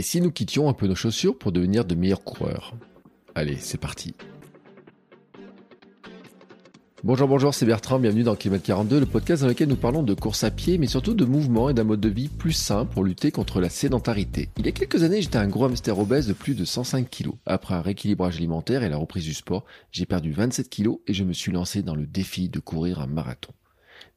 Et 0.00 0.02
si 0.02 0.22
nous 0.22 0.30
quittions 0.30 0.70
un 0.70 0.72
peu 0.72 0.86
nos 0.86 0.94
chaussures 0.94 1.36
pour 1.36 1.52
devenir 1.52 1.84
de 1.84 1.94
meilleurs 1.94 2.24
coureurs? 2.24 2.72
Allez, 3.34 3.58
c'est 3.60 3.76
parti. 3.76 4.14
Bonjour, 7.04 7.28
bonjour, 7.28 7.52
c'est 7.52 7.66
Bertrand, 7.66 7.98
bienvenue 7.98 8.22
dans 8.22 8.34
Kilomètre 8.34 8.64
42, 8.64 9.00
le 9.00 9.04
podcast 9.04 9.42
dans 9.42 9.48
lequel 9.48 9.68
nous 9.68 9.76
parlons 9.76 10.02
de 10.02 10.14
course 10.14 10.42
à 10.42 10.50
pied, 10.50 10.78
mais 10.78 10.86
surtout 10.86 11.12
de 11.12 11.26
mouvement 11.26 11.68
et 11.68 11.74
d'un 11.74 11.84
mode 11.84 12.00
de 12.00 12.08
vie 12.08 12.28
plus 12.28 12.54
sain 12.54 12.86
pour 12.86 13.04
lutter 13.04 13.30
contre 13.30 13.60
la 13.60 13.68
sédentarité. 13.68 14.48
Il 14.56 14.64
y 14.64 14.70
a 14.70 14.72
quelques 14.72 15.02
années, 15.02 15.20
j'étais 15.20 15.36
un 15.36 15.48
gros 15.48 15.66
hamster 15.66 15.98
obèse 15.98 16.26
de 16.26 16.32
plus 16.32 16.54
de 16.54 16.64
105 16.64 17.10
kg. 17.10 17.32
Après 17.44 17.74
un 17.74 17.82
rééquilibrage 17.82 18.38
alimentaire 18.38 18.82
et 18.82 18.88
la 18.88 18.96
reprise 18.96 19.24
du 19.24 19.34
sport, 19.34 19.66
j'ai 19.92 20.06
perdu 20.06 20.32
27 20.32 20.70
kg 20.70 20.92
et 21.08 21.12
je 21.12 21.24
me 21.24 21.34
suis 21.34 21.52
lancé 21.52 21.82
dans 21.82 21.94
le 21.94 22.06
défi 22.06 22.48
de 22.48 22.58
courir 22.58 23.00
un 23.00 23.06
marathon. 23.06 23.52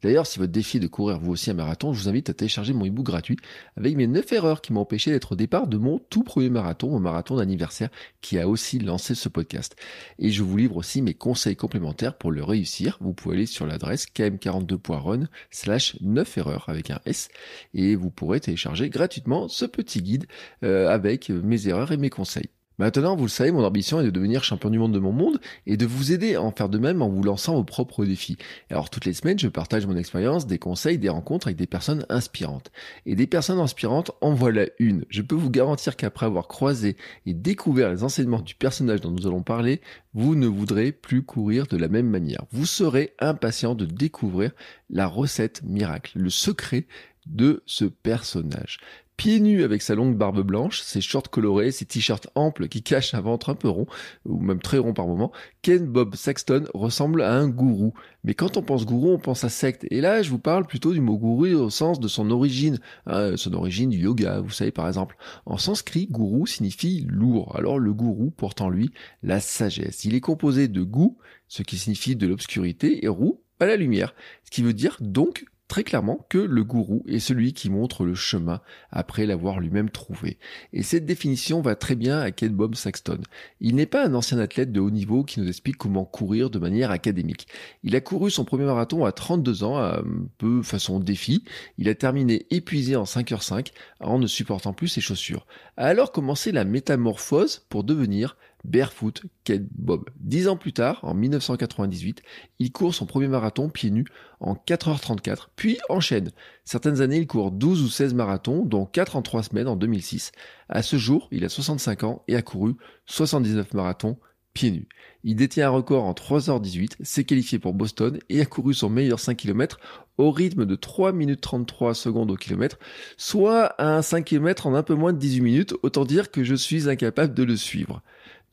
D'ailleurs, 0.04 0.28
si 0.28 0.38
votre 0.38 0.52
défi 0.52 0.78
est 0.78 0.80
de 0.82 0.88
courir 0.88 1.18
vous 1.20 1.32
aussi 1.32 1.50
un 1.50 1.54
marathon, 1.54 1.94
je 1.94 2.04
vous 2.04 2.10
invite 2.10 2.30
à 2.30 2.34
télécharger 2.34 2.74
mon 2.74 2.84
ebook 2.84 3.06
gratuit 3.06 3.38
avec 3.78 3.96
mes 3.96 4.06
9 4.06 4.34
erreurs 4.34 4.62
qui 4.62 4.74
m'ont 4.74 4.82
empêché 4.82 5.12
d'être 5.12 5.32
au 5.32 5.36
départ 5.36 5.68
de 5.68 5.78
mon 5.78 6.00
tout 6.10 6.24
premier 6.24 6.50
marathon, 6.50 6.90
mon 6.90 7.00
marathon 7.00 7.38
d'anniversaire 7.38 7.90
qui 8.20 8.38
a 8.38 8.50
aussi 8.50 8.80
lancé 8.80 9.16
ce 9.16 9.30
podcast. 9.30 9.78
Et 10.20 10.30
je 10.30 10.44
vous 10.44 10.58
livre 10.58 10.76
aussi 10.76 11.02
mes 11.02 11.14
conseils 11.14 11.56
complémentaires 11.56 12.18
pour 12.18 12.32
le 12.32 12.44
réussir. 12.44 12.98
Vous 13.00 13.14
pouvez 13.14 13.38
aller 13.38 13.46
sur 13.46 13.66
l'adresse 13.66 14.06
km42.run 14.14 15.30
slash 15.52 15.96
9 16.02 16.38
erreurs 16.38 16.66
avec 16.68 16.92
un 16.92 17.00
S 17.06 17.30
et 17.74 17.96
vous 17.96 18.12
pourrez 18.12 18.42
télécharger 18.42 18.90
gratuitement 18.90 19.48
ce 19.48 19.66
petit 19.66 20.02
guide 20.02 20.26
euh, 20.64 20.90
avec 20.90 21.30
mes 21.30 21.70
erreurs 21.70 21.94
et 21.94 21.98
mes 21.98 22.10
conseils. 22.10 22.50
Maintenant, 22.80 23.16
vous 23.16 23.26
le 23.26 23.30
savez, 23.30 23.52
mon 23.52 23.64
ambition 23.64 24.00
est 24.00 24.06
de 24.06 24.10
devenir 24.10 24.44
champion 24.44 24.70
du 24.70 24.80
monde 24.80 24.94
de 24.94 25.00
mon 25.00 25.12
monde 25.12 25.40
et 25.68 25.78
de 25.78 25.86
vous 25.86 26.12
aider 26.12 26.36
à 26.36 26.42
en 26.42 26.52
faire 26.52 26.70
de 26.70 26.80
même 26.80 27.02
en 27.02 27.10
vous 27.10 27.22
lançant 27.22 27.56
vos 27.56 27.64
propres 27.64 28.04
défis. 28.04 28.38
Alors 28.70 28.90
toutes 28.90 29.06
les 29.06 29.14
semaines, 29.14 29.38
je 29.38 29.48
partage 29.48 29.86
mon 29.86 29.96
expérience, 29.96 30.48
des 30.48 30.58
conseils, 30.58 30.98
des 30.98 31.10
rencontres 31.10 31.48
avec 31.48 31.58
des 31.58 31.68
personnes 31.68 32.06
inspirantes. 32.10 32.72
Et 33.06 33.16
des 33.16 33.28
personnes 33.28 33.60
inspirantes, 33.60 34.12
en 34.22 34.34
voilà 34.34 34.66
une. 34.80 35.06
Je 35.10 35.22
peux 35.22 35.36
vous 35.36 35.52
garantir 35.52 35.96
qu'après 35.96 36.26
avoir 36.26 36.48
croisé 36.48 36.98
et 37.26 37.34
découvert 37.34 37.92
les 37.92 38.04
enseignements 38.04 38.42
du 38.42 38.56
personnage 38.56 39.02
dont 39.02 39.12
nous 39.12 39.28
allons 39.28 39.44
parler, 39.44 39.82
vous 40.14 40.36
ne 40.36 40.48
voudrez 40.48 40.92
plus 40.92 41.24
courir 41.24 41.68
de 41.68 41.78
la 41.78 41.88
même 41.88 42.10
manière. 42.10 42.46
Vous 42.52 42.66
serez 42.66 43.14
impatient 43.20 43.76
de 43.76 43.86
découvrir 43.86 44.52
la 44.90 45.08
recette 45.08 45.62
miracle, 45.64 46.18
le 46.18 46.30
secret 46.30 46.88
de 47.26 47.64
ce 47.66 47.86
personnage 47.86 48.80
pieds 49.18 49.40
nus 49.40 49.64
avec 49.64 49.82
sa 49.82 49.96
longue 49.96 50.18
barbe 50.18 50.42
blanche, 50.42 50.82
ses 50.82 51.02
shorts 51.02 51.30
colorés, 51.30 51.72
ses 51.72 51.86
t-shirts 51.86 52.28
amples 52.36 52.68
qui 52.68 52.84
cachent 52.84 53.14
un 53.14 53.22
ventre 53.22 53.50
un 53.50 53.56
peu 53.56 53.70
rond, 53.70 53.86
ou 54.26 54.40
même 54.40 54.62
très 54.62 54.78
rond 54.78 54.94
par 54.94 55.08
moment, 55.08 55.32
Ken 55.62 55.86
Bob 55.86 56.16
Saxton 56.16 56.66
ressemble 56.74 57.22
à 57.22 57.34
un 57.34 57.48
gourou. 57.48 57.94
Mais 58.24 58.34
quand 58.34 58.58
on 58.58 58.62
pense 58.62 58.86
gourou, 58.86 59.12
on 59.12 59.20
pense 59.20 59.44
à 59.44 59.50
secte. 59.50 59.86
Et 59.92 60.02
là, 60.02 60.22
je 60.22 60.30
vous 60.30 60.40
parle 60.40 60.66
plutôt 60.66 60.94
du 60.94 61.02
mot 61.02 61.18
gourou 61.18 61.46
au 61.46 61.70
sens 61.70 62.00
de 62.00 62.08
son 62.08 62.32
origine, 62.32 62.80
hein, 63.06 63.38
son 63.38 63.54
origine 63.54 63.90
du 63.90 64.00
yoga, 64.00 64.40
vous 64.40 64.50
savez 64.50 64.72
par 64.72 64.88
exemple. 64.88 65.16
En 65.46 65.58
sanskrit, 65.58 66.08
gourou 66.08 66.48
signifie 66.48 67.06
lourd. 67.08 67.56
Alors 67.56 67.80
le 67.80 67.94
gourou 67.94 68.32
porte 68.32 68.62
en 68.62 68.70
lui 68.70 68.92
la 69.22 69.40
sagesse. 69.40 70.06
Il 70.06 70.16
est 70.16 70.22
composé 70.22 70.68
de 70.68 70.84
gou, 70.84 71.18
ce 71.48 71.64
qui 71.64 71.78
signifie 71.78 72.16
de 72.16 72.28
l'obscurité, 72.28 73.06
et 73.06 73.08
roux, 73.08 73.42
à 73.60 73.66
la 73.66 73.76
lumière. 73.76 74.14
Ce 74.44 74.52
qui 74.52 74.62
veut 74.62 74.74
dire 74.74 74.98
donc 75.00 75.46
très 75.74 75.84
clairement 75.84 76.24
que 76.30 76.38
le 76.38 76.64
gourou 76.64 77.04
est 77.08 77.18
celui 77.18 77.54
qui 77.54 77.72
montre 77.72 78.06
le 78.06 78.14
chemin 78.14 78.62
après 78.92 79.26
l'avoir 79.26 79.60
lui-même 79.60 79.90
trouvé. 79.90 80.38
Et 80.72 80.84
cette 80.84 81.08
définition 81.08 81.62
va 81.62 81.76
très 81.76 81.96
bien 81.96 82.20
à 82.20 82.30
Ken 82.30 82.54
Bob 82.54 82.76
Saxton. 82.76 83.18
Il 83.60 83.74
n'est 83.74 83.88
pas 83.88 84.06
un 84.06 84.14
ancien 84.14 84.38
athlète 84.38 84.72
de 84.72 84.80
haut 84.80 84.92
niveau 84.92 85.24
qui 85.24 85.40
nous 85.40 85.48
explique 85.48 85.78
comment 85.78 86.06
courir 86.06 86.52
de 86.52 86.60
manière 86.60 86.92
académique. 86.92 87.48
Il 87.82 87.96
a 87.96 88.02
couru 88.02 88.30
son 88.30 88.46
premier 88.46 88.66
marathon 88.66 89.04
à 89.04 89.12
32 89.12 89.64
ans, 89.64 89.80
un 89.80 90.04
peu 90.38 90.62
façon 90.62 91.00
défi. 91.00 91.44
Il 91.80 91.90
a 91.90 91.96
terminé 91.96 92.46
épuisé 92.52 92.96
en 92.96 93.06
5h05 93.06 93.72
en 94.00 94.20
ne 94.20 94.28
supportant 94.28 94.74
plus 94.74 94.90
ses 94.90 95.02
chaussures. 95.02 95.48
A 95.78 95.88
alors 95.88 96.12
commencé 96.12 96.52
la 96.52 96.66
métamorphose 96.66 97.66
pour 97.70 97.84
devenir 97.84 98.38
Barefoot 98.64 99.24
Ken 99.44 99.68
Bob. 99.76 100.10
Dix 100.20 100.48
ans 100.48 100.58
plus 100.58 100.74
tard, 100.74 101.00
en 101.04 101.14
1998, 101.14 102.22
il 102.60 102.72
court 102.72 102.94
son 102.94 103.06
premier 103.06 103.28
marathon 103.28 103.70
pieds 103.70 103.92
nus 103.92 104.06
en 104.40 104.56
4h34, 104.56 105.48
puis 105.56 105.78
enchaîne. 105.90 106.32
Certaines 106.66 107.02
années, 107.02 107.18
il 107.18 107.28
court 107.28 107.52
12 107.52 107.82
ou 107.82 107.90
16 107.90 108.14
marathons, 108.14 108.66
dont 108.66 108.86
4 108.86 109.16
en 109.16 109.22
3 109.22 109.44
semaines 109.44 109.68
en 109.68 109.76
2006. 109.76 110.32
À 110.70 110.82
ce 110.82 110.98
jour, 110.98 111.28
il 111.32 111.44
a 111.46 111.50
65 111.50 112.04
ans 112.04 112.24
et 112.28 112.36
a 112.36 112.42
couru 112.42 112.76
79 113.06 113.74
marathons 113.74 114.18
pieds 114.54 114.72
nus. 114.72 114.88
Il 115.24 115.36
détient 115.36 115.68
un 115.68 115.72
record 115.72 116.04
en 116.04 116.14
3h18, 116.14 117.04
s'est 117.04 117.24
qualifié 117.24 117.60
pour 117.60 117.74
Boston 117.74 118.20
et 118.30 118.42
a 118.42 118.46
couru 118.46 118.74
son 118.74 118.90
meilleur 118.90 119.20
5 119.20 119.38
km 119.38 119.80
au 120.18 120.32
rythme 120.32 120.66
de 120.66 120.76
3 120.76 121.12
minutes 121.12 121.42
33 121.42 121.96
secondes 121.96 122.30
au 122.30 122.36
kilomètre, 122.36 122.78
soit 123.18 123.82
un 123.82 124.02
5 124.02 124.26
km 124.26 124.68
en 124.68 124.76
un 124.76 124.84
peu 124.84 124.96
moins 124.96 125.14
de 125.14 125.18
18 125.18 125.42
minutes, 125.42 125.74
autant 125.82 126.06
dire 126.06 126.30
que 126.30 126.44
je 126.44 126.56
suis 126.56 126.90
incapable 126.90 127.34
de 127.34 127.44
le 127.44 127.56
suivre. 127.56 128.04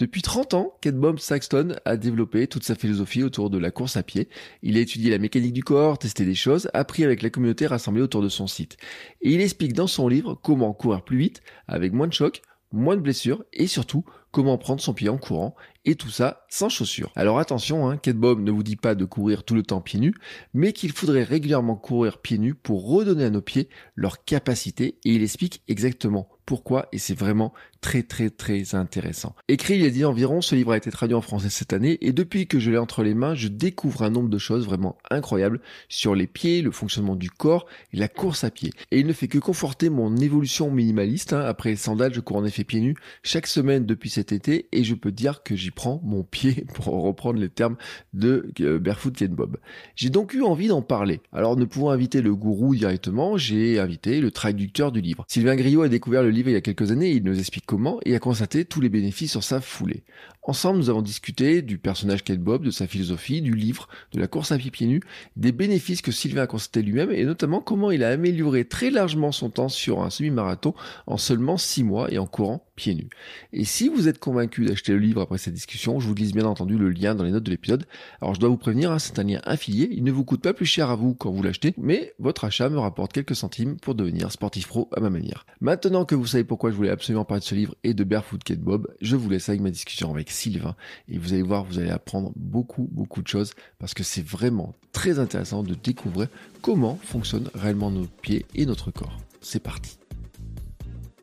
Depuis 0.00 0.22
30 0.22 0.54
ans, 0.54 0.72
Ken 0.80 0.98
Bob 0.98 1.18
Saxton 1.18 1.74
a 1.84 1.98
développé 1.98 2.46
toute 2.46 2.64
sa 2.64 2.74
philosophie 2.74 3.22
autour 3.22 3.50
de 3.50 3.58
la 3.58 3.70
course 3.70 3.98
à 3.98 4.02
pied. 4.02 4.30
Il 4.62 4.78
a 4.78 4.80
étudié 4.80 5.10
la 5.10 5.18
mécanique 5.18 5.52
du 5.52 5.62
corps, 5.62 5.98
testé 5.98 6.24
des 6.24 6.34
choses, 6.34 6.70
appris 6.72 7.04
avec 7.04 7.20
la 7.20 7.28
communauté 7.28 7.66
rassemblée 7.66 8.00
autour 8.00 8.22
de 8.22 8.30
son 8.30 8.46
site. 8.46 8.78
Et 9.20 9.32
il 9.34 9.42
explique 9.42 9.74
dans 9.74 9.86
son 9.86 10.08
livre 10.08 10.40
comment 10.42 10.72
courir 10.72 11.02
plus 11.02 11.18
vite, 11.18 11.42
avec 11.68 11.92
moins 11.92 12.06
de 12.06 12.14
chocs, 12.14 12.40
moins 12.72 12.96
de 12.96 13.02
blessures 13.02 13.44
et 13.52 13.66
surtout 13.66 14.06
comment 14.30 14.56
prendre 14.56 14.80
son 14.80 14.94
pied 14.94 15.10
en 15.10 15.18
courant, 15.18 15.54
et 15.84 15.94
tout 15.94 16.10
ça 16.10 16.46
sans 16.48 16.68
chaussures. 16.68 17.12
Alors 17.16 17.38
attention, 17.38 17.88
hein, 17.88 17.96
Kate 17.96 18.16
Bob 18.16 18.40
ne 18.40 18.50
vous 18.50 18.62
dit 18.62 18.76
pas 18.76 18.94
de 18.94 19.04
courir 19.04 19.44
tout 19.44 19.54
le 19.54 19.62
temps 19.62 19.80
pieds 19.80 20.00
nus, 20.00 20.14
mais 20.52 20.72
qu'il 20.72 20.92
faudrait 20.92 21.22
régulièrement 21.22 21.76
courir 21.76 22.18
pieds 22.18 22.38
nus 22.38 22.54
pour 22.54 22.88
redonner 22.88 23.24
à 23.24 23.30
nos 23.30 23.40
pieds 23.40 23.68
leur 23.94 24.24
capacité, 24.24 24.98
et 25.04 25.14
il 25.14 25.22
explique 25.22 25.62
exactement 25.68 26.28
pourquoi, 26.50 26.88
et 26.90 26.98
c'est 26.98 27.16
vraiment 27.16 27.52
très 27.80 28.02
très 28.02 28.28
très 28.28 28.74
intéressant. 28.74 29.36
Écrit 29.46 29.74
il 29.74 29.82
y 29.82 29.86
a 29.86 29.90
dit 29.90 30.04
environ, 30.04 30.40
ce 30.40 30.56
livre 30.56 30.72
a 30.72 30.76
été 30.76 30.90
traduit 30.90 31.14
en 31.14 31.20
français 31.20 31.48
cette 31.48 31.72
année, 31.72 31.96
et 32.00 32.12
depuis 32.12 32.48
que 32.48 32.58
je 32.58 32.72
l'ai 32.72 32.76
entre 32.76 33.04
les 33.04 33.14
mains, 33.14 33.36
je 33.36 33.46
découvre 33.46 34.02
un 34.02 34.10
nombre 34.10 34.28
de 34.28 34.38
choses 34.38 34.66
vraiment 34.66 34.98
incroyables 35.12 35.60
sur 35.88 36.16
les 36.16 36.26
pieds, 36.26 36.60
le 36.60 36.72
fonctionnement 36.72 37.14
du 37.14 37.30
corps 37.30 37.66
et 37.92 37.98
la 37.98 38.08
course 38.08 38.42
à 38.42 38.50
pied. 38.50 38.72
Et 38.90 38.98
il 38.98 39.06
ne 39.06 39.12
fait 39.12 39.28
que 39.28 39.38
conforter 39.38 39.90
mon 39.90 40.16
évolution 40.16 40.72
minimaliste, 40.72 41.34
hein. 41.34 41.44
après 41.44 41.70
les 41.70 41.76
sandales, 41.76 42.12
je 42.12 42.20
cours 42.20 42.38
en 42.38 42.44
effet 42.44 42.64
pieds 42.64 42.80
nus 42.80 42.96
chaque 43.22 43.46
semaine 43.46 43.86
depuis 43.86 44.10
cet 44.10 44.32
été, 44.32 44.68
et 44.72 44.82
je 44.82 44.96
peux 44.96 45.12
dire 45.12 45.44
que 45.44 45.54
j'y 45.54 45.69
prends 45.70 46.00
mon 46.04 46.22
pied, 46.22 46.66
pour 46.74 47.02
reprendre 47.02 47.38
les 47.38 47.48
termes 47.48 47.76
de 48.12 48.50
euh, 48.60 48.78
Barefoot 48.78 49.14
Ken 49.14 49.34
Bob. 49.34 49.56
J'ai 49.94 50.10
donc 50.10 50.34
eu 50.34 50.42
envie 50.42 50.68
d'en 50.68 50.82
parler. 50.82 51.20
Alors 51.32 51.56
ne 51.56 51.64
pouvant 51.64 51.90
inviter 51.90 52.22
le 52.22 52.34
gourou 52.34 52.74
directement, 52.74 53.36
j'ai 53.36 53.78
invité 53.78 54.20
le 54.20 54.30
traducteur 54.30 54.92
du 54.92 55.00
livre. 55.00 55.24
Sylvain 55.28 55.56
Griot 55.56 55.82
a 55.82 55.88
découvert 55.88 56.22
le 56.22 56.30
livre 56.30 56.48
il 56.48 56.52
y 56.52 56.56
a 56.56 56.60
quelques 56.60 56.90
années, 56.90 57.10
il 57.10 57.24
nous 57.24 57.38
explique 57.38 57.66
comment 57.66 58.00
et 58.04 58.14
a 58.14 58.18
constaté 58.18 58.64
tous 58.64 58.80
les 58.80 58.88
bénéfices 58.88 59.30
sur 59.30 59.44
sa 59.44 59.60
foulée. 59.60 60.04
Ensemble, 60.42 60.78
nous 60.78 60.88
avons 60.88 61.02
discuté 61.02 61.60
du 61.60 61.76
personnage 61.76 62.24
Ken 62.24 62.38
Bob, 62.38 62.64
de 62.64 62.70
sa 62.70 62.86
philosophie, 62.86 63.42
du 63.42 63.54
livre, 63.54 63.88
de 64.12 64.20
la 64.20 64.26
course 64.26 64.52
à 64.52 64.56
pied 64.56 64.70
pieds 64.70 64.86
nus, 64.86 65.02
des 65.36 65.52
bénéfices 65.52 66.00
que 66.00 66.12
Sylvain 66.12 66.42
a 66.42 66.46
constaté 66.46 66.80
lui-même 66.80 67.10
et 67.10 67.24
notamment 67.26 67.60
comment 67.60 67.90
il 67.90 68.02
a 68.02 68.08
amélioré 68.08 68.64
très 68.64 68.90
largement 68.90 69.32
son 69.32 69.50
temps 69.50 69.68
sur 69.68 70.00
un 70.02 70.08
semi-marathon 70.08 70.72
en 71.06 71.18
seulement 71.18 71.58
6 71.58 71.84
mois 71.84 72.10
et 72.10 72.16
en 72.16 72.26
courant 72.26 72.64
pieds 72.74 72.94
nus. 72.94 73.10
Et 73.52 73.66
si 73.66 73.90
vous 73.90 74.08
êtes 74.08 74.18
convaincu 74.18 74.64
d'acheter 74.64 74.92
le 74.92 74.98
livre 74.98 75.20
après 75.20 75.36
cette 75.36 75.52
discussion, 75.52 76.00
je 76.00 76.08
vous 76.08 76.14
glisse 76.14 76.32
bien 76.32 76.46
entendu 76.46 76.78
le 76.78 76.88
lien 76.88 77.14
dans 77.14 77.24
les 77.24 77.32
notes 77.32 77.44
de 77.44 77.50
l'épisode. 77.50 77.84
Alors 78.22 78.34
je 78.34 78.40
dois 78.40 78.48
vous 78.48 78.56
prévenir, 78.56 78.90
hein, 78.90 78.98
c'est 78.98 79.18
un 79.18 79.24
lien 79.24 79.42
affilié, 79.44 79.90
il 79.92 80.04
ne 80.04 80.10
vous 80.10 80.24
coûte 80.24 80.40
pas 80.40 80.54
plus 80.54 80.64
cher 80.64 80.88
à 80.88 80.96
vous 80.96 81.14
quand 81.14 81.30
vous 81.30 81.42
l'achetez, 81.42 81.74
mais 81.76 82.14
votre 82.18 82.44
achat 82.44 82.70
me 82.70 82.78
rapporte 82.78 83.12
quelques 83.12 83.36
centimes 83.36 83.76
pour 83.76 83.94
devenir 83.94 84.32
sportif 84.32 84.68
pro 84.68 84.88
à 84.96 85.00
ma 85.00 85.10
manière. 85.10 85.44
Maintenant 85.60 86.06
que 86.06 86.14
vous 86.14 86.26
savez 86.26 86.44
pourquoi 86.44 86.70
je 86.70 86.76
voulais 86.76 86.88
absolument 86.88 87.26
parler 87.26 87.40
de 87.40 87.44
ce 87.44 87.54
livre 87.54 87.74
et 87.84 87.92
de 87.92 88.04
Barefoot 88.04 88.42
Kate 88.42 88.60
Bob, 88.60 88.88
je 89.02 89.16
vous 89.16 89.28
laisse 89.28 89.50
avec 89.50 89.60
ma 89.60 89.70
discussion 89.70 90.10
avec 90.10 90.29
Sylvain 90.30 90.74
et 91.08 91.18
vous 91.18 91.32
allez 91.32 91.42
voir, 91.42 91.64
vous 91.64 91.78
allez 91.78 91.90
apprendre 91.90 92.32
beaucoup, 92.36 92.88
beaucoup 92.90 93.22
de 93.22 93.28
choses 93.28 93.52
parce 93.78 93.94
que 93.94 94.02
c'est 94.02 94.24
vraiment 94.24 94.74
très 94.92 95.18
intéressant 95.18 95.62
de 95.62 95.74
découvrir 95.74 96.28
comment 96.62 96.98
fonctionnent 97.02 97.50
réellement 97.54 97.90
nos 97.90 98.06
pieds 98.22 98.46
et 98.54 98.66
notre 98.66 98.90
corps. 98.90 99.16
C'est 99.40 99.62
parti. 99.62 99.98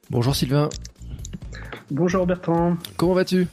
Bonjour 0.10 0.36
Sylvain. 0.36 0.70
Bonjour 1.92 2.26
Bertrand. 2.26 2.78
Comment 2.96 3.14
vas-tu? 3.14 3.48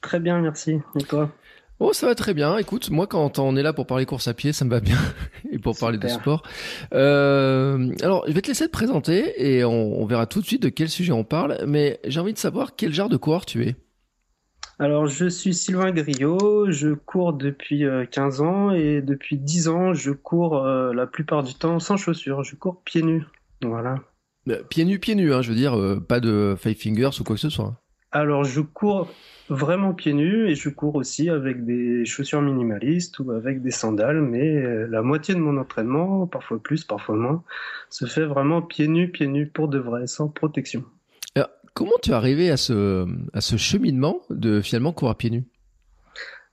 Très 0.00 0.20
bien, 0.20 0.40
merci. 0.40 0.78
Et 0.98 1.02
toi? 1.04 1.32
Oh, 1.78 1.92
ça 1.92 2.06
va 2.06 2.14
très 2.14 2.32
bien. 2.32 2.56
Écoute, 2.56 2.90
moi, 2.90 3.06
quand 3.06 3.38
on 3.38 3.54
est 3.56 3.62
là 3.62 3.72
pour 3.74 3.86
parler 3.86 4.06
course 4.06 4.28
à 4.28 4.34
pied, 4.34 4.52
ça 4.52 4.64
me 4.64 4.70
va 4.70 4.80
bien. 4.80 4.96
et 5.50 5.58
pour 5.58 5.76
parler 5.76 5.98
de 5.98 6.08
sport. 6.08 6.42
Euh, 6.94 7.92
alors, 8.02 8.24
je 8.26 8.32
vais 8.32 8.40
te 8.40 8.48
laisser 8.48 8.66
te 8.66 8.72
présenter 8.72 9.34
et 9.36 9.64
on, 9.64 10.00
on, 10.00 10.06
verra 10.06 10.26
tout 10.26 10.40
de 10.40 10.46
suite 10.46 10.62
de 10.62 10.70
quel 10.70 10.88
sujet 10.88 11.12
on 11.12 11.24
parle. 11.24 11.58
Mais 11.66 12.00
j'ai 12.04 12.18
envie 12.18 12.32
de 12.32 12.38
savoir 12.38 12.76
quel 12.76 12.94
genre 12.94 13.10
de 13.10 13.18
coureur 13.18 13.44
tu 13.44 13.66
es. 13.66 13.76
Alors, 14.78 15.06
je 15.06 15.26
suis 15.26 15.54
Sylvain 15.54 15.90
Griot. 15.92 16.70
Je 16.70 16.94
cours 16.94 17.32
depuis 17.32 17.84
15 18.10 18.40
euh, 18.40 18.44
ans 18.44 18.70
et 18.72 19.00
depuis 19.00 19.38
10 19.38 19.68
ans, 19.68 19.94
je 19.94 20.10
cours 20.10 20.58
euh, 20.58 20.92
la 20.92 21.06
plupart 21.06 21.42
du 21.42 21.54
temps 21.54 21.78
sans 21.78 21.96
chaussures. 21.96 22.44
Je 22.44 22.56
cours 22.56 22.82
pieds 22.82 23.02
nus. 23.02 23.24
Voilà. 23.62 23.96
Pieds 24.68 24.84
nus, 24.84 24.98
pieds 24.98 25.14
nus, 25.14 25.34
hein, 25.34 25.42
je 25.42 25.50
veux 25.50 25.56
dire, 25.56 25.76
pas 26.06 26.20
de 26.20 26.54
five 26.56 26.76
fingers 26.76 27.10
ou 27.20 27.24
quoi 27.24 27.34
que 27.34 27.40
ce 27.40 27.50
soit. 27.50 27.74
Alors, 28.12 28.44
je 28.44 28.60
cours 28.60 29.10
vraiment 29.48 29.92
pieds 29.92 30.14
nus 30.14 30.48
et 30.48 30.54
je 30.54 30.68
cours 30.68 30.94
aussi 30.94 31.28
avec 31.28 31.64
des 31.64 32.04
chaussures 32.04 32.40
minimalistes 32.40 33.18
ou 33.18 33.30
avec 33.30 33.62
des 33.62 33.70
sandales, 33.70 34.22
mais 34.22 34.56
euh, 34.56 34.86
la 34.86 35.02
moitié 35.02 35.34
de 35.34 35.40
mon 35.40 35.58
entraînement, 35.58 36.26
parfois 36.26 36.58
plus, 36.58 36.84
parfois 36.84 37.16
moins, 37.16 37.42
se 37.90 38.06
fait 38.06 38.24
vraiment 38.24 38.62
pieds 38.62 38.88
nus, 38.88 39.10
pieds 39.10 39.26
nus 39.26 39.46
pour 39.46 39.68
de 39.68 39.78
vrai, 39.78 40.06
sans 40.06 40.28
protection. 40.28 40.84
Comment 41.76 41.92
tu 42.02 42.08
es 42.08 42.14
arrivé 42.14 42.50
à 42.50 42.56
ce, 42.56 43.06
à 43.34 43.40
cheminement 43.40 44.22
de 44.30 44.62
finalement 44.62 44.94
courir 44.94 45.14
pieds 45.14 45.28
nus? 45.28 45.44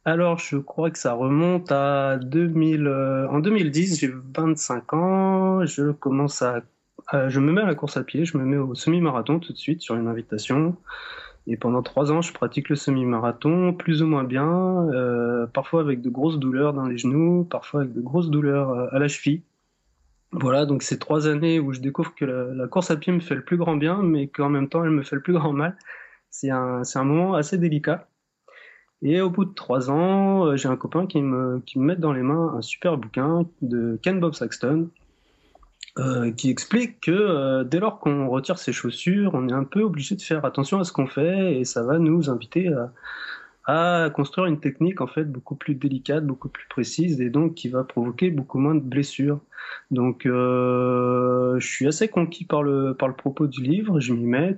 Alors, 0.04 0.38
je 0.38 0.58
crois 0.58 0.92
que 0.92 1.00
ça 1.00 1.14
remonte 1.14 1.72
à 1.72 2.18
2000. 2.18 2.86
Euh, 2.86 3.30
en 3.30 3.40
2010, 3.40 4.02
j'ai 4.02 4.12
25 4.36 4.94
ans. 4.94 5.66
Je 5.66 5.92
commence 5.92 6.42
à, 6.42 6.64
je 7.30 7.40
me 7.40 7.54
mets 7.54 7.62
à 7.62 7.66
la 7.66 7.74
course 7.74 7.96
à 7.96 8.04
pied. 8.04 8.25
Je 8.25 8.38
me 8.38 8.44
mets 8.44 8.58
au 8.58 8.75
semi-marathon 8.75 9.40
tout 9.40 9.54
de 9.54 9.58
suite 9.58 9.81
sur 9.81 9.96
une 9.96 10.10
invitation. 10.10 10.75
Et 11.48 11.56
pendant 11.56 11.84
trois 11.84 12.12
ans, 12.12 12.22
je 12.22 12.34
pratique 12.34 12.68
le 12.68 12.75
semi-marathon, 12.75 13.72
plus 13.72 14.04
ou 14.04 14.08
moins 14.08 14.25
bien, 14.25 14.90
euh, 14.94 15.48
parfois 15.48 15.80
avec 15.80 16.02
de 16.02 16.10
grosses 16.10 16.38
douleurs 16.38 16.74
dans 16.74 16.86
les 16.86 16.98
genoux, 16.98 17.48
parfois 17.50 17.81
avec 17.81 17.94
de 17.94 18.02
grosses 18.02 18.30
douleurs 18.30 18.72
euh, 18.72 18.88
à 18.92 19.00
la 19.00 19.08
cheville. 19.08 19.42
Voilà, 20.33 20.65
donc 20.65 20.81
c'est 20.81 20.97
trois 20.97 21.27
années 21.27 21.59
où 21.59 21.74
je 21.74 21.80
découvre 21.80 22.15
que 22.15 22.25
la, 22.25 22.68
course 22.68 22.89
à 22.89 22.97
pied 22.97 23.13
me 23.13 23.19
fait 23.19 23.35
le 23.35 23.44
plus 23.44 23.57
grand 23.57 23.75
bien, 23.75 24.01
mais 24.01 24.27
qu'en 24.27 24.50
même 24.50 24.68
temps, 24.68 24.83
elle 24.83 24.89
me 24.89 25.03
fait 25.03 25.15
le 25.15 25.21
plus 25.21 25.33
grand 25.33 25.53
mal. 25.53 25.77
C'est 26.31 26.50
un, 26.50 26.81
un 26.95 27.03
moment 27.03 27.35
assez 27.35 27.59
délicat. 27.59 28.07
Et 29.03 29.21
au 29.21 29.30
bout 29.30 29.45
de 29.45 29.53
trois 29.53 29.91
ans, 29.91 30.47
euh, 30.47 30.56
j'ai 30.56 30.69
un 30.69 30.77
copain 30.77 31.06
qui 31.06 31.21
me, 31.21 31.59
qui 31.65 31.77
me 31.77 31.85
met 31.85 31.95
dans 31.97 32.13
les 32.13 32.21
mains 32.24 32.53
un 32.57 32.62
super 32.62 32.97
bouquin 32.97 33.45
de 33.62 34.00
Ken 34.01 34.19
Bob 34.19 34.33
Saxton, 34.33 34.89
euh, 36.00 36.31
qui 36.31 36.50
explique 36.50 37.01
que 37.01 37.12
euh, 37.12 37.63
dès 37.63 37.79
lors 37.79 38.00
qu'on 38.00 38.29
retire 38.29 38.57
ses 38.57 38.74
chaussures, 38.74 39.31
on 39.36 39.47
est 39.50 39.53
un 39.53 39.65
peu 39.65 39.81
obligé 39.81 40.15
de 40.15 40.21
faire 40.21 40.45
attention 40.45 40.79
à 40.79 40.83
ce 40.86 40.94
qu'on 40.94 41.06
fait 41.06 41.59
et 41.59 41.65
ça 41.65 41.83
va 41.83 42.00
nous 42.00 42.29
inviter 42.29 42.69
à, 42.69 42.91
à, 43.65 44.10
construire 44.13 44.48
une 44.48 44.60
technique 44.60 45.01
en 45.01 45.07
fait 45.07 45.25
beaucoup 45.25 45.56
plus 45.56 45.75
délicate, 45.75 46.25
beaucoup 46.25 46.50
plus 46.50 46.68
précise 46.68 47.21
et 47.21 47.30
donc 47.30 47.56
qui 47.56 47.69
va 47.69 47.83
provoquer 47.83 48.30
beaucoup 48.30 48.60
moins 48.60 48.75
de 48.75 48.81
blessures. 48.81 49.39
Donc 49.92 50.25
euh, 50.25 51.60
je 51.60 51.68
suis 51.68 51.88
assez 51.88 52.07
conquis 52.07 52.45
par 52.45 52.63
le 52.63 52.94
par 52.94 53.07
le 53.07 53.15
propos 53.15 53.48
du 53.48 53.62
livre, 53.62 54.00
je 54.00 54.13
m'y 54.13 54.25
mets 54.25 54.56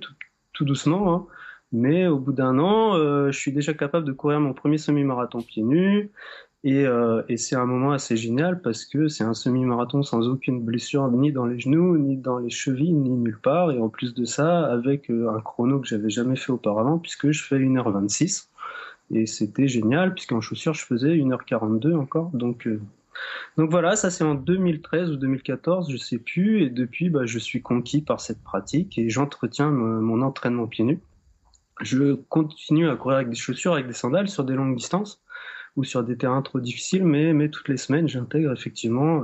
tout, 0.52 0.64
doucement, 0.64 1.14
hein. 1.14 1.26
mais 1.72 2.06
au 2.06 2.18
bout 2.18 2.32
d'un 2.32 2.58
an, 2.58 2.96
euh, 2.96 3.30
je 3.30 3.38
suis 3.38 3.52
déjà 3.52 3.74
capable 3.74 4.06
de 4.06 4.12
courir 4.12 4.40
mon 4.40 4.54
premier 4.54 4.78
semi-marathon 4.78 5.42
pieds 5.42 5.62
nus. 5.62 6.10
Euh, 6.66 7.22
et, 7.28 7.36
c'est 7.36 7.54
un 7.54 7.66
moment 7.66 7.92
assez 7.92 8.16
génial 8.16 8.60
parce 8.60 8.84
que 8.84 9.08
c'est 9.08 9.22
un 9.22 9.34
semi-marathon 9.34 10.02
sans 10.02 10.28
aucune 10.28 10.60
blessure 10.60 11.08
ni 11.12 11.30
dans 11.30 11.46
les 11.46 11.60
genoux, 11.60 11.96
ni 11.96 12.16
dans 12.16 12.38
les 12.38 12.50
chevilles, 12.50 12.92
ni 12.92 13.10
nulle 13.10 13.38
part. 13.40 13.70
Et 13.70 13.78
en 13.78 13.88
plus 13.88 14.14
de 14.14 14.24
ça, 14.24 14.64
avec 14.66 15.10
euh, 15.10 15.30
un 15.30 15.40
chrono 15.40 15.78
que 15.80 15.86
j'avais 15.86 16.10
jamais 16.10 16.36
fait 16.36 16.50
auparavant 16.50 16.98
puisque 16.98 17.30
je 17.30 17.44
fais 17.44 17.58
1h26. 17.58 18.48
Et 19.10 19.26
c'était 19.26 19.68
génial 19.68 20.14
puisqu'en 20.14 20.40
chaussures, 20.40 20.74
je 20.74 20.84
faisais 20.84 21.16
1h42 21.16 21.94
encore. 21.96 22.30
Donc, 22.32 22.66
euh, 22.66 22.80
donc 23.56 23.70
voilà, 23.70 23.96
ça 23.96 24.10
c'est 24.10 24.24
en 24.24 24.34
2013 24.34 25.10
ou 25.10 25.16
2014, 25.16 25.90
je 25.90 25.96
sais 25.96 26.18
plus. 26.18 26.62
Et 26.62 26.70
depuis, 26.70 27.10
bah, 27.10 27.24
je 27.24 27.38
suis 27.38 27.62
conquis 27.62 28.02
par 28.02 28.20
cette 28.20 28.42
pratique 28.42 28.98
et 28.98 29.08
j'entretiens 29.08 29.70
mon 29.70 30.22
entraînement 30.22 30.66
pieds 30.66 30.84
nus. 30.84 31.00
Je 31.82 32.14
continue 32.14 32.88
à 32.88 32.96
courir 32.96 33.18
avec 33.18 33.28
des 33.28 33.36
chaussures, 33.36 33.74
avec 33.74 33.86
des 33.86 33.92
sandales 33.92 34.28
sur 34.28 34.44
des 34.44 34.54
longues 34.54 34.76
distances 34.76 35.22
ou 35.76 35.84
sur 35.84 36.02
des 36.02 36.16
terrains 36.16 36.40
trop 36.40 36.58
difficiles, 36.58 37.04
mais, 37.04 37.34
mais 37.34 37.50
toutes 37.50 37.68
les 37.68 37.76
semaines, 37.76 38.08
j'intègre 38.08 38.50
effectivement 38.52 39.22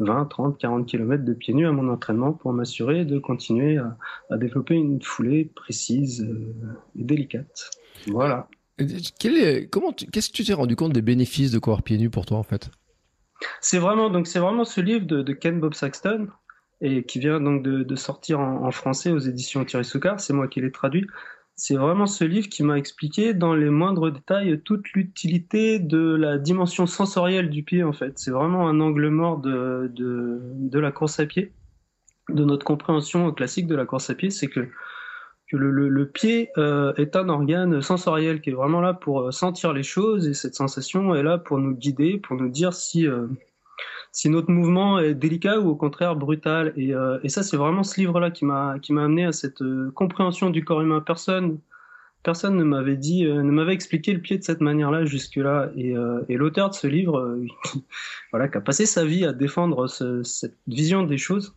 20, 0.00 0.26
30, 0.26 0.58
40 0.58 0.86
km 0.86 1.24
de 1.24 1.32
pieds 1.32 1.54
nus 1.54 1.66
à 1.66 1.72
mon 1.72 1.88
entraînement 1.88 2.32
pour 2.32 2.52
m'assurer 2.52 3.04
de 3.04 3.20
continuer 3.20 3.78
à, 3.78 4.36
développer 4.36 4.74
une 4.74 5.00
foulée 5.00 5.44
précise 5.54 6.22
euh, 6.22 6.54
et 6.98 7.04
délicate. 7.04 7.70
Voilà. 8.08 8.48
Comment 9.70 9.92
qu'est-ce 9.92 10.30
que 10.30 10.34
tu 10.34 10.44
t'es 10.44 10.52
rendu 10.52 10.76
compte 10.76 10.92
des 10.92 11.02
bénéfices 11.02 11.50
de 11.50 11.58
courir 11.58 11.82
pieds 11.82 11.98
nus 11.98 12.10
pour 12.10 12.26
toi 12.26 12.38
en 12.38 12.42
fait? 12.42 12.70
C'est 13.60 13.78
vraiment 13.78 14.10
donc 14.10 14.26
c'est 14.26 14.38
vraiment 14.38 14.64
ce 14.64 14.80
livre 14.80 15.06
de, 15.06 15.32
Ken 15.32 15.60
Bob 15.60 15.74
Saxton 15.74 16.28
et 16.80 17.04
qui 17.04 17.20
vient 17.20 17.40
donc 17.40 17.62
de, 17.62 17.96
sortir 17.96 18.40
en, 18.40 18.70
français 18.70 19.10
aux 19.10 19.18
éditions 19.18 19.64
Thierry 19.64 19.84
Soucard. 19.84 20.20
C'est 20.20 20.32
moi 20.32 20.48
qui 20.48 20.60
l'ai 20.60 20.72
traduit 20.72 21.06
c'est 21.54 21.76
vraiment 21.76 22.06
ce 22.06 22.24
livre 22.24 22.48
qui 22.48 22.62
m'a 22.62 22.78
expliqué 22.78 23.34
dans 23.34 23.54
les 23.54 23.70
moindres 23.70 24.10
détails 24.10 24.60
toute 24.62 24.90
l'utilité 24.92 25.78
de 25.78 26.14
la 26.14 26.38
dimension 26.38 26.86
sensorielle 26.86 27.50
du 27.50 27.62
pied 27.62 27.82
en 27.82 27.92
fait. 27.92 28.18
C'est 28.18 28.30
vraiment 28.30 28.68
un 28.68 28.80
angle 28.80 29.08
mort 29.08 29.38
de, 29.38 29.90
de, 29.94 30.78
la 30.78 30.92
course 30.92 31.20
à 31.20 31.26
pied, 31.26 31.52
de 32.28 32.44
notre 32.44 32.64
compréhension 32.64 33.30
classique 33.32 33.66
de 33.66 33.76
la 33.76 33.84
course 33.84 34.10
à 34.10 34.14
pied, 34.14 34.30
c'est 34.30 34.48
que, 34.48 34.68
le, 35.56 36.06
pied 36.06 36.50
euh, 36.58 36.92
est 36.94 37.16
un 37.16 37.28
organe 37.28 37.82
sensoriel 37.82 38.40
qui 38.40 38.50
est 38.50 38.54
vraiment 38.54 38.80
là 38.80 38.94
pour 38.94 39.20
euh, 39.20 39.30
sentir 39.30 39.72
les 39.72 39.82
choses 39.82 40.26
et 40.26 40.34
cette 40.34 40.54
sensation 40.54 41.14
est 41.14 41.22
là 41.22 41.38
pour 41.38 41.58
nous 41.58 41.74
guider, 41.74 42.18
pour 42.18 42.36
nous 42.36 42.48
dire 42.48 42.72
si... 42.72 43.06
Euh, 43.06 43.26
si 44.14 44.28
notre 44.28 44.50
mouvement 44.50 44.98
est 44.98 45.14
délicat 45.14 45.58
ou 45.58 45.70
au 45.70 45.74
contraire 45.74 46.16
brutal. 46.16 46.74
Et, 46.76 46.92
ça, 47.30 47.42
c'est 47.42 47.56
vraiment 47.56 47.82
ce 47.82 47.98
livre-là 47.98 48.30
qui 48.30 48.44
m'a 48.44 48.76
amené 48.90 49.24
à 49.24 49.32
cette 49.32 49.62
compréhension 49.94 50.50
du 50.50 50.66
corps 50.66 50.82
humain. 50.82 51.00
Personne 51.00 51.60
personne 52.22 52.58
ne 52.58 52.62
m'avait 52.62 52.98
dit, 52.98 53.24
ne 53.24 53.40
m'avait 53.40 53.72
expliqué 53.72 54.12
le 54.12 54.20
pied 54.20 54.36
de 54.36 54.42
cette 54.42 54.60
manière-là 54.60 55.06
jusque-là. 55.06 55.70
Et, 55.78 55.94
l'auteur 56.36 56.68
de 56.68 56.74
ce 56.74 56.86
livre, 56.86 57.38
voilà, 58.32 58.48
qui 58.48 58.58
a 58.58 58.60
passé 58.60 58.84
sa 58.84 59.06
vie 59.06 59.24
à 59.24 59.32
défendre 59.32 59.86
ce, 59.86 60.22
cette 60.24 60.58
vision 60.66 61.04
des 61.04 61.16
choses, 61.16 61.54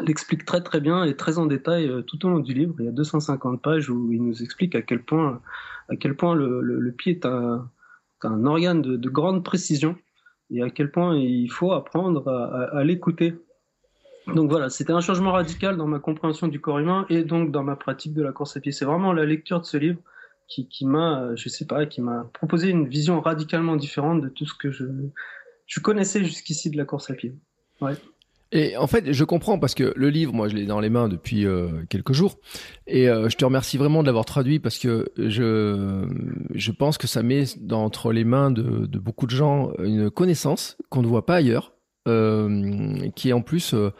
l'explique 0.00 0.44
très 0.44 0.62
très 0.62 0.80
bien 0.80 1.04
et 1.04 1.16
très 1.16 1.38
en 1.38 1.46
détail 1.46 1.90
tout 2.06 2.24
au 2.26 2.30
long 2.30 2.40
du 2.40 2.54
livre. 2.54 2.74
Il 2.78 2.86
y 2.86 2.88
a 2.88 2.92
250 2.92 3.62
pages 3.62 3.90
où 3.90 4.12
il 4.12 4.22
nous 4.22 4.42
explique 4.42 4.74
à 4.74 4.82
quel 4.82 5.02
point 5.02 5.40
à 5.88 5.96
quel 5.96 6.16
point 6.16 6.34
le, 6.34 6.92
pied 6.92 7.12
est 7.12 7.26
un, 7.26 7.70
organe 8.22 8.82
de, 8.82 8.96
de 8.96 9.08
grande 9.08 9.44
précision 9.44 9.96
et 10.50 10.62
à 10.62 10.70
quel 10.70 10.90
point 10.90 11.16
il 11.16 11.48
faut 11.48 11.72
apprendre 11.72 12.28
à, 12.28 12.84
l'écouter. 12.84 13.34
Donc 14.26 14.50
voilà, 14.50 14.70
c'était 14.70 14.92
un 14.92 15.00
changement 15.00 15.32
radical 15.32 15.76
dans 15.76 15.86
ma 15.86 15.98
compréhension 15.98 16.48
du 16.48 16.60
corps 16.60 16.78
humain 16.78 17.06
et 17.10 17.24
donc 17.24 17.50
dans 17.50 17.62
ma 17.62 17.76
pratique 17.76 18.14
de 18.14 18.22
la 18.22 18.32
course 18.32 18.56
à 18.56 18.60
pied. 18.60 18.72
C'est 18.72 18.84
vraiment 18.84 19.12
la 19.12 19.26
lecture 19.26 19.60
de 19.60 19.66
ce 19.66 19.76
livre 19.76 20.00
qui, 20.48 20.68
qui 20.68 20.86
m'a, 20.86 21.34
je 21.36 21.48
sais 21.48 21.66
pas, 21.66 21.86
qui 21.86 22.00
m'a 22.00 22.30
proposé 22.32 22.70
une 22.70 22.88
vision 22.88 23.20
radicalement 23.20 23.76
différente 23.76 24.22
de 24.22 24.28
tout 24.28 24.46
ce 24.46 24.54
que 24.54 24.70
je, 24.70 24.84
je 25.66 25.80
connaissais 25.80 26.24
jusqu'ici 26.24 26.70
de 26.70 26.76
la 26.76 26.84
course 26.84 27.10
à 27.10 27.14
pied. 27.14 27.34
Ouais. 27.80 27.94
Et 28.54 28.76
en 28.76 28.86
fait, 28.86 29.12
je 29.12 29.24
comprends 29.24 29.58
parce 29.58 29.74
que 29.74 29.92
le 29.96 30.08
livre, 30.10 30.32
moi, 30.32 30.48
je 30.48 30.54
l'ai 30.54 30.64
dans 30.64 30.78
les 30.78 30.88
mains 30.88 31.08
depuis 31.08 31.44
euh, 31.44 31.82
quelques 31.90 32.12
jours, 32.12 32.38
et 32.86 33.10
euh, 33.10 33.28
je 33.28 33.36
te 33.36 33.44
remercie 33.44 33.76
vraiment 33.78 34.02
de 34.02 34.06
l'avoir 34.06 34.24
traduit 34.24 34.60
parce 34.60 34.78
que 34.78 35.10
je 35.18 36.06
je 36.54 36.70
pense 36.70 36.96
que 36.96 37.08
ça 37.08 37.24
met 37.24 37.44
dans, 37.60 37.84
entre 37.84 38.12
les 38.12 38.22
mains 38.22 38.52
de, 38.52 38.86
de, 38.86 38.98
beaucoup 39.00 39.26
de 39.26 39.32
gens 39.32 39.72
une 39.82 40.08
connaissance 40.08 40.78
qu'on 40.88 41.02
ne 41.02 41.08
voit 41.08 41.26
pas 41.26 41.34
ailleurs, 41.34 41.74
euh, 42.06 43.10
qui 43.16 43.30
est 43.30 43.32
en 43.32 43.42
plus, 43.42 43.74
euh, 43.74 43.90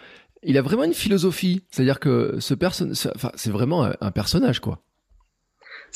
il 0.44 0.56
a 0.56 0.62
vraiment 0.62 0.84
une 0.84 0.94
philosophie, 0.94 1.64
c'est-à-dire 1.72 1.98
que 1.98 2.36
ce 2.38 2.54
personne, 2.54 2.94
enfin, 3.16 3.32
c'est 3.34 3.50
vraiment 3.50 3.90
un 4.00 4.10
personnage, 4.12 4.60
quoi 4.60 4.84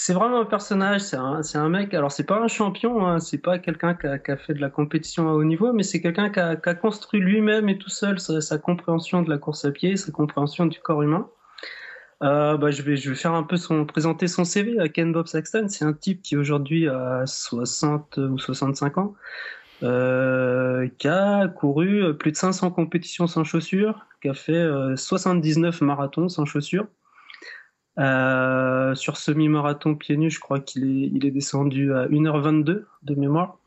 c'est 0.01 0.13
vraiment 0.15 0.41
un 0.43 0.45
personnage, 0.45 1.01
c'est 1.01 1.17
un, 1.17 1.69
mec, 1.69 1.93
alors 1.93 2.13
c'est 2.13 2.25
pas 2.25 2.39
un 2.39 2.47
champion, 2.47 3.05
hein, 3.05 3.19
c'est 3.19 3.39
pas 3.39 3.59
quelqu'un 3.59 3.95
qui 3.95 4.07
a, 4.07 4.37
fait 4.37 4.55
de 4.55 4.61
la 4.61 4.71
compétition 4.71 5.29
à 5.29 5.33
haut 5.33 5.43
niveau, 5.43 5.73
mais 5.73 5.83
c'est 5.83 6.01
quelqu'un 6.01 6.31
qui 6.31 6.39
a, 6.39 6.55
construit 6.57 7.19
lui-même 7.19 7.69
et 7.69 7.79
tout 7.79 7.91
seul 7.91 8.21
sa, 8.21 8.59
compréhension 8.59 9.23
de 9.23 9.29
la 9.29 9.39
course 9.39 9.65
à 9.65 9.73
pied, 9.73 9.97
sa 9.97 10.13
compréhension 10.13 10.67
du 10.67 10.79
corps 10.79 11.03
humain. 11.03 11.29
Euh, 12.23 12.57
bah, 12.57 12.71
je, 12.71 12.83
vais, 12.83 12.97
je 12.97 13.11
vais 13.11 13.17
faire 13.17 13.35
un 13.35 13.43
peu 13.43 13.57
son, 13.57 13.87
présenter 13.87 14.29
son 14.29 14.45
CV 14.45 14.79
à 14.79 14.89
Ken 14.89 15.13
Bob 15.13 15.27
Saxton, 15.27 15.67
c'est 15.69 15.85
un 15.85 15.95
type 15.95 16.23
qui 16.23 16.37
aujourd'hui 16.37 16.89
a 16.89 17.27
60 17.27 18.19
ou 18.19 18.39
65 18.39 18.99
ans, 18.99 19.15
euh, 19.83 20.89
qui 20.99 21.09
a 21.09 21.49
couru 21.49 22.17
plus 22.17 22.31
de 22.31 22.37
500 22.37 22.71
compétitions 22.71 23.27
sans 23.27 23.43
chaussures, 23.43 24.07
qui 24.23 24.29
a 24.29 24.35
fait 24.35 24.53
euh, 24.53 24.95
79 24.95 25.81
marathons 25.81 26.29
sans 26.29 26.45
chaussures, 26.45 26.87
euh, 27.99 28.95
sur 28.95 29.17
semi-marathon 29.17 29.95
pieds 29.95 30.17
nus, 30.17 30.31
je 30.31 30.41
crois 30.41 30.61
qu'il 30.61 30.85
est, 30.85 31.11
il 31.13 31.33
descendu 31.33 31.93
à 31.93 32.07
1h22 32.09 32.85
de 33.03 33.15
mémoire. 33.15 33.59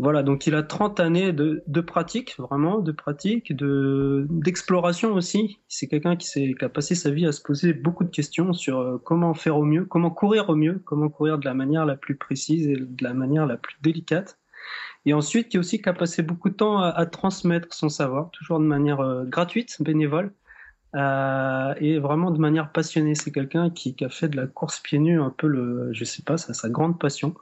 Voilà, 0.00 0.22
donc 0.22 0.46
il 0.46 0.54
a 0.54 0.62
30 0.62 0.98
années 0.98 1.30
de, 1.34 1.80
pratique, 1.82 2.34
vraiment, 2.38 2.78
de 2.78 2.90
pratique, 2.90 3.54
de, 3.54 4.26
d'exploration 4.30 5.12
aussi. 5.12 5.58
C'est 5.68 5.88
quelqu'un 5.88 6.16
qui, 6.16 6.56
a 6.58 6.68
passé 6.70 6.94
sa 6.94 7.10
vie 7.10 7.26
à 7.26 7.32
se 7.32 7.42
poser 7.42 7.74
beaucoup 7.74 8.04
de 8.04 8.08
questions 8.08 8.54
sur 8.54 8.78
euh, 8.78 8.96
comment 9.04 9.34
faire 9.34 9.58
au 9.58 9.64
mieux, 9.64 9.84
comment 9.84 10.10
courir 10.10 10.48
au 10.48 10.56
mieux, 10.56 10.80
comment 10.86 11.10
courir 11.10 11.38
de 11.38 11.44
la 11.44 11.52
manière 11.52 11.84
la 11.84 11.96
plus 11.96 12.16
précise 12.16 12.66
et 12.66 12.76
de 12.76 13.04
la 13.04 13.12
manière 13.12 13.44
la 13.44 13.58
plus 13.58 13.76
délicate. 13.82 14.38
Et 15.04 15.12
ensuite, 15.12 15.50
qui 15.50 15.58
aussi 15.58 15.82
qui 15.82 15.88
a 15.90 15.92
passé 15.92 16.22
beaucoup 16.22 16.48
de 16.48 16.54
temps 16.54 16.78
à, 16.78 17.04
transmettre 17.04 17.74
son 17.74 17.90
savoir, 17.90 18.30
toujours 18.30 18.58
de 18.58 18.64
manière 18.64 19.00
euh, 19.00 19.24
gratuite, 19.24 19.76
bénévole, 19.80 20.32
euh, 20.94 21.74
et 21.78 21.98
vraiment 21.98 22.30
de 22.30 22.38
manière 22.38 22.72
passionnée. 22.72 23.14
C'est 23.14 23.32
quelqu'un 23.32 23.70
qui, 23.70 23.94
qui, 23.94 24.04
a 24.04 24.08
fait 24.08 24.28
de 24.28 24.36
la 24.36 24.46
course 24.46 24.80
pieds 24.80 24.98
nus 24.98 25.20
un 25.20 25.30
peu 25.30 25.46
le, 25.46 25.92
je 25.92 26.04
sais 26.04 26.22
pas, 26.22 26.36
ça, 26.36 26.54
sa 26.54 26.68
grande 26.68 26.98
passion. 26.98 27.34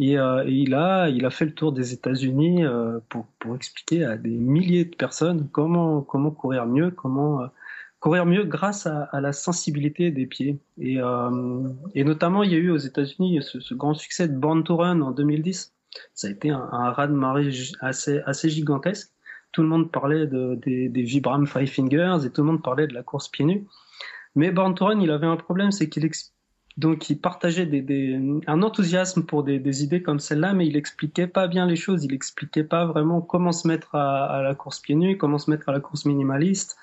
Euh, 0.00 0.44
et, 0.46 0.52
il, 0.52 0.74
a, 0.74 1.08
il 1.08 1.24
a 1.26 1.30
fait 1.30 1.44
le 1.44 1.54
tour 1.54 1.72
des 1.72 1.92
États-Unis 1.92 2.64
euh, 2.64 3.00
pour, 3.08 3.26
pour, 3.40 3.56
expliquer 3.56 4.04
à 4.04 4.16
des 4.16 4.30
milliers 4.30 4.84
de 4.84 4.94
personnes 4.94 5.48
comment, 5.50 6.02
comment 6.02 6.30
courir 6.30 6.66
mieux, 6.66 6.90
comment 6.92 7.42
euh, 7.42 7.46
courir 7.98 8.24
mieux 8.24 8.44
grâce 8.44 8.86
à, 8.86 9.04
à, 9.04 9.20
la 9.20 9.32
sensibilité 9.32 10.12
des 10.12 10.26
pieds. 10.26 10.60
Et, 10.78 10.98
et, 11.94 12.04
notamment, 12.04 12.44
il 12.44 12.52
y 12.52 12.54
a 12.54 12.58
eu 12.58 12.70
aux 12.70 12.76
États-Unis 12.76 13.42
ce, 13.42 13.60
ce, 13.60 13.74
grand 13.74 13.94
succès 13.94 14.28
de 14.28 14.36
Born 14.36 14.62
to 14.62 14.76
Run 14.76 15.00
en 15.00 15.10
2010. 15.10 15.74
Ça 16.14 16.28
a 16.28 16.30
été 16.30 16.50
un, 16.50 16.68
un 16.70 16.92
raz-de-marée 16.92 17.50
assez, 17.80 18.20
assez 18.20 18.50
gigantesque. 18.50 19.10
Tout 19.52 19.62
le 19.62 19.68
monde 19.68 19.90
parlait 19.90 20.26
de, 20.26 20.54
des, 20.56 21.02
Vibram 21.02 21.46
Five 21.46 21.68
Fingers 21.68 22.18
et 22.24 22.30
tout 22.30 22.42
le 22.42 22.48
monde 22.48 22.62
parlait 22.62 22.86
de 22.86 22.94
la 22.94 23.02
course 23.02 23.28
pieds 23.28 23.44
nus. 23.44 23.66
Mais 24.34 24.50
Born 24.50 24.74
il 25.00 25.10
avait 25.10 25.26
un 25.26 25.36
problème, 25.36 25.72
c'est 25.72 25.88
qu'il 25.88 26.04
donc 26.78 27.10
il 27.10 27.20
partageait 27.20 27.68
un 28.46 28.62
enthousiasme 28.62 29.24
pour 29.24 29.42
des, 29.42 29.82
idées 29.82 30.00
comme 30.00 30.20
celle-là, 30.20 30.52
mais 30.52 30.64
il 30.64 30.76
expliquait 30.76 31.26
pas 31.26 31.48
bien 31.48 31.66
les 31.66 31.74
choses. 31.74 32.04
Il 32.04 32.14
expliquait 32.14 32.62
pas 32.62 32.86
vraiment 32.86 33.20
comment 33.20 33.50
se 33.50 33.66
mettre 33.66 33.96
à, 33.96 34.42
la 34.42 34.54
course 34.54 34.78
pieds 34.78 34.94
nus, 34.94 35.18
comment 35.18 35.38
se 35.38 35.50
mettre 35.50 35.68
à 35.68 35.72
la 35.72 35.80
course 35.80 36.04
minimaliste. 36.04 36.76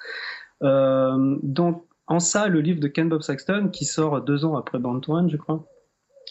Euh, 0.64 1.38
donc 1.44 1.86
en 2.08 2.20
ça, 2.20 2.50
le 2.50 2.60
livre 2.60 2.82
de 2.82 2.90
Ken 2.90 3.08
Bob 3.08 3.22
Saxton, 3.22 3.70
qui 3.72 3.86
sort 3.86 4.22
deux 4.22 4.44
ans 4.44 4.58
après 4.58 4.80
Born 4.80 5.02
je 5.30 5.38
crois, 5.38 5.66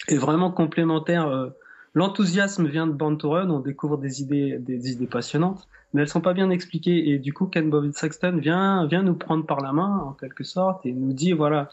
est 0.08 0.18
vraiment 0.18 0.50
complémentaire. 0.50 1.26
Euh, 1.26 1.48
l'enthousiasme 1.94 2.66
vient 2.68 2.86
de 2.86 2.92
Born 2.92 3.18
on 3.24 3.60
découvre 3.60 3.96
des 3.96 4.20
idées, 4.20 4.58
des 4.58 4.92
idées 4.92 5.06
passionnantes, 5.06 5.66
mais 5.94 6.02
elles 6.02 6.08
sont 6.08 6.20
pas 6.20 6.34
bien 6.34 6.50
expliquées. 6.50 7.10
Et 7.10 7.18
du 7.18 7.32
coup, 7.32 7.46
Ken 7.46 7.70
Bob 7.70 7.90
Saxton 7.92 8.36
vient, 8.38 8.86
vient 8.86 9.02
nous 9.02 9.14
prendre 9.14 9.46
par 9.46 9.60
la 9.60 9.72
main, 9.72 9.98
en 9.98 10.12
quelque 10.12 10.44
sorte, 10.44 10.84
et 10.84 10.92
nous 10.92 11.12
dit, 11.12 11.32
voilà, 11.32 11.70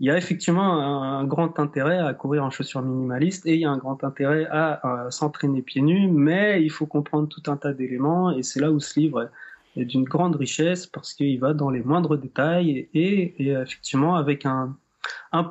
il 0.00 0.06
y 0.06 0.10
a 0.10 0.16
effectivement 0.16 0.80
un, 0.80 1.24
grand 1.24 1.60
intérêt 1.60 1.98
à 1.98 2.14
courir 2.14 2.42
en 2.42 2.50
chaussures 2.50 2.80
minimalistes 2.80 3.46
et 3.46 3.54
il 3.54 3.60
y 3.60 3.66
a 3.66 3.70
un 3.70 3.76
grand 3.76 4.02
intérêt 4.02 4.46
à, 4.50 5.06
s'entraîner 5.10 5.60
pieds 5.60 5.82
nus, 5.82 6.08
mais 6.10 6.62
il 6.62 6.70
faut 6.70 6.86
comprendre 6.86 7.28
tout 7.28 7.42
un 7.50 7.58
tas 7.58 7.74
d'éléments 7.74 8.30
et 8.30 8.42
c'est 8.42 8.60
là 8.60 8.72
où 8.72 8.80
ce 8.80 8.98
livre 8.98 9.28
est 9.76 9.84
d'une 9.84 10.04
grande 10.04 10.36
richesse 10.36 10.86
parce 10.86 11.12
qu'il 11.12 11.38
va 11.38 11.52
dans 11.52 11.68
les 11.68 11.82
moindres 11.82 12.16
détails 12.16 12.88
et, 12.94 13.42
effectivement 13.52 14.16
avec 14.16 14.46
un, 14.46 14.74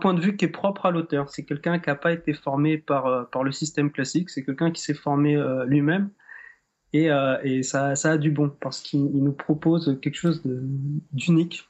point 0.02 0.16
de 0.16 0.20
vue 0.20 0.36
qui 0.36 0.46
est 0.46 0.50
propre 0.50 0.88
à 0.88 0.92
l'auteur. 0.92 1.30
C'est 1.30 1.46
quelqu'un 1.46 1.78
qui 1.78 1.90
n'a 1.90 1.96
pas 1.96 2.12
été 2.12 2.34
formé 2.34 2.80
par, 2.80 3.30
par 3.30 3.44
le 3.44 3.52
système 3.52 3.92
classique, 3.92 4.32
c'est 4.32 4.44
quelqu'un 4.44 4.72
qui 4.72 4.82
s'est 4.82 4.96
formé 4.96 5.36
euh, 5.36 5.64
lui-même 5.66 6.10
et, 6.94 7.12
euh, 7.12 7.62
ça, 7.64 7.92
a 7.92 8.18
du 8.18 8.32
bon 8.32 8.52
parce 8.60 8.82
qu'il 8.82 9.06
nous 9.06 9.32
propose 9.32 9.98
quelque 10.02 10.16
chose 10.16 10.42
d'unique 11.12 11.68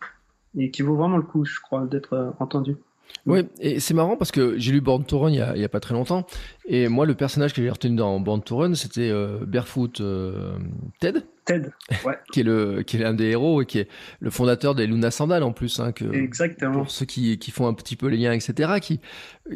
et 0.57 0.71
qui 0.71 0.81
vaut 0.81 0.95
vraiment 0.95 1.17
le 1.17 1.23
coup, 1.23 1.45
je 1.45 1.59
crois, 1.59 1.85
d'être 1.85 2.13
euh, 2.13 2.31
entendu. 2.39 2.77
Oui, 3.25 3.47
et 3.59 3.79
c'est 3.79 3.93
marrant 3.93 4.17
parce 4.17 4.31
que 4.31 4.57
j'ai 4.57 4.71
lu 4.71 4.81
Born 4.81 5.03
to 5.03 5.19
Run 5.19 5.29
il 5.29 5.38
y, 5.38 5.41
a, 5.41 5.55
il 5.55 5.61
y 5.61 5.65
a 5.65 5.69
pas 5.69 5.79
très 5.79 5.93
longtemps, 5.93 6.25
et 6.67 6.88
moi 6.88 7.05
le 7.05 7.15
personnage 7.15 7.53
que 7.53 7.61
j'ai 7.61 7.69
retenu 7.69 7.95
dans 7.95 8.19
Born 8.19 8.41
to 8.41 8.57
Run, 8.57 8.75
c'était 8.75 9.09
euh, 9.09 9.39
Barefoot 9.45 9.99
euh, 9.99 10.57
Ted. 10.99 11.21
Ted, 11.50 11.72
ouais. 12.06 12.13
qui 12.32 12.41
est 12.41 12.44
le 12.44 12.84
qui 12.84 12.98
est 12.98 13.00
l'un 13.00 13.15
des 13.15 13.25
héros 13.25 13.63
et 13.63 13.65
qui 13.65 13.79
est 13.79 13.88
le 14.20 14.29
fondateur 14.29 14.75
des 14.75 14.86
Luna 14.86 15.10
Sandal 15.10 15.41
en 15.41 15.51
plus. 15.51 15.79
Hein, 15.79 15.94
que, 15.94 16.06
Exactement. 16.13 16.82
Pour 16.82 16.91
ceux 16.91 17.08
qui, 17.08 17.39
qui 17.39 17.50
font 17.50 17.65
un 17.65 17.74
petit 17.74 17.96
peu 17.96 18.06
les 18.08 18.18
liens, 18.18 18.34
etc. 18.34 18.74
Qui 18.79 19.00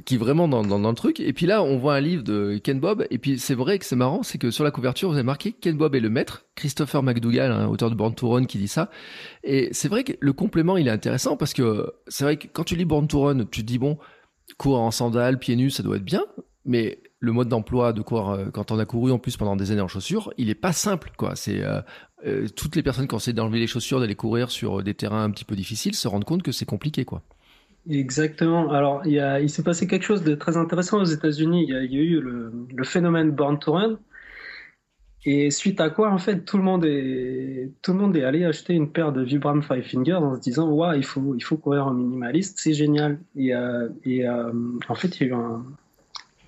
qui 0.05 0.17
vraiment 0.17 0.47
dans, 0.47 0.63
dans, 0.63 0.79
dans 0.79 0.89
le 0.89 0.95
truc. 0.95 1.19
Et 1.19 1.33
puis 1.33 1.45
là, 1.45 1.61
on 1.61 1.77
voit 1.77 1.93
un 1.93 2.01
livre 2.01 2.23
de 2.23 2.59
Ken 2.63 2.79
Bob. 2.79 3.05
Et 3.11 3.19
puis 3.19 3.37
c'est 3.37 3.53
vrai 3.53 3.77
que 3.77 3.85
c'est 3.85 3.95
marrant, 3.95 4.23
c'est 4.23 4.39
que 4.39 4.49
sur 4.49 4.63
la 4.63 4.71
couverture, 4.71 5.09
vous 5.09 5.15
avez 5.15 5.23
marqué 5.23 5.51
Ken 5.51 5.77
Bob 5.77 5.93
est 5.93 5.99
le 5.99 6.09
maître. 6.09 6.45
Christopher 6.55 7.03
McDougall, 7.03 7.51
hein, 7.51 7.67
auteur 7.67 7.91
de 7.91 7.95
Born 7.95 8.15
to 8.15 8.27
Run, 8.27 8.45
qui 8.45 8.57
dit 8.57 8.67
ça. 8.67 8.89
Et 9.43 9.69
c'est 9.71 9.87
vrai 9.87 10.03
que 10.03 10.13
le 10.19 10.33
complément, 10.33 10.77
il 10.77 10.87
est 10.87 10.91
intéressant 10.91 11.37
parce 11.37 11.53
que 11.53 11.93
c'est 12.07 12.23
vrai 12.23 12.37
que 12.37 12.47
quand 12.51 12.63
tu 12.63 12.75
lis 12.75 12.85
Born 12.85 13.07
to 13.07 13.21
Run, 13.21 13.45
tu 13.45 13.61
te 13.61 13.67
dis 13.67 13.77
bon, 13.77 13.99
cours 14.57 14.79
en 14.79 14.89
sandales, 14.89 15.37
pieds 15.37 15.55
nus, 15.55 15.69
ça 15.69 15.83
doit 15.83 15.97
être 15.97 16.03
bien. 16.05 16.23
Mais 16.65 16.99
le 17.23 17.31
mode 17.31 17.47
d'emploi 17.47 17.93
de 17.93 18.01
courir 18.01 18.29
euh, 18.29 18.45
quand 18.51 18.71
on 18.71 18.79
a 18.79 18.85
couru 18.85 19.13
en 19.13 19.17
plus 19.17 19.37
pendant 19.37 19.55
des 19.55 19.71
années 19.71 19.81
en 19.81 19.87
chaussures, 19.87 20.33
il 20.37 20.49
est 20.49 20.55
pas 20.55 20.73
simple 20.73 21.11
quoi. 21.17 21.37
C'est 21.37 21.63
euh, 21.63 21.79
euh, 22.25 22.47
toutes 22.53 22.75
les 22.75 22.83
personnes 22.83 23.07
qui 23.07 23.15
ont 23.15 23.17
essayé 23.17 23.33
d'enlever 23.33 23.59
les 23.59 23.67
chaussures, 23.67 24.01
d'aller 24.01 24.15
courir 24.15 24.51
sur 24.51 24.83
des 24.83 24.93
terrains 24.93 25.23
un 25.23 25.31
petit 25.31 25.45
peu 25.45 25.55
difficiles, 25.55 25.95
se 25.95 26.09
rendent 26.09 26.25
compte 26.25 26.43
que 26.43 26.51
c'est 26.51 26.65
compliqué 26.65 27.05
quoi. 27.05 27.21
Exactement. 27.89 28.71
Alors 28.71 29.03
il, 29.05 29.23
il 29.41 29.49
s'est 29.49 29.63
passé 29.63 29.87
quelque 29.87 30.03
chose 30.03 30.23
de 30.23 30.35
très 30.35 30.57
intéressant 30.57 30.99
aux 30.99 31.05
États-Unis. 31.05 31.65
Il, 31.65 31.73
y 31.73 31.77
a 31.77 32.01
eu 32.01 32.19
le, 32.19 32.83
phénomène 32.83 33.31
Born 33.31 33.57
to 33.57 33.71
Run. 33.71 33.99
Et 35.25 35.49
suite 35.49 35.79
à 35.79 35.89
quoi, 35.89 36.11
en 36.11 36.17
fait, 36.17 36.43
tout 36.43 36.57
le 36.57 36.63
monde 36.63 36.83
est, 36.83 37.71
tout 37.81 37.93
le 37.93 37.99
monde 37.99 38.17
est 38.17 38.25
allé 38.25 38.43
acheter 38.43 38.73
une 38.73 38.91
paire 38.91 39.13
de 39.13 39.23
Vibram 39.23 39.63
Five 39.63 39.83
Fingers 39.83 40.15
en 40.15 40.35
se 40.35 40.41
disant, 40.41 40.69
waouh, 40.69 40.97
il 40.97 41.05
faut, 41.05 41.35
il 41.35 41.41
faut 41.41 41.55
courir 41.55 41.87
en 41.87 41.93
minimaliste, 41.93 42.57
c'est 42.59 42.73
génial. 42.73 43.19
Et, 43.37 43.55
euh, 43.55 43.87
et 44.03 44.27
en 44.27 44.95
fait, 44.95 45.17
il 45.21 45.27
y 45.27 45.29
a 45.29 45.29
eu 45.29 45.33
un, 45.33 45.63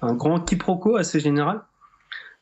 un 0.01 0.13
grand 0.13 0.39
quiproquo 0.39 0.95
assez 0.95 1.19
général. 1.19 1.61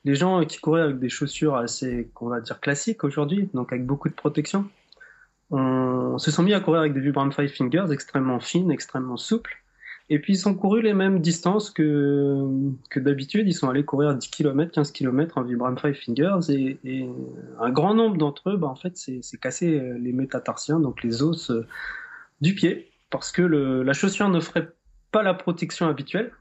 Les 0.05 0.15
gens 0.15 0.43
qui 0.45 0.59
couraient 0.59 0.81
avec 0.81 0.99
des 0.99 1.09
chaussures 1.09 1.55
assez, 1.55 2.09
qu'on 2.13 2.27
va 2.27 2.41
dire, 2.41 2.59
classiques 2.59 3.03
aujourd'hui, 3.03 3.49
donc 3.53 3.71
avec 3.71 3.85
beaucoup 3.85 4.09
de 4.09 4.13
protection, 4.13 4.67
on, 5.51 6.17
se 6.17 6.31
sont 6.31 6.43
mis 6.43 6.53
à 6.53 6.59
courir 6.59 6.81
avec 6.81 6.93
des 6.93 6.99
Vibram 6.99 7.31
Five 7.31 7.49
Fingers 7.49 7.91
extrêmement 7.91 8.39
fines, 8.39 8.71
extrêmement 8.71 9.17
souples. 9.17 9.57
Et 10.09 10.19
puis 10.19 10.33
ils 10.33 10.49
ont 10.49 10.53
couru 10.53 10.81
les 10.81 10.93
mêmes 10.93 11.19
distances 11.19 11.71
que, 11.71 12.45
d'habitude. 12.95 13.47
Ils 13.47 13.53
sont 13.53 13.69
allés 13.69 13.85
courir 13.85 14.13
10 14.13 14.27
km, 14.29 14.71
15 14.71 14.91
km 14.91 15.37
en 15.37 15.43
Vibram 15.43 15.77
Five 15.77 15.93
Fingers. 15.93 16.49
Et, 16.49 17.07
un 17.59 17.69
grand 17.69 17.93
nombre 17.93 18.17
d'entre 18.17 18.49
eux, 18.49 18.57
bah, 18.57 18.67
en 18.67 18.75
fait, 18.75 18.97
c'est 18.97 19.39
cassé 19.39 19.79
les 19.97 20.11
métatarsiens, 20.11 20.79
donc 20.79 21.01
les 21.03 21.23
os 21.23 21.49
euh, 21.51 21.65
du 22.41 22.53
pied, 22.55 22.91
parce 23.09 23.31
que 23.31 23.41
la 23.41 23.93
chaussure 23.93 24.27
ne 24.27 24.41
ferait 24.41 24.69
pas 25.11 25.23
la 25.23 25.33
protection 25.33 25.87
habituelle 25.87 26.31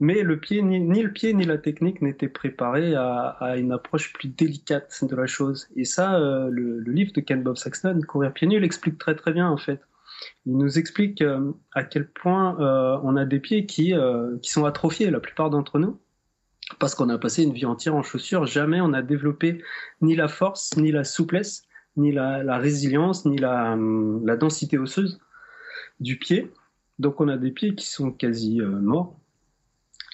mais 0.00 0.22
le 0.22 0.38
pied, 0.38 0.62
ni, 0.62 1.02
le 1.02 1.12
pied 1.12 1.34
ni 1.34 1.44
la 1.44 1.58
technique 1.58 2.02
n'étaient 2.02 2.28
préparés 2.28 2.94
à, 2.94 3.56
une 3.56 3.72
approche 3.72 4.12
plus 4.12 4.28
délicate 4.28 5.04
de 5.04 5.16
la 5.16 5.26
chose. 5.26 5.68
Et 5.74 5.84
ça, 5.84 6.20
euh, 6.20 6.48
le, 6.50 6.80
livre 6.80 7.12
de 7.12 7.20
Ken 7.20 7.42
Bob 7.42 7.56
Saxton, 7.56 8.00
Courir 8.06 8.32
pieds 8.32 8.46
nus, 8.46 8.60
l'explique 8.60 8.98
très 8.98 9.16
très 9.16 9.32
bien 9.32 9.48
en 9.48 9.56
fait. 9.56 9.80
Il 10.46 10.56
nous 10.56 10.78
explique 10.78 11.22
euh, 11.22 11.52
à 11.72 11.82
quel 11.82 12.08
point 12.08 12.60
euh, 12.60 12.98
on 13.02 13.16
a 13.16 13.24
des 13.24 13.40
pieds 13.40 13.66
qui, 13.66 13.92
qui 14.42 14.50
sont 14.50 14.64
atrophiés, 14.64 15.10
la 15.10 15.20
plupart 15.20 15.50
d'entre 15.50 15.80
nous, 15.80 15.98
parce 16.78 16.94
qu'on 16.94 17.08
a 17.08 17.18
passé 17.18 17.42
une 17.42 17.52
vie 17.52 17.66
entière 17.66 17.96
en 17.96 18.02
chaussures. 18.02 18.46
Jamais 18.46 18.80
on 18.80 18.88
n'a 18.88 19.02
développé 19.02 19.62
ni 20.00 20.14
la 20.14 20.28
force, 20.28 20.76
ni 20.76 20.92
la 20.92 21.02
souplesse, 21.02 21.64
ni 21.96 22.12
la, 22.12 22.58
résilience, 22.58 23.26
ni 23.26 23.36
la, 23.36 23.76
la 24.24 24.36
densité 24.36 24.78
osseuse 24.78 25.18
du 25.98 26.18
pied. 26.18 26.52
Donc 27.00 27.20
on 27.20 27.26
a 27.26 27.36
des 27.36 27.50
pieds 27.50 27.74
qui 27.74 27.86
sont 27.86 28.12
quasi 28.12 28.60
morts 28.60 29.18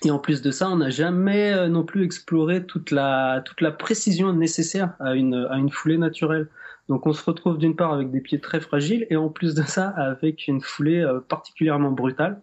et 0.05 0.11
en 0.11 0.19
plus 0.19 0.43
de 0.43 0.51
ça, 0.51 0.69
on 0.69 0.77
n'a 0.77 0.91
jamais 0.91 1.53
euh, 1.53 1.69
non 1.69 1.85
plus 1.85 2.05
exploré 2.05 2.65
toute 2.65 2.91
la, 2.91 3.43
toute 3.45 3.61
la 3.61 3.71
précision 3.71 4.33
nécessaire 4.33 4.95
à 5.01 5.15
une, 5.15 5.47
à 5.51 5.57
une 5.57 5.71
foulée 5.71 5.99
naturelle. 5.99 6.49
Donc 6.89 7.07
on 7.07 7.13
se 7.13 7.25
retrouve 7.25 7.59
d'une 7.59 7.77
part 7.77 7.93
avec 7.93 8.11
des 8.11 8.21
pieds 8.21 8.41
très 8.41 8.61
fragiles 8.61 9.07
et 9.11 9.17
en 9.17 9.31
plus 9.31 9.55
de 9.55 9.63
ça 9.63 9.89
avec 9.89 10.47
une 10.49 10.61
foulée 10.61 11.01
euh, 11.01 11.21
particulièrement 11.21 11.91
brutale. 11.91 12.43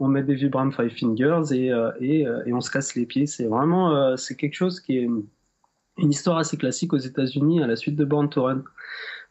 On 0.00 0.08
met 0.08 0.22
des 0.22 0.34
Vibram 0.34 0.72
Five 0.72 0.90
Fingers 0.90 1.52
et, 1.52 1.72
euh, 1.72 1.90
et, 2.00 2.26
et 2.46 2.52
on 2.52 2.60
se 2.60 2.70
casse 2.70 2.94
les 2.94 3.06
pieds. 3.06 3.26
C'est 3.26 3.46
vraiment 3.46 4.16
c'est 4.16 4.34
quelque 4.34 4.54
chose 4.54 4.80
qui 4.80 4.98
est 4.98 5.08
une 5.98 6.10
histoire 6.10 6.38
assez 6.38 6.56
classique 6.56 6.92
aux 6.92 6.98
États-Unis 6.98 7.62
à 7.62 7.66
la 7.66 7.76
suite 7.76 7.96
de 7.96 8.04
Born 8.04 8.28
to 8.30 8.44
Run. 8.44 8.62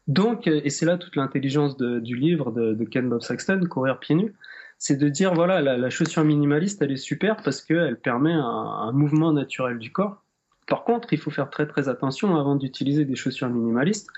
Donc, 0.07 0.47
et 0.47 0.69
c'est 0.69 0.85
là 0.85 0.97
toute 0.97 1.15
l'intelligence 1.15 1.77
du 1.77 2.15
livre 2.15 2.51
de, 2.51 2.73
de 2.73 2.83
Ken 2.85 3.09
Bob 3.09 3.21
Saxton, 3.21 3.61
Courir 3.69 3.99
pieds 3.99 4.15
nus, 4.15 4.33
c'est 4.77 4.97
de 4.97 5.09
dire 5.09 5.33
voilà 5.33 5.61
la, 5.61 5.89
chaussure 5.89 6.23
minimaliste 6.23 6.81
elle 6.81 6.91
est 6.91 6.97
super 6.97 7.37
parce 7.37 7.61
qu'elle 7.61 7.99
permet 7.99 8.33
un, 8.33 8.91
mouvement 8.91 9.33
naturel 9.33 9.79
du 9.79 9.91
corps. 9.91 10.23
Par 10.67 10.83
contre, 10.83 11.13
il 11.13 11.19
faut 11.19 11.31
faire 11.31 11.49
très 11.49 11.65
très 11.65 11.87
attention 11.87 12.35
avant 12.35 12.55
d'utiliser 12.55 13.05
des 13.05 13.15
chaussures 13.15 13.49
minimalistes. 13.49 14.09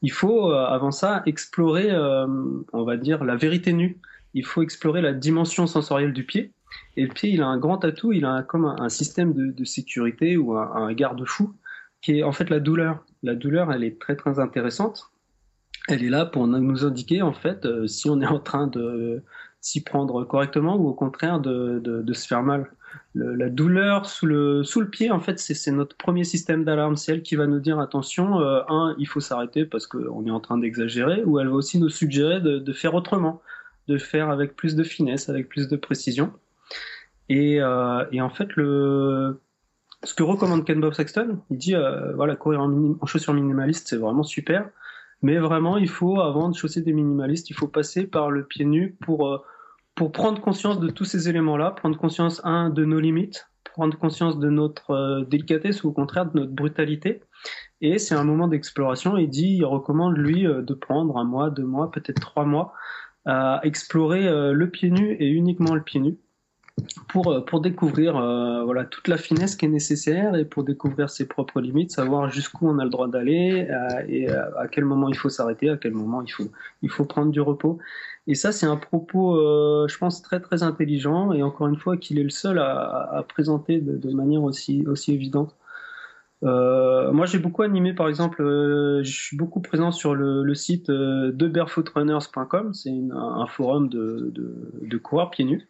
Il 0.00 0.12
faut 0.12 0.50
euh, 0.50 0.64
avant 0.64 0.90
ça 0.90 1.22
explorer, 1.26 1.90
euh, 1.90 2.26
on 2.72 2.84
va 2.84 2.96
dire, 2.96 3.24
la 3.24 3.36
vérité 3.36 3.72
nue. 3.72 4.00
Il 4.32 4.46
faut 4.46 4.62
explorer 4.62 5.02
la 5.02 5.12
dimension 5.12 5.66
sensorielle 5.66 6.12
du 6.12 6.24
pied. 6.24 6.52
Et 6.96 7.02
le 7.02 7.12
pied, 7.12 7.30
il 7.30 7.42
a 7.42 7.46
un 7.46 7.58
grand 7.58 7.84
atout, 7.84 8.12
il 8.12 8.24
a 8.24 8.42
comme 8.42 8.64
un, 8.64 8.88
système 8.88 9.32
de, 9.34 9.64
sécurité 9.64 10.36
ou 10.36 10.56
un, 10.56 10.92
garde-fou 10.92 11.54
qui 12.00 12.18
est 12.18 12.22
en 12.22 12.32
fait 12.32 12.50
la 12.50 12.60
douleur. 12.60 13.04
La 13.22 13.34
douleur, 13.34 13.72
elle 13.72 13.84
est 13.84 14.00
très 14.00 14.16
très 14.16 14.38
intéressante. 14.38 15.10
Elle 15.88 16.04
est 16.04 16.10
là 16.10 16.26
pour 16.26 16.46
nous 16.46 16.84
indiquer 16.84 17.22
en 17.22 17.32
fait 17.32 17.64
euh, 17.64 17.86
si 17.86 18.10
on 18.10 18.20
est 18.20 18.26
en 18.26 18.40
train 18.40 18.66
de 18.66 19.22
s'y 19.60 19.82
prendre 19.82 20.24
correctement 20.24 20.76
ou 20.76 20.88
au 20.88 20.94
contraire 20.94 21.40
de, 21.40 21.80
de, 21.82 22.12
se 22.12 22.26
faire 22.26 22.42
mal. 22.42 22.70
la 23.14 23.48
douleur 23.48 24.06
sous 24.06 24.26
le, 24.26 24.62
sous 24.62 24.80
le 24.80 24.88
pied, 24.88 25.10
en 25.10 25.20
fait, 25.20 25.38
c'est 25.38 25.70
notre 25.72 25.96
premier 25.96 26.24
système 26.24 26.64
d'alarme. 26.64 26.96
C'est 26.96 27.12
elle 27.12 27.22
qui 27.22 27.36
va 27.36 27.46
nous 27.46 27.60
dire 27.60 27.80
attention, 27.80 28.40
euh, 28.40 28.60
un, 28.68 28.94
il 28.98 29.06
faut 29.06 29.20
s'arrêter 29.20 29.64
parce 29.64 29.86
qu'on 29.86 30.26
est 30.26 30.30
en 30.30 30.40
train 30.40 30.58
d'exagérer, 30.58 31.22
ou 31.24 31.38
elle 31.40 31.48
va 31.48 31.54
aussi 31.54 31.78
nous 31.78 31.88
suggérer 31.88 32.40
de, 32.40 32.72
faire 32.72 32.94
autrement, 32.94 33.42
de 33.88 33.98
faire 33.98 34.30
avec 34.30 34.54
plus 34.54 34.76
de 34.76 34.84
finesse, 34.84 35.28
avec 35.28 35.48
plus 35.48 35.68
de 35.68 35.76
précision. 35.76 36.32
Et, 37.28 37.60
euh, 37.60 38.04
et 38.12 38.20
en 38.20 38.30
fait, 38.30 38.54
le, 38.56 39.40
ce 40.04 40.14
que 40.14 40.22
recommande 40.22 40.64
Ken 40.64 40.80
Bob 40.80 40.94
Saxton, 40.94 41.40
il 41.50 41.58
dit 41.58 41.74
euh, 41.74 42.14
voilà, 42.14 42.36
courir 42.36 42.60
en, 42.60 42.96
en 43.00 43.06
chaussures 43.06 43.34
minimalistes, 43.34 43.88
c'est 43.88 43.96
vraiment 43.96 44.22
super. 44.22 44.70
Mais 45.22 45.38
vraiment, 45.38 45.76
il 45.76 45.88
faut, 45.88 46.20
avant 46.20 46.48
de 46.48 46.54
chausser 46.54 46.82
des 46.82 46.92
minimalistes, 46.92 47.50
il 47.50 47.54
faut 47.54 47.68
passer 47.68 48.06
par 48.06 48.30
le 48.30 48.44
pied 48.44 48.64
nu 48.64 48.96
pour 49.00 49.42
pour 49.98 50.12
prendre 50.12 50.40
conscience 50.40 50.78
de 50.78 50.90
tous 50.90 51.04
ces 51.04 51.28
éléments-là, 51.28 51.72
prendre 51.72 51.98
conscience, 51.98 52.40
un, 52.44 52.70
de 52.70 52.84
nos 52.84 53.00
limites, 53.00 53.48
prendre 53.64 53.98
conscience 53.98 54.38
de 54.38 54.48
notre 54.48 54.92
euh, 54.92 55.24
délicatesse 55.24 55.82
ou 55.82 55.88
au 55.88 55.92
contraire 55.92 56.30
de 56.30 56.38
notre 56.38 56.52
brutalité. 56.52 57.20
Et 57.80 57.98
c'est 57.98 58.14
un 58.14 58.22
moment 58.22 58.46
d'exploration. 58.46 59.16
Il 59.16 59.28
dit, 59.28 59.56
il 59.56 59.64
recommande 59.64 60.16
lui 60.16 60.46
euh, 60.46 60.62
de 60.62 60.72
prendre 60.72 61.16
un 61.16 61.24
mois, 61.24 61.50
deux 61.50 61.64
mois, 61.64 61.90
peut-être 61.90 62.20
trois 62.20 62.44
mois 62.44 62.72
à 63.24 63.60
explorer 63.64 64.26
euh, 64.28 64.52
le 64.52 64.70
pied 64.70 64.90
nu 64.90 65.16
et 65.18 65.26
uniquement 65.26 65.74
le 65.74 65.82
pied 65.82 65.98
nu 66.00 66.16
pour, 67.08 67.44
pour 67.46 67.60
découvrir 67.60 68.12
voilà, 68.64 68.84
toute 68.84 69.08
la 69.08 69.16
finesse 69.16 69.56
qui 69.56 69.66
est 69.66 69.68
nécessaire 69.68 70.34
et 70.36 70.44
pour 70.44 70.64
découvrir 70.64 71.10
ses 71.10 71.26
propres 71.26 71.60
limites, 71.60 71.90
savoir 71.90 72.30
jusqu'où 72.30 72.68
on 72.68 72.78
a 72.78 72.84
le 72.84 72.90
droit 72.90 73.08
d'aller 73.08 73.66
et 74.08 74.28
à, 74.28 74.68
quel 74.70 74.84
moment 74.84 75.08
il 75.08 75.16
faut 75.16 75.28
s'arrêter, 75.28 75.70
à 75.70 75.76
quel 75.76 75.92
moment 75.92 76.22
il 76.22 76.30
faut, 76.30 76.50
il 76.82 76.90
faut 76.90 77.04
prendre 77.04 77.30
du 77.30 77.40
repos. 77.40 77.78
Et 78.28 78.34
ça, 78.34 78.52
c'est 78.52 78.66
un 78.66 78.76
propos, 78.76 79.36
euh, 79.36 79.88
je 79.88 79.96
pense, 79.96 80.20
très 80.20 80.38
très 80.38 80.62
intelligent 80.62 81.32
et 81.32 81.42
encore 81.42 81.66
une 81.66 81.78
fois 81.78 81.96
qu'il 81.96 82.18
est 82.18 82.22
le 82.22 82.28
seul 82.28 82.58
à, 82.58 83.24
présenter 83.26 83.80
de, 83.80 84.10
manière 84.12 84.42
aussi, 84.42 84.86
aussi 84.86 85.14
évidente. 85.14 85.56
Euh, 86.44 87.10
moi, 87.10 87.24
j'ai 87.24 87.38
beaucoup 87.38 87.62
animé, 87.62 87.94
par 87.94 88.06
exemple, 88.06 88.42
euh, 88.42 89.02
je 89.02 89.10
suis 89.10 89.36
beaucoup 89.36 89.60
présent 89.62 89.92
sur 89.92 90.14
le, 90.14 90.54
site 90.54 90.90
de 90.90 91.48
barefootrunners.com, 91.48 92.74
c'est 92.74 92.92
un 93.10 93.46
forum 93.46 93.88
de, 93.88 94.30
de, 94.34 94.54
de 94.82 94.98
coureurs 94.98 95.30
pieds 95.30 95.46
nus 95.46 95.66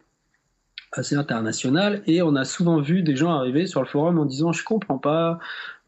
assez 0.92 1.14
international. 1.16 2.02
Et 2.06 2.22
on 2.22 2.34
a 2.34 2.44
souvent 2.44 2.80
vu 2.80 3.02
des 3.02 3.16
gens 3.16 3.30
arriver 3.30 3.66
sur 3.66 3.80
le 3.80 3.86
forum 3.86 4.18
en 4.18 4.24
disant 4.24 4.52
je 4.52 4.64
comprends 4.64 4.98
pas 4.98 5.38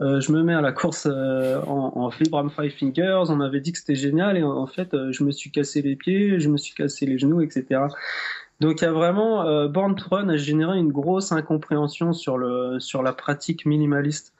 euh, 0.01 0.21
je 0.21 0.33
me 0.33 0.43
mets 0.43 0.55
à 0.55 0.61
la 0.61 0.73
course 0.73 1.07
euh, 1.11 1.61
en, 1.63 1.93
en 1.97 2.09
Vibram 2.09 2.51
Five 2.51 2.73
Fingers. 2.73 3.25
On 3.29 3.37
m'avait 3.37 3.61
dit 3.61 3.73
que 3.73 3.79
c'était 3.79 3.95
génial 3.95 4.37
et 4.37 4.43
en, 4.43 4.67
fait 4.67 4.95
euh, 4.95 5.13
je 5.13 5.25
me 5.25 5.31
suis 5.31 5.51
cassé 5.51 5.83
les 5.83 5.97
pieds 5.97 6.41
je 6.41 6.49
me 6.49 6.57
suis 6.57 6.75
cassé 6.75 7.07
les 7.07 7.19
genoux 7.19 7.41
etc 7.43 7.83
donc 8.61 8.81
il 8.81 8.85
y 8.85 8.87
a 8.87 8.93
vraiment 8.93 9.69
Born 9.69 9.95
to 9.95 10.05
Run 10.11 10.29
a 10.29 10.37
généré 10.37 10.79
une 10.79 10.93
grosse 10.93 11.33
incompréhension 11.33 12.13
sur 12.13 12.37
le 12.37 12.79
sur 12.79 13.03
la 13.03 13.15
pratique 13.15 13.65
minimaliste 13.65 14.35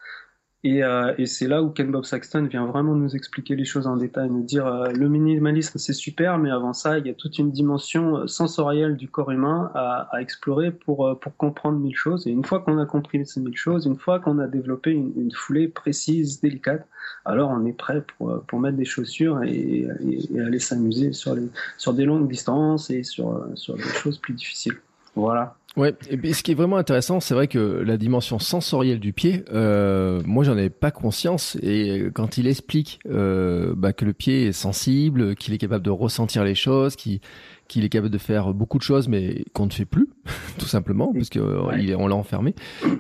et, 0.63 0.85
euh, 0.85 1.15
et 1.17 1.25
c'est 1.25 1.49
là 1.49 1.63
où 1.63 1.71
Ken 1.71 1.91
Bob 1.91 2.05
Saxton 2.05 2.45
vient 2.45 2.67
vraiment 2.67 2.95
nous 2.95 3.17
expliquer 3.17 3.57
les 3.57 3.65
choses 3.65 3.87
en 3.87 3.97
détail, 3.97 4.29
nous 4.29 4.43
dire 4.43 4.67
euh, 4.67 4.91
le 4.91 5.09
minimalisme 5.09 5.79
c'est 5.79 5.95
super, 5.95 6.37
mais 6.37 6.51
avant 6.51 6.75
ça 6.75 6.99
il 6.99 7.07
y 7.07 7.11
a 7.11 7.15
toute 7.15 7.39
une 7.39 7.51
dimension 7.51 8.19
euh, 8.19 8.27
sensorielle 8.27 8.97
du 8.97 9.09
corps 9.09 9.31
humain 9.31 9.71
à, 9.75 10.09
à 10.13 10.21
explorer 10.21 10.71
pour, 10.71 11.07
euh, 11.07 11.15
pour 11.15 11.35
comprendre 11.39 11.79
mille 11.79 11.97
choses. 11.97 12.27
Et 12.27 12.31
une 12.31 12.45
fois 12.45 12.61
qu'on 12.61 12.79
a 12.79 12.85
compris 12.85 13.25
ces 13.25 13.41
mille 13.41 13.57
choses, 13.57 13.87
une 13.87 13.97
fois 13.97 14.21
qu'on 14.21 14.39
a 14.39 14.47
développé 14.47 14.91
une, 14.91 15.13
une, 15.17 15.33
foulée 15.33 15.67
précise, 15.67 16.43
délicate, 16.43 16.87
alors 17.25 17.51
on 17.51 17.65
est 17.65 17.73
prêt 17.73 18.05
pour, 18.19 18.43
pour 18.47 18.61
mettre 18.61 18.77
des 18.77 18.85
chaussures 18.85 19.43
et, 19.43 19.89
et, 20.01 20.35
et 20.35 20.41
aller 20.41 20.59
s'amuser 20.59 21.15
sur, 21.15 21.35
les, 21.35 21.49
sur 21.79 21.95
des 21.95 22.05
longues 22.05 22.29
distances 22.29 22.91
et 22.91 23.03
sur, 23.03 23.47
sur 23.55 23.77
des 23.77 23.83
choses 23.83 24.19
plus 24.19 24.35
difficiles. 24.35 24.77
Voilà. 25.21 25.57
Ouais, 25.77 25.95
et 26.11 26.33
ce 26.33 26.43
qui 26.43 26.51
est 26.51 26.55
vraiment 26.55 26.79
intéressant, 26.79 27.21
c'est 27.21 27.33
vrai 27.35 27.47
que 27.47 27.59
la 27.59 27.97
dimension 27.97 28.41
sensorielle 28.41 28.99
du 28.99 29.13
pied, 29.13 29.45
euh, 29.53 30.21
moi 30.25 30.43
j'en 30.43 30.53
avais 30.53 30.69
pas 30.69 30.91
conscience 30.91 31.57
et 31.63 32.11
quand 32.13 32.39
il 32.39 32.49
explique 32.49 32.99
euh, 33.09 33.73
bah, 33.77 33.93
que 33.93 34.05
le 34.05 34.13
pied 34.13 34.47
est 34.47 34.53
sensible, 34.53 35.37
qu'il 35.37 35.55
est 35.55 35.59
capable 35.59 35.85
de 35.85 35.91
ressentir 35.91 36.43
les 36.43 36.57
choses, 36.57 36.97
qu'il 36.97 37.21
qu'il 37.69 37.85
est 37.85 37.89
capable 37.89 38.11
de 38.11 38.19
faire 38.19 38.53
beaucoup 38.53 38.79
de 38.79 38.83
choses 38.83 39.07
mais 39.07 39.45
qu'on 39.53 39.67
ne 39.67 39.71
fait 39.71 39.85
plus 39.85 40.09
tout 40.59 40.67
simplement 40.67 41.13
parce 41.13 41.29
que 41.29 41.39
euh, 41.39 41.97
on 41.97 42.09
l'a 42.09 42.17
enfermé. 42.17 42.57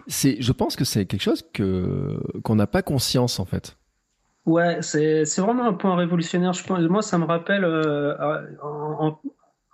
C'est, 0.06 0.40
je 0.40 0.52
pense 0.52 0.76
que 0.76 0.84
c'est 0.84 1.06
quelque 1.06 1.22
chose 1.22 1.42
que 1.52 2.22
qu'on 2.44 2.54
n'a 2.54 2.68
pas 2.68 2.82
conscience 2.82 3.40
en 3.40 3.46
fait. 3.46 3.78
Ouais, 4.46 4.78
c'est 4.80 5.24
vraiment 5.38 5.66
un 5.66 5.72
point 5.72 5.96
révolutionnaire. 5.96 6.52
Je 6.52 6.62
pense, 6.62 6.80
moi 6.82 7.02
ça 7.02 7.18
me 7.18 7.24
rappelle 7.24 7.64
euh, 7.64 8.14
en, 8.62 9.18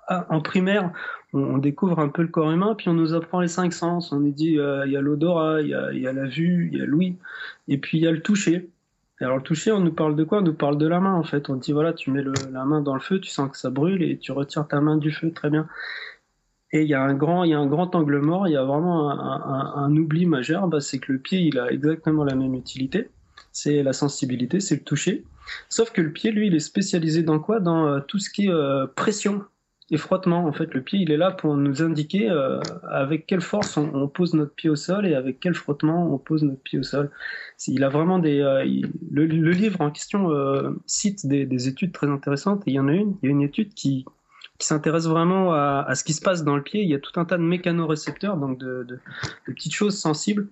en 0.09 0.41
primaire, 0.41 0.93
on, 1.33 1.59
découvre 1.59 1.99
un 1.99 2.09
peu 2.09 2.23
le 2.23 2.29
corps 2.29 2.51
humain, 2.51 2.75
puis 2.77 2.89
on 2.89 2.95
nous 2.95 3.15
apprend 3.15 3.41
les 3.41 3.49
cinq 3.49 3.73
sens. 3.73 4.13
On 4.13 4.21
nous 4.21 4.33
dit, 4.33 4.59
euh, 4.59 4.87
il 4.87 4.93
y 4.93 4.97
a 4.97 5.01
l'odorat, 5.01 5.61
il 5.61 5.69
y 5.69 5.75
a, 5.75 6.13
la 6.13 6.27
vue, 6.27 6.69
il 6.73 6.79
y 6.79 6.83
a 6.83 6.87
l'ouïe, 6.87 7.17
et 7.69 7.79
puis 7.79 7.99
il 7.99 8.05
y 8.05 8.07
a 8.07 8.13
le 8.13 8.21
toucher. 8.21 8.71
alors 9.21 9.37
le 9.37 9.43
toucher, 9.43 9.73
on 9.73 9.81
nous 9.81 9.93
parle 9.93 10.17
de 10.17 10.25
quoi? 10.25 10.39
On 10.39 10.43
nous 10.43 10.55
parle 10.55 10.79
de 10.79 10.87
la 10.87 11.01
main, 11.01 11.15
en 11.15 11.25
fait. 11.25 11.51
On 11.51 11.57
dit, 11.57 11.73
voilà, 11.73 11.93
tu 11.93 12.11
mets 12.11 12.25
la 12.53 12.65
main 12.65 12.81
dans 12.81 12.95
le 12.95 13.01
feu, 13.01 13.21
tu 13.21 13.31
sens 13.31 13.51
que 13.51 13.57
ça 13.59 13.71
brûle, 13.71 14.03
et 14.03 14.19
tu 14.19 14.33
retires 14.33 14.67
ta 14.69 14.81
main 14.81 14.97
du 14.97 15.11
feu, 15.13 15.33
très 15.33 15.51
bien. 15.51 15.69
Et 16.73 16.83
il 16.83 16.89
y 16.89 16.95
a 16.95 17.03
un 17.03 17.15
grand, 17.15 17.45
il 17.45 17.51
y 17.51 17.55
a 17.55 17.59
un 17.59 17.67
grand 17.67 17.95
angle 17.95 18.19
mort, 18.19 18.49
il 18.49 18.53
y 18.53 18.57
a 18.57 18.65
vraiment 18.65 19.11
un 19.11 19.97
oubli 19.97 20.27
majeur, 20.27 20.67
bah, 20.69 20.81
c'est 20.81 20.99
que 20.99 21.13
le 21.13 21.19
pied, 21.19 21.41
il 21.41 21.59
a 21.59 21.71
exactement 21.71 22.25
la 22.25 22.35
même 22.35 22.55
utilité. 22.55 23.09
C'est 23.53 23.83
la 23.83 23.93
sensibilité, 23.93 24.61
c'est 24.61 24.77
le 24.77 24.83
toucher. 24.83 25.25
Sauf 25.69 25.93
que 25.93 26.03
le 26.03 26.13
pied, 26.13 26.33
lui, 26.33 26.49
il 26.49 26.55
est 26.55 26.61
spécialisé 26.61 27.23
dans 27.23 27.39
quoi? 27.39 27.61
Dans 27.61 27.87
euh, 27.87 28.01
tout 28.01 28.19
ce 28.19 28.31
qui 28.31 28.47
est 28.47 28.51
euh, 28.51 28.87
pression 28.87 29.45
et 29.91 29.97
frottement. 29.97 30.47
En 30.47 30.53
fait, 30.53 30.73
le 30.75 30.83
pied, 30.83 31.01
il 31.01 31.11
est 31.11 31.17
là 31.17 31.31
pour 31.31 31.57
nous 31.57 31.83
indiquer 31.83 32.29
euh, 32.31 32.61
avec 32.89 33.27
quelle 33.27 33.41
force 33.41 33.77
on, 33.77 34.09
pose 34.09 34.35
notre 34.35 34.55
pied 34.55 34.69
au 34.69 34.77
sol 34.77 35.07
et 35.07 35.15
avec 35.15 35.41
quel 35.41 35.55
frottement 35.55 36.13
on 36.13 36.19
pose 36.19 36.43
notre 36.43 36.63
pied 36.63 36.79
au 36.79 36.83
sol. 36.83 37.11
Il 37.67 37.85
a 37.85 37.89
vraiment 37.89 38.19
des. 38.19 38.41
Euh, 38.41 38.65
le, 39.11 39.25
livre 39.25 39.81
en 39.81 39.91
question 39.91 40.31
euh, 40.31 40.71
cite 40.87 41.27
des, 41.27 41.47
des, 41.47 41.69
études 41.69 41.93
très 41.93 42.09
intéressantes. 42.09 42.63
Et 42.67 42.73
il 42.73 42.75
y 42.75 42.81
en 42.81 42.89
a 42.89 42.93
une. 42.93 43.17
Il 43.23 43.27
y 43.27 43.29
a 43.29 43.33
une 43.33 43.43
étude 43.43 43.75
qui 43.75 44.05
qui 44.59 44.67
s'intéresse 44.67 45.07
vraiment 45.07 45.53
à, 45.53 45.85
à, 45.87 45.95
ce 45.95 46.03
qui 46.03 46.15
se 46.15 46.23
passe 46.23 46.43
dans 46.43 46.57
le 46.57 46.63
pied. 46.63 46.83
Il 46.83 46.89
y 46.89 46.95
a 46.95 46.99
tout 46.99 47.21
un 47.21 47.27
tas 47.27 47.37
de 47.37 47.43
mécanorécepteurs, 47.43 48.39
donc 48.39 48.59
de, 48.59 48.85
de 48.89 48.99
petites 49.45 49.75
choses 49.75 49.99
sensibles 49.99 50.49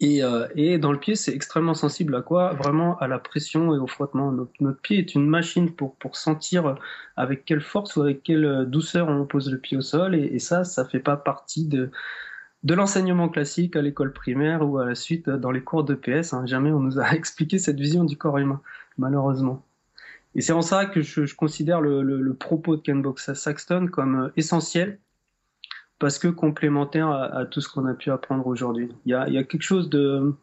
et, 0.00 0.22
euh, 0.22 0.48
et, 0.54 0.78
dans 0.78 0.92
le 0.92 0.98
pied, 0.98 1.14
c'est 1.14 1.34
extrêmement 1.34 1.74
sensible 1.74 2.14
à 2.16 2.22
quoi? 2.22 2.54
Vraiment 2.54 2.98
à 2.98 3.06
la 3.06 3.18
pression 3.18 3.74
et 3.74 3.78
au 3.78 3.86
frottement. 3.86 4.32
Notre, 4.32 4.80
pied 4.80 4.98
est 4.98 5.14
une 5.14 5.26
machine 5.26 5.74
pour, 5.74 5.94
pour 5.96 6.16
sentir 6.16 6.76
avec 7.16 7.44
quelle 7.44 7.60
force 7.60 7.96
ou 7.96 8.02
avec 8.02 8.22
quelle 8.22 8.64
douceur 8.66 9.08
on 9.08 9.26
pose 9.26 9.50
le 9.50 9.58
pied 9.58 9.76
au 9.76 9.82
sol. 9.82 10.14
Et, 10.14 10.24
et 10.24 10.38
ça, 10.38 10.64
ça 10.64 10.86
fait 10.86 11.00
pas 11.00 11.16
partie 11.16 11.66
de, 11.66 11.90
de 12.62 12.74
l'enseignement 12.74 13.28
classique 13.28 13.76
à 13.76 13.82
l'école 13.82 14.12
primaire 14.12 14.68
ou 14.68 14.78
à 14.78 14.86
la 14.86 14.94
suite 14.94 15.28
dans 15.28 15.50
les 15.50 15.62
cours 15.62 15.84
de 15.84 15.94
PS. 15.94 16.32
Hein. 16.34 16.46
Jamais 16.46 16.70
on 16.72 16.80
nous 16.80 16.98
a 16.98 17.10
expliqué 17.14 17.58
cette 17.58 17.78
vision 17.78 18.04
du 18.04 18.16
corps 18.16 18.38
humain, 18.38 18.60
malheureusement. 18.98 19.64
Et 20.34 20.42
c'est 20.42 20.52
en 20.52 20.62
ça 20.62 20.86
que 20.86 21.02
je, 21.02 21.26
je 21.26 21.34
considère 21.34 21.80
le, 21.80 22.02
le, 22.02 22.20
le, 22.20 22.34
propos 22.34 22.76
de 22.76 22.82
Ken 22.82 23.02
Box 23.02 23.32
Saxton 23.34 23.88
comme 23.88 24.30
essentiel 24.36 24.98
parce 26.00 26.18
que 26.18 26.26
complémentaire 26.26 27.10
à, 27.10 27.44
tout 27.44 27.60
ce 27.60 27.68
qu'on 27.68 27.86
a 27.86 27.94
pu 27.94 28.10
apprendre 28.10 28.46
aujourd'hui. 28.46 28.88
Il 29.04 29.12
y 29.12 29.14
a, 29.14 29.44
quelque 29.44 29.62
chose 29.62 29.88
de, 29.90 30.34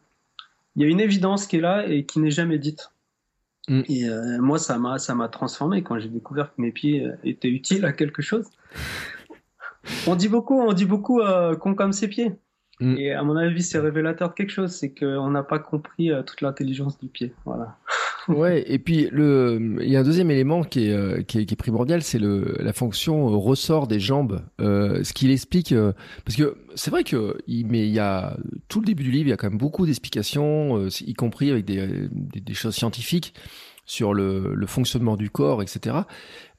il 0.76 0.82
y 0.82 0.84
a 0.86 0.88
une 0.88 1.00
évidence 1.00 1.46
qui 1.46 1.56
est 1.56 1.60
là 1.60 1.86
et 1.86 2.06
qui 2.06 2.20
n'est 2.20 2.30
jamais 2.30 2.58
dite. 2.58 2.92
Mm. 3.68 3.82
Et 3.88 4.08
euh, 4.08 4.38
moi, 4.40 4.58
ça 4.58 4.78
m'a, 4.78 4.98
ça 4.98 5.14
m'a 5.14 5.28
transformé 5.28 5.82
quand 5.82 5.98
j'ai 5.98 6.08
découvert 6.08 6.54
que 6.54 6.62
mes 6.62 6.70
pieds 6.70 7.04
euh, 7.04 7.16
étaient 7.24 7.50
utiles 7.50 7.84
à 7.84 7.92
quelque 7.92 8.22
chose. 8.22 8.46
on 10.06 10.14
dit 10.14 10.28
beaucoup, 10.28 10.60
on 10.60 10.72
dit 10.72 10.86
beaucoup 10.86 11.20
euh, 11.20 11.56
qu'on 11.56 11.74
comme 11.74 11.92
ses 11.92 12.08
pieds. 12.08 12.32
Mm. 12.78 12.96
Et 12.96 13.12
à 13.12 13.24
mon 13.24 13.36
avis, 13.36 13.64
c'est 13.64 13.80
révélateur 13.80 14.28
de 14.28 14.34
quelque 14.34 14.52
chose, 14.52 14.70
c'est 14.70 14.94
qu'on 14.94 15.28
n'a 15.28 15.42
pas 15.42 15.58
compris 15.58 16.12
toute 16.24 16.40
l'intelligence 16.40 16.98
du 17.00 17.08
pied. 17.08 17.34
Voilà 17.44 17.76
ouais, 18.28 18.64
et 18.66 18.78
puis 18.78 19.08
le, 19.10 19.78
il 19.80 19.88
y 19.88 19.96
a 19.96 20.00
un 20.00 20.04
deuxième 20.04 20.30
élément 20.30 20.62
qui 20.62 20.86
est, 20.86 20.92
euh, 20.92 21.22
qui 21.22 21.38
est, 21.38 21.46
qui 21.46 21.54
est 21.54 21.56
primordial, 21.56 22.02
c'est 22.02 22.18
le, 22.18 22.56
la 22.58 22.72
fonction 22.72 23.28
euh, 23.28 23.36
ressort 23.36 23.86
des 23.86 24.00
jambes. 24.00 24.42
Euh, 24.60 25.02
ce 25.04 25.12
qu'il 25.12 25.30
explique, 25.30 25.72
euh, 25.72 25.92
parce 26.24 26.36
que 26.36 26.56
c'est 26.74 26.90
vrai 26.90 27.04
que, 27.04 27.38
il, 27.46 27.66
mais 27.66 27.86
il 27.86 27.92
y 27.92 27.98
a 27.98 28.36
tout 28.68 28.80
le 28.80 28.86
début 28.86 29.02
du 29.02 29.10
livre, 29.10 29.26
il 29.26 29.30
y 29.30 29.32
a 29.32 29.36
quand 29.36 29.48
même 29.48 29.58
beaucoup 29.58 29.86
d'explications, 29.86 30.86
y 30.88 31.14
compris 31.14 31.50
avec 31.50 31.64
des, 31.64 32.08
des, 32.10 32.54
choses 32.54 32.74
scientifiques 32.74 33.34
sur 33.84 34.12
le, 34.12 34.54
le, 34.54 34.66
fonctionnement 34.66 35.16
du 35.16 35.30
corps, 35.30 35.62
etc. 35.62 35.96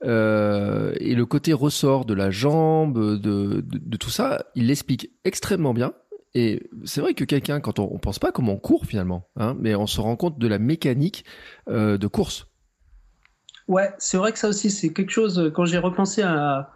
Euh, 0.03 0.93
et 0.99 1.13
le 1.13 1.25
côté 1.25 1.53
ressort 1.53 2.05
de 2.05 2.13
la 2.13 2.31
jambe, 2.31 3.19
de, 3.19 3.63
de 3.63 3.97
tout 3.97 4.09
ça, 4.09 4.45
il 4.55 4.67
l'explique 4.67 5.11
extrêmement 5.23 5.73
bien. 5.73 5.93
Et 6.35 6.69
c'est 6.85 7.01
vrai 7.01 7.13
que 7.13 7.23
quelqu'un, 7.23 7.59
quand 7.59 7.79
on, 7.79 7.89
on 7.91 7.97
pense 7.97 8.19
pas 8.19 8.31
comment 8.31 8.53
on 8.53 8.59
court 8.59 8.85
finalement, 8.85 9.27
hein, 9.35 9.55
mais 9.59 9.75
on 9.75 9.87
se 9.87 9.99
rend 9.99 10.15
compte 10.15 10.37
de 10.37 10.47
la 10.47 10.59
mécanique 10.59 11.25
euh, 11.69 11.97
de 11.97 12.07
course. 12.07 12.49
Ouais, 13.69 13.93
c'est 13.99 14.17
vrai 14.17 14.31
que 14.31 14.39
ça 14.39 14.49
aussi, 14.49 14.71
c'est 14.71 14.91
quelque 14.91 15.11
chose, 15.11 15.51
quand 15.55 15.65
j'ai 15.65 15.77
repensé 15.77 16.23
à, 16.23 16.71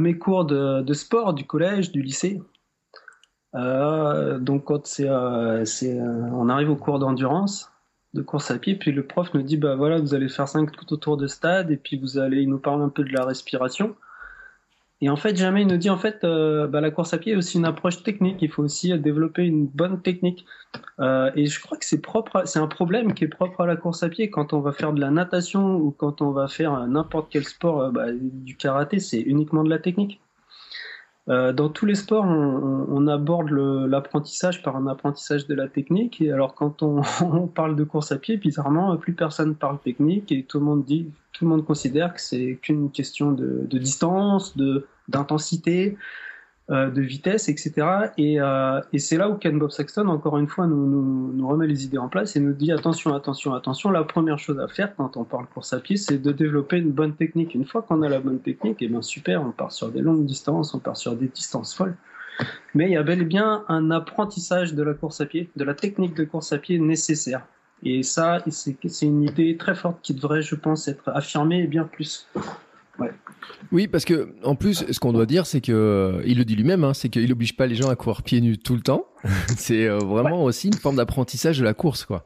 mes 0.00 0.18
cours 0.18 0.44
de, 0.44 0.92
sport 0.92 1.32
du 1.32 1.46
collège, 1.46 1.92
du 1.92 2.02
lycée, 2.02 2.42
euh, 3.54 4.40
donc 4.40 4.64
quand 4.64 4.84
c'est, 4.84 5.08
euh, 5.08 5.64
euh, 5.64 6.28
on 6.32 6.48
arrive 6.48 6.70
au 6.70 6.76
cours 6.76 6.98
d'endurance, 6.98 7.70
de 8.12 8.20
course 8.20 8.50
à 8.50 8.58
pied, 8.58 8.74
puis 8.74 8.90
le 8.90 9.06
prof 9.06 9.32
nous 9.32 9.42
dit, 9.42 9.56
bah 9.56 9.76
voilà, 9.76 10.00
vous 10.00 10.12
allez 10.12 10.28
faire 10.28 10.48
5 10.48 10.70
autour 10.90 11.16
de 11.16 11.28
stade, 11.28 11.70
et 11.70 11.76
puis 11.76 11.98
vous 11.98 12.18
allez, 12.18 12.42
il 12.42 12.48
nous 12.48 12.58
parle 12.58 12.82
un 12.82 12.88
peu 12.88 13.04
de 13.04 13.12
la 13.12 13.24
respiration. 13.24 13.94
Et 15.00 15.10
en 15.10 15.16
fait, 15.16 15.36
jamais 15.36 15.62
il 15.62 15.68
nous 15.68 15.76
dit 15.76 15.90
en 15.90 15.98
fait, 15.98 16.24
euh, 16.24 16.66
bah, 16.66 16.80
la 16.80 16.90
course 16.90 17.12
à 17.14 17.18
pied 17.18 17.32
est 17.32 17.36
aussi 17.36 17.58
une 17.58 17.64
approche 17.64 18.02
technique. 18.02 18.40
Il 18.40 18.50
faut 18.50 18.62
aussi 18.62 18.96
développer 18.98 19.44
une 19.44 19.66
bonne 19.66 20.00
technique. 20.00 20.46
Euh, 21.00 21.30
et 21.36 21.46
je 21.46 21.60
crois 21.60 21.76
que 21.78 21.84
c'est 21.84 22.00
propre, 22.00 22.42
c'est 22.46 22.58
un 22.58 22.66
problème 22.68 23.12
qui 23.14 23.24
est 23.24 23.28
propre 23.28 23.60
à 23.62 23.66
la 23.66 23.76
course 23.76 24.02
à 24.02 24.08
pied. 24.08 24.30
Quand 24.30 24.52
on 24.52 24.60
va 24.60 24.72
faire 24.72 24.92
de 24.92 25.00
la 25.00 25.10
natation 25.10 25.76
ou 25.76 25.90
quand 25.90 26.22
on 26.22 26.30
va 26.30 26.48
faire 26.48 26.86
n'importe 26.86 27.30
quel 27.30 27.44
sport, 27.44 27.80
euh, 27.80 27.90
bah, 27.90 28.06
du 28.12 28.56
karaté, 28.56 28.98
c'est 29.00 29.20
uniquement 29.20 29.64
de 29.64 29.70
la 29.70 29.78
technique. 29.78 30.20
Euh, 31.30 31.52
dans 31.52 31.70
tous 31.70 31.86
les 31.86 31.94
sports, 31.94 32.24
on, 32.24 32.86
on 32.88 33.06
aborde 33.06 33.50
l'apprentissage 33.50 34.62
par 34.62 34.76
un 34.76 34.86
apprentissage 34.86 35.46
de 35.46 35.54
la 35.54 35.68
technique. 35.68 36.20
Et 36.20 36.30
alors, 36.30 36.54
quand 36.54 36.82
on, 36.82 37.02
on, 37.22 37.46
parle 37.46 37.76
de 37.76 37.84
course 37.84 38.12
à 38.12 38.18
pied, 38.18 38.36
bizarrement, 38.36 38.96
plus 38.96 39.14
personne 39.14 39.54
parle 39.54 39.78
technique 39.78 40.30
et 40.32 40.44
tout 40.44 40.58
le 40.58 40.64
monde 40.64 40.84
dit, 40.84 41.10
tout 41.32 41.44
le 41.44 41.50
monde 41.50 41.64
considère 41.64 42.14
que 42.14 42.20
c'est 42.20 42.58
qu'une 42.60 42.90
question 42.90 43.32
de, 43.32 43.66
de 43.68 43.78
distance, 43.78 44.56
de 44.56 44.86
d'intensité, 45.08 45.98
de 46.70 47.02
vitesse, 47.02 47.50
etc. 47.50 47.86
Et, 48.16 48.40
euh, 48.40 48.80
et 48.92 48.98
c'est 48.98 49.18
là 49.18 49.28
où 49.28 49.34
Ken 49.34 49.58
Bob 49.58 49.70
Saxton, 49.70 50.08
encore 50.08 50.38
une 50.38 50.48
fois, 50.48 50.66
nous, 50.66 50.86
nous, 50.86 51.32
nous, 51.32 51.46
remet 51.48 51.66
les 51.66 51.84
idées 51.84 51.98
en 51.98 52.08
place 52.08 52.36
et 52.36 52.40
nous 52.40 52.54
dit 52.54 52.72
attention, 52.72 53.14
attention, 53.14 53.52
attention. 53.52 53.90
La 53.90 54.02
première 54.04 54.38
chose 54.38 54.58
à 54.58 54.66
faire 54.66 54.96
quand 54.96 55.18
on 55.18 55.24
parle 55.24 55.46
course 55.46 55.74
à 55.74 55.80
pied, 55.80 55.98
c'est 55.98 56.18
de 56.18 56.32
développer 56.32 56.78
une 56.78 56.92
bonne 56.92 57.14
technique. 57.14 57.54
Une 57.54 57.66
fois 57.66 57.82
qu'on 57.82 58.00
a 58.00 58.08
la 58.08 58.18
bonne 58.18 58.40
technique, 58.40 58.80
et 58.80 58.86
eh 58.86 58.88
bien 58.88 59.02
super, 59.02 59.42
on 59.42 59.50
part 59.50 59.72
sur 59.72 59.90
des 59.90 60.00
longues 60.00 60.24
distances, 60.24 60.72
on 60.72 60.78
part 60.78 60.96
sur 60.96 61.14
des 61.16 61.28
distances 61.28 61.74
folles. 61.74 61.96
Mais 62.74 62.86
il 62.86 62.92
y 62.92 62.96
a 62.96 63.02
bel 63.02 63.20
et 63.20 63.26
bien 63.26 63.64
un 63.68 63.90
apprentissage 63.90 64.74
de 64.74 64.82
la 64.82 64.94
course 64.94 65.20
à 65.20 65.26
pied, 65.26 65.50
de 65.56 65.64
la 65.64 65.74
technique 65.74 66.14
de 66.14 66.24
course 66.24 66.52
à 66.52 66.58
pied 66.58 66.78
nécessaire. 66.78 67.46
Et 67.82 68.02
ça, 68.02 68.42
c'est 68.48 69.06
une 69.06 69.24
idée 69.24 69.58
très 69.58 69.74
forte 69.74 69.98
qui 70.02 70.14
devrait, 70.14 70.40
je 70.40 70.54
pense, 70.54 70.88
être 70.88 71.10
affirmée 71.10 71.66
bien 71.66 71.84
plus. 71.84 72.26
Oui, 73.72 73.88
parce 73.88 74.04
que 74.04 74.34
en 74.42 74.54
plus, 74.54 74.84
ce 74.90 75.00
qu'on 75.00 75.12
doit 75.12 75.26
dire, 75.26 75.46
c'est 75.46 75.60
que 75.60 75.72
euh, 75.72 76.22
il 76.26 76.38
le 76.38 76.44
dit 76.44 76.56
lui-même, 76.56 76.84
hein, 76.84 76.94
c'est 76.94 77.08
qu'il 77.08 77.28
n'oblige 77.28 77.56
pas 77.56 77.66
les 77.66 77.74
gens 77.74 77.90
à 77.90 77.96
courir 77.96 78.22
pieds 78.22 78.40
nus 78.40 78.58
tout 78.58 78.74
le 78.74 78.80
temps. 78.80 79.06
c'est 79.56 79.86
euh, 79.86 79.98
vraiment 79.98 80.44
aussi 80.44 80.68
une 80.68 80.74
forme 80.74 80.96
d'apprentissage 80.96 81.58
de 81.58 81.64
la 81.64 81.74
course, 81.74 82.04
quoi. 82.04 82.24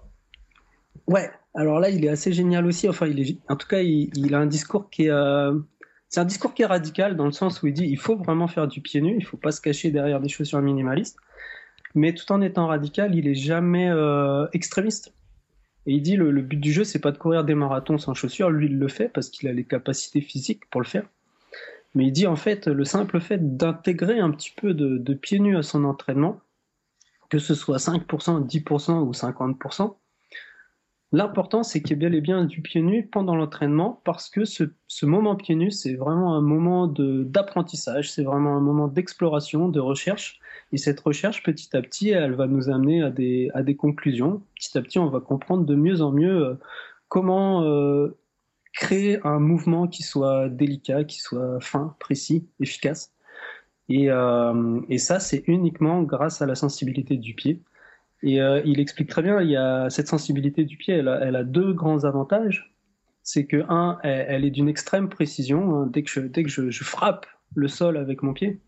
Ouais. 1.07 1.31
Alors 1.55 1.81
là, 1.81 1.91
il 1.91 2.05
est 2.05 2.09
assez 2.09 2.33
génial 2.33 2.67
aussi. 2.67 2.89
Enfin, 2.89 3.07
il 3.07 3.21
est, 3.21 3.39
en 3.49 3.57
tout 3.57 3.67
cas, 3.67 3.81
il, 3.81 4.35
a 4.35 4.39
un 4.39 4.47
discours 4.47 4.91
qui 4.91 5.07
est, 5.07 5.11
euh, 5.11 5.59
c'est 6.09 6.21
un 6.21 6.25
discours 6.25 6.55
qui 6.55 6.63
est 6.63 6.67
radical 6.67 7.17
dans 7.17 7.25
le 7.25 7.33
sens 7.33 7.63
où 7.63 7.67
il 7.67 7.73
dit, 7.73 7.87
il 7.87 7.99
faut 7.99 8.17
vraiment 8.17 8.47
faire 8.47 8.69
du 8.69 8.81
pied 8.81 9.01
nu, 9.01 9.17
il 9.19 9.25
faut 9.25 9.39
pas 9.39 9.51
se 9.51 9.61
cacher 9.61 9.91
derrière 9.91 10.21
des 10.21 10.29
chaussures 10.29 10.61
minimalistes. 10.61 11.17
Mais 11.95 12.13
tout 12.15 12.31
en 12.31 12.43
étant 12.43 12.67
radical, 12.67 13.15
il 13.15 13.27
est 13.27 13.35
jamais 13.35 13.91
extrémiste. 14.53 15.15
Et 15.89 15.95
il 15.95 16.03
dit 16.03 16.17
le, 16.17 16.31
le 16.31 16.43
but 16.43 16.59
du 16.59 16.71
jeu, 16.71 16.85
c'est 16.85 16.99
pas 16.99 17.13
de 17.13 17.17
courir 17.17 17.45
des 17.45 17.55
marathons 17.55 17.97
sans 17.97 18.13
chaussures. 18.13 18.51
Lui, 18.51 18.67
il 18.67 18.79
le 18.79 18.89
fait 18.89 19.09
parce 19.09 19.31
qu'il 19.31 19.49
a 19.49 19.55
les 19.55 19.65
capacités 19.65 20.21
physiques 20.21 20.69
pour 20.69 20.83
le 20.83 20.87
faire. 20.87 21.09
Mais 21.95 22.05
il 22.05 22.13
dit 22.13 22.27
en 22.27 22.37
fait, 22.37 22.69
le 22.69 22.85
simple 22.85 23.21
fait 23.21 23.57
d'intégrer 23.57 24.21
un 24.21 24.31
petit 24.31 24.53
peu 24.55 24.75
de, 24.75 24.99
de 24.99 25.15
pieds 25.15 25.39
nus 25.39 25.57
à 25.57 25.63
son 25.63 25.85
entraînement, 25.85 26.43
que 27.31 27.39
ce 27.39 27.55
soit 27.55 27.79
5%, 27.79 28.47
10% 28.47 29.01
ou 29.01 29.13
50%, 29.13 29.97
L'important, 31.11 31.63
c'est 31.63 31.81
qu'il 31.81 31.93
y 31.93 31.95
ait 31.95 31.97
bien 31.97 32.13
et 32.13 32.21
bien 32.21 32.45
du 32.45 32.61
pied 32.61 32.83
nu 32.83 33.07
pendant 33.07 33.35
l'entraînement 33.35 34.03
parce 34.05 34.29
que 34.29 34.45
ce, 34.45 34.65
ce, 34.89 35.07
moment 35.07 35.37
pied 35.37 35.55
nu, 35.55 35.71
c'est 35.71 35.95
vraiment 35.95 36.35
un 36.35 36.43
moment 36.43 36.87
d'apprentissage, 36.87 38.11
c'est 38.11 38.25
vraiment 38.25 38.57
un 38.57 38.61
moment 38.61 38.89
d'exploration, 38.89 39.69
de 39.69 39.81
recherche. 39.81 40.39
Et 40.73 40.77
cette 40.77 41.01
recherche, 41.01 41.43
petit 41.43 41.75
à 41.75 41.81
petit, 41.81 42.11
elle 42.11 42.35
va 42.35 42.47
nous 42.47 42.69
amener 42.69 43.03
à 43.03 43.11
des, 43.11 43.51
à 43.55 43.63
des 43.63 43.75
conclusions. 43.75 44.43
Petit 44.55 44.77
à 44.77 44.83
petit, 44.83 44.99
on 44.99 45.09
va 45.09 45.21
comprendre 45.21 45.65
de 45.65 45.75
mieux 45.75 46.03
en 46.03 46.13
mieux 46.13 46.45
euh, 46.45 46.55
comment 47.09 47.63
euh, 47.63 48.19
créer 48.75 49.19
un 49.25 49.39
mouvement 49.39 49.87
qui 49.89 50.03
soit 50.03 50.51
délicat, 50.51 51.05
qui 51.05 51.21
soit 51.21 51.59
fin, 51.61 51.97
précis, 52.01 52.47
efficace. 52.61 53.15
Et, 53.89 54.11
euh, 54.11 54.81
et 54.91 54.99
ça, 54.99 55.21
c'est 55.21 55.43
uniquement 55.47 56.03
grâce 56.03 56.43
à 56.43 56.47
la 56.47 56.55
sensibilité 56.55 57.17
du 57.17 57.35
pied. 57.35 57.63
Et 58.23 58.41
euh, 58.41 58.61
il 58.65 58.81
explique 58.81 59.09
très 59.09 59.23
bien, 59.23 59.41
il 59.41 59.51
y 59.51 59.57
a 59.57 59.89
cette 59.91 60.09
sensibilité 60.09 60.65
du 60.65 60.77
pied, 60.77 60.95
elle 60.95 61.09
a, 61.09 61.21
elle 61.23 61.37
a 61.37 61.45
deux 61.45 61.73
grands 61.73 62.05
avantages. 62.05 62.75
C'est 63.23 63.47
que, 63.47 63.65
un, 63.69 63.99
elle, 64.03 64.45
est 64.45 64.51
d'une 64.51 64.69
extrême 64.69 65.09
précision. 65.09 65.75
Hein. 65.75 65.87
Dès 65.93 66.03
que, 66.03 66.11
je, 66.11 66.21
dès 66.21 66.43
que 66.43 66.49
je, 66.49 66.71
je, 66.71 66.85
frappe 66.85 67.27
le 67.55 67.69
sol 67.69 67.97
avec 67.99 68.23
mon 68.23 68.33
pied, 68.33 68.61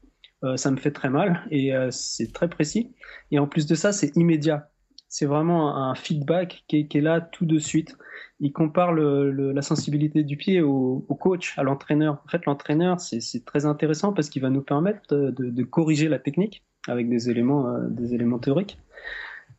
euh, 0.44 0.56
ça 0.56 0.70
me 0.70 0.76
fait 0.76 0.90
très 0.90 1.10
mal 1.10 1.46
et 1.50 1.74
euh, 1.74 1.90
c'est 1.90 2.32
très 2.32 2.48
précis. 2.48 2.94
Et 3.30 3.38
en 3.38 3.46
plus 3.46 3.66
de 3.66 3.74
ça, 3.74 3.92
c'est 3.92 4.14
immédiat. 4.16 4.70
C'est 5.08 5.26
vraiment 5.26 5.76
un, 5.76 5.94
feedback 5.96 6.64
qui 6.68 6.80
est, 6.80 6.86
qui 6.86 6.98
est, 6.98 7.00
là 7.00 7.20
tout 7.20 7.44
de 7.44 7.58
suite. 7.58 7.96
Il 8.38 8.52
compare 8.52 8.92
le, 8.92 9.32
le, 9.32 9.50
la 9.52 9.62
sensibilité 9.62 10.22
du 10.22 10.36
pied 10.36 10.60
au, 10.60 11.04
au 11.08 11.14
coach, 11.16 11.58
à 11.58 11.64
l'entraîneur. 11.64 12.22
En 12.24 12.28
fait, 12.28 12.46
l'entraîneur, 12.46 13.00
c'est 13.00 13.44
très 13.44 13.66
intéressant 13.66 14.12
parce 14.12 14.28
qu'il 14.28 14.40
va 14.40 14.50
nous 14.50 14.62
permettre 14.62 15.00
de, 15.08 15.30
de, 15.30 15.50
de, 15.50 15.62
corriger 15.64 16.08
la 16.08 16.20
technique 16.20 16.64
avec 16.86 17.08
des 17.08 17.28
éléments, 17.28 17.66
euh, 17.66 17.88
des 17.88 18.14
éléments 18.14 18.38
théoriques 18.38 18.78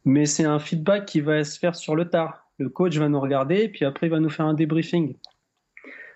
mais 0.05 0.25
c'est 0.25 0.45
un 0.45 0.59
feedback 0.59 1.05
qui 1.05 1.21
va 1.21 1.43
se 1.43 1.59
faire 1.59 1.75
sur 1.75 1.95
le 1.95 2.09
tard. 2.09 2.47
Le 2.57 2.69
coach 2.69 2.97
va 2.97 3.09
nous 3.09 3.19
regarder, 3.19 3.69
puis 3.69 3.85
après 3.85 4.07
il 4.07 4.09
va 4.09 4.19
nous 4.19 4.29
faire 4.29 4.45
un 4.45 4.53
débriefing. 4.53 5.15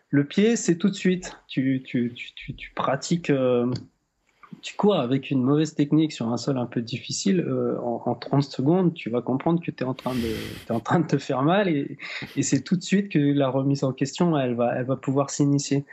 Le 0.09 0.23
pied, 0.25 0.55
c'est 0.55 0.77
tout 0.77 0.89
de 0.89 0.95
suite. 0.95 1.37
Tu, 1.47 1.83
tu, 1.85 2.13
tu, 2.13 2.55
tu 2.55 2.71
pratiques, 2.73 3.29
euh, 3.29 3.71
tu 4.61 4.75
cours 4.75 4.95
avec 4.95 5.31
une 5.31 5.43
mauvaise 5.43 5.75
technique 5.75 6.11
sur 6.11 6.29
un 6.29 6.37
sol 6.37 6.57
un 6.57 6.65
peu 6.65 6.81
difficile, 6.81 7.41
euh, 7.41 7.77
en, 7.81 8.01
en, 8.05 8.15
30 8.15 8.43
secondes, 8.43 8.93
tu 8.93 9.09
vas 9.09 9.21
comprendre 9.21 9.61
que 9.61 9.71
tu 9.71 9.83
es, 9.83 9.87
en 9.87 9.93
train 9.93 10.13
de, 10.13 10.73
en 10.73 10.79
train 10.79 10.99
de 10.99 11.07
te 11.07 11.17
faire 11.17 11.41
mal 11.41 11.67
et, 11.67 11.97
et 12.35 12.43
c'est 12.43 12.61
tout 12.61 12.75
de 12.75 12.83
suite 12.83 13.09
que 13.09 13.19
la 13.19 13.49
remise 13.49 13.83
en 13.83 13.93
question, 13.93 14.37
elle 14.37 14.55
va, 14.55 14.75
elle 14.75 14.85
va 14.85 14.95
pouvoir 14.95 15.29
s'initier. 15.29 15.85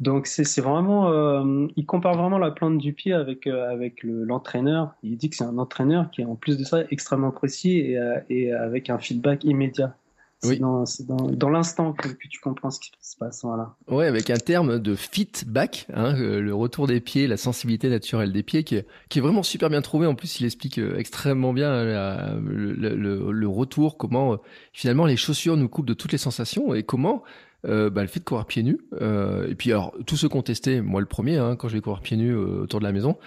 Donc 0.00 0.28
c'est 0.28 0.60
vraiment, 0.60 1.10
euh, 1.10 1.66
il 1.74 1.84
compare 1.84 2.16
vraiment 2.16 2.38
la 2.38 2.52
plante 2.52 2.78
du 2.78 2.92
pied 2.92 3.12
avec 3.12 3.48
euh, 3.48 3.68
avec 3.68 4.04
l'entraîneur. 4.04 4.94
il 5.02 5.16
dit 5.16 5.28
que 5.28 5.34
c'est 5.34 5.44
un 5.44 5.58
entraîneur 5.58 6.10
qui 6.12 6.20
est 6.20 6.24
en 6.24 6.36
plus 6.36 6.56
de 6.56 6.62
ça 6.62 6.84
extrêmement 6.90 7.32
précis 7.32 7.78
et, 7.78 7.98
euh, 7.98 8.20
et 8.30 8.52
avec 8.52 8.90
un 8.90 8.98
feedback 8.98 9.42
immédiat. 9.44 9.96
C'est 10.40 10.50
oui. 10.50 10.58
dans, 10.60 10.84
dans, 11.08 11.16
dans 11.32 11.50
l'instant 11.50 11.92
que, 11.92 12.06
que, 12.06 12.28
tu 12.28 12.38
comprends 12.38 12.70
ce 12.70 12.78
qui 12.78 12.92
se 13.00 13.16
passe. 13.16 13.40
Voilà. 13.42 13.74
Ouais, 13.88 14.06
avec 14.06 14.30
un 14.30 14.36
terme 14.36 14.78
de 14.78 14.94
feedback, 14.94 15.88
hein, 15.92 16.14
le 16.16 16.54
retour 16.54 16.86
des 16.86 17.00
pieds, 17.00 17.26
la 17.26 17.36
sensibilité 17.36 17.88
naturelle 17.88 18.32
des 18.32 18.44
pieds, 18.44 18.62
qui 18.62 18.76
est, 18.76 18.86
qui 19.08 19.18
est 19.18 19.20
vraiment 19.20 19.42
super 19.42 19.68
bien 19.68 19.82
trouvé. 19.82 20.06
En 20.06 20.14
plus, 20.14 20.38
il 20.38 20.46
explique 20.46 20.78
extrêmement 20.78 21.52
bien 21.52 21.82
la, 21.82 22.36
le, 22.40 22.72
le, 22.72 23.32
le, 23.32 23.48
retour, 23.48 23.98
comment 23.98 24.38
finalement 24.72 25.06
les 25.06 25.16
chaussures 25.16 25.56
nous 25.56 25.68
coupent 25.68 25.86
de 25.86 25.94
toutes 25.94 26.12
les 26.12 26.18
sensations 26.18 26.72
et 26.72 26.84
comment 26.84 27.24
euh, 27.64 27.90
bah, 27.90 28.02
le 28.02 28.08
fait 28.08 28.20
de 28.20 28.24
courir 28.24 28.46
pieds 28.46 28.62
nus. 28.62 28.78
Euh, 29.00 29.48
et 29.48 29.54
puis 29.54 29.72
alors, 29.72 29.94
tous 30.06 30.16
ceux 30.16 30.28
qui 30.28 30.36
ont 30.36 30.42
testé, 30.42 30.80
moi 30.80 31.00
le 31.00 31.06
premier, 31.06 31.38
hein, 31.38 31.56
quand 31.56 31.68
je 31.68 31.74
vais 31.74 31.80
courir 31.80 32.00
pieds 32.00 32.16
nus 32.16 32.32
euh, 32.32 32.62
autour 32.62 32.78
de 32.80 32.84
la 32.84 32.92
maison, 32.92 33.18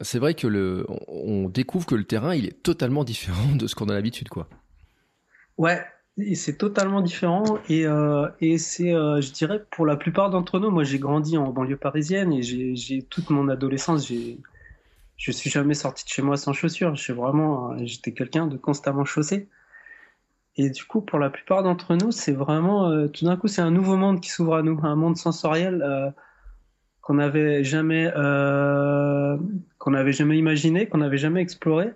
c'est 0.00 0.18
vrai 0.18 0.34
que 0.34 0.46
le, 0.46 0.86
on 1.08 1.48
découvre 1.48 1.84
que 1.84 1.94
le 1.94 2.04
terrain, 2.04 2.34
il 2.34 2.46
est 2.46 2.62
totalement 2.62 3.04
différent 3.04 3.54
de 3.54 3.66
ce 3.66 3.74
qu'on 3.74 3.88
a 3.88 3.94
l'habitude, 3.94 4.28
quoi. 4.28 4.48
Ouais, 5.58 5.82
c'est 6.34 6.56
totalement 6.56 7.02
différent 7.02 7.58
et, 7.68 7.84
et 8.40 8.58
c'est, 8.58 8.90
je 8.90 9.32
dirais, 9.32 9.62
pour 9.70 9.84
la 9.84 9.96
plupart 9.96 10.30
d'entre 10.30 10.58
nous, 10.58 10.70
moi 10.70 10.82
j'ai 10.82 10.98
grandi 10.98 11.36
en 11.36 11.50
banlieue 11.50 11.76
parisienne 11.76 12.32
et 12.32 12.42
j'ai 12.42 13.02
toute 13.02 13.28
mon 13.28 13.48
adolescence, 13.48 14.08
j'ai 14.08 14.38
je 15.18 15.30
suis 15.30 15.50
jamais 15.50 15.74
sorti 15.74 16.04
de 16.04 16.08
chez 16.08 16.22
moi 16.22 16.36
sans 16.36 16.52
chaussures. 16.52 16.96
Je 16.96 17.12
vraiment, 17.12 17.76
j'étais 17.84 18.12
quelqu'un 18.12 18.46
de 18.46 18.56
constamment 18.56 19.04
chaussé. 19.04 19.48
Et 20.56 20.68
du 20.68 20.84
coup, 20.84 21.00
pour 21.00 21.18
la 21.18 21.30
plupart 21.30 21.62
d'entre 21.62 21.96
nous, 21.96 22.10
c'est 22.10 22.32
vraiment, 22.32 22.90
euh, 22.90 23.08
tout 23.08 23.24
d'un 23.24 23.36
coup, 23.36 23.48
c'est 23.48 23.62
un 23.62 23.70
nouveau 23.70 23.96
monde 23.96 24.20
qui 24.20 24.28
s'ouvre 24.28 24.56
à 24.56 24.62
nous, 24.62 24.78
un 24.82 24.96
monde 24.96 25.16
sensoriel 25.16 25.82
euh, 25.82 26.10
qu'on 27.00 27.14
n'avait 27.14 27.64
jamais, 27.64 28.12
euh, 28.14 29.36
qu'on 29.78 29.92
n'avait 29.92 30.12
jamais 30.12 30.36
imaginé, 30.36 30.86
qu'on 30.86 30.98
n'avait 30.98 31.16
jamais 31.16 31.40
exploré. 31.40 31.92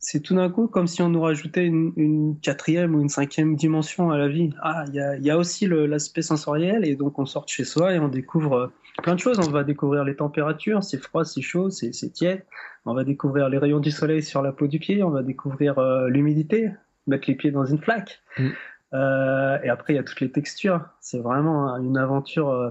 C'est 0.00 0.20
tout 0.20 0.34
d'un 0.34 0.50
coup 0.50 0.66
comme 0.66 0.86
si 0.86 1.02
on 1.02 1.10
nous 1.10 1.20
rajoutait 1.20 1.64
une, 1.64 2.36
quatrième 2.42 2.94
ou 2.94 3.00
une 3.00 3.10
cinquième 3.10 3.54
dimension 3.54 4.10
à 4.10 4.18
la 4.18 4.28
vie. 4.28 4.50
Ah, 4.62 4.84
il 4.88 4.94
y 4.94 5.00
a, 5.00 5.16
y 5.18 5.30
a, 5.30 5.38
aussi 5.38 5.66
l'aspect 5.68 6.22
sensoriel, 6.22 6.86
et 6.86 6.96
donc 6.96 7.18
on 7.18 7.26
sort 7.26 7.44
de 7.44 7.50
chez 7.50 7.64
soi 7.64 7.94
et 7.94 7.98
on 8.00 8.08
découvre 8.08 8.72
plein 9.02 9.14
de 9.14 9.20
choses. 9.20 9.38
On 9.38 9.50
va 9.50 9.62
découvrir 9.62 10.04
les 10.04 10.16
températures, 10.16 10.82
c'est 10.82 10.98
froid, 10.98 11.24
c'est 11.24 11.42
chaud, 11.42 11.70
c'est 11.70 12.12
tiède. 12.12 12.44
On 12.86 12.94
va 12.94 13.04
découvrir 13.04 13.50
les 13.50 13.58
rayons 13.58 13.78
du 13.78 13.90
soleil 13.90 14.22
sur 14.22 14.42
la 14.42 14.52
peau 14.52 14.66
du 14.66 14.78
pied, 14.78 15.02
on 15.02 15.10
va 15.10 15.22
découvrir 15.22 15.78
l'humidité, 16.08 16.70
mettre 17.06 17.28
les 17.28 17.34
pieds 17.34 17.50
dans 17.50 17.64
une 17.64 17.78
flaque. 17.78 18.20
Mm. 18.38 18.48
Euh, 18.92 19.58
et 19.62 19.68
après, 19.68 19.92
il 19.92 19.96
y 19.96 19.98
a 19.98 20.02
toutes 20.02 20.20
les 20.20 20.30
textures. 20.30 20.88
C'est 21.00 21.18
vraiment 21.18 21.76
une 21.76 21.96
aventure 21.96 22.50
euh, 22.50 22.70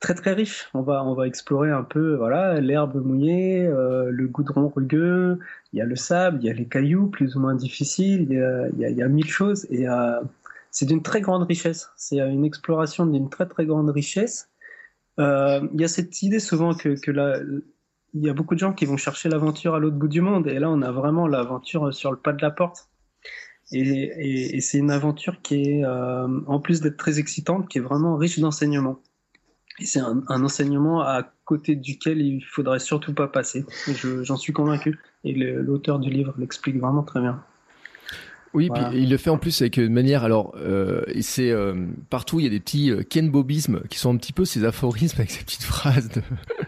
très 0.00 0.14
très 0.14 0.32
riche. 0.34 0.68
On 0.74 0.82
va 0.82 1.04
on 1.04 1.14
va 1.14 1.26
explorer 1.26 1.70
un 1.70 1.84
peu 1.84 2.16
voilà 2.16 2.60
l'herbe 2.60 3.02
mouillée, 3.04 3.66
euh, 3.66 4.10
le 4.10 4.28
goudron 4.28 4.68
rugueux. 4.68 5.38
Il 5.72 5.78
y 5.78 5.82
a 5.82 5.86
le 5.86 5.96
sable, 5.96 6.38
il 6.42 6.46
y 6.46 6.50
a 6.50 6.52
les 6.52 6.66
cailloux 6.66 7.08
plus 7.08 7.36
ou 7.36 7.40
moins 7.40 7.54
difficiles. 7.54 8.26
Il 8.28 8.36
y 8.36 8.42
a 8.42 8.68
il 8.68 8.78
y 8.78 8.84
a, 8.84 8.90
il 8.90 8.96
y 8.96 9.02
a 9.02 9.08
mille 9.08 9.28
choses 9.30 9.66
et 9.70 9.88
euh, 9.88 10.20
c'est 10.70 10.86
d'une 10.86 11.02
très 11.02 11.20
grande 11.20 11.44
richesse. 11.44 11.90
C'est 11.96 12.18
une 12.18 12.44
exploration 12.44 13.06
d'une 13.06 13.30
très 13.30 13.46
très 13.46 13.66
grande 13.66 13.90
richesse. 13.90 14.50
Il 15.18 15.80
y 15.80 15.84
a 15.84 15.88
cette 15.88 16.22
idée 16.22 16.40
souvent 16.40 16.74
que 16.74 17.00
que 17.00 17.10
la 17.10 17.38
il 18.14 18.22
y 18.22 18.28
a 18.28 18.34
beaucoup 18.34 18.54
de 18.54 18.60
gens 18.60 18.74
qui 18.74 18.84
vont 18.84 18.98
chercher 18.98 19.30
l'aventure 19.30 19.74
à 19.74 19.78
l'autre 19.78 19.96
bout 19.96 20.08
du 20.08 20.20
monde 20.20 20.46
et 20.46 20.58
là 20.58 20.70
on 20.70 20.82
a 20.82 20.90
vraiment 20.90 21.26
l'aventure 21.26 21.94
sur 21.94 22.10
le 22.10 22.18
pas 22.18 22.32
de 22.32 22.42
la 22.42 22.50
porte. 22.50 22.91
Et, 23.72 24.60
c'est 24.60 24.78
une 24.78 24.90
aventure 24.90 25.40
qui 25.42 25.62
est, 25.62 25.84
euh, 25.84 26.28
en 26.46 26.60
plus 26.60 26.80
d'être 26.80 26.96
très 26.96 27.18
excitante, 27.18 27.68
qui 27.68 27.78
est 27.78 27.80
vraiment 27.80 28.16
riche 28.16 28.38
d'enseignements. 28.38 28.98
Et 29.78 29.86
c'est 29.86 30.00
un, 30.00 30.22
enseignement 30.28 31.00
à 31.00 31.32
côté 31.44 31.76
duquel 31.76 32.20
il 32.20 32.42
faudrait 32.42 32.78
surtout 32.78 33.14
pas 33.14 33.28
passer. 33.28 33.64
J'en 34.22 34.36
suis 34.36 34.52
convaincu. 34.52 34.98
Et 35.24 35.32
l'auteur 35.34 35.98
du 35.98 36.10
livre 36.10 36.34
l'explique 36.36 36.78
vraiment 36.78 37.02
très 37.02 37.20
bien. 37.20 37.42
Oui, 38.54 38.68
puis 38.72 38.82
il 38.94 39.08
le 39.08 39.16
fait 39.16 39.30
en 39.30 39.38
plus 39.38 39.62
avec 39.62 39.78
une 39.78 39.92
manière. 39.92 40.24
Alors, 40.24 40.54
euh, 40.58 41.02
c'est 41.20 41.50
euh, 41.50 41.86
partout 42.10 42.38
il 42.40 42.44
y 42.44 42.46
a 42.46 42.50
des 42.50 42.60
petits 42.60 42.90
euh, 42.90 43.02
Ken 43.02 43.30
Bobismes 43.30 43.80
qui 43.88 43.98
sont 43.98 44.14
un 44.14 44.16
petit 44.16 44.32
peu 44.32 44.44
ces 44.44 44.64
aphorismes 44.64 45.16
avec 45.20 45.30
ces 45.30 45.42
petites 45.42 45.62
phrases 45.62 46.10
de, 46.10 46.20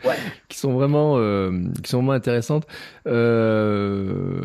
ouais. 0.06 0.16
qui 0.48 0.58
sont 0.58 0.72
vraiment 0.72 1.16
euh, 1.18 1.50
qui 1.82 1.90
sont 1.90 1.98
vraiment 1.98 2.12
intéressantes. 2.12 2.66
Euh, 3.06 4.40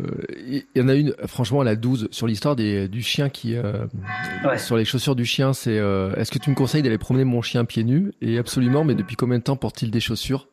il 0.46 0.64
y 0.74 0.80
en 0.80 0.88
a 0.88 0.94
une, 0.94 1.14
franchement, 1.26 1.62
la 1.62 1.76
12 1.76 2.08
sur 2.10 2.26
l'histoire 2.26 2.56
des 2.56 2.88
du 2.88 3.02
chien 3.02 3.28
qui 3.30 3.56
ouais. 3.56 4.58
sur 4.58 4.76
les 4.76 4.84
chaussures 4.84 5.16
du 5.16 5.24
chien. 5.24 5.52
C'est 5.52 5.76
est-ce 6.16 6.30
que 6.30 6.38
tu 6.38 6.50
me 6.50 6.54
conseilles 6.54 6.82
d'aller 6.82 6.98
promener 6.98 7.24
mon 7.24 7.42
chien 7.42 7.64
pieds 7.64 7.84
nus? 7.84 8.12
Et 8.20 8.38
absolument, 8.38 8.84
mais 8.84 8.94
depuis 8.94 9.16
combien 9.16 9.38
de 9.38 9.44
temps 9.44 9.56
porte-t-il 9.56 9.90
des 9.90 10.00
chaussures? 10.00 10.48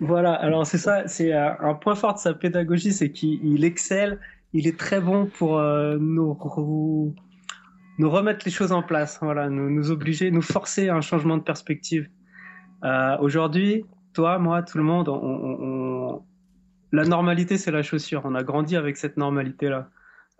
Voilà, 0.00 0.32
alors 0.32 0.66
c'est 0.66 0.78
ça, 0.78 1.06
c'est 1.06 1.32
euh, 1.32 1.52
un 1.60 1.74
point 1.74 1.94
fort 1.94 2.14
de 2.14 2.18
sa 2.18 2.32
pédagogie, 2.32 2.92
c'est 2.92 3.12
qu'il 3.12 3.64
excelle, 3.64 4.18
il 4.54 4.66
est 4.66 4.78
très 4.78 5.00
bon 5.00 5.26
pour 5.26 5.58
euh, 5.58 5.98
nous, 6.00 7.14
nous 7.98 8.10
remettre 8.10 8.42
les 8.46 8.50
choses 8.50 8.72
en 8.72 8.82
place, 8.82 9.18
voilà, 9.20 9.50
nous, 9.50 9.70
nous 9.70 9.90
obliger, 9.90 10.30
nous 10.30 10.42
forcer 10.42 10.88
à 10.88 10.96
un 10.96 11.02
changement 11.02 11.36
de 11.36 11.42
perspective. 11.42 12.08
Euh, 12.82 13.18
Aujourd'hui, 13.20 13.84
toi, 14.14 14.38
moi, 14.38 14.62
tout 14.62 14.78
le 14.78 14.84
monde, 14.84 15.08
on, 15.08 15.16
on, 15.22 16.22
la 16.92 17.04
normalité, 17.04 17.56
c'est 17.56 17.70
la 17.70 17.82
chaussure. 17.82 18.22
On 18.24 18.34
a 18.34 18.42
grandi 18.42 18.76
avec 18.76 18.96
cette 18.96 19.16
normalité-là. 19.16 19.90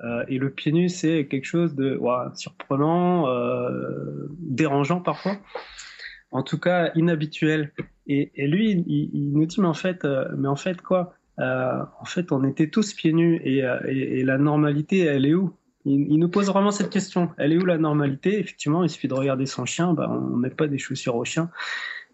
Euh, 0.03 0.25
et 0.29 0.39
le 0.39 0.51
pied 0.51 0.73
nu, 0.73 0.89
c'est 0.89 1.27
quelque 1.27 1.45
chose 1.45 1.75
de 1.75 2.01
surprenant, 2.35 3.29
euh, 3.29 4.27
dérangeant 4.39 5.01
parfois 5.01 5.37
en 6.31 6.43
tout 6.43 6.59
cas 6.59 6.91
inhabituel. 6.95 7.73
Et, 8.07 8.31
lui, 8.47 8.73
il, 8.87 9.33
nous 9.33 9.47
dit, 9.47 9.61
mais 9.61 9.69
en 9.69 9.75
fait, 9.75 10.05
euh, 10.05 10.25
mais 10.37 10.49
en 10.49 10.57
fait 10.57 10.81
quoi 10.83 11.15
euh, 11.39 11.83
En 12.01 12.05
fait, 12.05 12.33
on 12.33 12.43
était 12.45 12.69
tous 12.69 12.93
pieds 12.93 13.13
nus 13.13 13.41
et, 13.45 13.63
euh, 13.65 13.79
la 14.25 14.39
normalité, 14.39 15.01
elle 15.01 15.27
est 15.27 15.35
où? 15.35 15.53
Il, 15.85 16.19
nous 16.19 16.29
pose 16.29 16.47
vraiment 16.49 16.73
cette 16.73 16.91
question. 16.91 17.31
Elle 17.39 17.53
est 17.53 17.57
où 17.57 17.65
la 17.65 17.79
normalité? 17.79 18.39
Effectivement, 18.39 18.83
il 18.83 18.91
suffit 18.91 19.09
de 19.09 19.15
regarder 19.15 19.47
son 19.47 19.65
chien. 19.65 19.95
Bah, 19.95 20.11
on 20.11 20.37
met 20.37 20.51
pas 20.51 20.67
des 20.67 20.79
chaussures 20.79 21.17
au 21.17 21.25
chien. 21.25 21.51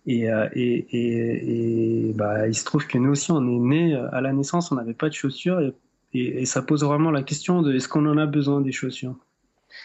Et, 0.07 0.29
et, 0.55 2.13
bah, 2.15 2.47
il 2.47 2.55
se 2.55 2.65
trouve 2.65 2.87
que 2.87 2.97
nous 2.97 3.11
aussi, 3.11 3.33
on 3.33 3.43
est 3.49 3.59
né 3.59 3.95
à 4.13 4.21
la 4.21 4.33
naissance, 4.33 4.71
on 4.71 4.77
n'avait 4.77 4.95
pas 4.95 5.09
de 5.09 5.15
chaussures. 5.15 5.73
Et, 6.15 6.45
ça 6.45 6.63
pose 6.63 6.85
vraiment 6.85 7.11
la 7.11 7.23
question 7.23 7.61
de 7.63 7.75
est-ce 7.75 7.89
qu'on 7.89 8.07
en 8.07 8.17
a 8.19 8.27
besoin 8.27 8.61
des 8.61 8.73
chaussures? 8.73 9.17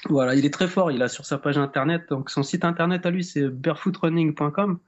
Voilà, 0.10 0.36
il 0.36 0.46
est 0.46 0.54
très 0.54 0.68
fort. 0.68 0.92
Il 0.92 1.02
a 1.04 1.08
sur 1.08 1.26
sa 1.26 1.38
page 1.38 1.58
internet, 1.58 2.04
donc 2.10 2.30
son 2.30 2.44
site 2.44 2.66
internet 2.66 3.06
à 3.06 3.12
lui, 3.12 3.24
c'est 3.24 3.48
barefootrunning.com. 3.48 4.80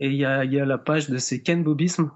Et 0.00 0.08
il 0.08 0.16
y 0.16 0.24
a, 0.24 0.44
il 0.44 0.52
y 0.52 0.60
a 0.60 0.64
la 0.64 0.78
page 0.78 1.08
de 1.10 1.18
ses 1.18 1.42
Ken 1.42 1.62
Bobismes. 1.62 2.10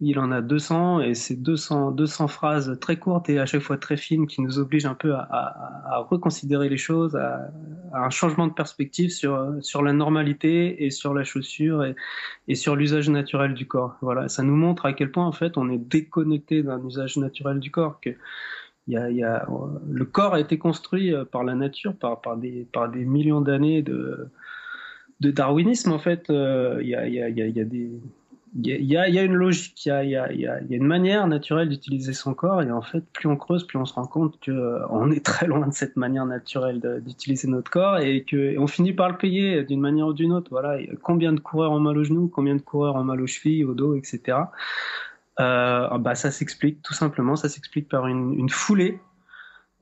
Il 0.00 0.18
en 0.18 0.30
a 0.30 0.42
200 0.42 1.00
et 1.00 1.14
c'est 1.14 1.36
200, 1.36 1.92
200 1.92 2.28
phrases 2.28 2.78
très 2.80 2.98
courtes 2.98 3.30
et 3.30 3.38
à 3.38 3.46
chaque 3.46 3.62
fois 3.62 3.78
très 3.78 3.96
fines 3.96 4.26
qui 4.26 4.42
nous 4.42 4.58
obligent 4.58 4.84
un 4.84 4.94
peu 4.94 5.14
à, 5.14 5.20
à, 5.20 5.94
à 5.94 5.98
reconsidérer 6.00 6.68
les 6.68 6.76
choses, 6.76 7.16
à, 7.16 7.50
à, 7.94 8.04
un 8.04 8.10
changement 8.10 8.46
de 8.46 8.52
perspective 8.52 9.08
sur, 9.08 9.54
sur 9.62 9.82
la 9.82 9.94
normalité 9.94 10.84
et 10.84 10.90
sur 10.90 11.14
la 11.14 11.24
chaussure 11.24 11.82
et, 11.82 11.94
et 12.46 12.54
sur 12.54 12.76
l'usage 12.76 13.08
naturel 13.08 13.54
du 13.54 13.66
corps. 13.66 13.96
Voilà, 14.02 14.28
ça 14.28 14.42
nous 14.42 14.54
montre 14.54 14.84
à 14.84 14.92
quel 14.92 15.10
point 15.10 15.24
en 15.24 15.32
fait 15.32 15.56
on 15.56 15.70
est 15.70 15.78
déconnecté 15.78 16.62
d'un 16.62 16.84
usage 16.86 17.16
naturel 17.16 17.58
du 17.58 17.70
corps. 17.70 17.98
Que, 18.02 18.10
y 18.86 18.92
y 18.92 19.22
a, 19.24 19.46
le 19.90 20.04
corps 20.04 20.34
a 20.34 20.40
été 20.40 20.58
construit 20.58 21.12
euh, 21.12 21.24
par 21.24 21.44
la 21.44 21.54
nature, 21.54 21.94
par, 21.94 22.20
par, 22.20 22.36
des, 22.36 22.66
par 22.72 22.88
des 22.90 23.04
millions 23.04 23.40
d'années 23.40 23.82
de, 23.82 24.28
de 25.20 25.30
darwinisme 25.30 25.92
en 25.92 25.98
fait. 25.98 26.30
Euh, 26.30 26.78
il 26.82 26.88
y 26.88 26.94
a, 26.94 27.06
y 27.08 27.20
a, 27.20 27.28
y 27.28 27.40
a 27.42 27.64
il 28.58 28.86
y, 28.86 28.96
a, 28.96 29.22
une 29.22 29.34
logique, 29.34 29.84
il 29.84 30.08
y 30.08 30.16
a, 30.16 30.60
une 30.70 30.86
manière 30.86 31.26
naturelle 31.26 31.68
d'utiliser 31.68 32.14
son 32.14 32.32
corps 32.32 32.62
et 32.62 32.70
en 32.70 32.80
fait, 32.80 33.04
plus 33.12 33.28
on 33.28 33.36
creuse, 33.36 33.66
plus 33.66 33.78
on 33.78 33.84
se 33.84 33.92
rend 33.92 34.06
compte 34.06 34.40
que 34.40 34.50
euh, 34.50 34.86
on 34.88 35.10
est 35.10 35.22
très 35.24 35.46
loin 35.46 35.66
de 35.66 35.74
cette 35.74 35.96
manière 35.96 36.24
naturelle 36.24 36.80
d'utiliser 37.04 37.48
notre 37.48 37.70
corps 37.70 37.98
et 37.98 38.24
que 38.24 38.36
et 38.36 38.58
on 38.58 38.66
finit 38.66 38.94
par 38.94 39.10
le 39.10 39.18
payer 39.18 39.62
d'une 39.64 39.80
manière 39.80 40.06
ou 40.06 40.14
d'une 40.14 40.32
autre. 40.32 40.48
Voilà, 40.50 40.78
combien 41.02 41.34
de 41.34 41.40
coureurs 41.40 41.72
ont 41.72 41.80
mal 41.80 41.98
aux 41.98 42.04
genoux, 42.04 42.28
combien 42.28 42.54
de 42.54 42.62
coureurs 42.62 42.96
ont 42.96 43.04
mal 43.04 43.20
aux 43.20 43.26
chevilles, 43.26 43.64
au 43.64 43.74
dos, 43.74 43.94
etc. 43.94 44.38
Euh, 45.40 45.98
bah, 45.98 46.14
ça 46.14 46.30
s'explique 46.30 46.82
tout 46.82 46.94
simplement, 46.94 47.36
ça 47.36 47.48
s'explique 47.48 47.88
par 47.88 48.06
une, 48.06 48.38
une 48.38 48.48
foulée 48.48 48.98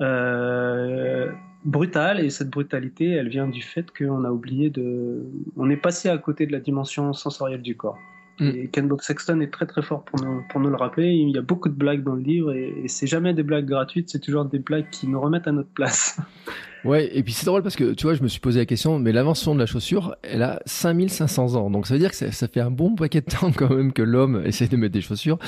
euh, 0.00 1.30
brutale 1.64 2.20
et 2.20 2.30
cette 2.30 2.50
brutalité, 2.50 3.10
elle 3.10 3.28
vient 3.28 3.46
du 3.46 3.62
fait 3.62 3.86
qu'on 3.96 4.24
a 4.24 4.30
oublié 4.30 4.70
de, 4.70 5.22
on 5.56 5.70
est 5.70 5.76
passé 5.76 6.08
à 6.08 6.18
côté 6.18 6.46
de 6.46 6.52
la 6.52 6.60
dimension 6.60 7.12
sensorielle 7.12 7.62
du 7.62 7.76
corps. 7.76 7.98
Mm. 8.40 8.50
Et 8.56 8.68
Ken 8.68 8.88
Bob 8.88 9.00
Sexton 9.00 9.40
est 9.40 9.52
très 9.52 9.66
très 9.66 9.82
fort 9.82 10.04
pour 10.04 10.20
nous, 10.20 10.42
pour 10.50 10.60
nous 10.60 10.70
le 10.70 10.76
rappeler. 10.76 11.12
Il 11.12 11.30
y 11.30 11.38
a 11.38 11.42
beaucoup 11.42 11.68
de 11.68 11.74
blagues 11.74 12.02
dans 12.02 12.14
le 12.14 12.22
livre 12.22 12.52
et, 12.52 12.74
et 12.82 12.88
c'est 12.88 13.06
jamais 13.06 13.32
des 13.32 13.44
blagues 13.44 13.66
gratuites, 13.66 14.10
c'est 14.10 14.18
toujours 14.18 14.44
des 14.44 14.58
blagues 14.58 14.90
qui 14.90 15.06
nous 15.06 15.20
remettent 15.20 15.46
à 15.46 15.52
notre 15.52 15.70
place. 15.70 16.20
Ouais, 16.84 17.10
et 17.14 17.22
puis 17.22 17.32
c'est 17.32 17.46
drôle 17.46 17.62
parce 17.62 17.76
que 17.76 17.94
tu 17.94 18.02
vois, 18.02 18.14
je 18.14 18.22
me 18.22 18.28
suis 18.28 18.40
posé 18.40 18.58
la 18.58 18.66
question, 18.66 18.98
mais 18.98 19.12
l'invention 19.12 19.54
de 19.54 19.60
la 19.60 19.66
chaussure, 19.66 20.16
elle 20.22 20.42
a 20.42 20.60
5500 20.66 21.54
ans. 21.54 21.70
Donc 21.70 21.86
ça 21.86 21.94
veut 21.94 22.00
dire 22.00 22.10
que 22.10 22.16
ça, 22.16 22.30
ça 22.30 22.46
fait 22.46 22.60
un 22.60 22.70
bon 22.70 22.94
paquet 22.94 23.22
de 23.22 23.30
temps 23.30 23.52
quand 23.52 23.70
même 23.70 23.92
que 23.92 24.02
l'homme 24.02 24.42
essaie 24.46 24.68
de 24.68 24.76
mettre 24.76 24.92
des 24.92 25.00
chaussures 25.00 25.38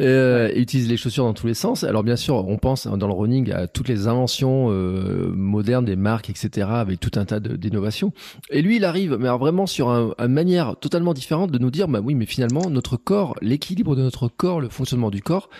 euh, 0.00 0.48
et 0.54 0.60
utilise 0.60 0.88
les 0.88 0.96
chaussures 0.96 1.24
dans 1.24 1.34
tous 1.34 1.48
les 1.48 1.54
sens. 1.54 1.82
Alors 1.82 2.04
bien 2.04 2.16
sûr, 2.16 2.36
on 2.36 2.56
pense 2.56 2.86
dans 2.86 3.06
le 3.06 3.12
running 3.12 3.50
à 3.52 3.66
toutes 3.66 3.88
les 3.88 4.06
inventions 4.06 4.68
euh, 4.70 5.32
modernes 5.34 5.84
des 5.84 5.96
marques, 5.96 6.30
etc., 6.30 6.68
avec 6.70 7.00
tout 7.00 7.12
un 7.16 7.24
tas 7.24 7.40
d'innovations. 7.40 8.12
Et 8.50 8.62
lui, 8.62 8.76
il 8.76 8.84
arrive, 8.84 9.16
mais 9.18 9.26
alors 9.26 9.38
vraiment 9.38 9.66
sur 9.66 9.90
un, 9.90 10.14
une 10.18 10.28
manière 10.28 10.76
totalement 10.76 11.14
différente 11.14 11.50
de 11.50 11.58
nous 11.58 11.70
dire, 11.70 11.88
bah 11.88 12.00
oui, 12.02 12.14
mais 12.14 12.26
finalement, 12.26 12.70
notre 12.70 12.96
corps, 12.96 13.34
l'équilibre 13.42 13.96
de 13.96 14.02
notre 14.02 14.28
corps, 14.28 14.60
le 14.60 14.68
fonctionnement 14.68 15.10
du 15.10 15.22
corps, 15.22 15.50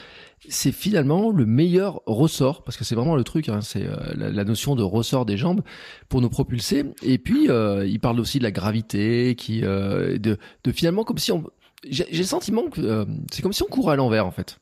c'est 0.48 0.72
finalement 0.72 1.30
le 1.30 1.46
meilleur 1.46 2.02
ressort, 2.06 2.62
parce 2.62 2.76
que 2.76 2.84
c'est 2.84 2.94
vraiment 2.94 3.16
le 3.16 3.24
truc, 3.24 3.48
hein, 3.48 3.60
c'est 3.62 3.86
euh, 3.86 3.96
la, 4.14 4.44
notion 4.44 4.76
de 4.76 4.82
ressort 4.82 5.26
des 5.26 5.36
jambes 5.36 5.62
pour 6.08 6.20
nous 6.20 6.28
propulser. 6.28 6.84
Et 7.02 7.18
puis, 7.18 7.50
euh, 7.50 7.86
il 7.86 8.00
parle 8.00 8.20
aussi 8.20 8.38
de 8.38 8.44
la 8.44 8.50
gravité, 8.50 9.34
qui, 9.34 9.64
euh, 9.64 10.18
de, 10.18 10.38
finalement 10.72 11.04
comme 11.04 11.18
si 11.18 11.32
on... 11.32 11.44
J'ai 11.88 12.06
le 12.10 12.24
sentiment 12.24 12.68
que 12.68 13.06
c'est 13.30 13.42
comme 13.42 13.52
si 13.52 13.62
on 13.62 13.66
courait 13.66 13.92
à 13.92 13.96
l'envers, 13.96 14.26
en 14.26 14.30
fait. 14.30 14.58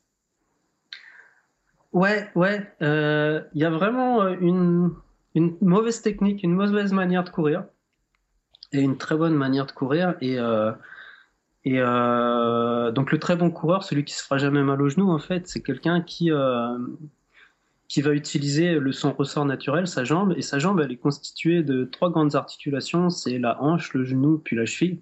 Ouais, 1.92 2.28
ouais. 2.34 2.66
Il 2.80 3.60
y 3.60 3.64
a 3.64 3.70
vraiment 3.70 4.28
une, 4.28 4.90
une 5.34 5.56
mauvaise 5.62 6.02
technique, 6.02 6.42
une 6.42 6.52
mauvaise 6.52 6.92
manière 6.92 7.24
de 7.24 7.30
courir, 7.30 7.64
et 8.72 8.80
une 8.80 8.98
très 8.98 9.16
bonne 9.16 9.34
manière 9.34 9.64
de 9.64 9.72
courir. 9.72 10.16
Et 10.20 10.38
et 11.64 11.80
euh, 11.80 12.90
donc 12.92 13.10
le 13.10 13.18
très 13.18 13.36
bon 13.36 13.50
coureur, 13.50 13.84
celui 13.84 14.04
qui 14.04 14.14
se 14.14 14.22
fera 14.22 14.38
jamais 14.38 14.62
mal 14.62 14.80
au 14.82 14.88
genou, 14.88 15.10
en 15.10 15.18
fait, 15.18 15.48
c'est 15.48 15.62
quelqu'un 15.62 16.02
qui 16.02 16.30
euh, 16.30 16.78
qui 17.88 18.02
va 18.02 18.12
utiliser 18.12 18.74
le 18.74 18.92
son 18.92 19.12
ressort 19.12 19.44
naturel, 19.44 19.86
sa 19.86 20.04
jambe, 20.04 20.34
et 20.36 20.42
sa 20.42 20.58
jambe, 20.58 20.80
elle 20.80 20.92
est 20.92 20.96
constituée 20.96 21.62
de 21.62 21.84
trois 21.84 22.10
grandes 22.10 22.34
articulations, 22.34 23.10
c'est 23.10 23.38
la 23.38 23.62
hanche, 23.62 23.94
le 23.94 24.04
genou, 24.04 24.38
puis 24.38 24.56
la 24.56 24.66
cheville. 24.66 25.00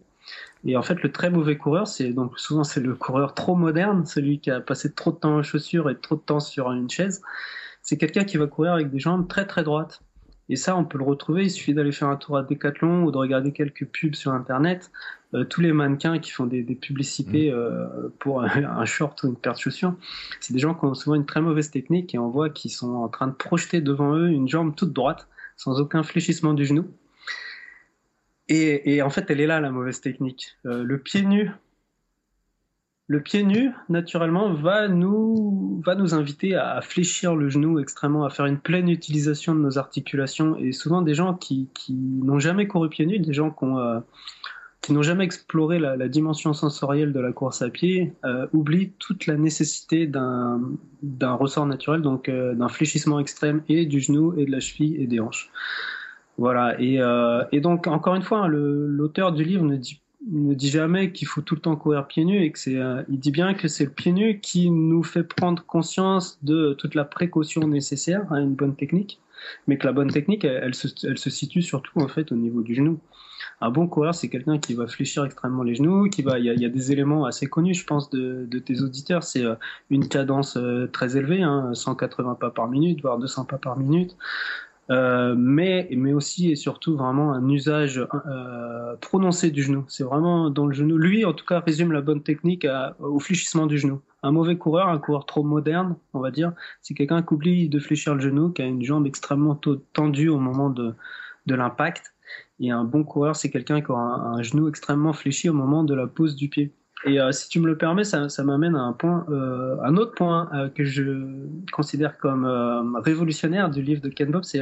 Et 0.65 0.77
en 0.77 0.83
fait, 0.83 1.03
le 1.03 1.11
très 1.11 1.31
mauvais 1.31 1.57
coureur, 1.57 1.89
c'est 1.89 2.13
donc 2.13 2.39
souvent 2.39 2.65
c'est 2.65 2.81
le 2.81 2.95
coureur 2.95 3.35
trop 3.35 3.57
moderne, 3.57 4.07
celui 4.07 4.39
qui 4.41 4.51
a 4.51 4.61
passé 4.61 4.93
trop 4.93 5.11
de 5.13 5.17
temps 5.17 5.37
en 5.37 5.43
chaussures 5.43 5.91
et 5.91 5.99
trop 5.99 6.17
de 6.17 6.21
temps 6.21 6.41
sur 6.41 6.71
une 6.71 6.89
chaise. 6.89 7.23
C'est 7.83 7.99
quelqu'un 7.99 8.25
qui 8.25 8.37
va 8.37 8.47
courir 8.47 8.73
avec 8.75 8.91
des 8.91 9.01
jambes 9.01 9.29
très 9.29 9.47
très 9.47 9.65
droites. 9.65 10.03
Et 10.49 10.57
ça, 10.57 10.77
on 10.77 10.85
peut 10.85 10.99
le 10.99 11.05
retrouver. 11.05 11.45
Il 11.45 11.51
suffit 11.51 11.75
d'aller 11.75 11.93
faire 11.93 12.09
un 12.09 12.17
tour 12.17 12.37
à 12.37 12.43
Decathlon 12.43 13.05
ou 13.05 13.11
de 13.11 13.17
regarder 13.17 13.53
quelques 13.53 13.87
pubs 13.87 14.15
sur 14.15 14.33
Internet. 14.33 14.91
Euh, 15.35 15.45
tous 15.45 15.61
les 15.63 15.73
mannequins 15.73 16.19
qui 16.19 16.31
font 16.31 16.45
des, 16.45 16.63
des 16.63 16.75
publicités 16.75 17.51
mmh. 17.51 17.55
euh, 17.55 18.09
pour 18.19 18.43
un, 18.45 18.85
short 18.85 19.23
ou 19.23 19.29
une 19.29 19.37
paire 19.37 19.55
de 19.55 19.59
chaussures, 19.59 19.95
c'est 20.41 20.53
des 20.53 20.59
gens 20.59 20.75
qui 20.75 20.85
ont 20.85 20.95
souvent 20.95 21.17
une 21.17 21.27
très 21.27 21.41
mauvaise 21.41 21.71
technique 21.71 22.15
et 22.15 22.19
on 22.19 22.29
voit 22.29 22.51
qu'ils 22.51 22.71
sont 22.71 22.95
en 22.95 23.09
train 23.09 23.29
de 23.29 23.33
projeter 23.33 23.81
devant 23.81 24.15
eux 24.15 24.29
une 24.29 24.49
jambe 24.49 24.75
toute 24.75 24.93
droite, 24.93 25.29
sans 25.57 25.81
aucun 25.81 26.03
fléchissement 26.03 26.55
du 26.55 26.67
genou. 26.67 26.87
Et, 28.49 28.95
et 28.95 29.03
en 29.03 29.11
fait, 29.11 29.31
elle 29.31 29.41
est 29.41 29.47
là 29.47 29.61
la 29.61 29.71
mauvaise 29.71 30.01
technique. 30.01 30.59
Euh, 30.67 30.83
le 30.83 30.99
pied 30.99 31.23
nu, 31.23 31.51
le 33.07 33.23
pied 33.23 33.43
nu, 33.43 33.71
naturellement, 33.89 34.53
va 34.55 34.89
nous, 34.89 35.83
va 35.85 35.95
nous 35.95 36.15
inviter 36.15 36.55
à 36.55 36.81
fléchir 36.81 37.35
le 37.35 37.49
genou 37.49 37.79
extrêmement, 37.79 38.25
à 38.25 38.31
faire 38.31 38.47
une 38.47 38.59
pleine 38.59 38.89
utilisation 38.89 39.55
de 39.55 39.61
nos 39.61 39.79
articulations. 39.79 40.57
Et 40.57 40.73
souvent, 40.73 41.03
des 41.03 41.15
gens 41.15 41.35
qui, 41.35 41.69
qui 41.75 41.95
n'ont 41.95 42.39
jamais 42.39 42.67
couru 42.67 42.89
pieds 42.89 43.07
nus, 43.07 43.19
des 43.19 43.33
gens 43.33 43.51
qui 43.51 43.65
ont, 43.65 43.79
euh, 43.79 44.01
qui 44.83 44.93
n'ont 44.93 45.03
jamais 45.03 45.25
exploré 45.25 45.79
la, 45.79 46.09
dimension 46.09 46.53
sensorielle 46.53 47.13
de 47.13 47.21
la 47.21 47.33
course 47.33 47.63
à 47.63 47.71
pied 47.71 48.13
euh, 48.25 48.49
oublient 48.53 48.91
toute 48.99 49.27
la 49.27 49.37
nécessité 49.37 50.09
d'un 50.09 51.35
ressort 51.35 51.67
naturel, 51.67 52.03
donc 52.03 52.29
euh, 52.29 52.55
d'un 52.55 52.69
fléchissement 52.69 53.21
extrême 53.21 53.63
et 53.69 53.87
du 53.87 54.01
genou 54.01 54.37
et 54.37 54.45
de 54.45 54.51
la 54.51 54.59
cheville 54.59 55.01
et 55.01 55.07
des 55.07 55.21
hanches. 55.21 55.51
Voilà. 56.37 56.81
Et, 56.81 57.01
euh, 57.01 57.45
donc 57.61 57.87
encore 57.87 58.17
une 58.17 58.23
fois, 58.23 58.41
hein, 58.41 58.49
l'auteur 58.49 59.31
du 59.31 59.45
livre 59.45 59.65
ne 59.65 59.77
dit 60.55 60.69
jamais 60.69 61.13
qu'il 61.13 61.29
faut 61.29 61.43
tout 61.43 61.55
le 61.55 61.61
temps 61.61 61.77
courir 61.77 62.09
pieds 62.09 62.25
nus 62.25 62.43
et 62.43 62.51
que 62.51 62.59
c'est, 62.59 62.79
il 63.09 63.21
dit 63.21 63.31
bien 63.31 63.55
que 63.55 63.69
c'est 63.69 63.85
le 63.85 63.91
pied 63.91 64.11
nu 64.11 64.41
qui 64.41 64.69
nous 64.69 65.05
fait 65.05 65.23
prendre 65.23 65.65
conscience 65.65 66.41
de 66.43 66.75
toute 66.75 66.97
la 66.97 67.05
précaution 67.05 67.69
nécessaire 67.69 68.31
à 68.33 68.41
une 68.41 68.57
bonne 68.57 68.75
technique, 68.75 69.21
mais 69.69 69.79
que 69.79 69.87
la 69.87 69.93
bonne 69.93 70.11
technique, 70.11 70.45
elle, 70.45 70.75
se, 70.75 70.89
elle 71.07 71.19
se 71.19 71.31
situe 71.31 71.63
surtout 71.63 72.01
en 72.01 72.09
fait 72.09 72.33
au 72.33 72.37
niveau 72.37 72.63
du 72.63 72.75
genou 72.75 72.99
un 73.63 73.71
bon 73.71 73.87
coureur, 73.87 74.13
c'est 74.13 74.29
quelqu'un 74.29 74.59
qui 74.59 74.75
va 74.75 74.89
fléchir 74.89 75.25
extrêmement 75.25 75.63
les 75.63 75.77
genoux, 75.77 76.09
qui 76.09 76.23
va, 76.23 76.41
il 76.41 76.47
y, 76.47 76.65
a, 76.65 76.69
des 76.69 76.91
éléments 76.91 77.27
assez 77.27 77.47
connus, 77.47 77.75
je 77.75 77.87
pense, 77.87 78.11
de, 78.11 78.59
tes 78.59 78.83
auditeurs. 78.83 79.23
C'est 79.23 79.45
euh, 79.45 79.55
une 79.89 80.09
cadence 80.09 80.57
euh, 80.57 80.89
très 80.93 81.17
élevée, 81.17 81.45
180 81.73 82.29
hein, 82.29 82.35
pas 82.35 82.51
par 82.51 82.69
minute, 82.69 83.01
voire 83.03 83.19
200 83.19 83.45
pas 83.45 83.59
par 83.59 83.79
minute. 83.79 84.17
Euh, 84.91 85.37
mais, 85.39 85.89
mais 85.97 86.13
aussi 86.13 86.51
et 86.51 86.57
surtout 86.57 86.97
vraiment 86.97 87.33
un 87.33 87.49
usage 87.49 88.05
prononcé 89.01 89.53
du 89.53 89.63
genou. 89.63 89.85
C'est 89.87 90.03
vraiment 90.03 90.51
dans 90.51 90.67
le 90.67 90.75
genou. 90.75 90.99
Lui, 90.99 91.25
en 91.25 91.33
tout 91.33 91.47
cas, 91.47 91.61
résume 91.61 91.93
la 91.93 92.01
bonne 92.01 92.25
technique 92.25 92.67
au 92.99 93.21
fléchissement 93.21 93.67
du 93.67 93.79
genou. 93.79 94.01
Un 94.25 94.33
mauvais 94.33 94.57
coureur, 94.57 94.89
un 94.89 94.99
coureur 94.99 95.25
trop 95.25 95.45
moderne, 95.45 95.95
on 96.15 96.21
va 96.21 96.33
dire, 96.33 96.53
c'est 96.81 96.95
quelqu'un 96.95 97.23
qui 97.23 97.33
oublie 97.33 97.69
de 97.69 97.79
fléchir 97.79 98.17
le 98.17 98.21
genou, 98.21 98.51
qui 98.51 98.63
a 98.63 98.67
une 98.67 98.83
jambe 98.83 99.07
extrêmement 99.07 99.59
tendue 99.93 100.29
au 100.29 100.39
moment 100.39 100.69
de, 100.69 100.95
de 101.47 101.55
l'impact 101.55 102.12
et 102.63 102.71
un 102.71 102.85
bon 102.85 103.03
coureur, 103.03 103.35
c'est 103.35 103.51
quelqu'un 103.51 103.81
qui 103.81 103.91
aura 103.91 104.21
un, 104.21 104.43
genou 104.43 104.69
extrêmement 104.69 105.13
fléchi 105.13 105.49
au 105.49 105.53
moment 105.53 105.83
de 105.83 105.95
la 105.95 106.07
pose 106.07 106.37
du 106.37 106.49
pied. 106.49 106.73
Et 107.05 107.21
euh, 107.21 107.33
si 107.33 107.49
tu 107.49 107.59
me 107.59 107.67
le 107.67 107.77
permets, 107.77 108.05
ça, 108.05 108.29
m'amène 108.45 108.77
à 108.77 108.83
un 108.83 108.93
point, 108.93 109.27
euh, 109.31 109.77
un 109.83 109.97
autre 109.97 110.15
point 110.15 110.49
euh, 110.55 110.69
que 110.69 110.85
je 110.85 111.03
considère 111.73 112.17
comme 112.19 112.47
révolutionnaire 113.05 113.69
du 113.69 113.83
livre 113.83 114.01
de 114.01 114.09
Ken 114.09 114.31
Bob, 114.31 114.45
c'est 114.45 114.61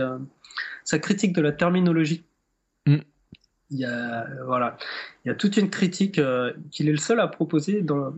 sa 0.84 0.98
critique 0.98 1.34
de 1.34 1.42
la 1.42 1.52
terminologie. 1.52 2.24
Mm. 2.86 2.96
Il 3.72 3.78
y 3.78 3.84
a 3.84 4.26
voilà, 4.46 4.78
il 5.24 5.28
y 5.28 5.30
a 5.30 5.34
toute 5.34 5.58
une 5.58 5.68
critique 5.68 6.20
qu'il 6.70 6.88
est 6.88 6.92
le 6.92 6.98
seul 6.98 7.20
à 7.20 7.28
proposer 7.28 7.82
dans 7.82 8.14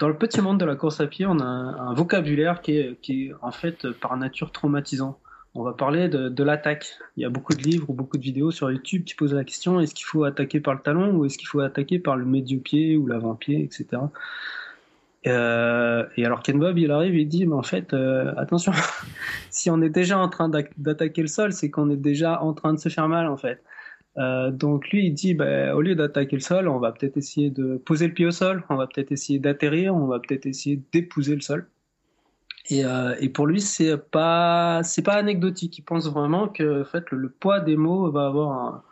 dans 0.00 0.08
le 0.08 0.16
petit 0.16 0.40
monde 0.40 0.58
de 0.58 0.64
la 0.64 0.76
course 0.76 1.00
à 1.00 1.06
pied. 1.06 1.26
On 1.26 1.38
a 1.40 1.44
un, 1.44 1.94
vocabulaire 1.94 2.62
qui 2.62 2.78
est, 2.78 3.00
qui 3.00 3.26
est 3.26 3.32
en 3.42 3.52
fait 3.52 3.90
par 3.90 4.16
nature 4.16 4.50
traumatisant 4.50 5.20
on 5.54 5.62
va 5.62 5.72
parler 5.72 6.08
de, 6.08 6.42
l'attaque. 6.44 6.98
Il 7.16 7.22
y 7.22 7.26
a 7.26 7.30
beaucoup 7.30 7.54
de 7.54 7.62
livres 7.62 7.90
ou 7.90 7.94
beaucoup 7.94 8.16
de 8.16 8.22
vidéos 8.22 8.50
sur 8.50 8.70
YouTube 8.70 9.04
qui 9.04 9.14
posent 9.14 9.34
la 9.34 9.44
question 9.44 9.80
est-ce 9.80 9.94
qu'il 9.94 10.06
faut 10.06 10.24
attaquer 10.24 10.60
par 10.60 10.74
le 10.74 10.80
talon 10.80 11.12
ou 11.16 11.24
est-ce 11.24 11.38
qu'il 11.38 11.48
faut 11.48 11.60
attaquer 11.60 11.98
par 11.98 12.16
le 12.16 12.24
médio-pied 12.24 12.96
ou 12.96 13.06
l'avant-pied, 13.06 13.64
etc. 13.64 14.02
Euh, 15.26 16.06
et 16.16 16.24
alors 16.24 16.42
Ken 16.42 16.58
Bob, 16.58 16.78
il 16.78 16.90
arrive, 16.90 17.16
il 17.16 17.28
dit 17.28 17.46
mais 17.46 17.54
en 17.54 17.62
fait, 17.62 17.92
euh, 17.92 18.32
attention, 18.36 18.72
si 19.50 19.68
on 19.70 19.82
est 19.82 19.90
déjà 19.90 20.18
en 20.18 20.28
train 20.28 20.48
d'attaquer 20.48 21.22
le 21.22 21.28
sol, 21.28 21.52
c'est 21.52 21.70
qu'on 21.70 21.90
est 21.90 21.96
déjà 21.96 22.40
en 22.42 22.54
train 22.54 22.72
de 22.72 22.78
se 22.78 22.88
faire 22.88 23.08
mal 23.08 23.26
en 23.26 23.36
fait. 23.36 23.62
Euh, 24.18 24.50
donc 24.50 24.88
lui, 24.90 25.06
il 25.06 25.12
dit, 25.14 25.34
bah, 25.34 25.74
au 25.76 25.80
lieu 25.80 25.94
d'attaquer 25.94 26.36
le 26.36 26.40
sol, 26.42 26.68
on 26.68 26.78
va 26.78 26.92
peut-être 26.92 27.16
essayer 27.16 27.50
de 27.50 27.76
poser 27.76 28.08
le 28.08 28.14
pied 28.14 28.26
au 28.26 28.32
sol, 28.32 28.64
on 28.68 28.76
va 28.76 28.86
peut-être 28.86 29.12
essayer 29.12 29.38
d'atterrir, 29.38 29.94
on 29.94 30.06
va 30.06 30.18
peut-être 30.18 30.46
essayer 30.46 30.82
d'épouser 30.92 31.34
le 31.34 31.40
sol. 31.40 31.68
Et, 32.68 32.84
euh, 32.84 33.14
et, 33.20 33.28
pour 33.30 33.46
lui, 33.46 33.60
c'est 33.60 33.96
pas 33.96 34.82
c'est 34.82 35.02
pas 35.02 35.14
anecdotique. 35.14 35.78
Il 35.78 35.82
pense 35.82 36.08
vraiment 36.10 36.48
que 36.48 36.82
en 36.82 36.84
fait, 36.84 37.10
le, 37.10 37.30
poids 37.30 37.60
des 37.60 37.76
mots 37.76 38.10
va 38.10 38.26
avoir 38.26 38.84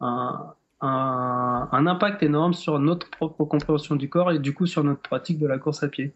un, 0.00 0.54
un, 0.80 1.68
un, 1.72 1.86
impact 1.86 2.22
énorme 2.22 2.54
sur 2.54 2.78
notre 2.78 3.10
propre 3.10 3.44
compréhension 3.44 3.96
du 3.96 4.08
corps 4.08 4.32
et 4.32 4.38
du 4.38 4.54
coup 4.54 4.66
sur 4.66 4.82
notre 4.84 5.02
pratique 5.02 5.38
de 5.38 5.46
la 5.46 5.58
course 5.58 5.82
à 5.82 5.88
pied. 5.88 6.14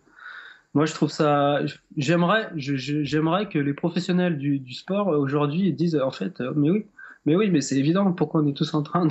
Moi, 0.75 0.87
je 0.87 0.95
trouve 0.95 1.11
ça. 1.11 1.61
J'aimerais, 1.97 2.51
j'aimerais 2.57 3.49
que 3.49 3.59
les 3.59 3.75
professionnels 3.75 4.39
du, 4.39 4.59
du 4.59 4.75
sport 4.75 5.09
aujourd'hui 5.09 5.73
disent 5.73 5.97
en 5.97 6.11
fait, 6.11 6.41
mais 6.57 6.71
oui, 6.71 6.87
mais 7.27 7.37
oui, 7.37 7.51
mais 7.51 7.61
c'est 7.61 7.77
évident. 7.77 8.13
Pourquoi 8.13 8.41
on 8.43 8.47
est 8.47 8.57
tous 8.57 8.75
en 8.75 8.83
train 8.83 9.07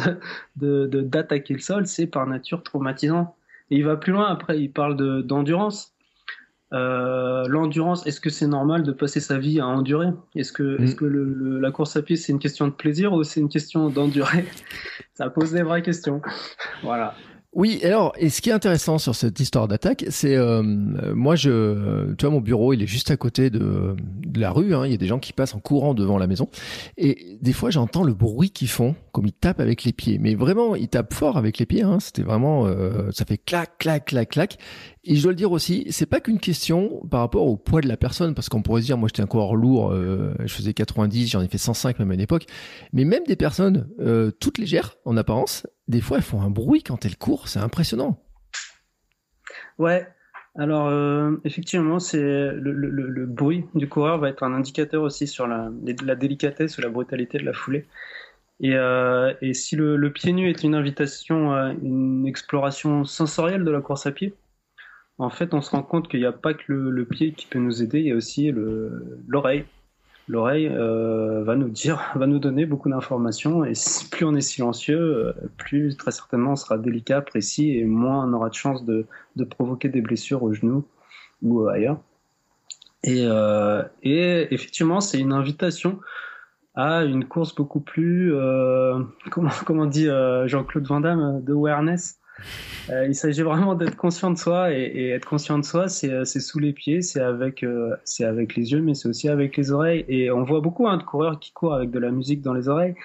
de 0.56 0.86
d'attaquer 0.88 1.54
le 1.54 1.60
sol? 1.60 1.88
C'est 1.88 2.08
par 2.08 2.28
nature 2.28 2.64
traumatisant. 2.64 3.36
Et 3.70 3.78
il 3.78 3.86
va 3.86 3.96
plus 3.98 4.12
loin. 4.12 4.28
Après, 4.28 4.60
il 4.60 4.72
parle 4.72 4.98
d'endurance. 5.26 5.91
Euh, 6.74 7.44
l'endurance, 7.48 8.06
est-ce 8.08 8.22
que 8.22 8.30
c'est 8.30 8.48
normal 8.48 8.84
de 8.84 8.92
passer 8.92 9.20
sa 9.20 9.38
vie 9.38 9.60
à 9.60 9.68
endurer? 9.68 10.08
Est-ce 10.36 10.54
que, 10.54 10.82
est-ce 10.82 10.94
mm. 10.94 10.98
que 10.98 11.06
le, 11.06 11.60
la 11.60 11.72
course 11.72 11.96
à 11.98 12.02
pied 12.02 12.16
c'est 12.16 12.32
une 12.32 12.40
question 12.40 12.68
de 12.68 12.72
plaisir 12.72 13.14
ou 13.14 13.24
c'est 13.24 13.40
une 13.40 13.50
question 13.50 13.90
d'endurer? 13.90 14.46
Ça 15.14 15.30
pose 15.30 15.52
des 15.52 15.64
vraies 15.64 15.82
questions. 15.82 16.22
voilà. 16.84 17.16
Oui, 17.54 17.82
alors, 17.84 18.14
et 18.18 18.30
ce 18.30 18.40
qui 18.40 18.50
est 18.50 18.54
intéressant 18.54 18.98
sur 18.98 19.14
cette 19.14 19.38
histoire 19.42 19.68
d'attaque, 19.68 20.06
c'est 20.08 20.38
euh, 20.38 20.64
moi, 20.64 21.36
je, 21.36 22.14
tu 22.14 22.26
vois, 22.26 22.34
mon 22.34 22.40
bureau, 22.40 22.72
il 22.72 22.82
est 22.82 22.88
juste 22.88 23.12
à 23.12 23.18
côté 23.18 23.50
de, 23.50 23.98
de 24.26 24.40
la 24.40 24.52
rue. 24.52 24.74
Hein, 24.74 24.86
il 24.86 24.92
y 24.92 24.94
a 24.94 24.98
des 24.98 25.08
gens 25.08 25.20
qui 25.20 25.34
passent 25.34 25.54
en 25.54 25.60
courant 25.60 25.94
devant 25.94 26.18
la 26.18 26.28
maison, 26.28 26.48
et 26.98 27.38
des 27.42 27.52
fois, 27.52 27.70
j'entends 27.70 28.06
le 28.06 28.14
bruit 28.14 28.52
qu'ils 28.52 28.70
font, 28.70 28.96
comme 29.12 29.26
ils 29.26 29.34
tapent 29.34 29.60
avec 29.60 29.84
les 29.84 29.92
pieds. 29.92 30.18
Mais 30.18 30.34
vraiment, 30.34 30.76
ils 30.76 30.88
tapent 30.88 31.14
fort 31.14 31.36
avec 31.36 31.58
les 31.58 31.66
pieds. 31.66 31.82
Hein, 31.82 32.00
C'était 32.00 32.22
vraiment, 32.22 32.68
euh, 32.68 33.12
ça 33.12 33.26
fait 33.26 33.38
clac, 33.38 33.78
clac, 33.80 34.06
clac, 34.06 34.30
clac. 34.30 34.58
Et 35.04 35.16
je 35.16 35.24
dois 35.24 35.32
le 35.32 35.36
dire 35.36 35.52
aussi, 35.52 35.88
c'est 35.90 36.06
pas 36.06 36.20
qu'une 36.20 36.40
question 36.40 37.02
par 37.10 37.22
rapport 37.22 37.48
au 37.48 37.58
poids 37.58 37.82
de 37.82 37.88
la 37.88 37.98
personne, 37.98 38.36
parce 38.36 38.50
qu'on 38.50 38.62
pourrait 38.62 38.82
se 38.82 38.86
dire, 38.86 38.98
moi, 38.98 39.08
j'étais 39.08 39.24
un 39.24 39.28
coureur 39.28 39.56
lourd, 39.56 39.92
euh, 39.92 40.36
je 40.46 40.54
faisais 40.54 40.74
90, 40.74 41.28
j'en 41.28 41.42
ai 41.42 41.48
fait 41.48 41.58
105 41.58 41.98
même 41.98 42.12
à 42.12 42.16
l'époque. 42.16 42.46
Mais 42.94 43.04
même 43.04 43.24
des 43.24 43.36
personnes 43.36 43.90
toutes 44.40 44.60
légères 44.60 44.96
en 45.06 45.18
apparence, 45.18 45.66
des 45.88 46.02
fois, 46.02 46.18
elles 46.18 46.24
font 46.24 46.42
un 46.42 46.52
bruit 46.52 46.84
quand 46.84 47.06
elles 47.06 47.18
courent, 47.18 47.48
c'est 47.48 47.60
impressionnant. 47.60 48.24
Ouais, 49.80 50.08
alors 50.56 50.88
euh, 50.88 51.38
effectivement, 51.46 52.00
c'est 52.00 52.20
le, 52.20 53.26
bruit 53.26 53.66
du 53.74 53.88
coureur 53.88 54.18
va 54.18 54.30
être 54.30 54.44
un 54.44 54.54
indicateur 54.54 55.02
aussi 55.02 55.28
sur 55.28 55.48
la, 55.48 55.70
délicatesse 56.16 56.78
ou 56.78 56.82
la 56.82 56.90
brutalité 56.90 57.38
de 57.38 57.46
la 57.46 57.54
foulée. 57.54 57.86
Et, 58.60 58.76
euh, 58.76 59.34
si 59.54 59.76
le, 59.76 60.12
pied 60.12 60.34
nu 60.34 60.50
est 60.50 60.64
une 60.64 60.76
invitation 60.76 61.54
à 61.54 61.74
une 61.82 62.28
exploration 62.28 63.06
sensorielle 63.06 63.64
de 63.64 63.72
la 63.72 63.82
course 63.82 64.06
à 64.06 64.12
pied, 64.12 64.34
en 65.22 65.30
fait, 65.30 65.54
on 65.54 65.62
se 65.62 65.72
rend 65.72 65.84
compte 65.84 66.08
qu'il 66.08 66.20
n'y 66.20 66.26
a 66.26 66.32
pas 66.32 66.54
que 66.54 66.72
le, 66.72 67.06
pied 67.06 67.34
qui 67.34 67.46
peut 67.46 67.60
nous 67.60 67.82
aider, 67.84 68.00
il 68.00 68.08
y 68.08 68.12
a 68.12 68.16
aussi 68.16 68.52
l'oreille 69.28 69.66
l'oreille 70.32 70.68
euh, 70.68 71.44
va 71.44 71.56
nous 71.56 71.70
dire, 71.70 72.02
va 72.16 72.26
nous 72.26 72.40
donner 72.40 72.66
beaucoup 72.66 72.90
d'informations 72.90 73.64
et 73.64 73.74
plus 74.12 74.26
on 74.26 74.36
est 74.36 74.42
silencieux, 74.42 75.00
euh, 75.00 75.34
plus 75.58 75.98
très 75.98 76.12
certainement 76.12 76.54
on 76.54 76.56
sera 76.56 76.78
délicat, 76.78 77.22
précis 77.22 77.78
et 77.78 77.84
moins 77.84 78.26
on 78.26 78.34
aura 78.34 78.50
de 78.50 78.56
chance 78.56 78.86
de, 78.86 79.06
provoquer 79.50 79.90
des 79.90 80.02
blessures 80.02 80.44
au 80.44 80.54
genou 80.54 80.86
ou 81.42 81.68
ailleurs. 81.68 82.00
Et, 83.04 83.26
euh, 83.26 83.84
et 84.04 84.54
effectivement, 84.54 85.02
c'est 85.02 85.20
une 85.20 85.34
invitation 85.34 86.00
à 86.76 87.04
une 87.04 87.26
course 87.26 87.54
beaucoup 87.56 87.82
plus, 87.82 88.32
comment, 89.32 89.52
comment 89.66 89.86
dit 89.86 90.08
Jean-Claude 90.46 90.86
Van 90.86 91.02
Damme, 91.02 91.44
de 91.44 91.54
awareness 91.54 92.21
euh, 92.90 93.08
il 93.08 93.16
s'agit 93.16 93.42
vraiment 93.42 93.76
d'être 93.76 93.96
conscient 93.96 94.32
de 94.32 94.38
soi 94.38 94.74
et, 94.74 95.10
être 95.10 95.26
conscient 95.26 95.60
de 95.60 95.66
soi, 95.66 95.88
c'est 95.88 96.12
euh, 96.12 96.26
sous 96.26 96.60
les 96.60 96.74
pieds, 96.74 97.02
c'est 97.02 97.22
avec, 97.22 97.64
euh, 97.64 97.96
c'est 98.04 98.26
avec 98.26 98.56
les 98.56 98.72
yeux, 98.72 98.82
mais 98.82 98.94
c'est 98.96 99.08
aussi 99.08 99.30
avec 99.30 99.58
les 99.58 99.72
oreilles. 99.72 100.06
Et 100.08 100.32
on 100.32 100.44
voit 100.44 100.62
beaucoup 100.62 100.88
hein, 100.88 100.98
de 100.98 101.04
coureurs 101.04 101.40
qui 101.40 101.52
courent 101.52 101.76
avec 101.76 101.92
de 101.92 102.00
la 102.00 102.12
musique 102.12 102.42
dans 102.42 102.54
les 102.54 102.70
oreilles. 102.70 102.96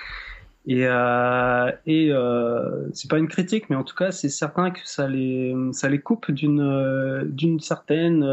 Et, 0.68 0.82
et 1.86 2.12
c'est 2.92 3.08
pas 3.08 3.18
une 3.18 3.28
critique, 3.28 3.70
mais 3.70 3.76
en 3.76 3.84
tout 3.84 3.94
cas, 3.94 4.10
c'est 4.10 4.28
certain 4.28 4.72
que 4.72 4.80
ça 4.82 5.06
les, 5.06 5.54
ça 5.70 5.88
les 5.88 6.00
coupe 6.00 6.32
d'une 6.32 7.60
certaine, 7.60 8.26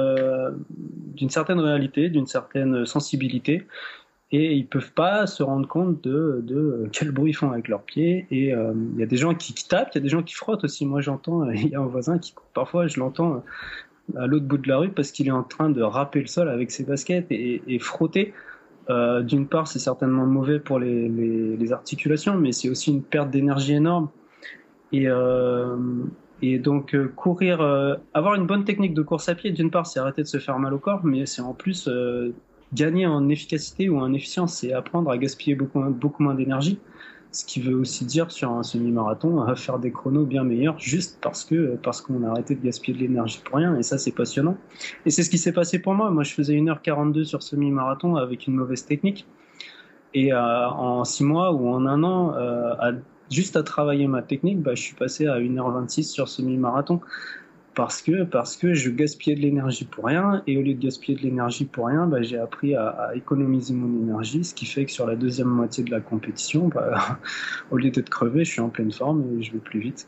d'une 1.15 1.29
certaine 1.29 1.59
réalité, 1.59 2.09
d'une 2.09 2.25
certaine 2.25 2.87
sensibilité 2.87 3.67
et 4.33 4.55
ils 4.55 4.65
peuvent 4.65 4.91
pas 4.93 5.27
se 5.27 5.43
rendre 5.43 5.67
compte 5.67 6.01
de, 6.03 6.89
quel 6.91 7.11
bruit 7.11 7.31
ils 7.31 7.35
font 7.35 7.51
avec 7.51 7.67
leurs 7.67 7.83
pieds. 7.83 8.25
Et 8.31 8.51
euh, 8.51 8.73
il 8.95 8.99
y 8.99 9.03
a 9.03 9.05
des 9.05 9.15
gens 9.15 9.35
qui, 9.35 9.53
tapent, 9.53 9.89
il 9.93 9.99
y 9.99 9.99
a 9.99 10.01
des 10.01 10.09
gens 10.09 10.23
qui 10.23 10.33
frottent 10.33 10.63
aussi. 10.63 10.87
Moi, 10.87 11.01
j'entends, 11.01 11.47
il 11.51 11.69
y 11.69 11.75
a 11.75 11.79
un 11.79 11.85
voisin 11.85 12.17
qui, 12.17 12.33
parfois, 12.55 12.87
je 12.87 12.99
l'entends 12.99 13.43
euh, 14.15 14.19
à 14.19 14.25
l'autre 14.25 14.45
bout 14.45 14.57
de 14.57 14.67
la 14.67 14.77
rue 14.77 14.89
parce 14.89 15.11
qu'il 15.11 15.27
est 15.27 15.31
en 15.31 15.43
train 15.43 15.69
de 15.69 15.83
râper 15.83 16.19
le 16.19 16.25
sol 16.25 16.49
avec 16.49 16.71
ses 16.71 16.83
baskets 16.83 17.27
et, 17.29 17.79
frotter. 17.79 18.33
Euh, 18.89 19.21
D'une 19.21 19.47
part, 19.47 19.67
c'est 19.67 19.79
certainement 19.79 20.25
mauvais 20.25 20.59
pour 20.59 20.79
les, 20.79 21.71
articulations, 21.71 22.35
mais 22.35 22.53
c'est 22.53 22.69
aussi 22.69 22.89
une 22.89 23.03
perte 23.03 23.29
d'énergie 23.29 23.75
énorme. 23.75 24.09
Et, 24.91 25.07
euh, 25.07 25.77
donc 26.41 26.93
euh, 26.93 27.07
courir, 27.15 27.61
euh, 27.61 27.95
avoir 28.13 28.35
une 28.35 28.45
bonne 28.45 28.65
technique 28.65 28.93
de 28.93 29.01
course 29.01 29.29
à 29.29 29.35
pied, 29.35 29.51
d'une 29.51 29.71
part, 29.71 29.85
c'est 29.87 29.99
arrêter 29.99 30.23
de 30.23 30.27
se 30.27 30.39
faire 30.39 30.59
mal 30.59 30.73
au 30.73 30.79
corps, 30.79 31.01
mais 31.03 31.25
c'est 31.25 31.41
en 31.41 31.53
plus 31.53 31.87
gagner 32.73 33.05
en 33.05 33.29
efficacité 33.29 33.89
ou 33.89 33.99
en 33.99 34.13
efficience, 34.13 34.55
c'est 34.55 34.73
apprendre 34.73 35.09
à 35.11 35.17
gaspiller 35.17 35.55
beaucoup, 35.55 35.79
moins 36.19 36.35
d'énergie. 36.35 36.79
Ce 37.31 37.45
qui 37.45 37.59
veut 37.59 37.73
aussi 37.73 38.05
dire 38.05 38.29
sur 38.29 38.51
un 38.51 38.61
semi-marathon 38.61 39.41
à 39.41 39.55
faire 39.55 39.79
des 39.79 39.91
chronos 39.91 40.25
bien 40.25 40.43
meilleurs 40.43 40.77
juste 40.77 41.17
parce 41.19 41.43
que 41.43 41.77
parce 41.81 41.99
qu'on 41.99 42.21
a 42.23 42.29
arrêté 42.29 42.53
de 42.53 42.63
gaspiller 42.63 42.95
de 42.95 43.01
l'énergie 43.01 43.41
pour 43.43 43.57
rien 43.57 43.75
et 43.75 43.81
ça 43.81 43.97
c'est 43.97 44.11
passionnant. 44.11 44.55
Et 45.07 45.09
c'est 45.09 45.23
ce 45.23 45.31
qui 45.31 45.39
s'est 45.39 45.51
passé 45.51 45.79
pour 45.79 45.95
moi. 45.95 46.11
Moi 46.11 46.23
je 46.23 46.31
faisais 46.31 46.53
1h42 46.53 47.23
sur 47.23 47.41
semi-marathon 47.41 48.17
avec 48.17 48.45
une 48.45 48.53
mauvaise 48.53 48.85
technique 48.85 49.25
et 50.13 50.31
euh, 50.31 50.67
en 50.69 51.03
6 51.03 51.23
mois 51.23 51.51
ou 51.53 51.69
en 51.69 51.87
un 51.87 52.03
an 52.03 52.35
euh, 52.35 52.73
à, 52.77 52.91
juste 53.31 53.55
à 53.55 53.63
travailler 53.63 54.07
ma 54.07 54.21
technique, 54.21 54.61
bah, 54.61 54.75
je 54.75 54.81
suis 54.81 54.95
passé 54.95 55.27
à 55.27 55.39
1h26 55.39 56.03
sur 56.03 56.27
semi-marathon. 56.27 57.01
Parce 57.75 58.01
que 58.01 58.23
parce 58.23 58.55
que 58.55 58.73
je 58.73 58.89
gaspillais 58.89 59.35
de 59.35 59.41
l'énergie 59.41 59.85
pour 59.85 60.05
rien 60.05 60.43
et 60.47 60.57
au 60.57 60.61
lieu 60.61 60.73
de 60.73 60.79
gaspiller 60.79 61.17
de 61.17 61.23
l'énergie 61.23 61.65
pour 61.65 61.87
rien 61.87 62.07
bah, 62.07 62.21
j'ai 62.21 62.37
appris 62.37 62.75
à, 62.75 63.11
économiser 63.15 63.73
mon 63.73 64.03
énergie 64.03 64.43
ce 64.43 64.53
qui 64.53 64.65
fait 64.65 64.85
que 64.85 64.91
sur 64.91 65.07
la 65.07 65.15
deuxième 65.15 65.47
moitié 65.47 65.83
de 65.83 65.91
la 65.91 65.99
compétition 65.99 66.67
bah, 66.67 67.19
au 67.71 67.77
lieu 67.77 67.89
d'être 67.89 68.09
crevé 68.09 68.45
je 68.45 68.51
suis 68.51 68.61
en 68.61 68.69
pleine 68.69 68.91
forme 68.91 69.39
et 69.39 69.43
je 69.43 69.51
vais 69.53 69.59
plus 69.59 69.79
vite. 69.79 70.07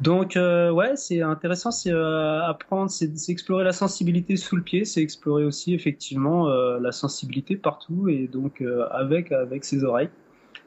Donc 0.00 0.36
euh, 0.36 0.70
ouais 0.70 0.96
c'est 0.96 1.22
intéressant 1.22 1.70
c'est 1.70 1.92
euh, 1.92 2.42
apprendre 2.42 2.90
c'est 2.90 3.10
explorer 3.28 3.64
la 3.64 3.72
sensibilité 3.72 4.36
sous 4.36 4.56
le 4.56 4.62
pied 4.62 4.84
c'est 4.84 5.02
explorer 5.02 5.44
aussi 5.44 5.74
effectivement 5.74 6.48
euh, 6.48 6.78
la 6.80 6.92
sensibilité 6.92 7.56
partout 7.56 8.08
et 8.08 8.26
donc 8.26 8.62
avec 8.90 9.32
avec 9.32 9.64
ses 9.64 9.84
oreilles. 9.84 10.10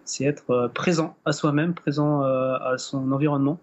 C'est 0.08 0.26
être 0.26 0.70
présent 0.76 1.18
à 1.26 1.32
soi-même 1.32 1.74
présent 1.74 2.22
à 2.22 2.76
son 2.78 3.12
environnement 3.12 3.60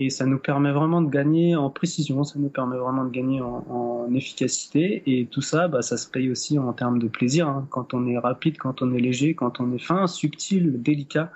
et 0.00 0.08
ça 0.08 0.24
nous 0.24 0.38
permet 0.38 0.72
vraiment 0.72 1.02
de 1.02 1.10
gagner 1.10 1.56
en 1.56 1.68
précision, 1.68 2.24
ça 2.24 2.38
nous 2.38 2.48
permet 2.48 2.78
vraiment 2.78 3.04
de 3.04 3.10
gagner 3.10 3.42
en, 3.42 3.78
efficacité 4.12 5.04
et 5.06 5.26
tout 5.26 5.42
ça, 5.42 5.68
bah, 5.68 5.82
ça 5.82 5.96
se 5.96 6.10
paye 6.10 6.32
aussi 6.32 6.58
en 6.58 6.72
termes 6.72 6.98
de 6.98 7.06
plaisir. 7.06 7.46
Hein. 7.46 7.68
Quand 7.70 7.94
on 7.94 8.08
est 8.08 8.18
rapide, 8.18 8.58
quand 8.58 8.82
on 8.82 8.92
est 8.92 8.98
léger, 8.98 9.34
quand 9.34 9.60
on 9.60 9.72
est 9.72 9.78
fin, 9.78 10.08
subtil, 10.08 10.82
délicat, 10.82 11.30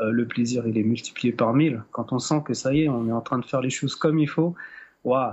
euh, 0.00 0.10
le 0.10 0.26
plaisir 0.26 0.66
il 0.66 0.76
est 0.76 0.82
multiplié 0.82 1.32
par 1.32 1.54
mille. 1.54 1.82
Quand 1.90 2.12
on 2.12 2.18
sent 2.18 2.42
que 2.44 2.52
ça 2.52 2.74
y 2.74 2.82
est, 2.82 2.88
on 2.88 3.08
est 3.08 3.12
en 3.12 3.22
train 3.22 3.38
de 3.38 3.46
faire 3.46 3.62
les 3.62 3.70
choses 3.70 3.94
comme 3.94 4.18
il 4.18 4.28
faut, 4.28 4.54
waouh, 5.04 5.32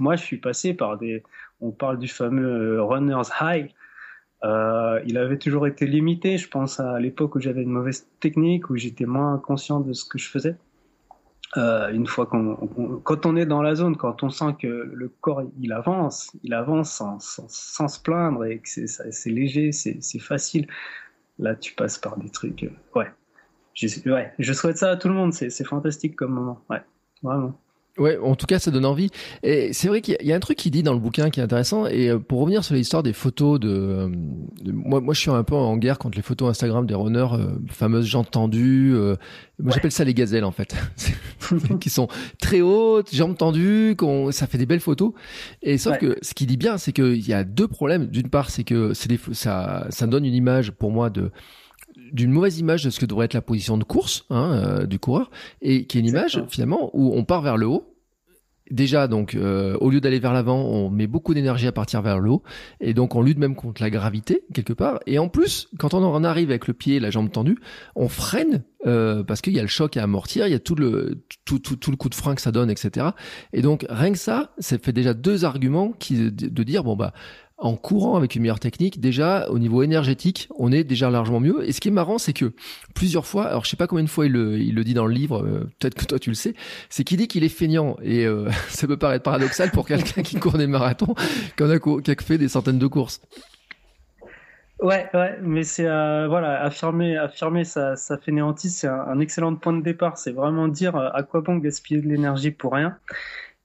moi 0.00 0.16
je 0.16 0.22
suis 0.22 0.36
passé 0.36 0.74
par 0.74 0.98
des, 0.98 1.22
on 1.62 1.70
parle 1.70 1.98
du 1.98 2.08
fameux 2.08 2.82
runner's 2.82 3.30
high. 3.40 3.70
Euh, 4.44 5.00
il 5.06 5.16
avait 5.16 5.38
toujours 5.38 5.66
été 5.66 5.86
limité, 5.86 6.36
je 6.36 6.48
pense 6.48 6.78
à 6.78 7.00
l'époque 7.00 7.36
où 7.36 7.40
j'avais 7.40 7.62
une 7.62 7.70
mauvaise 7.70 8.06
technique, 8.20 8.68
où 8.68 8.76
j'étais 8.76 9.06
moins 9.06 9.38
conscient 9.38 9.80
de 9.80 9.94
ce 9.94 10.04
que 10.04 10.18
je 10.18 10.28
faisais. 10.28 10.56
Euh, 11.56 11.90
une 11.90 12.06
fois 12.06 12.26
qu'on, 12.26 12.56
quand 13.04 13.24
on 13.24 13.36
est 13.36 13.46
dans 13.46 13.62
la 13.62 13.74
zone, 13.74 13.96
quand 13.96 14.22
on 14.22 14.30
sent 14.30 14.56
que 14.60 14.66
le 14.66 15.08
corps 15.08 15.42
il 15.60 15.72
avance, 15.72 16.36
il 16.42 16.52
avance 16.52 16.92
sans, 16.92 17.18
sans, 17.20 17.88
se 17.88 18.00
plaindre 18.00 18.44
et 18.44 18.58
que 18.58 18.68
c'est, 18.68 18.86
c'est 18.86 19.30
léger, 19.30 19.72
c'est, 19.72 19.98
c'est 20.02 20.18
facile. 20.18 20.66
Là, 21.38 21.54
tu 21.54 21.74
passes 21.74 21.98
par 21.98 22.18
des 22.18 22.30
trucs. 22.30 22.64
Euh, 22.64 22.70
ouais. 22.94 23.06
Je, 23.74 23.86
ouais, 24.10 24.32
je 24.38 24.52
souhaite 24.52 24.78
ça 24.78 24.90
à 24.90 24.96
tout 24.96 25.08
le 25.08 25.14
monde. 25.14 25.32
C'est, 25.34 25.50
c'est 25.50 25.64
fantastique 25.64 26.16
comme 26.16 26.32
moment. 26.32 26.60
Ouais, 26.68 26.82
vraiment. 27.22 27.58
Ouais, 27.98 28.18
en 28.18 28.34
tout 28.34 28.46
cas, 28.46 28.58
ça 28.58 28.70
donne 28.70 28.84
envie. 28.84 29.10
Et 29.42 29.72
c'est 29.72 29.88
vrai 29.88 30.02
qu'il 30.02 30.18
y, 30.20 30.32
a 30.32 30.36
un 30.36 30.40
truc 30.40 30.58
qu'il 30.58 30.70
dit 30.70 30.82
dans 30.82 30.92
le 30.92 30.98
bouquin 30.98 31.30
qui 31.30 31.40
est 31.40 31.42
intéressant. 31.42 31.86
Et 31.86 32.10
euh, 32.10 32.18
pour 32.18 32.40
revenir 32.40 32.62
sur 32.62 32.74
l'histoire 32.74 33.02
des 33.02 33.14
photos 33.14 33.58
de, 33.58 33.68
euh, 33.68 34.08
moi, 34.66 35.00
moi, 35.00 35.14
je 35.14 35.20
suis 35.20 35.30
un 35.30 35.42
peu 35.42 35.54
en 35.54 35.76
guerre 35.78 35.98
contre 35.98 36.16
les 36.16 36.22
photos 36.22 36.50
Instagram 36.50 36.86
des 36.86 36.94
runners, 36.94 37.28
euh, 37.32 37.58
fameuses 37.68 38.04
jambes 38.04 38.28
tendues. 38.30 38.94
moi, 39.58 39.72
j'appelle 39.72 39.92
ça 39.92 40.04
les 40.04 40.14
gazelles 40.14 40.44
en 40.44 40.50
fait, 40.50 40.76
qui 41.80 41.88
sont 41.88 42.08
très 42.40 42.60
hautes, 42.60 43.14
jambes 43.14 43.36
tendues, 43.36 43.96
ça 44.30 44.46
fait 44.46 44.58
des 44.58 44.66
belles 44.66 44.80
photos. 44.80 45.12
Et 45.62 45.78
sauf 45.78 45.98
que 45.98 46.18
ce 46.20 46.34
qu'il 46.34 46.48
dit 46.48 46.58
bien, 46.58 46.76
c'est 46.76 46.92
qu'il 46.92 47.26
y 47.26 47.32
a 47.32 47.44
deux 47.44 47.68
problèmes. 47.68 48.06
D'une 48.06 48.28
part, 48.28 48.50
c'est 48.50 48.64
que 48.64 48.92
c'est 48.92 49.08
des, 49.08 49.18
ça, 49.32 49.86
ça 49.88 50.06
donne 50.06 50.26
une 50.26 50.34
image 50.34 50.70
pour 50.70 50.90
moi 50.90 51.08
de 51.08 51.30
d'une 52.12 52.30
mauvaise 52.30 52.58
image 52.58 52.84
de 52.84 52.90
ce 52.90 53.00
que 53.00 53.06
devrait 53.06 53.26
être 53.26 53.34
la 53.34 53.42
position 53.42 53.78
de 53.78 53.84
course 53.84 54.24
hein, 54.30 54.52
euh, 54.52 54.86
du 54.86 54.98
coureur 54.98 55.30
et 55.62 55.86
qui 55.86 55.98
est 55.98 56.00
une 56.00 56.06
image 56.06 56.42
finalement 56.48 56.90
où 56.92 57.12
on 57.14 57.24
part 57.24 57.42
vers 57.42 57.56
le 57.56 57.66
haut. 57.66 57.92
Déjà, 58.70 59.06
donc, 59.06 59.36
euh, 59.36 59.76
au 59.80 59.90
lieu 59.90 60.00
d'aller 60.00 60.18
vers 60.18 60.32
l'avant, 60.32 60.58
on 60.58 60.90
met 60.90 61.06
beaucoup 61.06 61.34
d'énergie 61.34 61.68
à 61.68 61.72
partir 61.72 62.02
vers 62.02 62.18
le 62.18 62.30
haut, 62.30 62.42
et 62.80 62.94
donc 62.94 63.14
on 63.14 63.22
lutte 63.22 63.38
même 63.38 63.54
contre 63.54 63.80
la 63.80 63.90
gravité 63.90 64.42
quelque 64.54 64.72
part. 64.72 64.98
Et 65.06 65.20
en 65.20 65.28
plus, 65.28 65.68
quand 65.78 65.94
on 65.94 66.02
en 66.02 66.24
arrive 66.24 66.50
avec 66.50 66.66
le 66.66 66.74
pied, 66.74 66.98
la 66.98 67.10
jambe 67.10 67.30
tendue, 67.30 67.58
on 67.94 68.08
freine 68.08 68.64
euh, 68.86 69.22
parce 69.22 69.40
qu'il 69.40 69.52
y 69.52 69.60
a 69.60 69.62
le 69.62 69.68
choc 69.68 69.96
à 69.96 70.02
amortir, 70.02 70.48
il 70.48 70.50
y 70.50 70.54
a 70.54 70.58
tout 70.58 70.74
le 70.74 71.22
tout, 71.44 71.60
tout, 71.60 71.76
tout, 71.76 71.92
le 71.92 71.96
coup 71.96 72.08
de 72.08 72.14
frein 72.16 72.34
que 72.34 72.42
ça 72.42 72.50
donne, 72.50 72.68
etc. 72.68 73.10
Et 73.52 73.62
donc 73.62 73.86
rien 73.88 74.10
que 74.10 74.18
ça, 74.18 74.52
ça 74.58 74.78
fait 74.78 74.92
déjà 74.92 75.14
deux 75.14 75.44
arguments 75.44 75.92
qui 75.92 76.32
de 76.32 76.62
dire 76.64 76.82
bon 76.82 76.96
bah 76.96 77.12
en 77.58 77.74
courant 77.74 78.16
avec 78.16 78.34
une 78.34 78.42
meilleure 78.42 78.60
technique, 78.60 79.00
déjà 79.00 79.48
au 79.48 79.58
niveau 79.58 79.82
énergétique, 79.82 80.48
on 80.58 80.72
est 80.72 80.84
déjà 80.84 81.08
largement 81.08 81.40
mieux. 81.40 81.66
Et 81.66 81.72
ce 81.72 81.80
qui 81.80 81.88
est 81.88 81.92
marrant, 81.92 82.18
c'est 82.18 82.34
que 82.34 82.52
plusieurs 82.94 83.26
fois, 83.26 83.46
alors 83.46 83.64
je 83.64 83.70
sais 83.70 83.78
pas 83.78 83.86
combien 83.86 84.04
de 84.04 84.10
fois 84.10 84.26
il 84.26 84.32
le, 84.32 84.58
il 84.58 84.74
le 84.74 84.84
dit 84.84 84.92
dans 84.92 85.06
le 85.06 85.14
livre, 85.14 85.42
euh, 85.42 85.70
peut-être 85.78 85.94
que 85.94 86.04
toi 86.04 86.18
tu 86.18 86.28
le 86.30 86.34
sais, 86.34 86.54
c'est 86.90 87.02
qu'il 87.02 87.16
dit 87.16 87.28
qu'il 87.28 87.44
est 87.44 87.48
feignant. 87.48 87.96
Et 88.02 88.26
euh, 88.26 88.50
ça 88.68 88.86
peut 88.86 88.98
paraître 88.98 89.22
paradoxal 89.22 89.70
pour 89.70 89.86
quelqu'un 89.86 90.22
qui 90.22 90.36
court 90.36 90.58
des 90.58 90.66
marathons, 90.66 91.14
qu'on 91.58 91.70
a, 91.70 91.78
qui 91.78 92.10
a 92.10 92.14
fait 92.22 92.38
des 92.38 92.48
centaines 92.48 92.78
de 92.78 92.86
courses. 92.86 93.22
Ouais, 94.82 95.08
ouais, 95.14 95.38
mais 95.40 95.64
c'est 95.64 95.86
euh, 95.86 96.28
voilà, 96.28 96.62
affirmer, 96.62 97.16
affirmer 97.16 97.64
sa, 97.64 97.96
sa 97.96 98.18
fainéantise, 98.18 98.76
c'est 98.76 98.86
un, 98.86 99.00
un, 99.00 99.20
excellent 99.20 99.54
point 99.56 99.72
de 99.72 99.82
départ. 99.82 100.18
C'est 100.18 100.32
vraiment 100.32 100.68
dire 100.68 100.96
à 100.96 101.22
quoi 101.22 101.40
bon 101.40 101.56
gaspiller 101.56 102.02
de 102.02 102.06
l'énergie 102.06 102.50
pour 102.50 102.74
rien. 102.74 102.98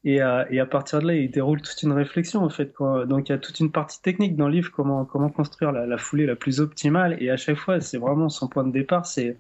Et, 0.04 0.20
à 0.20 0.66
partir 0.66 1.00
de 1.00 1.08
là, 1.08 1.14
il 1.14 1.30
déroule 1.30 1.62
toute 1.62 1.84
une 1.84 1.92
réflexion 1.92 2.44
en 2.44 2.50
fait. 2.50 2.74
Donc 2.80 3.30
il 3.30 3.32
y 3.32 3.36
a 3.36 3.38
toute 3.38 3.60
une 3.60 3.72
partie 3.72 4.02
technique 4.02 4.36
dans 4.36 4.48
le 4.48 4.54
livre, 4.56 4.72
comment 4.72 5.06
comment 5.06 5.30
construire 5.30 5.72
la, 5.72 5.98
foulée 5.98 6.26
la 6.26 6.36
plus 6.36 6.60
optimale. 6.60 7.18
Et 7.22 7.30
à 7.30 7.38
chaque 7.38 7.58
fois, 7.58 7.80
c'est 7.82 8.00
vraiment 8.00 8.30
son 8.30 8.48
point 8.48 8.64
de 8.64 8.72
départ, 8.72 9.06
c'est 9.06 9.38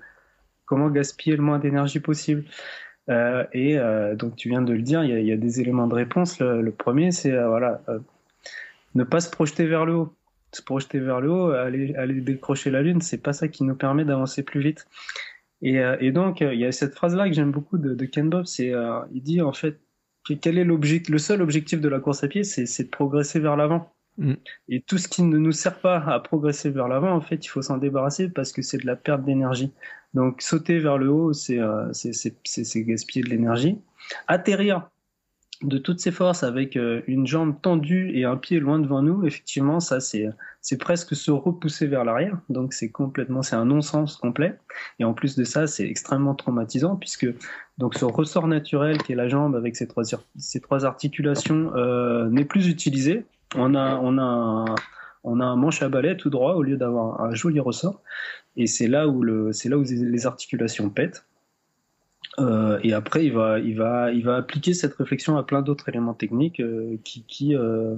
comment 0.65 0.89
gaspiller 0.89 1.35
le 1.35 1.41
moins 1.41 1.59
d'énergie 1.59 1.99
possible. 1.99 2.45
Euh, 3.09 3.45
et 3.53 3.77
euh, 3.77 4.15
donc 4.15 4.35
tu 4.35 4.49
viens 4.49 4.61
de 4.61 4.73
le 4.73 4.81
dire, 4.81 5.03
il 5.03 5.25
y 5.25 5.31
a, 5.31 5.37
des 5.37 5.61
éléments 5.61 5.87
de 5.87 5.95
réponse. 5.95 6.39
Le, 6.39 6.71
premier, 6.71 7.11
c'est 7.11 7.33
euh, 7.33 7.47
voilà, 7.47 7.81
ne 8.95 9.03
pas 9.03 9.19
se 9.19 9.29
projeter 9.29 9.65
vers 9.65 9.85
le 9.85 9.95
haut. 9.95 10.15
Se 10.53 10.61
projeter 10.61 10.99
vers 10.99 11.21
le 11.21 11.31
haut, 11.31 11.51
aller, 11.51 12.21
décrocher 12.21 12.71
la 12.71 12.81
lune, 12.81 13.01
c'est 13.01 13.17
pas 13.17 13.33
ça 13.33 13.47
qui 13.47 13.63
nous 13.63 13.75
permet 13.75 14.05
d'avancer 14.05 14.43
plus 14.43 14.61
vite. 14.61 14.87
Et, 15.61 15.79
et 15.99 16.11
donc 16.11 16.41
il 16.41 16.59
y 16.59 16.65
a 16.65 16.71
cette 16.71 16.95
phrase 16.95 17.15
là 17.15 17.27
que 17.27 17.33
j'aime 17.33 17.51
beaucoup 17.51 17.77
de, 17.77 17.93
de 17.93 18.05
Ken 18.05 18.29
Bob, 18.29 18.45
c'est 18.45 18.73
il 19.13 19.23
dit 19.23 19.41
en 19.41 19.53
fait 19.53 19.79
quel 20.23 20.57
est 20.57 20.63
l'objectif 20.63 21.09
Le 21.09 21.17
seul 21.17 21.41
objectif 21.41 21.81
de 21.81 21.89
la 21.89 21.99
course 21.99 22.23
à 22.23 22.27
pied, 22.27 22.43
c'est 22.43 22.83
de 22.83 22.89
progresser 22.89 23.39
vers 23.39 23.55
l'avant. 23.55 23.93
Mm. 24.17 24.33
Et 24.69 24.81
tout 24.81 24.97
ce 24.97 25.07
qui 25.07 25.23
ne 25.23 25.37
nous 25.37 25.51
sert 25.51 25.79
pas 25.79 25.97
à 25.97 26.19
progresser 26.19 26.69
vers 26.69 26.87
l'avant, 26.87 27.11
en 27.11 27.21
fait, 27.21 27.45
il 27.45 27.47
faut 27.47 27.61
s'en 27.61 27.77
débarrasser 27.77 28.29
parce 28.29 28.51
que 28.51 28.61
c'est 28.61 28.77
de 28.77 28.85
la 28.85 28.95
perte 28.95 29.23
d'énergie. 29.23 29.71
Donc 30.13 30.41
sauter 30.41 30.79
vers 30.79 30.97
le 30.97 31.09
haut, 31.09 31.33
c'est 31.33 31.59
euh, 31.59 31.91
gaspiller 32.75 33.23
de 33.23 33.29
l'énergie. 33.29 33.77
Atterrir, 34.27 34.89
de 35.63 35.77
toutes 35.77 35.99
ses 35.99 36.11
forces 36.11 36.43
avec 36.43 36.75
euh, 36.75 37.01
une 37.07 37.27
jambe 37.27 37.55
tendue 37.61 38.11
et 38.15 38.25
un 38.25 38.37
pied 38.37 38.59
loin 38.59 38.79
devant 38.79 39.01
nous, 39.01 39.25
effectivement, 39.25 39.79
ça 39.79 39.99
c'est 39.99 40.27
c'est 40.61 40.77
presque 40.77 41.15
se 41.15 41.31
repousser 41.31 41.87
vers 41.87 42.03
l'arrière. 42.03 42.37
Donc 42.49 42.73
c'est 42.73 42.89
complètement 42.89 43.41
c'est 43.41 43.55
un 43.55 43.65
non-sens 43.65 44.17
complet. 44.17 44.57
Et 44.99 45.03
en 45.03 45.13
plus 45.13 45.35
de 45.35 45.43
ça, 45.43 45.67
c'est 45.67 45.87
extrêmement 45.87 46.35
traumatisant 46.35 46.95
puisque 46.95 47.27
donc 47.77 47.95
ce 47.95 48.05
ressort 48.05 48.47
naturel 48.47 48.97
qui 48.99 49.13
est 49.13 49.15
la 49.15 49.27
jambe 49.27 49.55
avec 49.55 49.75
ses 49.75 49.87
trois 49.87 50.03
ces 50.37 50.61
trois 50.61 50.85
articulations 50.85 51.71
euh, 51.75 52.29
n'est 52.29 52.45
plus 52.45 52.67
utilisé. 52.67 53.25
On 53.55 53.75
a 53.75 53.95
on 53.97 54.17
a 54.17 54.65
on 55.23 55.39
a 55.39 55.45
un 55.45 55.55
manche 55.55 55.81
à 55.83 55.89
balai 55.89 56.17
tout 56.17 56.29
droit 56.29 56.55
au 56.55 56.63
lieu 56.63 56.77
d'avoir 56.77 57.21
un 57.21 57.33
joli 57.33 57.59
ressort. 57.59 58.01
Et 58.57 58.67
c'est 58.67 58.87
là 58.87 59.07
où 59.07 59.23
le 59.23 59.51
c'est 59.53 59.69
là 59.69 59.77
où 59.77 59.83
les 59.83 60.25
articulations 60.25 60.89
pètent. 60.89 61.25
Euh, 62.39 62.79
et 62.83 62.93
après, 62.93 63.25
il 63.25 63.33
va, 63.33 63.59
il 63.59 63.77
va, 63.77 64.11
il 64.11 64.23
va 64.23 64.37
appliquer 64.37 64.73
cette 64.73 64.95
réflexion 64.95 65.37
à 65.37 65.43
plein 65.43 65.61
d'autres 65.61 65.89
éléments 65.89 66.13
techniques 66.13 66.61
euh, 66.61 66.97
qui, 67.03 67.23
qui, 67.25 67.55
euh, 67.55 67.95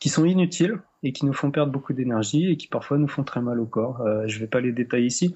qui 0.00 0.08
sont 0.08 0.24
inutiles 0.24 0.80
et 1.02 1.12
qui 1.12 1.26
nous 1.26 1.32
font 1.32 1.50
perdre 1.50 1.72
beaucoup 1.72 1.92
d'énergie 1.92 2.50
et 2.50 2.56
qui 2.56 2.66
parfois 2.66 2.98
nous 2.98 3.08
font 3.08 3.24
très 3.24 3.40
mal 3.40 3.60
au 3.60 3.66
corps. 3.66 4.00
Euh, 4.00 4.24
je 4.26 4.38
vais 4.40 4.46
pas 4.48 4.60
les 4.60 4.72
détailler 4.72 5.06
ici, 5.06 5.34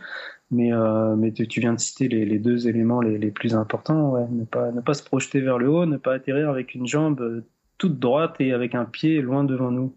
mais, 0.50 0.70
mais 1.16 1.32
tu, 1.32 1.60
viens 1.60 1.74
de 1.74 1.80
citer 1.80 2.08
les, 2.08 2.24
les 2.24 2.38
deux 2.38 2.68
éléments 2.68 3.00
les, 3.00 3.18
les, 3.18 3.30
plus 3.30 3.54
importants. 3.54 4.10
Ouais. 4.10 4.26
Ne 4.30 4.44
pas, 4.44 4.70
ne 4.72 4.80
pas 4.80 4.94
se 4.94 5.02
projeter 5.02 5.40
vers 5.40 5.58
le 5.58 5.68
haut, 5.68 5.86
ne 5.86 5.96
pas 5.96 6.14
atterrir 6.14 6.50
avec 6.50 6.74
une 6.74 6.86
jambe 6.86 7.44
toute 7.78 7.98
droite 7.98 8.36
et 8.40 8.52
avec 8.52 8.74
un 8.74 8.84
pied 8.84 9.20
loin 9.20 9.44
devant 9.44 9.70
nous. 9.70 9.94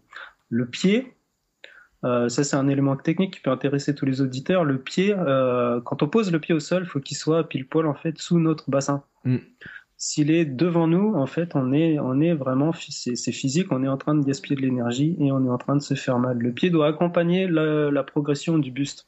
Le 0.48 0.66
pied, 0.66 1.14
euh, 2.04 2.28
ça, 2.28 2.44
c'est 2.44 2.56
un 2.56 2.68
élément 2.68 2.96
technique 2.96 3.34
qui 3.34 3.40
peut 3.40 3.50
intéresser 3.50 3.94
tous 3.94 4.06
les 4.06 4.20
auditeurs. 4.20 4.64
Le 4.64 4.78
pied, 4.78 5.14
euh, 5.16 5.80
quand 5.82 6.02
on 6.02 6.08
pose 6.08 6.32
le 6.32 6.40
pied 6.40 6.54
au 6.54 6.60
sol, 6.60 6.84
il 6.84 6.88
faut 6.88 7.00
qu'il 7.00 7.16
soit 7.16 7.48
pile 7.48 7.66
poil 7.66 7.86
en 7.86 7.94
fait 7.94 8.18
sous 8.18 8.38
notre 8.38 8.70
bassin. 8.70 9.02
Mm. 9.24 9.36
S'il 9.98 10.30
est 10.30 10.46
devant 10.46 10.86
nous, 10.86 11.14
en 11.14 11.26
fait, 11.26 11.54
on 11.54 11.72
est, 11.72 11.98
on 11.98 12.22
est 12.22 12.32
vraiment, 12.32 12.72
c'est 12.72 13.32
physique, 13.32 13.70
on 13.70 13.84
est 13.84 13.88
en 13.88 13.98
train 13.98 14.14
de 14.14 14.24
gaspiller 14.24 14.56
de 14.56 14.62
l'énergie 14.62 15.14
et 15.20 15.30
on 15.30 15.44
est 15.44 15.50
en 15.50 15.58
train 15.58 15.76
de 15.76 15.82
se 15.82 15.92
faire 15.92 16.18
mal. 16.18 16.38
Le 16.38 16.52
pied 16.52 16.70
doit 16.70 16.86
accompagner 16.86 17.46
la, 17.46 17.90
la 17.90 18.02
progression 18.02 18.56
du 18.56 18.70
buste. 18.70 19.06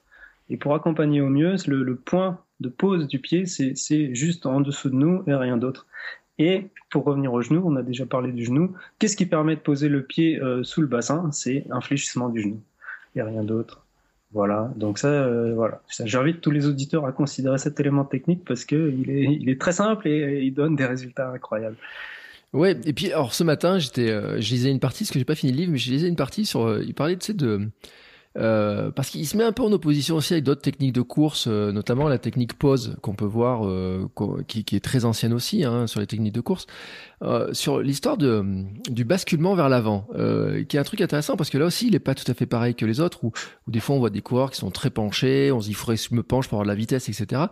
Et 0.51 0.59
pour 0.59 0.75
accompagner 0.75 1.23
au 1.23 1.31
mieux, 1.31 1.57
le, 1.67 1.83
le 1.83 1.97
point 1.97 2.41
de 2.61 2.69
pose 2.69 3.09
du 3.09 3.21
pied, 3.21 3.47
c'est 3.47 4.15
juste 4.15 4.45
en 4.45 4.61
dessous 4.61 4.91
de 4.91 4.95
nous 4.95 5.23
et 5.27 5.35
rien 5.35 5.57
d'autre. 5.57 5.87
Et 6.39 6.69
pour 6.91 7.05
revenir 7.05 7.33
au 7.33 7.41
genou, 7.41 7.63
on 7.65 7.77
a 7.77 7.83
déjà 7.83 8.05
parlé 8.05 8.31
du 8.31 8.45
genou. 8.45 8.75
Qu'est-ce 8.99 9.17
qui 9.17 9.25
permet 9.25 9.57
de 9.57 9.61
poser 9.61 9.89
le 9.89 10.03
pied 10.03 10.39
euh, 10.43 10.63
sous 10.63 10.83
le 10.83 10.89
bassin? 10.89 11.31
C'est 11.33 11.65
un 11.71 11.81
fléchissement 11.81 12.29
du 12.29 12.43
genou 12.43 12.61
il 13.15 13.19
n'y 13.19 13.23
a 13.23 13.27
rien 13.27 13.45
d'autre. 13.45 13.85
Voilà, 14.33 14.73
donc 14.77 14.99
ça, 14.99 15.09
euh, 15.09 15.53
voilà. 15.55 15.83
J'invite 16.05 16.41
tous 16.41 16.51
les 16.51 16.67
auditeurs 16.67 17.05
à 17.05 17.13
considérer 17.13 17.59
cet 17.59 17.79
élément 17.81 18.05
technique 18.05 18.45
parce 18.47 18.65
que 18.65 18.91
il 18.91 19.11
est, 19.11 19.25
il 19.25 19.51
est 19.51 19.61
très 19.61 19.73
simple 19.73 20.09
et 20.09 20.43
il 20.43 20.55
donne 20.55 20.75
des 20.75 20.87
résultats 20.87 21.31
incroyables. 21.31 21.77
Ouais, 22.55 22.79
et 22.85 22.93
puis 22.93 23.13
alors 23.13 23.35
ce 23.35 23.45
matin, 23.45 23.79
j'étais, 23.79 24.11
euh, 24.11 24.41
je 24.41 24.51
lisais 24.51 24.71
une 24.71 24.81
partie, 24.81 25.05
parce 25.05 25.13
que 25.13 25.19
j'ai 25.19 25.25
pas 25.25 25.35
fini 25.35 25.53
le 25.53 25.59
livre, 25.59 25.73
mais 25.73 25.79
je 25.79 25.91
lisais 25.91 26.09
une 26.09 26.17
partie 26.17 26.45
sur, 26.45 26.67
euh, 26.67 26.83
il 26.85 26.95
parlait, 26.95 27.17
tu 27.17 27.27
sais, 27.27 27.35
de 27.35 27.69
euh, 28.39 28.91
parce 28.91 29.11
qu'il 29.11 29.27
se 29.27 29.37
met 29.37 29.45
un 29.45 29.53
peu 29.53 29.63
en 29.63 29.73
opposition 29.73 30.17
aussi 30.17 30.33
avec 30.33 30.45
d'autres 30.45 30.63
techniques 30.63 30.95
de 30.95 31.03
course, 31.03 31.47
euh, 31.49 31.71
notamment 31.71 32.09
la 32.09 32.19
technique 32.19 32.55
pause 32.55 32.97
qu'on 33.03 33.15
peut 33.15 33.27
voir, 33.27 33.67
euh, 33.67 34.09
qui, 34.49 34.65
est 34.73 34.85
très 34.85 35.05
ancienne 35.05 35.35
aussi 35.35 35.65
hein, 35.65 35.87
sur 35.87 36.01
les 36.01 36.07
techniques 36.07 36.35
de 36.35 36.41
course, 36.41 36.67
sur 37.53 37.81
l'histoire 37.81 38.17
du 38.17 39.05
basculement 39.05 39.55
vers 39.55 39.69
l'avant, 39.69 40.09
qui 40.69 40.77
est 40.77 40.81
un 40.81 40.83
truc 40.83 41.01
intéressant 41.01 41.37
parce 41.37 41.51
que 41.51 41.59
là 41.59 41.67
aussi 41.67 41.87
il 41.87 41.95
est 41.95 42.01
pas 42.01 42.17
tout 42.17 42.29
à 42.29 42.35
fait 42.35 42.47
pareil 42.47 42.75
que 42.75 42.85
les 42.85 43.01
autres, 43.01 43.23
où, 43.23 43.33
où 43.69 43.71
des 43.71 43.79
fois 43.79 43.95
on 43.95 44.01
voit 44.01 44.11
des 44.11 44.23
coureurs 44.23 44.51
qui 44.51 44.59
sont 44.59 44.73
très 44.73 44.91
penchés, 44.91 45.53
on 45.53 45.61
se 45.61 45.67
dit 45.67 45.73
il 45.73 45.77
faudrait 45.77 45.97
que 45.97 46.03
je 46.03 46.15
me 46.15 46.25
penche 46.25 46.49
pour 46.49 46.57
avoir 46.57 46.65
de 46.65 46.71
la 46.73 46.75
vitesse, 46.75 47.09
etc. 47.09 47.43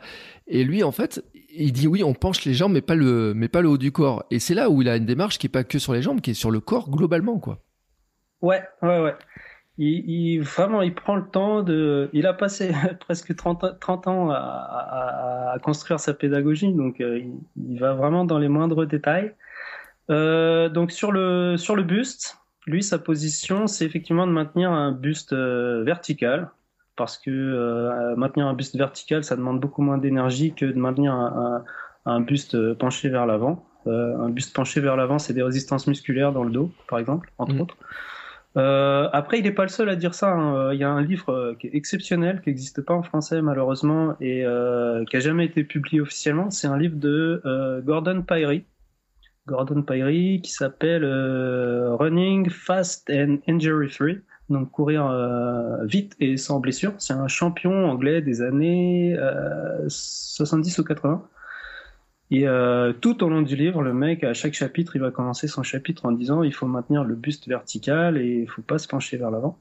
Et 0.48 0.64
lui 0.64 0.82
en 0.82 0.90
fait, 0.90 1.24
il 1.54 1.72
dit 1.72 1.86
oui 1.86 2.02
on 2.02 2.14
penche 2.14 2.44
les 2.44 2.54
jambes 2.54 2.72
mais 2.72 2.80
pas 2.80 2.96
le 2.96 3.32
mais 3.32 3.48
pas 3.48 3.60
le 3.60 3.68
haut 3.68 3.78
du 3.78 3.92
corps. 3.92 4.24
Et 4.32 4.40
c'est 4.40 4.54
là 4.54 4.70
où 4.70 4.82
il 4.82 4.88
a 4.88 4.96
une 4.96 5.06
démarche 5.06 5.38
qui 5.38 5.46
est 5.46 5.50
pas 5.50 5.62
que 5.62 5.78
sur 5.78 5.92
les 5.92 6.02
jambes, 6.02 6.20
qui 6.20 6.32
est 6.32 6.34
sur 6.34 6.50
le 6.50 6.58
corps 6.58 6.90
globalement 6.90 7.38
quoi. 7.38 7.60
Ouais, 8.42 8.62
ouais, 8.82 9.00
ouais 9.00 9.14
il, 9.78 10.40
vraiment, 10.40 10.82
il 10.82 10.94
prend 10.94 11.16
le 11.16 11.26
temps 11.26 11.62
de. 11.62 12.10
Il 12.12 12.26
a 12.26 12.34
passé 12.34 12.72
presque 13.00 13.34
30, 13.34 13.78
30 13.80 14.06
ans 14.08 14.30
à, 14.30 15.56
construire 15.62 16.00
sa 16.00 16.14
pédagogie, 16.14 16.72
donc 16.72 17.00
euh, 17.00 17.22
il, 17.56 17.78
va 17.78 17.94
vraiment 17.94 18.24
dans 18.24 18.38
les 18.38 18.48
moindres 18.48 18.86
détails. 18.86 19.34
Euh, 20.10 20.68
donc 20.68 20.90
sur 20.90 21.12
le 21.12 21.56
sur 21.56 21.76
le 21.76 21.82
buste, 21.82 22.38
lui, 22.66 22.82
sa 22.82 22.98
position, 22.98 23.66
c'est 23.66 23.84
effectivement 23.84 24.26
de 24.26 24.32
maintenir 24.32 24.70
un 24.70 24.92
buste 24.92 25.32
euh, 25.32 25.82
vertical, 25.82 26.50
parce 26.96 27.16
que 27.16 28.14
maintenir 28.16 28.46
un 28.46 28.54
buste 28.54 28.76
vertical, 28.76 29.24
ça 29.24 29.34
demande 29.34 29.60
beaucoup 29.60 29.82
moins 29.82 29.96
d'énergie 29.98 30.52
que 30.52 30.66
de 30.66 30.78
maintenir 30.78 31.14
un, 32.04 32.20
buste 32.20 32.74
penché 32.74 33.08
vers 33.08 33.24
l'avant. 33.24 33.64
un 33.86 34.28
buste 34.28 34.54
penché 34.54 34.80
vers 34.80 34.96
l'avant, 34.96 35.18
c'est 35.18 35.32
des 35.32 35.42
résistances 35.42 35.86
musculaires 35.86 36.32
dans 36.32 36.44
le 36.44 36.50
dos, 36.50 36.70
par 36.88 36.98
exemple, 36.98 37.32
entre 37.38 37.54
mmh. 37.54 37.60
autres. 37.62 37.76
Euh, 38.56 39.08
après, 39.12 39.38
il 39.38 39.44
n'est 39.44 39.52
pas 39.52 39.62
le 39.62 39.68
seul 39.68 39.88
à 39.88 39.96
dire 39.96 40.14
ça. 40.14 40.32
Hein. 40.32 40.56
Euh, 40.56 40.74
il 40.74 40.80
y 40.80 40.84
a 40.84 40.90
un 40.90 41.02
livre 41.02 41.30
euh, 41.30 41.54
qui 41.54 41.68
est 41.68 41.74
exceptionnel, 41.74 42.40
qui 42.40 42.50
n'existe 42.50 42.82
pas 42.82 42.94
en 42.94 43.02
français 43.02 43.42
malheureusement 43.42 44.16
et 44.20 44.44
qui 45.08 45.16
a 45.16 45.20
jamais 45.20 45.44
été 45.44 45.64
publié 45.64 46.00
officiellement. 46.00 46.50
C'est 46.50 46.66
un 46.66 46.78
livre 46.78 46.96
de 46.96 47.42
Gordon 47.84 48.22
Pyrie. 48.22 48.64
Gordon 49.46 49.82
Pyrie 49.82 50.40
qui 50.42 50.52
s'appelle 50.52 51.04
Running 51.04 52.50
Fast 52.50 53.10
and 53.10 53.38
Injury 53.48 53.88
Free. 53.88 54.20
Donc 54.48 54.70
courir 54.72 55.08
vite 55.84 56.16
et 56.20 56.36
sans 56.36 56.60
blessure. 56.60 56.92
C'est 56.98 57.12
un 57.12 57.28
champion 57.28 57.86
anglais 57.86 58.20
des 58.20 58.42
années 58.42 59.16
70 59.88 60.78
ou 60.78 60.84
80. 60.84 61.22
Et 62.30 62.46
euh, 62.46 62.92
tout 62.92 63.24
au 63.24 63.28
long 63.28 63.42
du 63.42 63.56
livre, 63.56 63.82
le 63.82 63.92
mec, 63.92 64.22
à 64.22 64.34
chaque 64.34 64.54
chapitre, 64.54 64.94
il 64.94 65.00
va 65.00 65.10
commencer 65.10 65.48
son 65.48 65.62
chapitre 65.62 66.06
en 66.06 66.12
disant 66.12 66.42
il 66.42 66.54
faut 66.54 66.66
maintenir 66.66 67.02
le 67.02 67.16
buste 67.16 67.48
vertical 67.48 68.16
et 68.18 68.42
il 68.42 68.48
faut 68.48 68.62
pas 68.62 68.78
se 68.78 68.86
pencher 68.86 69.16
vers 69.16 69.30
l'avant. 69.30 69.58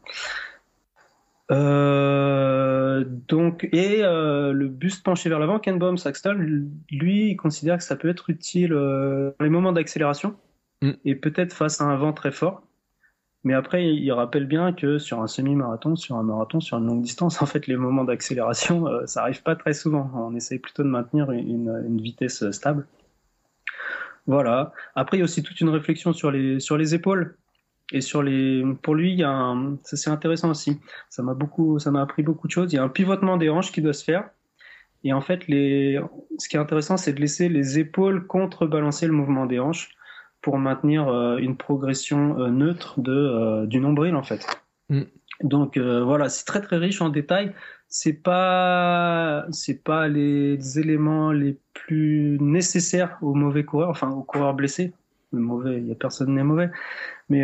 Euh, 1.51 3.03
donc, 3.27 3.67
et 3.71 4.03
euh, 4.03 4.53
le 4.53 4.67
buste 4.67 5.03
penché 5.03 5.29
vers 5.29 5.39
l'avant, 5.39 5.57
Ken 5.57 5.79
Baum 5.79 5.97
Saxton, 5.97 6.67
lui, 6.91 7.31
il 7.31 7.37
considère 7.37 7.77
que 7.77 7.83
ça 7.83 7.95
peut 7.95 8.09
être 8.09 8.29
utile 8.29 8.69
dans 8.69 9.33
les 9.39 9.49
moments 9.49 9.73
d'accélération 9.73 10.35
mm. 10.83 10.91
et 11.05 11.15
peut-être 11.15 11.53
face 11.53 11.81
à 11.81 11.85
un 11.85 11.95
vent 11.95 12.13
très 12.13 12.31
fort. 12.31 12.61
Mais 13.45 13.53
après, 13.53 13.95
il 13.95 14.11
rappelle 14.11 14.45
bien 14.45 14.73
que 14.73 14.99
sur 14.99 15.21
un 15.21 15.27
semi-marathon, 15.27 15.95
sur 15.95 16.17
un 16.17 16.23
marathon, 16.23 16.59
sur 16.59 16.77
une 16.77 16.87
longue 16.87 17.01
distance, 17.01 17.41
en 17.41 17.45
fait, 17.45 17.67
les 17.67 17.77
moments 17.77 18.03
d'accélération, 18.03 18.87
euh, 18.87 19.05
ça 19.05 19.21
arrive 19.21 19.43
pas 19.43 19.55
très 19.55 19.73
souvent. 19.73 20.11
On 20.13 20.35
essaye 20.35 20.59
plutôt 20.59 20.83
de 20.83 20.89
maintenir 20.89 21.31
une, 21.31 22.01
vitesse 22.01 22.49
stable. 22.51 22.85
Voilà. 24.27 24.73
Après, 24.95 25.17
il 25.17 25.19
y 25.21 25.23
a 25.23 25.25
aussi 25.25 25.41
toute 25.43 25.59
une 25.61 25.69
réflexion 25.69 26.13
sur 26.13 26.31
les, 26.31 26.59
sur 26.59 26.77
les 26.77 26.93
épaules. 26.95 27.37
Et 27.91 28.01
sur 28.01 28.21
les, 28.21 28.63
pour 28.83 28.93
lui, 28.93 29.13
il 29.13 29.19
y 29.19 29.23
a 29.23 29.31
un, 29.31 29.77
ça 29.83 29.97
c'est 29.97 30.11
intéressant 30.11 30.51
aussi. 30.51 30.79
Ça 31.09 31.23
m'a 31.23 31.33
beaucoup, 31.33 31.79
ça 31.79 31.89
m'a 31.89 32.01
appris 32.01 32.21
beaucoup 32.21 32.45
de 32.45 32.51
choses. 32.51 32.71
Il 32.71 32.75
y 32.75 32.79
a 32.79 32.83
un 32.83 32.89
pivotement 32.89 33.37
des 33.37 33.49
hanches 33.49 33.71
qui 33.71 33.81
doit 33.81 33.93
se 33.93 34.03
faire. 34.03 34.29
Et 35.03 35.13
en 35.13 35.21
fait, 35.21 35.47
les, 35.47 35.99
ce 36.37 36.49
qui 36.49 36.57
est 36.57 36.59
intéressant, 36.59 36.97
c'est 36.97 37.13
de 37.13 37.19
laisser 37.19 37.49
les 37.49 37.79
épaules 37.79 38.27
contrebalancer 38.27 39.07
le 39.07 39.13
mouvement 39.13 39.47
des 39.47 39.59
hanches 39.59 39.89
pour 40.41 40.57
maintenir 40.57 41.07
euh, 41.07 41.37
une 41.37 41.57
progression 41.57 42.39
euh, 42.39 42.49
neutre 42.49 42.99
de, 42.99 43.11
euh, 43.11 43.65
du 43.65 43.79
nombril 43.79 44.15
en 44.15 44.23
fait. 44.23 44.45
Mm. 44.89 45.03
Donc 45.41 45.77
voilà, 45.77 46.27
c'est 46.27 46.43
très 46.43 46.59
très 46.59 46.75
riche 46.75 47.01
en 47.01 47.07
détails. 47.07 47.53
C'est 47.87 48.11
pas 48.11 49.45
c'est 49.51 49.81
pas 49.85 50.09
les 50.09 50.79
éléments 50.79 51.31
les 51.31 51.57
plus 51.73 52.37
nécessaires 52.41 53.17
aux 53.21 53.35
mauvais 53.35 53.63
coureurs, 53.63 53.87
enfin 53.87 54.09
aux 54.09 54.23
coureurs 54.23 54.53
blessés. 54.53 54.91
Le 55.31 55.39
mauvais, 55.39 55.77
il 55.77 55.87
y 55.87 55.93
a 55.93 55.95
personne 55.95 56.35
n'est 56.35 56.43
mauvais, 56.43 56.69
mais 57.29 57.39
il 57.39 57.43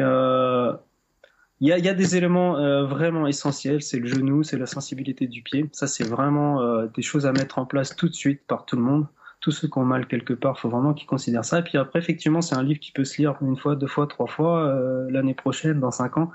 y, 1.67 1.71
a, 1.71 1.77
y, 1.77 1.87
a, 1.87 1.93
des 1.93 2.17
éléments 2.17 2.83
vraiment 2.85 3.27
essentiels. 3.27 3.81
C'est 3.81 3.99
le 3.99 4.07
genou, 4.07 4.43
c'est 4.43 4.57
la 4.57 4.65
sensibilité 4.65 5.25
du 5.25 5.41
pied. 5.41 5.69
Ça, 5.71 5.87
c'est 5.87 6.03
vraiment 6.03 6.83
des 6.87 7.01
choses 7.01 7.25
à 7.25 7.31
mettre 7.31 7.59
en 7.59 7.65
place 7.65 7.95
tout 7.95 8.09
de 8.09 8.13
suite 8.13 8.41
par 8.45 8.65
tout 8.65 8.75
le 8.75 8.81
monde 8.81 9.07
tous 9.45 9.51
ceux 9.51 9.67
qui 9.67 9.77
ont 9.77 9.85
mal 9.85 10.07
quelque 10.07 10.33
part, 10.33 10.59
faut 10.59 10.69
vraiment 10.69 10.95
qu'ils 10.95 11.05
considèrent 11.05 11.45
ça. 11.45 11.59
Et 11.59 11.61
puis 11.61 11.77
après, 11.77 11.99
effectivement, 11.99 12.41
c'est 12.41 12.55
un 12.55 12.63
livre 12.63 12.79
qui 12.79 12.91
peut 12.91 13.03
se 13.03 13.19
lire 13.19 13.35
une 13.43 13.55
fois, 13.55 13.75
deux 13.75 13.85
fois, 13.85 14.07
trois 14.07 14.25
fois, 14.25 14.65
euh, 14.65 15.05
l'année 15.11 15.35
prochaine, 15.35 15.79
dans 15.79 15.91
cinq 15.91 16.17
ans. 16.17 16.31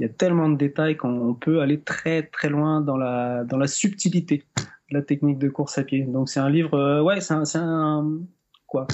Il 0.00 0.02
y 0.02 0.06
a 0.06 0.12
tellement 0.12 0.48
de 0.48 0.56
détails 0.56 0.96
qu'on 0.96 1.34
peut 1.34 1.60
aller 1.60 1.78
très 1.80 2.24
très 2.24 2.48
loin 2.48 2.80
dans 2.80 2.96
la 2.96 3.44
dans 3.44 3.58
la 3.58 3.68
subtilité 3.68 4.42
de 4.90 4.96
la 4.96 5.02
technique 5.02 5.38
de 5.38 5.48
course 5.48 5.78
à 5.78 5.84
pied. 5.84 6.02
Donc 6.02 6.28
c'est 6.28 6.40
un 6.40 6.50
livre, 6.50 6.74
euh, 6.74 7.00
ouais, 7.00 7.20
c'est 7.20 7.58
un, 7.58 8.18
quoi? 8.66 8.88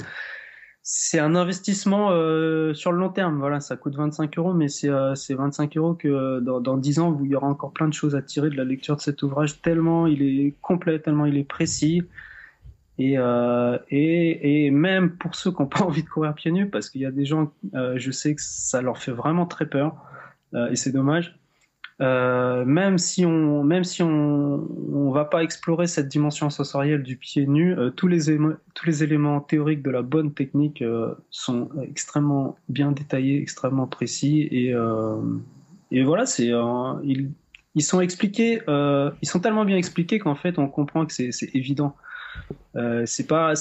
C'est 0.83 1.17
un 1.17 1.33
investissement 1.33 2.11
euh, 2.11 2.75
sur 2.75 2.91
le 2.91 2.99
long 2.99 3.09
terme. 3.09 3.39
Voilà, 3.39 3.61
ça 3.61 3.77
coûte 3.77 3.95
25 3.95 4.37
euros, 4.37 4.53
mais 4.53 4.67
c'est 4.67 4.89
euh, 4.89 5.15
25 5.27 5.75
euros 5.77 5.95
que 5.95 6.39
dans, 6.39 6.61
dans 6.61 6.77
10 6.77 6.99
ans, 6.99 7.19
il 7.23 7.31
y 7.31 7.35
aura 7.35 7.47
encore 7.47 7.73
plein 7.73 7.87
de 7.87 7.95
choses 7.95 8.15
à 8.15 8.21
tirer 8.21 8.51
de 8.51 8.57
la 8.57 8.63
lecture 8.63 8.95
de 8.95 9.01
cet 9.01 9.23
ouvrage, 9.23 9.59
tellement 9.63 10.05
il 10.05 10.21
est 10.21 10.53
complet, 10.61 10.99
tellement 10.99 11.25
il 11.25 11.35
est 11.35 11.43
précis. 11.43 12.03
Et, 12.97 13.17
euh, 13.17 13.77
et, 13.89 14.65
et, 14.65 14.71
même 14.71 15.17
pour 15.17 15.35
ceux 15.35 15.51
qui 15.51 15.61
n'ont 15.61 15.67
pas 15.67 15.81
envie 15.85 16.03
de 16.03 16.09
courir 16.09 16.33
pieds 16.33 16.51
nus, 16.51 16.69
parce 16.69 16.89
qu'il 16.89 17.01
y 17.01 17.05
a 17.05 17.11
des 17.11 17.25
gens, 17.25 17.51
euh, 17.73 17.95
je 17.97 18.11
sais 18.11 18.35
que 18.35 18.41
ça 18.41 18.81
leur 18.81 18.97
fait 18.97 19.11
vraiment 19.11 19.45
très 19.45 19.65
peur, 19.65 19.95
euh, 20.53 20.69
et 20.69 20.75
c'est 20.75 20.91
dommage. 20.91 21.37
Euh, 22.01 22.65
même 22.65 22.97
si 22.97 23.25
on, 23.25 23.63
même 23.63 23.85
si 23.85 24.03
on, 24.03 24.67
on 24.93 25.11
va 25.11 25.23
pas 25.23 25.43
explorer 25.43 25.87
cette 25.87 26.09
dimension 26.09 26.49
sensorielle 26.49 27.03
du 27.03 27.15
pied 27.15 27.47
nu, 27.47 27.73
euh, 27.77 27.89
tous 27.89 28.09
les 28.09 28.35
tous 28.73 28.85
les 28.85 29.03
éléments 29.03 29.39
théoriques 29.39 29.81
de 29.81 29.91
la 29.91 30.01
bonne 30.01 30.33
technique 30.33 30.81
euh, 30.81 31.15
sont 31.29 31.69
extrêmement 31.83 32.57
bien 32.67 32.91
détaillés, 32.91 33.41
extrêmement 33.41 33.87
précis, 33.87 34.41
et, 34.51 34.73
et 35.91 36.03
voilà, 36.03 36.25
c'est 36.25 36.51
ils, 37.03 37.31
ils 37.75 37.83
sont 37.83 38.01
expliqués, 38.01 38.61
ils 38.67 39.27
sont 39.27 39.39
tellement 39.39 39.63
bien 39.63 39.77
expliqués 39.77 40.19
qu'en 40.19 40.35
fait 40.35 40.59
on 40.59 40.67
comprend 40.67 41.05
que 41.05 41.13
c'est 41.13 41.55
évident. 41.55 41.95
Euh, 42.75 43.03
c'est 43.05 43.27
pas, 43.27 43.53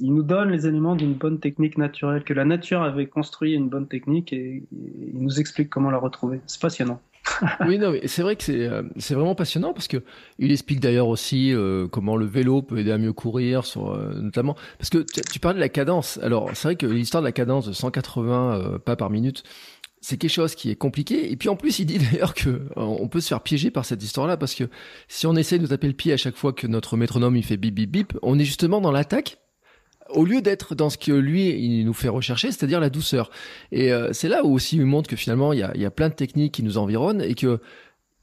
il 0.00 0.14
nous 0.14 0.22
donne 0.22 0.50
les 0.50 0.66
éléments 0.66 0.96
d'une 0.96 1.14
bonne 1.14 1.40
technique 1.40 1.76
naturelle, 1.78 2.24
que 2.24 2.32
la 2.32 2.44
nature 2.44 2.82
avait 2.82 3.06
construit 3.06 3.52
une 3.52 3.68
bonne 3.68 3.86
technique 3.86 4.32
et, 4.32 4.62
il 4.72 5.20
nous 5.20 5.40
explique 5.40 5.68
comment 5.68 5.90
la 5.90 5.98
retrouver. 5.98 6.40
C'est 6.46 6.60
passionnant. 6.60 7.00
oui, 7.66 7.78
non, 7.78 7.92
mais 7.92 8.06
c'est 8.06 8.22
vrai 8.22 8.34
que 8.34 8.42
c'est 8.42 8.66
euh, 8.66 8.82
c'est 8.96 9.14
vraiment 9.14 9.34
passionnant 9.34 9.74
parce 9.74 9.88
que 9.88 9.98
il 10.38 10.50
explique 10.50 10.80
d'ailleurs 10.80 11.06
aussi 11.06 11.52
euh, 11.52 11.86
comment 11.86 12.16
le 12.16 12.24
vélo 12.24 12.62
peut 12.62 12.78
aider 12.78 12.92
à 12.92 12.98
mieux 12.98 13.12
courir, 13.12 13.62
notamment 14.16 14.56
parce 14.78 14.88
que 14.88 14.98
tu, 14.98 15.20
tu 15.20 15.38
parlais 15.38 15.56
de 15.56 15.60
la 15.60 15.68
cadence. 15.68 16.18
Alors 16.22 16.50
c'est 16.54 16.68
vrai 16.68 16.76
que 16.76 16.86
l'histoire 16.86 17.22
de 17.22 17.26
la 17.26 17.32
cadence 17.32 17.66
de 17.66 17.72
180 17.72 18.78
pas 18.86 18.96
par 18.96 19.10
minute, 19.10 19.44
c'est 20.00 20.16
quelque 20.16 20.30
chose 20.30 20.54
qui 20.54 20.70
est 20.70 20.76
compliqué. 20.76 21.30
Et 21.30 21.36
puis 21.36 21.48
en 21.48 21.56
plus, 21.56 21.78
il 21.78 21.86
dit 21.86 21.98
d'ailleurs 22.12 22.34
que 22.34 22.48
euh, 22.48 22.60
on 22.76 23.08
peut 23.08 23.20
se 23.20 23.28
faire 23.28 23.42
piéger 23.42 23.70
par 23.70 23.84
cette 23.84 24.02
histoire-là 24.02 24.36
parce 24.36 24.54
que 24.54 24.64
si 25.08 25.26
on 25.26 25.36
essaie 25.36 25.58
de 25.58 25.66
taper 25.66 25.88
le 25.88 25.94
pied 25.94 26.12
à 26.12 26.16
chaque 26.16 26.36
fois 26.36 26.52
que 26.52 26.66
notre 26.66 26.96
métronome 26.96 27.36
il 27.36 27.44
fait 27.44 27.56
bip 27.56 27.74
bip 27.74 27.90
bip, 27.90 28.18
on 28.22 28.38
est 28.38 28.44
justement 28.44 28.80
dans 28.80 28.92
l'attaque 28.92 29.38
au 30.12 30.24
lieu 30.24 30.42
d'être 30.42 30.74
dans 30.74 30.90
ce 30.90 30.98
que 30.98 31.12
lui 31.12 31.50
il 31.50 31.84
nous 31.84 31.92
fait 31.92 32.08
rechercher, 32.08 32.50
c'est-à-dire 32.50 32.80
la 32.80 32.90
douceur. 32.90 33.30
Et 33.70 33.92
euh, 33.92 34.12
c'est 34.12 34.28
là 34.28 34.44
où 34.44 34.52
aussi 34.52 34.76
il 34.76 34.84
montre 34.84 35.08
que 35.08 35.16
finalement 35.16 35.52
il 35.52 35.60
y 35.60 35.62
a, 35.62 35.76
y 35.76 35.84
a 35.84 35.90
plein 35.90 36.08
de 36.08 36.14
techniques 36.14 36.52
qui 36.54 36.62
nous 36.62 36.78
environnent 36.78 37.22
et 37.22 37.34
que 37.34 37.60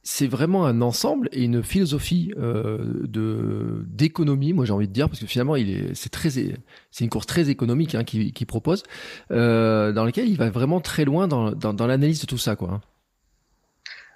c'est 0.10 0.28
vraiment 0.28 0.66
un 0.66 0.80
ensemble 0.80 1.28
et 1.34 1.44
une 1.44 1.62
philosophie 1.62 2.34
euh, 2.38 2.78
de 3.04 3.84
d'économie, 3.88 4.54
moi 4.54 4.64
j'ai 4.64 4.72
envie 4.72 4.88
de 4.88 4.94
dire, 4.94 5.10
parce 5.10 5.20
que 5.20 5.26
finalement 5.26 5.58
il 5.58 5.70
est 5.70 5.96
c'est 5.96 6.10
très 6.10 6.30
c'est 6.30 7.04
une 7.04 7.10
course 7.10 7.26
très 7.26 7.50
économique 7.50 7.94
hein, 7.94 8.06
qui, 8.06 8.32
qui 8.32 8.46
propose, 8.46 8.84
euh, 9.32 9.92
dans 9.92 10.06
laquelle 10.06 10.30
il 10.30 10.38
va 10.38 10.50
vraiment 10.50 10.80
très 10.80 11.04
loin 11.04 11.28
dans, 11.28 11.52
dans, 11.52 11.88
l'analyse 11.88 12.22
de 12.22 12.26
tout 12.26 12.38
ça, 12.38 12.56
quoi. 12.56 12.80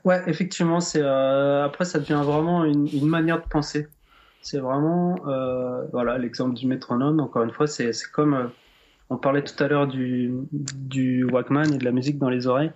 Ouais, 0.05 0.23
effectivement, 0.27 0.79
c'est 0.79 1.01
euh, 1.01 1.65
après 1.65 1.83
ça 1.83 1.99
devient 1.99 2.21
vraiment 2.23 2.63
une, 2.63 3.05
manière 3.05 3.41
de 3.41 3.47
penser. 3.49 3.89
C'est 4.41 4.59
vraiment 4.59 5.17
voilà 5.91 6.17
l'exemple 6.17 6.55
du 6.55 6.67
métronome. 6.67 7.19
Encore 7.19 7.43
une 7.43 7.51
fois, 7.51 7.67
c'est 7.67 7.91
comme 8.13 8.49
on 9.09 9.17
parlait 9.17 9.43
tout 9.43 9.61
à 9.61 9.67
l'heure 9.67 9.87
du 9.87 10.31
du 10.53 11.25
Walkman 11.25 11.73
et 11.73 11.77
de 11.77 11.83
la 11.83 11.91
musique 11.91 12.17
dans 12.17 12.29
les 12.29 12.47
oreilles. 12.47 12.71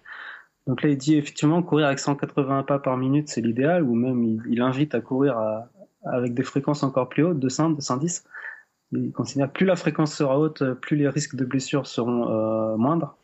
Donc 0.67 0.81
là, 0.81 0.89
il 0.89 0.97
dit 0.97 1.15
effectivement 1.15 1.61
courir 1.61 1.87
avec 1.87 1.99
180 1.99 2.63
pas 2.63 2.79
par 2.79 2.97
minute, 2.97 3.29
c'est 3.29 3.41
l'idéal, 3.41 3.83
ou 3.83 3.93
même 3.93 4.41
il, 4.49 4.61
invite 4.61 4.95
à 4.95 5.01
courir 5.01 5.37
avec 6.05 6.33
des 6.33 6.43
fréquences 6.43 6.83
encore 6.83 7.09
plus 7.09 7.23
hautes, 7.23 7.39
200, 7.39 7.71
210. 7.71 8.23
Il 8.91 9.11
considère 9.11 9.51
plus 9.51 9.65
la 9.65 9.75
fréquence 9.75 10.13
sera 10.13 10.39
haute, 10.39 10.63
plus 10.75 10.97
les 10.97 11.07
risques 11.07 11.35
de 11.35 11.45
blessure 11.45 11.87
seront 11.87 12.29
euh, 12.29 12.77
moindres. 12.77 13.15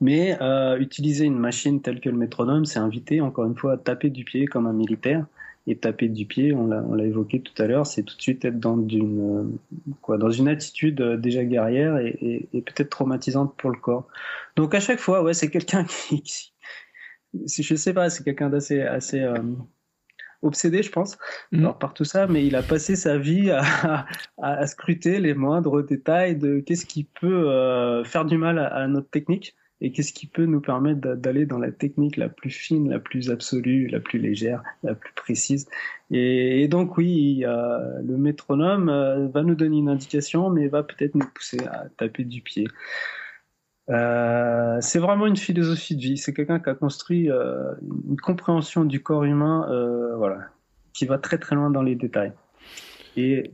Mais 0.00 0.36
euh, 0.42 0.78
utiliser 0.78 1.26
une 1.26 1.38
machine 1.38 1.80
telle 1.80 2.00
que 2.00 2.08
le 2.08 2.16
métronome, 2.16 2.64
c'est 2.64 2.78
inviter 2.78 3.20
encore 3.20 3.44
une 3.44 3.56
fois 3.56 3.74
à 3.74 3.76
taper 3.76 4.10
du 4.10 4.24
pied 4.24 4.46
comme 4.46 4.66
un 4.66 4.72
militaire. 4.72 5.26
Et 5.68 5.76
taper 5.76 6.08
du 6.08 6.26
pied, 6.26 6.52
on 6.52 6.66
l'a 6.66 7.04
évoqué 7.04 7.40
tout 7.40 7.54
à 7.62 7.66
l'heure, 7.68 7.86
c'est 7.86 8.02
tout 8.02 8.16
de 8.16 8.20
suite 8.20 8.44
être 8.44 8.58
dans 8.58 8.76
une 8.88 9.58
quoi, 10.00 10.18
dans 10.18 10.30
une 10.30 10.48
attitude 10.48 11.00
déjà 11.20 11.44
guerrière 11.44 11.98
et, 11.98 12.48
et, 12.52 12.62
peut-être 12.62 12.90
traumatisante 12.90 13.54
pour 13.56 13.70
le 13.70 13.78
corps. 13.78 14.08
Donc 14.56 14.74
à 14.74 14.80
chaque 14.80 14.98
fois, 14.98 15.22
ouais, 15.22 15.34
c'est 15.34 15.50
quelqu'un 15.50 15.84
qui, 16.10 16.52
je 17.46 17.74
sais 17.74 17.94
pas, 17.94 18.10
c'est 18.10 18.24
quelqu'un 18.24 18.50
d'assez 18.50 18.82
assez, 18.82 19.20
euh, 19.20 19.38
obsédé, 20.42 20.82
je 20.82 20.90
pense, 20.90 21.18
mhm. 21.52 21.72
par 21.78 21.94
tout 21.94 22.04
ça, 22.04 22.26
mais 22.26 22.46
il 22.46 22.56
a 22.56 22.62
passé 22.62 22.96
sa 22.96 23.16
vie 23.16 23.50
à, 23.50 24.06
à, 24.42 24.66
scruter 24.66 25.20
les 25.20 25.34
moindres 25.34 25.84
détails 25.84 26.36
de 26.36 26.60
qu'est-ce 26.60 26.86
qui 26.86 27.04
peut 27.04 27.48
euh, 27.48 28.04
faire 28.04 28.24
du 28.24 28.36
mal 28.36 28.58
à, 28.58 28.86
notre 28.88 29.08
technique 29.08 29.56
et 29.82 29.90
qu'est-ce 29.90 30.12
qui 30.12 30.28
peut 30.28 30.46
nous 30.46 30.60
permettre 30.60 31.00
d'aller 31.16 31.44
dans 31.44 31.58
la 31.58 31.72
technique 31.72 32.16
la 32.16 32.28
plus 32.28 32.50
fine, 32.50 32.88
la 32.88 33.00
plus 33.00 33.30
absolue, 33.30 33.88
la 33.88 33.98
plus 33.98 34.20
légère, 34.20 34.62
la 34.84 34.94
plus 34.94 35.12
précise? 35.12 35.68
Et, 36.12 36.68
donc 36.68 36.96
oui, 36.96 37.42
le 37.44 38.16
métronome 38.16 38.88
euh, 38.88 39.26
va 39.26 39.42
nous 39.42 39.56
donner 39.56 39.78
une 39.78 39.88
indication, 39.88 40.50
mais 40.50 40.68
va 40.68 40.84
peut-être 40.84 41.16
nous 41.16 41.26
pousser 41.34 41.58
à 41.66 41.86
taper 41.96 42.22
du 42.22 42.42
pied. 42.42 42.68
Euh, 43.90 44.78
c'est 44.80 45.00
vraiment 45.00 45.26
une 45.26 45.36
philosophie 45.36 45.96
de 45.96 46.00
vie. 46.00 46.16
C'est 46.16 46.32
quelqu'un 46.32 46.60
qui 46.60 46.70
a 46.70 46.74
construit 46.74 47.28
euh, 47.28 47.74
une 48.08 48.20
compréhension 48.20 48.84
du 48.84 49.02
corps 49.02 49.24
humain, 49.24 49.66
voilà, 50.16 50.46
qui 50.92 51.06
va 51.06 51.18
très 51.18 51.38
très 51.38 51.56
loin 51.56 51.70
dans 51.70 51.82
les 51.82 51.96
détails. 51.96 52.32
Et 53.16 53.52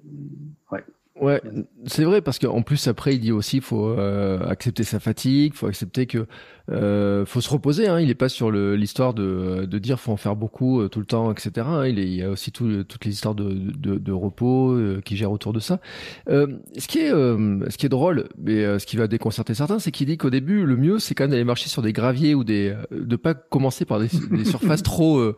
ouais. 0.71 0.85
Ouais, 1.21 1.43
c'est 1.87 2.05
vrai 2.05 2.21
parce 2.21 2.39
qu'en 2.39 2.63
plus 2.63 2.87
après 2.87 3.15
il 3.15 3.21
dit 3.21 3.33
aussi 3.33 3.61
faut 3.61 3.89
euh, 3.89 4.47
accepter 4.49 4.85
sa 4.85 5.01
fatigue, 5.01 5.55
faut 5.55 5.67
accepter 5.67 6.07
que 6.07 6.27
euh, 6.71 7.27
faut 7.27 7.41
se 7.41 7.51
reposer. 7.51 7.89
Hein, 7.89 8.01
il 8.01 8.09
est 8.11 8.15
pas 8.15 8.29
sur 8.29 8.53
l'histoire 8.53 9.15
de, 9.15 9.67
de 9.69 9.79
dire 9.79 9.99
faut 9.99 10.13
en 10.13 10.17
faire 10.17 10.37
beaucoup 10.37 10.81
euh, 10.81 10.89
tout 10.89 11.01
le 11.01 11.07
temps, 11.07 11.33
etc. 11.33 11.67
Hein, 11.69 11.87
il, 11.87 11.99
est, 11.99 12.05
il 12.05 12.15
y 12.15 12.23
a 12.23 12.31
aussi 12.31 12.53
tout, 12.53 12.85
toutes 12.85 13.05
les 13.05 13.13
histoires 13.13 13.35
de, 13.35 13.53
de, 13.53 13.97
de 13.99 14.13
repos 14.13 14.73
euh, 14.73 15.01
qui 15.05 15.17
gèrent 15.17 15.33
autour 15.33 15.53
de 15.53 15.61
ça. 15.61 15.81
ce 16.29 16.87
qui 16.87 16.99
est 17.01 17.11
ce 17.11 17.77
qui 17.77 17.87
est 17.87 17.91
drôle, 17.91 18.29
mais 18.39 18.79
ce 18.79 18.87
qui 18.87 18.97
va 18.97 19.09
déconcerter 19.09 19.55
certains, 19.55 19.81
c'est 19.81 19.91
qu'il 19.91 20.07
dit 20.07 20.19
qu'au 20.19 20.31
début 20.31 20.65
le 20.65 20.77
mieux 20.77 20.99
c'est 20.99 21.15
quand 21.15 21.25
même 21.25 21.33
d'aller 21.33 21.45
marcher 21.45 21.69
sur 21.69 21.83
des 21.83 21.93
graviers 21.93 22.35
ou 22.35 22.45
des 22.45 22.75
de 22.91 23.17
pas 23.17 23.35
commencer 23.35 23.85
par 23.85 23.99
des, 23.99 24.09
des 24.31 24.45
surfaces 24.49 24.83
trop 24.83 25.33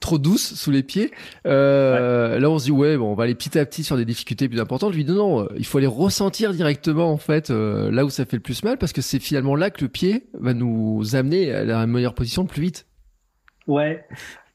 trop 0.00 0.18
douce 0.18 0.54
sous 0.54 0.70
les 0.70 0.82
pieds. 0.82 1.10
Euh, 1.46 2.38
Là, 2.38 2.50
on 2.50 2.58
se 2.58 2.64
dit 2.64 2.70
ouais, 2.70 2.96
bon, 2.96 3.12
on 3.12 3.14
va 3.14 3.24
aller 3.24 3.34
petit 3.34 3.58
à 3.58 3.66
petit 3.66 3.84
sur 3.84 3.96
des 3.96 4.04
difficultés 4.04 4.48
plus 4.48 4.60
importantes. 4.60 4.92
Je 4.92 4.96
lui 4.96 5.04
dis 5.04 5.12
non, 5.12 5.40
non, 5.40 5.48
il 5.56 5.66
faut 5.66 5.78
aller 5.78 5.86
ressentir 5.86 6.52
directement 6.52 7.10
en 7.10 7.16
fait 7.16 7.50
euh, 7.50 7.90
là 7.90 8.04
où 8.04 8.10
ça 8.10 8.24
fait 8.24 8.36
le 8.36 8.42
plus 8.42 8.62
mal 8.62 8.78
parce 8.78 8.92
que 8.92 9.02
c'est 9.02 9.18
finalement 9.18 9.56
là 9.56 9.70
que 9.70 9.82
le 9.82 9.88
pied 9.88 10.28
va 10.34 10.54
nous 10.54 11.16
amener 11.16 11.52
à 11.52 11.64
la 11.64 11.86
meilleure 11.86 12.14
position 12.14 12.42
le 12.42 12.48
plus 12.48 12.62
vite. 12.62 12.86
Ouais. 13.66 14.04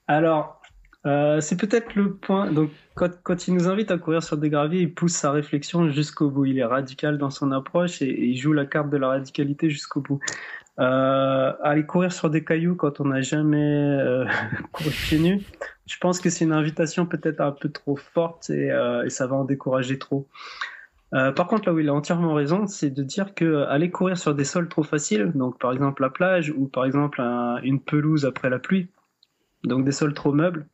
Alors, 0.07 0.61
euh, 1.05 1.41
c'est 1.41 1.57
peut-être 1.57 1.95
le 1.95 2.13
point. 2.13 2.51
Donc, 2.51 2.71
quand, 2.95 3.09
quand, 3.23 3.47
il 3.47 3.53
nous 3.55 3.67
invite 3.67 3.91
à 3.91 3.97
courir 3.97 4.23
sur 4.23 4.37
des 4.37 4.49
graviers, 4.49 4.81
il 4.81 4.93
pousse 4.93 5.13
sa 5.13 5.31
réflexion 5.31 5.89
jusqu'au 5.89 6.29
bout. 6.29 6.45
Il 6.45 6.59
est 6.59 6.65
radical 6.65 7.17
dans 7.17 7.29
son 7.29 7.51
approche 7.51 8.01
et, 8.01 8.25
il 8.25 8.37
joue 8.37 8.53
la 8.53 8.65
carte 8.65 8.89
de 8.89 8.97
la 8.97 9.09
radicalité 9.09 9.69
jusqu'au 9.69 10.01
bout. 10.01 10.19
Euh, 10.79 11.53
aller 11.61 11.85
courir 11.85 12.11
sur 12.11 12.31
des 12.31 12.43
cailloux 12.43 12.75
quand 12.75 12.99
on 12.99 13.05
n'a 13.05 13.21
jamais 13.21 13.59
euh, 13.59 14.25
couru 14.71 14.89
pieds 14.89 15.19
nus, 15.19 15.41
je 15.85 15.97
pense 15.99 16.19
que 16.19 16.31
c'est 16.31 16.45
une 16.45 16.53
invitation 16.53 17.05
peut-être 17.05 17.41
un 17.41 17.51
peu 17.51 17.69
trop 17.69 17.95
forte 17.95 18.49
et, 18.49 18.71
euh, 18.71 19.05
et 19.05 19.11
ça 19.11 19.27
va 19.27 19.35
en 19.35 19.43
décourager 19.43 19.99
trop. 19.99 20.27
Euh, 21.13 21.31
par 21.31 21.47
contre, 21.47 21.67
là 21.67 21.75
où 21.75 21.79
il 21.79 21.89
a 21.89 21.93
entièrement 21.93 22.33
raison, 22.33 22.65
c'est 22.65 22.89
de 22.89 23.03
dire 23.03 23.35
que 23.35 23.65
aller 23.65 23.91
courir 23.91 24.17
sur 24.17 24.33
des 24.33 24.45
sols 24.45 24.67
trop 24.67 24.81
faciles, 24.81 25.31
donc 25.35 25.59
par 25.59 25.71
exemple 25.71 26.01
la 26.01 26.09
plage 26.09 26.51
ou 26.57 26.67
par 26.67 26.85
exemple 26.85 27.21
une 27.61 27.79
pelouse 27.79 28.25
après 28.25 28.49
la 28.49 28.57
pluie, 28.57 28.87
donc 29.63 29.85
des 29.85 29.91
sols 29.91 30.15
trop 30.15 30.33
meubles, 30.33 30.65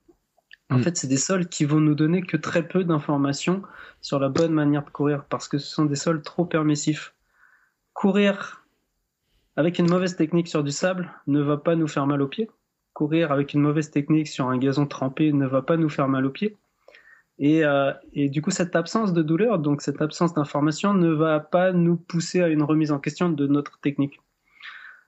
en 0.70 0.78
mm. 0.78 0.84
fait, 0.84 0.98
c'est 0.98 1.08
des 1.08 1.18
sols 1.18 1.48
qui 1.48 1.66
vont 1.66 1.80
nous 1.80 1.96
donner 1.96 2.22
que 2.22 2.38
très 2.38 2.68
peu 2.68 2.84
d'informations 2.84 3.64
sur 4.02 4.20
la 4.20 4.30
bonne 4.30 4.54
manière 4.54 4.84
de 4.84 4.90
courir 4.90 5.26
parce 5.26 5.48
que 5.48 5.58
ce 5.58 5.68
sont 5.68 5.86
des 5.86 5.96
sols 5.96 6.22
trop 6.22 6.46
permissifs. 6.46 7.16
Courir 7.94 8.66
avec 9.56 9.80
une 9.80 9.90
mauvaise 9.90 10.16
technique 10.16 10.48
sur 10.48 10.64
du 10.64 10.72
sable 10.72 11.12
ne 11.28 11.42
va 11.42 11.58
pas 11.58 11.76
nous 11.76 11.88
faire 11.88 12.06
mal 12.06 12.22
aux 12.22 12.28
pieds. 12.28 12.50
Courir 12.94 13.32
avec 13.32 13.54
une 13.54 13.62
mauvaise 13.62 13.92
technique 13.92 14.28
sur 14.28 14.48
un 14.48 14.58
gazon 14.58 14.86
trempé 14.86 15.34
ne 15.34 15.48
va 15.48 15.62
pas 15.62 15.78
nous 15.78 15.90
faire 15.90 16.08
mal 16.08 16.26
aux 16.26 16.30
pieds. 16.30 16.58
Et, 17.40 17.64
euh, 17.64 17.94
et 18.14 18.30
du 18.30 18.42
coup, 18.42 18.52
cette 18.52 18.76
absence 18.76 19.14
de 19.14 19.22
douleur, 19.22 19.60
donc 19.60 19.82
cette 19.82 20.02
absence 20.02 20.34
d'information, 20.34 20.94
ne 20.94 21.10
va 21.10 21.40
pas 21.40 21.72
nous 21.72 21.96
pousser 21.96 22.42
à 22.42 22.50
une 22.50 22.64
remise 22.64 22.92
en 22.92 23.00
question 23.00 23.30
de 23.30 23.48
notre 23.48 23.80
technique. 23.80 24.20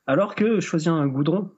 Alors 0.07 0.34
que 0.34 0.62
choisir 0.62 0.93
un 0.93 1.07
goudron, 1.07 1.51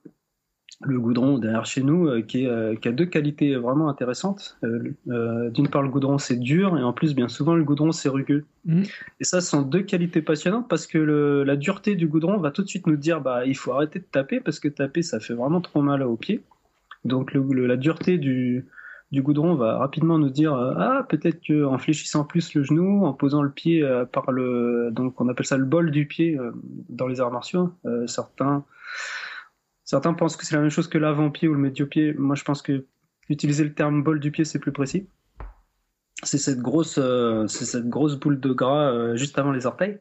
le 0.81 0.99
goudron 0.99 1.37
derrière 1.37 1.65
chez 1.65 1.83
nous 1.83 2.07
euh, 2.07 2.21
qui, 2.21 2.47
euh, 2.47 2.75
qui, 2.75 2.87
a 2.87 2.91
deux 2.91 3.05
qualités 3.05 3.55
vraiment 3.55 3.89
intéressantes. 3.89 4.57
Euh, 4.63 5.49
d'une 5.49 5.67
part, 5.67 5.81
le 5.81 5.89
goudron 5.89 6.17
c'est 6.17 6.35
dur 6.37 6.77
et 6.77 6.83
en 6.83 6.93
plus, 6.93 7.15
bien 7.15 7.27
souvent, 7.27 7.55
le 7.55 7.63
goudron 7.63 7.91
c'est 7.91 8.09
rugueux. 8.09 8.45
Mmh. 8.65 8.83
Et 9.19 9.23
ça, 9.23 9.41
ce 9.41 9.49
sont 9.49 9.61
deux 9.61 9.81
qualités 9.81 10.21
passionnantes 10.21 10.67
parce 10.67 10.87
que 10.87 10.97
le, 10.97 11.43
la 11.43 11.55
dureté 11.55 11.95
du 11.95 12.07
goudron 12.07 12.37
va 12.37 12.51
tout 12.51 12.63
de 12.63 12.67
suite 12.67 12.87
nous 12.87 12.97
dire 12.97 13.21
bah 13.21 13.45
il 13.45 13.55
faut 13.55 13.71
arrêter 13.71 13.99
de 13.99 14.05
taper 14.05 14.39
parce 14.39 14.59
que 14.59 14.67
taper 14.67 15.01
ça 15.01 15.19
fait 15.19 15.33
vraiment 15.33 15.61
trop 15.61 15.81
mal 15.81 16.03
aux 16.03 16.17
pieds. 16.17 16.43
Donc 17.05 17.33
le, 17.33 17.67
la 17.67 17.75
dureté 17.75 18.17
du, 18.17 18.65
du 19.11 19.21
goudron 19.21 19.55
va 19.55 19.77
rapidement 19.77 20.17
nous 20.17 20.29
dire 20.29 20.53
ah 20.53 21.05
peut-être 21.09 21.41
que 21.45 21.65
en 21.65 21.77
fléchissant 21.77 22.23
plus 22.23 22.53
le 22.53 22.63
genou, 22.63 23.05
en 23.05 23.13
posant 23.13 23.41
le 23.41 23.51
pied 23.51 23.85
par 24.13 24.31
le 24.31 24.89
donc 24.91 25.19
on 25.19 25.27
appelle 25.27 25.45
ça 25.45 25.57
le 25.57 25.65
bol 25.65 25.91
du 25.91 26.07
pied 26.07 26.39
dans 26.89 27.07
les 27.07 27.19
arts 27.19 27.31
martiaux. 27.31 27.73
certains 28.07 28.63
Certains 29.93 30.15
pensent 30.15 30.37
que 30.37 30.43
c'est 30.43 30.55
la 30.55 30.61
même 30.61 30.71
chose 30.71 30.87
que 30.87 30.97
l'avant-pied 30.97 31.47
ou 31.47 31.53
le 31.53 31.59
médio-pied. 31.59 32.15
Moi, 32.15 32.35
je 32.35 32.43
pense 32.43 32.63
que 32.63 32.87
utiliser 33.29 33.63
le 33.63 33.75
terme 33.75 34.01
bol 34.01 34.19
du 34.19 34.31
pied, 34.31 34.43
c'est 34.43 34.57
plus 34.57 34.71
précis. 34.71 35.07
C'est 36.23 36.39
cette 36.39 36.61
grosse, 36.61 36.97
euh, 36.97 37.45
cette 37.45 37.87
grosse 37.89 38.15
boule 38.15 38.39
de 38.39 38.53
gras 38.53 38.91
euh, 38.91 39.15
juste 39.15 39.37
avant 39.37 39.51
les 39.51 39.67
orteils. 39.67 39.99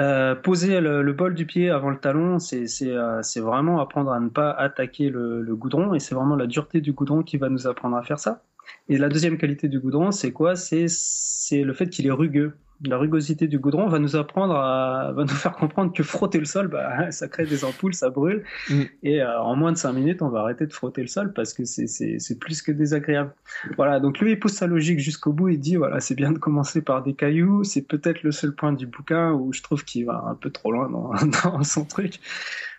Euh, 0.00 0.34
poser 0.34 0.82
le, 0.82 1.12
bol 1.14 1.32
du 1.32 1.46
pied 1.46 1.70
avant 1.70 1.88
le 1.88 1.98
talon, 1.98 2.38
c'est 2.38 3.40
vraiment 3.40 3.80
apprendre 3.80 4.12
à 4.12 4.20
ne 4.20 4.28
pas 4.28 4.50
attaquer 4.50 5.08
le, 5.08 5.40
le 5.40 5.56
goudron 5.56 5.94
et 5.94 5.98
c'est 5.98 6.14
vraiment 6.14 6.36
la 6.36 6.46
dureté 6.46 6.82
du 6.82 6.92
goudron 6.92 7.22
qui 7.22 7.38
va 7.38 7.48
nous 7.48 7.66
apprendre 7.66 7.96
à 7.96 8.02
faire 8.02 8.18
ça. 8.18 8.42
Et 8.90 8.98
la 8.98 9.08
deuxième 9.08 9.38
qualité 9.38 9.66
du 9.68 9.80
goudron, 9.80 10.10
c'est 10.10 10.32
quoi? 10.32 10.56
C'est 10.56 10.88
le 11.52 11.72
fait 11.72 11.88
qu'il 11.88 12.06
est 12.06 12.10
rugueux 12.10 12.52
la 12.84 12.98
rugosité 12.98 13.46
du 13.48 13.58
goudron 13.58 13.88
va 13.88 13.98
nous 13.98 14.16
apprendre 14.16 14.54
à, 14.54 15.12
va 15.12 15.22
nous 15.22 15.28
faire 15.28 15.52
comprendre 15.52 15.92
que 15.92 16.02
frotter 16.02 16.38
le 16.38 16.44
sol, 16.44 16.68
bah, 16.68 17.10
ça 17.10 17.28
crée 17.28 17.46
des 17.46 17.64
ampoules, 17.64 17.94
ça 17.94 18.10
brûle. 18.10 18.44
Mm. 18.68 18.82
Et 19.02 19.22
euh, 19.22 19.40
en 19.40 19.56
moins 19.56 19.72
de 19.72 19.78
5 19.78 19.92
minutes, 19.92 20.22
on 20.22 20.28
va 20.28 20.40
arrêter 20.40 20.66
de 20.66 20.72
frotter 20.72 21.00
le 21.00 21.06
sol 21.08 21.32
parce 21.32 21.54
que 21.54 21.64
c'est 21.64 22.38
plus 22.38 22.62
que 22.62 22.72
désagréable. 22.72 23.34
Voilà, 23.76 24.00
donc 24.00 24.18
lui, 24.18 24.32
il 24.32 24.38
pousse 24.38 24.54
sa 24.54 24.66
logique 24.66 24.98
jusqu'au 24.98 25.32
bout. 25.32 25.48
Il 25.48 25.60
dit, 25.60 25.76
voilà, 25.76 26.00
c'est 26.00 26.14
bien 26.14 26.32
de 26.32 26.38
commencer 26.38 26.82
par 26.82 27.02
des 27.02 27.14
cailloux. 27.14 27.64
C'est 27.64 27.82
peut-être 27.82 28.22
le 28.22 28.32
seul 28.32 28.54
point 28.54 28.72
du 28.72 28.86
bouquin 28.86 29.32
où 29.32 29.52
je 29.52 29.62
trouve 29.62 29.84
qu'il 29.84 30.06
va 30.06 30.24
un 30.26 30.34
peu 30.34 30.50
trop 30.50 30.72
loin 30.72 30.90
dans, 30.90 31.12
dans 31.44 31.62
son 31.62 31.84
truc. 31.84 32.20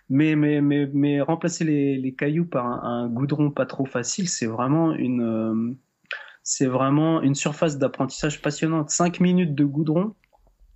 Mais, 0.10 0.36
mais, 0.36 0.62
mais, 0.62 0.89
mais 0.93 1.20
remplacer 1.22 1.66
les, 1.66 1.98
les 1.98 2.14
cailloux 2.14 2.45
par 2.45 2.66
un, 2.66 2.82
un, 2.84 3.10
goudron 3.10 3.52
pas 3.52 3.66
trop 3.66 3.86
facile, 3.86 4.30
c'est 4.30 4.45
vraiment 4.45 4.93
une... 4.93 5.22
Euh, 5.22 5.76
c'est 6.50 6.66
vraiment 6.66 7.22
une 7.22 7.36
surface 7.36 7.78
d'apprentissage 7.78 8.41
passionnante. 8.41 8.89
Cinq 8.89 9.20
minutes 9.20 9.54
de 9.54 9.66
goudron, 9.66 10.16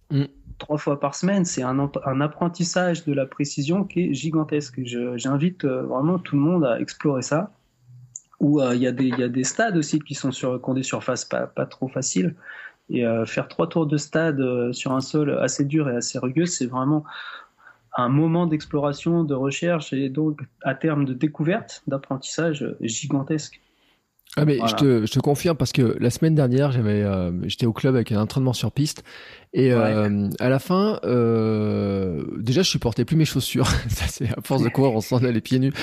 mm. 0.09 0.26
trois 0.57 0.78
fois 0.78 0.99
par 0.99 1.15
semaine, 1.15 1.45
c'est 1.45 1.63
un, 1.63 1.80
apprentissage 2.19 3.05
de 3.05 3.13
la 3.13 3.26
précision 3.26 3.86
qui 3.86 4.01
est 4.01 4.13
gigantesque. 4.13 4.82
J'invite 4.84 5.63
euh, 5.63 5.84
vraiment 5.84 6.19
tout 6.19 6.36
le 6.36 6.41
monde 6.41 6.65
à 6.65 6.82
explorer 6.82 7.22
ça. 7.22 7.53
Ou 8.41 8.59
euh, 8.59 8.76
il 8.76 8.82
y, 8.82 8.84
y, 8.84 9.24
a 9.24 9.30
des 9.30 9.43
stades 9.45 9.78
aussi 9.78 9.99
qui 9.99 10.13
sont 10.13 10.34
sur 10.34 10.61
qui 10.61 10.69
ont 10.69 10.74
des 10.74 10.84
surfaces 10.84 11.24
pas, 11.24 11.47
pas 11.47 11.65
trop 11.65 11.88
faciles. 11.88 12.36
Et 12.89 13.05
euh, 13.05 13.26
faire 13.26 13.47
trois 13.47 13.69
tours 13.69 13.88
de 13.88 13.95
stade 13.95 14.74
sur 14.74 14.91
un 14.91 14.99
sol 14.99 15.39
assez 15.39 15.63
dur 15.63 15.89
et 15.89 15.95
assez 15.95 16.19
rugueux, 16.19 16.47
c'est 16.47 16.65
vraiment 16.65 17.05
un 17.95 18.09
moment 18.09 18.45
d'exploration, 18.45 19.24
de 19.24 19.36
recherche 19.36 19.93
et 19.93 20.09
donc 20.09 20.41
à 20.63 20.76
terme 20.76 21.05
de 21.05 21.13
découverte, 21.13 21.82
d'apprentissage 21.88 22.76
gigantesque. 22.82 23.61
Ah 24.38 24.45
mais 24.45 24.59
je, 24.65 24.75
te, 24.75 25.05
je 25.05 25.11
te 25.11 25.19
confirme 25.19 25.57
parce 25.57 25.73
que 25.73 25.97
la 25.99 26.09
semaine 26.09 26.36
dernière 26.36 26.71
j'avais 26.71 27.03
euh, 27.03 27.32
j'étais 27.49 27.65
au 27.65 27.73
club 27.73 27.95
avec 27.95 28.13
un 28.13 28.21
entraînement 28.21 28.53
sur 28.53 28.71
piste. 28.71 29.03
Et 29.53 29.73
euh, 29.73 30.29
à 30.39 30.47
la 30.47 30.59
fin 30.59 30.99
euh, 31.03 32.23
déjà 32.38 32.61
je 32.61 32.69
supportais 32.69 33.03
plus 33.03 33.17
mes 33.17 33.25
chaussures. 33.25 33.67
Ça 33.89 34.05
c'est 34.07 34.29
à 34.29 34.41
force 34.41 34.63
de 34.63 34.69
courir 34.69 34.93
on 34.93 35.01
s'en 35.01 35.21
a 35.25 35.32
les 35.32 35.41
pieds 35.41 35.59
nus. 35.59 35.73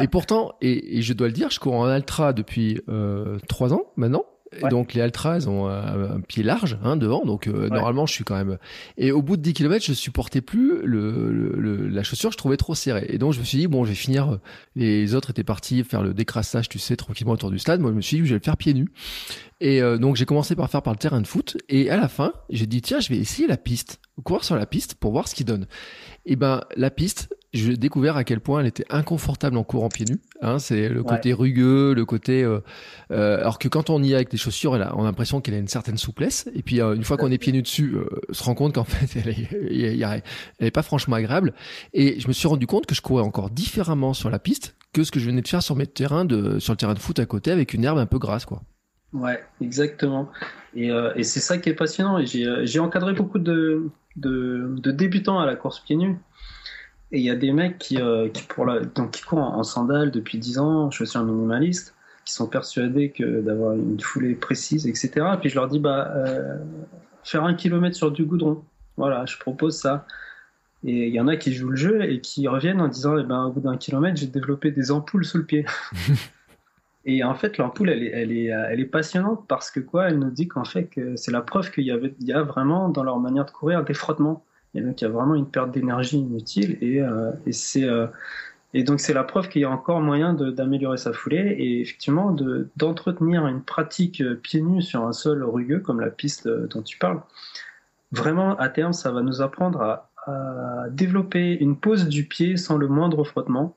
Et 0.00 0.06
pourtant 0.06 0.54
et, 0.60 0.98
et, 0.98 1.02
je 1.02 1.12
dois 1.14 1.26
le 1.26 1.32
dire 1.32 1.50
je 1.50 1.58
cours 1.58 1.74
en 1.74 1.92
ultra 1.92 2.32
depuis 2.32 2.80
euh, 2.88 3.38
trois 3.48 3.74
ans 3.74 3.86
maintenant 3.96 4.24
donc 4.70 4.94
les 4.94 5.00
Altra, 5.00 5.36
elles 5.36 5.48
ont 5.48 5.68
un, 5.68 6.20
pied 6.20 6.42
large 6.42 6.78
hein, 6.82 6.96
devant, 6.96 7.24
donc 7.24 7.46
euh, 7.46 7.68
normalement 7.68 8.06
je 8.06 8.12
suis 8.12 8.24
quand 8.24 8.36
même. 8.36 8.58
Et 8.96 9.12
au 9.12 9.22
bout 9.22 9.36
de 9.36 9.42
10 9.42 9.54
km, 9.54 9.84
je 9.84 9.92
supportais 9.92 10.40
plus 10.40 10.82
le, 10.84 11.32
le, 11.32 11.88
la 11.88 12.02
chaussure, 12.02 12.32
je 12.32 12.36
trouvais 12.36 12.56
trop 12.56 12.74
serrée. 12.74 13.06
Et 13.08 13.18
donc 13.18 13.32
je 13.32 13.40
me 13.40 13.44
suis 13.44 13.58
dit 13.58 13.66
bon, 13.66 13.84
je 13.84 13.90
vais 13.90 13.94
finir. 13.94 14.34
Euh, 14.34 14.40
les 14.74 15.14
autres 15.14 15.30
étaient 15.30 15.44
partis 15.44 15.84
faire 15.84 16.02
le 16.02 16.14
décrassage, 16.14 16.68
tu 16.68 16.78
sais, 16.78 16.96
tranquillement 16.96 17.32
autour 17.32 17.50
du 17.50 17.58
stade. 17.58 17.80
Moi, 17.80 17.90
je 17.90 17.96
me 17.96 18.00
suis 18.00 18.18
dit 18.18 18.24
je 18.24 18.30
vais 18.34 18.38
le 18.38 18.44
faire 18.44 18.56
pieds 18.56 18.74
nus. 18.74 18.88
Et 19.60 19.82
euh, 19.82 19.96
donc 19.96 20.16
j'ai 20.16 20.26
commencé 20.26 20.54
par 20.54 20.70
faire 20.70 20.82
par 20.82 20.92
le 20.92 20.98
terrain 20.98 21.20
de 21.20 21.26
foot. 21.26 21.56
Et 21.68 21.90
à 21.90 21.96
la 21.96 22.08
fin, 22.08 22.32
j'ai 22.50 22.66
dit 22.66 22.82
tiens, 22.82 23.00
je 23.00 23.08
vais 23.08 23.16
essayer 23.16 23.48
la 23.48 23.56
piste, 23.56 24.00
courir 24.22 24.44
sur 24.44 24.56
la 24.56 24.66
piste 24.66 24.94
pour 24.94 25.12
voir 25.12 25.28
ce 25.28 25.34
qu'il 25.34 25.46
donne. 25.46 25.66
Et 26.26 26.36
ben 26.36 26.62
la 26.76 26.90
piste, 26.90 27.34
j'ai 27.56 27.76
découvert 27.76 28.16
à 28.16 28.24
quel 28.24 28.40
point 28.40 28.60
elle 28.60 28.66
était 28.66 28.84
inconfortable 28.90 29.56
en 29.56 29.64
courant 29.64 29.88
pieds 29.88 30.06
nus. 30.06 30.20
Hein, 30.42 30.58
c'est 30.58 30.88
le 30.88 31.02
côté 31.02 31.32
rugueux, 31.32 31.94
le 31.94 32.04
côté. 32.04 32.42
Euh, 32.42 32.60
euh, 33.10 33.38
alors 33.38 33.58
que 33.58 33.68
quand 33.68 33.90
on 33.90 34.02
y 34.02 34.12
est 34.12 34.14
avec 34.14 34.30
des 34.30 34.36
chaussures, 34.36 34.76
elle 34.76 34.82
a, 34.82 34.96
on 34.96 35.02
a 35.02 35.04
l'impression 35.04 35.40
qu'elle 35.40 35.54
a 35.54 35.58
une 35.58 35.68
certaine 35.68 35.98
souplesse. 35.98 36.48
Et 36.54 36.62
puis 36.62 36.80
euh, 36.80 36.94
une 36.94 37.04
fois 37.04 37.16
qu'on 37.16 37.30
est 37.30 37.38
pieds 37.38 37.52
nus 37.52 37.62
dessus, 37.62 37.94
euh, 37.94 38.08
se 38.30 38.42
rend 38.42 38.54
compte 38.54 38.74
qu'en 38.74 38.84
fait, 38.84 39.18
elle 39.18 39.28
est, 39.28 39.48
elle 39.50 40.66
est 40.66 40.70
pas 40.70 40.82
franchement 40.82 41.16
agréable. 41.16 41.54
Et 41.92 42.20
je 42.20 42.28
me 42.28 42.32
suis 42.32 42.48
rendu 42.48 42.66
compte 42.66 42.86
que 42.86 42.94
je 42.94 43.02
courais 43.02 43.22
encore 43.22 43.50
différemment 43.50 44.14
sur 44.14 44.30
la 44.30 44.38
piste 44.38 44.76
que 44.92 45.04
ce 45.04 45.10
que 45.10 45.20
je 45.20 45.26
venais 45.26 45.42
de 45.42 45.48
faire 45.48 45.62
sur 45.62 45.76
mes 45.76 45.86
terrains 45.86 46.24
de, 46.24 46.58
sur 46.58 46.72
le 46.72 46.76
terrain 46.78 46.94
de 46.94 46.98
foot 46.98 47.18
à 47.18 47.26
côté 47.26 47.50
avec 47.50 47.74
une 47.74 47.84
herbe 47.84 47.98
un 47.98 48.06
peu 48.06 48.18
grasse, 48.18 48.46
quoi. 48.46 48.62
Ouais, 49.12 49.42
exactement. 49.60 50.30
Et, 50.74 50.88
et 50.88 51.22
c'est 51.22 51.40
ça 51.40 51.58
qui 51.58 51.68
est 51.68 51.74
passionnant. 51.74 52.18
Et 52.18 52.26
j'ai 52.26 52.78
encadré 52.80 53.12
beaucoup 53.12 53.38
de, 53.38 53.90
de, 54.16 54.74
de 54.76 54.90
débutants 54.90 55.38
à 55.38 55.46
la 55.46 55.54
course 55.54 55.80
pieds 55.80 55.96
nus. 55.96 56.16
Et 57.12 57.18
il 57.18 57.24
y 57.24 57.30
a 57.30 57.36
des 57.36 57.52
mecs 57.52 57.78
qui, 57.78 58.00
euh, 58.00 58.28
qui, 58.28 58.42
pour 58.42 58.66
la, 58.66 58.80
donc, 58.80 59.12
qui 59.12 59.22
courent 59.22 59.38
en, 59.38 59.62
sandales 59.62 60.10
depuis 60.10 60.38
10 60.38 60.58
ans, 60.58 60.90
chaussures 60.90 61.22
minimalistes, 61.22 61.94
qui 62.24 62.32
sont 62.32 62.48
persuadés 62.48 63.10
que 63.10 63.40
d'avoir 63.42 63.74
une 63.74 64.00
foulée 64.00 64.34
précise, 64.34 64.86
etc. 64.86 65.26
Et 65.34 65.36
puis 65.38 65.48
je 65.48 65.54
leur 65.54 65.68
dis, 65.68 65.78
bah, 65.78 66.12
euh, 66.16 66.58
faire 67.22 67.44
un 67.44 67.54
kilomètre 67.54 67.96
sur 67.96 68.10
du 68.10 68.24
goudron. 68.24 68.64
Voilà, 68.96 69.24
je 69.26 69.38
propose 69.38 69.76
ça. 69.78 70.06
Et 70.84 71.08
il 71.08 71.14
y 71.14 71.20
en 71.20 71.28
a 71.28 71.36
qui 71.36 71.52
jouent 71.52 71.70
le 71.70 71.76
jeu 71.76 72.02
et 72.02 72.20
qui 72.20 72.48
reviennent 72.48 72.80
en 72.80 72.88
disant, 72.88 73.16
eh 73.16 73.22
ben, 73.22 73.44
au 73.44 73.52
bout 73.52 73.60
d'un 73.60 73.76
kilomètre, 73.76 74.18
j'ai 74.18 74.26
développé 74.26 74.72
des 74.72 74.90
ampoules 74.90 75.24
sous 75.24 75.38
le 75.38 75.44
pied. 75.44 75.64
et 77.04 77.22
en 77.22 77.34
fait, 77.34 77.58
l'ampoule, 77.58 77.90
elle 77.90 78.02
est, 78.02 78.10
elle, 78.10 78.32
est, 78.32 78.46
elle 78.46 78.80
est 78.80 78.86
passionnante 78.86 79.46
parce 79.48 79.70
que 79.70 79.80
quoi 79.80 80.08
Elle 80.08 80.18
nous 80.18 80.30
dit 80.30 80.48
qu'en 80.48 80.64
fait, 80.64 80.86
que 80.86 81.14
c'est 81.14 81.32
la 81.32 81.40
preuve 81.40 81.70
qu'il 81.70 81.84
y, 81.84 81.92
avait, 81.92 82.14
il 82.20 82.26
y 82.26 82.32
a 82.32 82.42
vraiment 82.42 82.88
dans 82.88 83.04
leur 83.04 83.18
manière 83.20 83.44
de 83.44 83.50
courir 83.52 83.84
des 83.84 83.94
frottements. 83.94 84.44
Et 84.76 84.82
donc 84.82 85.00
il 85.00 85.04
y 85.04 85.06
a 85.06 85.10
vraiment 85.10 85.34
une 85.34 85.48
perte 85.48 85.70
d'énergie 85.70 86.18
inutile 86.18 86.76
et, 86.82 87.00
euh, 87.00 87.32
c'est 87.50 87.84
euh, 87.84 88.06
et 88.74 88.84
donc 88.84 89.00
c'est 89.00 89.14
la 89.14 89.24
preuve 89.24 89.48
qu'il 89.48 89.62
y 89.62 89.64
a 89.64 89.70
encore 89.70 90.02
moyen 90.02 90.34
d'améliorer 90.34 90.98
sa 90.98 91.14
foulée 91.14 91.56
et 91.58 91.80
effectivement 91.80 92.36
d'entretenir 92.76 93.46
une 93.46 93.62
pratique 93.62 94.20
euh, 94.20 94.34
pieds 94.34 94.60
nus 94.60 94.82
sur 94.82 95.06
un 95.06 95.12
sol 95.12 95.42
rugueux 95.42 95.80
comme 95.80 96.00
la 96.00 96.10
piste 96.10 96.46
dont 96.46 96.82
tu 96.82 96.98
parles. 96.98 97.22
Vraiment 98.12 98.54
à 98.56 98.68
terme 98.68 98.92
ça 98.92 99.10
va 99.10 99.22
nous 99.22 99.40
apprendre 99.40 99.80
à, 99.80 100.10
développer 100.90 101.56
une 101.60 101.76
pose 101.76 102.08
du 102.08 102.24
pied 102.24 102.56
sans 102.56 102.76
le 102.76 102.88
moindre 102.88 103.22
frottement. 103.22 103.76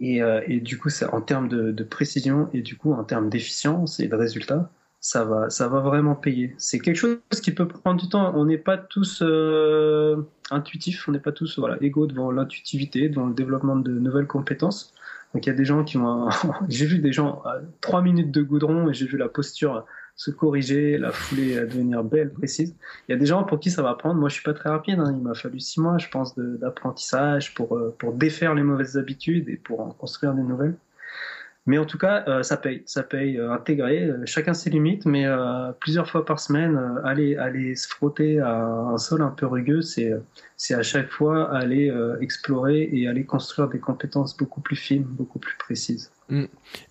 Et, 0.00 0.20
et 0.48 0.58
du 0.58 0.78
coup, 0.78 0.88
en 1.12 1.20
termes 1.20 1.46
de, 1.46 1.70
de, 1.70 1.84
précision 1.84 2.48
et 2.52 2.60
du 2.60 2.76
coup 2.76 2.92
en 2.92 3.04
termes 3.04 3.30
d'efficience 3.30 4.00
et 4.00 4.08
de 4.08 4.16
résultats, 4.16 4.68
ça 5.04 5.22
va, 5.22 5.50
ça 5.50 5.68
va 5.68 5.80
vraiment 5.80 6.14
payer. 6.14 6.54
C'est 6.56 6.78
quelque 6.78 6.96
chose 6.96 7.18
qui 7.42 7.52
peut 7.52 7.68
prendre 7.68 8.00
du 8.00 8.08
temps. 8.08 8.32
On 8.34 8.46
n'est 8.46 8.56
pas 8.56 8.78
tous 8.78 9.20
euh, 9.20 10.16
intuitifs, 10.50 11.06
on 11.06 11.12
n'est 11.12 11.18
pas 11.18 11.30
tous 11.30 11.60
égaux 11.82 12.06
devant 12.06 12.30
l'intuitivité, 12.30 13.10
devant 13.10 13.26
le 13.26 13.34
développement 13.34 13.76
de 13.76 13.92
nouvelles 13.92 14.26
compétences. 14.26 14.94
Donc 15.34 15.44
il 15.44 15.50
y 15.50 15.52
a 15.52 15.56
des 15.56 15.66
gens 15.66 15.84
qui 15.84 15.98
ont. 15.98 16.30
j'ai 16.70 16.86
vu 16.86 17.00
des 17.00 17.12
gens 17.12 17.42
à 17.44 17.56
trois 17.82 18.00
minutes 18.00 18.30
de 18.30 18.40
goudron 18.40 18.88
et 18.88 18.94
j'ai 18.94 19.04
vu 19.04 19.18
la 19.18 19.28
posture 19.28 19.84
se 20.16 20.30
corriger, 20.30 20.96
la 20.96 21.10
foulée 21.12 21.56
devenir 21.56 22.02
belle, 22.02 22.32
précise. 22.32 22.74
Il 23.06 23.12
y 23.12 23.14
a 23.14 23.18
des 23.18 23.26
gens 23.26 23.44
pour 23.44 23.60
qui 23.60 23.70
ça 23.70 23.82
va 23.82 23.92
prendre. 23.92 24.18
Moi, 24.18 24.30
je 24.30 24.36
suis 24.36 24.42
pas 24.42 24.54
très 24.54 24.70
rapide. 24.70 25.00
Hein. 25.00 25.12
Il 25.14 25.22
m'a 25.22 25.34
fallu 25.34 25.60
six 25.60 25.80
mois, 25.80 25.98
je 25.98 26.08
pense, 26.08 26.34
d'apprentissage 26.38 27.52
pour, 27.52 27.76
euh, 27.76 27.94
pour 27.98 28.14
défaire 28.14 28.54
les 28.54 28.62
mauvaises 28.62 28.96
habitudes 28.96 29.50
et 29.50 29.56
pour 29.56 29.80
en 29.80 29.90
construire 29.90 30.32
des 30.32 30.42
nouvelles. 30.42 30.76
Mais 31.66 31.78
en 31.78 31.86
tout 31.86 31.96
cas, 31.96 32.24
euh, 32.28 32.42
ça 32.42 32.58
paye, 32.58 32.82
ça 32.84 33.02
paye 33.02 33.38
euh, 33.38 33.52
intégré. 33.52 34.04
Euh, 34.04 34.22
chacun 34.26 34.52
ses 34.52 34.68
limites, 34.68 35.06
mais 35.06 35.26
plusieurs 35.80 36.08
fois 36.08 36.24
par 36.24 36.38
semaine, 36.38 36.78
aller 37.04 37.36
aller 37.36 37.74
se 37.74 37.88
frotter 37.88 38.38
à 38.40 38.64
un 38.64 38.98
sol 38.98 39.22
un 39.22 39.30
peu 39.30 39.46
rugueux, 39.46 39.82
c'est 39.82 40.12
c'est 40.56 40.74
à 40.74 40.82
chaque 40.82 41.10
fois 41.10 41.52
aller 41.54 41.92
explorer 42.20 42.88
et 42.92 43.08
aller 43.08 43.24
construire 43.24 43.68
des 43.68 43.78
compétences 43.80 44.36
beaucoup 44.36 44.60
plus 44.60 44.76
fines, 44.76 45.04
beaucoup 45.04 45.38
plus 45.38 45.56
précises. 45.56 46.12
Mm. 46.28 46.44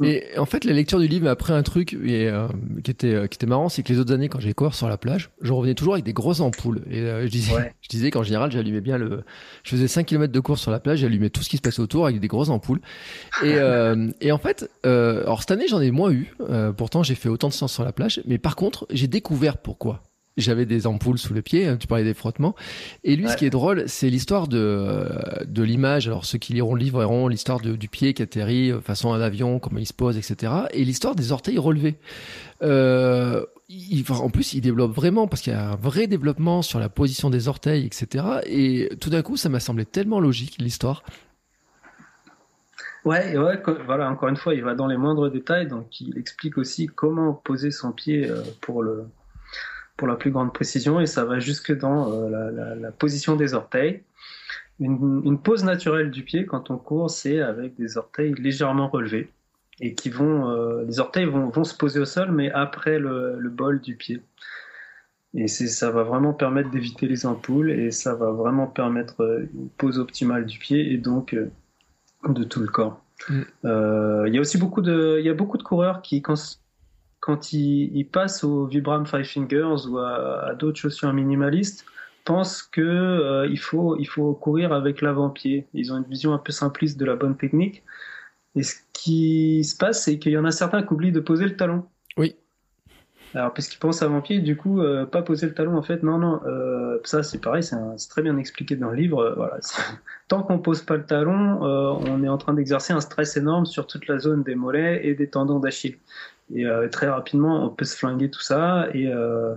Et 0.03 0.37
en 0.37 0.45
fait, 0.45 0.63
la 0.63 0.73
lecture 0.73 0.99
du 0.99 1.07
livre 1.07 1.25
m'a 1.25 1.31
appris 1.31 1.53
un 1.53 1.63
truc 1.63 1.93
et, 1.93 2.27
euh, 2.27 2.47
qui 2.83 2.91
était 2.91 3.13
euh, 3.13 3.27
qui 3.27 3.37
était 3.37 3.47
marrant, 3.47 3.69
c'est 3.69 3.83
que 3.83 3.91
les 3.91 3.99
autres 3.99 4.13
années, 4.13 4.29
quand 4.29 4.39
j'ai 4.39 4.53
cours 4.53 4.75
sur 4.75 4.87
la 4.87 4.97
plage, 4.97 5.31
je 5.41 5.51
revenais 5.51 5.73
toujours 5.73 5.93
avec 5.93 6.05
des 6.05 6.13
grosses 6.13 6.39
ampoules. 6.39 6.83
Et 6.89 6.99
euh, 6.99 7.23
je 7.25 7.31
disais, 7.31 7.73
je 7.81 7.89
disais 7.89 8.11
qu'en 8.11 8.23
général, 8.23 8.51
j'allumais 8.51 8.81
bien 8.81 8.97
le. 8.97 9.23
Je 9.63 9.71
faisais 9.71 9.87
5 9.87 10.05
km 10.05 10.31
de 10.31 10.39
course 10.39 10.61
sur 10.61 10.71
la 10.71 10.79
plage, 10.79 10.99
j'allumais 10.99 11.29
tout 11.29 11.41
ce 11.41 11.49
qui 11.49 11.57
se 11.57 11.61
passait 11.61 11.81
autour 11.81 12.05
avec 12.05 12.19
des 12.19 12.27
grosses 12.27 12.49
ampoules. 12.49 12.81
Et, 13.43 13.55
et 14.21 14.31
en 14.31 14.37
fait, 14.37 14.69
alors 14.83 15.39
cette 15.39 15.51
année, 15.51 15.67
j'en 15.67 15.81
ai 15.81 15.91
moins 15.91 16.11
eu. 16.11 16.33
pourtant, 16.77 17.03
j'ai 17.03 17.15
fait 17.15 17.29
autant 17.29 17.47
de 17.47 17.53
séances 17.53 17.73
sur 17.73 17.83
la 17.83 17.91
plage. 17.91 18.21
Mais 18.25 18.37
par 18.37 18.55
contre, 18.55 18.85
j'ai 18.91 19.07
découvert 19.07 19.57
pourquoi 19.57 20.03
j'avais 20.37 20.65
des 20.65 20.87
ampoules 20.87 21.19
sous 21.19 21.33
le 21.33 21.41
pied, 21.41 21.67
hein, 21.67 21.77
tu 21.77 21.87
parlais 21.87 22.03
des 22.03 22.13
frottements. 22.13 22.55
Et 23.03 23.15
lui, 23.15 23.29
ce 23.29 23.37
qui 23.37 23.45
est 23.45 23.51
drôle, 23.51 23.83
c'est 23.87 24.09
l'histoire 24.09 24.47
de, 24.47 25.07
de 25.45 25.63
l'image. 25.63 26.07
Alors, 26.07 26.25
ceux 26.25 26.37
qui 26.37 26.53
liront 26.53 26.73
le 26.75 26.81
livre 26.81 26.99
verront 26.99 27.27
l'histoire 27.27 27.59
du 27.59 27.87
pied 27.87 28.13
qui 28.13 28.21
atterrit 28.21 28.71
euh, 28.71 28.81
façon 28.81 29.13
un 29.13 29.21
avion, 29.21 29.59
comment 29.59 29.79
il 29.79 29.85
se 29.85 29.93
pose, 29.93 30.17
etc. 30.17 30.53
Et 30.71 30.83
l'histoire 30.85 31.15
des 31.15 31.31
orteils 31.31 31.57
relevés. 31.57 31.97
Euh, 32.63 33.45
il, 33.69 34.03
en 34.11 34.29
plus, 34.29 34.53
il 34.53 34.61
développe 34.61 34.91
vraiment, 34.91 35.27
parce 35.27 35.41
qu'il 35.41 35.53
y 35.53 35.55
a 35.55 35.71
un 35.71 35.75
vrai 35.75 36.07
développement 36.07 36.61
sur 36.61 36.79
la 36.79 36.89
position 36.89 37.29
des 37.29 37.47
orteils, 37.47 37.85
etc. 37.85 38.25
Et 38.45 38.89
tout 38.99 39.09
d'un 39.09 39.21
coup, 39.21 39.37
ça 39.37 39.49
m'a 39.49 39.59
semblé 39.59 39.85
tellement 39.85 40.19
logique, 40.19 40.55
l'histoire. 40.59 41.03
Ouais, 43.05 43.37
ouais, 43.37 43.61
voilà, 43.85 44.09
encore 44.09 44.29
une 44.29 44.37
fois, 44.37 44.55
il 44.55 44.63
va 44.63 44.75
dans 44.75 44.87
les 44.87 44.95
moindres 44.95 45.29
détails, 45.29 45.67
donc 45.67 45.99
il 45.99 46.17
explique 46.17 46.57
aussi 46.57 46.87
comment 46.87 47.33
poser 47.33 47.69
son 47.69 47.91
pied 47.91 48.29
euh, 48.29 48.41
pour 48.61 48.81
le, 48.81 49.05
pour 49.97 50.07
la 50.07 50.15
plus 50.15 50.31
grande 50.31 50.53
précision 50.53 50.99
et 50.99 51.05
ça 51.05 51.25
va 51.25 51.39
jusque 51.39 51.75
dans 51.77 52.11
euh, 52.11 52.75
la, 52.79 52.91
position 52.91 53.35
des 53.35 53.53
orteils. 53.53 54.03
Une, 54.79 55.39
pose 55.39 55.63
naturelle 55.63 56.09
du 56.09 56.23
pied 56.23 56.45
quand 56.45 56.71
on 56.71 56.77
court, 56.77 57.09
c'est 57.09 57.39
avec 57.39 57.75
des 57.75 57.97
orteils 57.97 58.33
légèrement 58.33 58.89
relevés 58.89 59.29
et 59.79 59.93
qui 59.93 60.09
vont, 60.09 60.49
euh, 60.49 60.83
les 60.83 60.99
orteils 60.99 61.25
vont, 61.25 61.49
vont, 61.49 61.63
se 61.63 61.75
poser 61.75 61.99
au 61.99 62.05
sol, 62.05 62.31
mais 62.31 62.51
après 62.51 62.99
le, 62.99 63.49
bol 63.49 63.81
du 63.81 63.95
pied. 63.95 64.21
Et 65.35 65.47
ça 65.47 65.89
va 65.89 66.03
vraiment 66.03 66.33
permettre 66.33 66.69
d'éviter 66.69 67.07
les 67.07 67.25
ampoules 67.25 67.71
et 67.71 67.89
ça 67.91 68.13
va 68.13 68.31
vraiment 68.31 68.67
permettre 68.67 69.21
euh, 69.21 69.49
une 69.53 69.69
pose 69.69 69.99
optimale 69.99 70.45
du 70.45 70.59
pied 70.59 70.91
et 70.91 70.97
donc 70.97 71.35
de 72.27 72.43
tout 72.43 72.59
le 72.59 72.67
corps. 72.67 73.03
Mm. 73.29 73.41
Il 74.27 74.33
y 74.33 74.37
a 74.37 74.41
aussi 74.41 74.57
beaucoup 74.57 74.81
de, 74.81 75.17
il 75.19 75.25
y 75.25 75.29
a 75.29 75.33
beaucoup 75.33 75.57
de 75.57 75.63
coureurs 75.63 76.01
qui, 76.01 76.21
quand, 76.21 76.35
quand 77.23 77.53
ils, 77.53 78.05
passent 78.11 78.43
au 78.43 78.65
Vibram 78.65 79.05
Five 79.05 79.23
Fingers 79.23 79.87
ou 79.87 79.97
à, 79.97 80.55
d'autres 80.59 80.77
chaussures 80.77 81.13
minimalistes, 81.13 81.85
pensent 82.25 82.63
que 82.63 82.81
euh, 82.81 83.47
il, 83.49 83.59
faut, 83.59 83.95
il 83.97 84.03
faut 84.03 84.33
courir 84.33 84.73
avec 84.73 85.01
l'avant-pied. 85.01 85.65
Ils 85.73 85.93
ont 85.93 85.97
une 85.97 86.03
vision 86.03 86.33
un 86.33 86.37
peu 86.37 86.51
simpliste 86.51 86.99
de 86.99 87.05
la 87.05 87.15
bonne 87.15 87.37
technique. 87.37 87.81
Et 88.57 88.63
ce 88.63 88.75
qui 88.91 89.63
se 89.63 89.77
passe, 89.77 90.03
c'est 90.03 90.19
qu'il 90.19 90.33
y 90.33 90.37
en 90.37 90.43
a 90.43 90.51
certains 90.51 90.83
qui 90.83 90.91
oublient 90.91 91.13
de 91.13 91.21
poser 91.21 91.45
le 91.45 91.55
talon. 91.55 91.85
Oui. 92.17 92.35
Alors, 93.35 93.53
parce 93.53 93.69
qu'ils 93.69 93.79
pensent 93.79 94.01
avant-pied, 94.01 94.39
du 94.39 94.57
coup, 94.57 94.81
euh, 94.81 95.05
pas 95.05 95.21
poser 95.21 95.47
le 95.47 95.53
talon, 95.53 95.77
en 95.77 95.81
fait, 95.81 96.03
non, 96.03 96.17
non, 96.17 96.41
euh, 96.45 96.99
ça 97.05 97.23
c'est 97.23 97.39
pareil, 97.39 97.63
c'est 97.63 98.09
très 98.09 98.21
bien 98.21 98.35
expliqué 98.35 98.75
dans 98.75 98.89
le 98.89 98.97
livre. 98.97 99.33
voilà. 99.37 99.59
Tant 100.27 100.43
qu'on 100.43 100.59
pose 100.59 100.81
pas 100.81 100.97
le 100.97 101.05
talon, 101.05 101.61
on 101.61 102.21
est 102.21 102.27
en 102.27 102.37
train 102.37 102.53
d'exercer 102.53 102.91
un 102.91 102.99
stress 102.99 103.37
énorme 103.37 103.65
sur 103.65 103.87
toute 103.87 104.07
la 104.07 104.19
zone 104.19 104.43
des 104.43 104.55
mollets 104.55 105.07
et 105.07 105.15
des 105.15 105.29
tendons 105.29 105.59
d'Achille. 105.59 105.97
Et 106.53 106.65
euh, 106.65 106.87
très 106.87 107.09
rapidement, 107.09 107.65
on 107.65 107.69
peut 107.69 107.85
se 107.85 107.97
flinguer 107.97 108.29
tout 108.29 108.41
ça. 108.41 108.87
Et, 108.93 109.07
euh, 109.07 109.55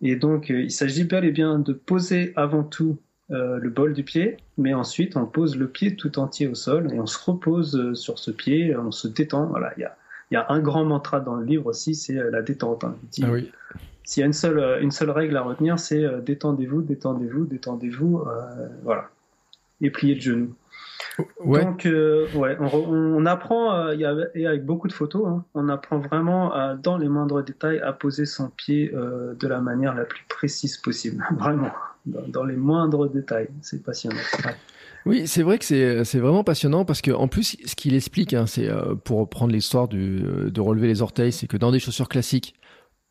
et 0.00 0.16
donc, 0.16 0.50
euh, 0.50 0.62
il 0.62 0.70
s'agit 0.70 1.04
bel 1.04 1.24
et 1.24 1.30
bien 1.30 1.58
de 1.58 1.72
poser 1.72 2.32
avant 2.36 2.64
tout 2.64 2.98
le 3.28 3.68
bol 3.70 3.92
du 3.92 4.04
pied, 4.04 4.36
mais 4.56 4.72
ensuite 4.72 5.16
on 5.16 5.26
pose 5.26 5.56
le 5.56 5.66
pied 5.66 5.96
tout 5.96 6.20
entier 6.20 6.46
au 6.46 6.54
sol 6.54 6.94
et 6.94 7.00
on 7.00 7.06
se 7.06 7.18
repose 7.18 7.92
sur 7.94 8.20
ce 8.20 8.30
pied, 8.30 8.76
on 8.76 8.92
se 8.92 9.08
détend. 9.08 9.46
Voilà, 9.46 9.72
il 9.76 9.80
y 9.80 9.84
a, 9.84 9.96
y 10.30 10.36
a 10.36 10.46
un 10.48 10.60
grand 10.60 10.84
mantra 10.84 11.18
dans 11.18 11.34
le 11.34 11.44
livre 11.44 11.66
aussi, 11.66 11.96
c'est 11.96 12.14
la 12.14 12.40
détente. 12.40 12.84
Hein. 12.84 12.94
ah 13.24 13.32
oui. 13.32 13.50
S'il 14.04 14.20
y 14.20 14.22
a 14.22 14.26
une 14.26 14.32
seule, 14.32 14.80
une 14.80 14.92
seule 14.92 15.10
règle 15.10 15.36
à 15.36 15.42
retenir, 15.42 15.80
c'est 15.80 16.04
détendez-vous, 16.24 16.82
détendez-vous, 16.82 17.46
détendez-vous, 17.46 18.24
voilà, 18.84 19.10
et 19.80 19.90
pliez 19.90 20.14
le 20.14 20.20
genou. 20.20 20.54
Donc, 21.44 21.86
euh, 21.86 22.26
ouais, 22.34 22.56
on, 22.60 23.24
apprend, 23.26 23.74
euh, 23.74 24.26
et 24.34 24.46
avec 24.46 24.64
beaucoup 24.64 24.88
de 24.88 24.92
photos, 24.92 25.26
hein, 25.26 25.44
on 25.54 25.68
apprend 25.68 25.98
vraiment 25.98 26.52
dans 26.82 26.98
les 26.98 27.08
moindres 27.08 27.42
détails 27.42 27.80
à 27.80 27.92
poser 27.92 28.26
son 28.26 28.48
pied 28.50 28.92
euh, 28.94 29.34
de 29.34 29.48
la 29.48 29.60
manière 29.60 29.94
la 29.94 30.04
plus 30.04 30.24
précise 30.28 30.76
possible. 30.76 31.24
Vraiment, 31.38 31.70
dans, 32.06 32.44
les 32.44 32.56
moindres 32.56 33.10
détails. 33.10 33.48
C'est 33.62 33.82
passionnant. 33.82 34.16
Oui, 35.06 35.26
c'est 35.26 35.42
vrai 35.42 35.58
que 35.58 35.64
c'est 35.64 36.18
vraiment 36.18 36.42
passionnant 36.42 36.84
parce 36.84 37.00
que 37.00 37.12
en 37.12 37.28
plus, 37.28 37.56
ce 37.64 37.76
qu'il 37.76 37.94
explique, 37.94 38.34
hein, 38.34 38.46
c'est 38.46 38.68
pour 39.04 39.20
reprendre 39.20 39.52
l'histoire 39.52 39.86
de 39.88 40.60
relever 40.60 40.88
les 40.88 41.00
orteils, 41.00 41.32
c'est 41.32 41.46
que 41.46 41.56
dans 41.56 41.70
des 41.70 41.78
chaussures 41.78 42.08
classiques, 42.08 42.54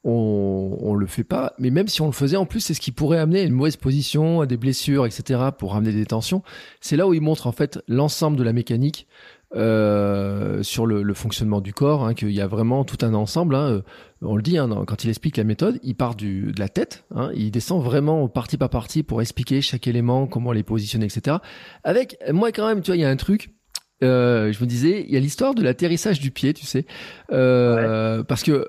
on, 0.05 0.77
on 0.81 0.95
le 0.95 1.07
fait 1.07 1.23
pas. 1.23 1.53
Mais 1.59 1.71
même 1.71 1.87
si 1.87 2.01
on 2.01 2.05
le 2.05 2.13
faisait, 2.13 2.37
en 2.37 2.45
plus, 2.45 2.61
c'est 2.61 2.73
ce 2.73 2.79
qui 2.79 2.91
pourrait 2.91 3.17
amener 3.17 3.43
une 3.43 3.53
mauvaise 3.53 3.75
position, 3.75 4.41
à 4.41 4.45
des 4.45 4.57
blessures, 4.57 5.05
etc., 5.05 5.49
pour 5.57 5.75
amener 5.75 5.91
des 5.91 6.05
tensions. 6.05 6.43
C'est 6.79 6.95
là 6.95 7.07
où 7.07 7.13
il 7.13 7.21
montre 7.21 7.47
en 7.47 7.51
fait 7.51 7.79
l'ensemble 7.87 8.37
de 8.37 8.43
la 8.43 8.53
mécanique 8.53 9.07
euh, 9.55 10.63
sur 10.63 10.85
le, 10.85 11.13
fonctionnement 11.13 11.61
du 11.61 11.73
corps, 11.73 12.05
hein, 12.05 12.13
qu'il 12.13 12.31
y 12.31 12.41
a 12.41 12.47
vraiment 12.47 12.83
tout 12.83 12.97
un 13.05 13.13
ensemble. 13.13 13.55
Hein. 13.55 13.83
On 14.21 14.35
le 14.35 14.41
dit 14.41 14.57
hein, 14.57 14.69
quand 14.85 15.03
il 15.05 15.09
explique 15.09 15.37
la 15.37 15.45
méthode, 15.45 15.79
il 15.81 15.95
part 15.95 16.15
du, 16.15 16.51
de 16.51 16.59
la 16.59 16.67
tête, 16.67 17.05
hein, 17.15 17.31
il 17.33 17.51
descend 17.51 17.81
vraiment 17.81 18.27
partie 18.27 18.57
par 18.57 18.69
partie 18.69 19.01
pour 19.01 19.21
expliquer 19.21 19.61
chaque 19.61 19.87
élément, 19.87 20.27
comment 20.27 20.51
les 20.51 20.63
positionner, 20.63 21.05
etc. 21.05 21.37
Avec 21.83 22.17
moi 22.33 22.51
quand 22.51 22.67
même, 22.67 22.81
tu 22.81 22.87
vois, 22.87 22.97
il 22.97 23.01
y 23.01 23.05
a 23.05 23.09
un 23.09 23.15
truc 23.15 23.54
euh, 24.03 24.51
je 24.51 24.61
me 24.61 24.67
disais, 24.67 25.05
il 25.07 25.13
y 25.13 25.17
a 25.17 25.19
l'histoire 25.19 25.55
de 25.55 25.63
l'atterrissage 25.63 26.19
du 26.19 26.31
pied, 26.31 26.53
tu 26.53 26.65
sais, 26.65 26.85
euh, 27.31 28.23
parce 28.23 28.43
que 28.43 28.67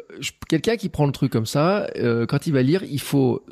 quelqu'un 0.49 0.77
qui 0.77 0.89
prend 0.89 1.07
le 1.07 1.12
truc 1.12 1.33
comme 1.33 1.47
ça, 1.47 1.89
euh, 1.97 2.27
quand 2.27 2.47
il 2.47 2.53
va 2.53 2.62
lire, 2.62 2.83
il 2.85 3.01
faut 3.01 3.45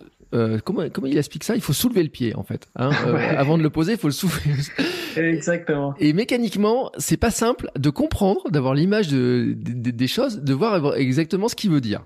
comment, 0.64 0.88
comment 0.90 1.06
il 1.06 1.16
explique 1.16 1.44
ça? 1.44 1.54
Il 1.54 1.60
faut 1.60 1.72
soulever 1.72 2.02
le 2.02 2.08
pied 2.08 2.34
en 2.34 2.42
fait. 2.42 2.68
Hein 2.76 2.90
Avant 3.36 3.56
de 3.56 3.62
le 3.62 3.70
poser, 3.70 3.92
il 3.92 3.98
faut 3.98 4.08
le 4.08 4.12
soulever. 4.12 4.50
Exactement. 5.16 5.94
Et 5.98 6.12
mécaniquement, 6.12 6.90
c'est 6.98 7.16
pas 7.16 7.30
simple 7.30 7.70
de 7.76 7.90
comprendre, 7.90 8.50
d'avoir 8.50 8.74
l'image 8.74 9.08
de, 9.08 9.54
des 9.56 10.08
choses, 10.08 10.40
de 10.40 10.54
voir 10.54 10.96
exactement 10.96 11.48
ce 11.48 11.54
qu'il 11.54 11.70
veut 11.70 11.80
dire. 11.80 12.02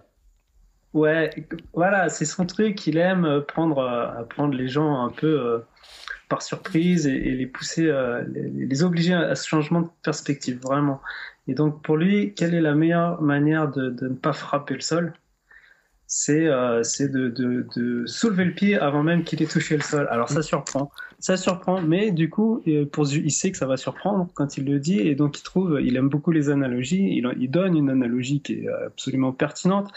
Ouais, 0.93 1.31
voilà, 1.73 2.09
c'est 2.11 2.27
son 2.27 2.45
truc. 2.45 2.87
Il 2.87 2.99
aime 2.99 3.43
prendre, 3.49 4.27
prendre 4.29 4.55
les 4.55 4.69
gens 4.69 5.03
un 5.03 5.11
peu 5.11 5.63
par 6.29 6.43
surprise 6.43 7.07
et, 7.07 7.19
les 7.19 7.47
pousser, 7.47 7.87
euh, 7.87 8.23
les, 8.33 8.83
obliger 8.83 9.15
à 9.15 9.35
ce 9.35 9.49
changement 9.49 9.83
de 9.83 9.89
perspective, 10.03 10.59
vraiment. 10.63 11.01
Et 11.47 11.55
donc 11.55 11.83
pour 11.83 11.97
lui, 11.97 12.35
quelle 12.35 12.55
est 12.55 12.61
la 12.61 12.75
meilleure 12.75 13.23
manière 13.23 13.71
de, 13.71 13.95
ne 14.03 14.15
pas 14.15 14.33
frapper 14.33 14.75
le 14.75 14.81
sol? 14.81 15.13
C'est 16.07 16.47
euh, 16.47 16.83
de, 17.01 17.29
de, 17.29 18.07
soulever 18.07 18.47
le 18.47 18.55
pied 18.55 18.79
avant 18.79 19.03
même 19.03 19.25
qu'il 19.25 19.43
ait 19.43 19.47
touché 19.47 19.77
le 19.77 19.83
sol. 19.83 20.07
Alors 20.11 20.31
ça 20.31 20.43
surprend, 20.43 20.91
ça 21.19 21.37
surprend, 21.37 21.83
mais 21.83 22.13
du 22.13 22.31
coup, 22.31 22.63
pour, 22.93 23.07
il 23.13 23.31
sait 23.31 23.51
que 23.51 23.59
ça 23.59 23.67
va 23.67 23.77
surprendre 23.77 24.29
quand 24.35 24.57
il 24.57 24.65
le 24.65 24.79
dit, 24.79 25.01
et 25.01 25.15
donc 25.15 25.39
il 25.39 25.43
trouve, 25.43 25.81
il 25.83 25.97
aime 25.97 26.09
beaucoup 26.09 26.31
les 26.31 26.49
analogies, 26.49 27.17
il, 27.17 27.31
il 27.39 27.51
donne 27.51 27.77
une 27.77 27.91
analogie 27.91 28.41
qui 28.41 28.55
est 28.55 28.69
absolument 28.69 29.33
pertinente. 29.33 29.91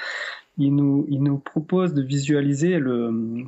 Il 0.58 0.76
nous, 0.76 1.06
il 1.10 1.24
nous 1.24 1.38
propose 1.38 1.94
de 1.94 2.02
visualiser 2.02 2.78
le, 2.78 3.46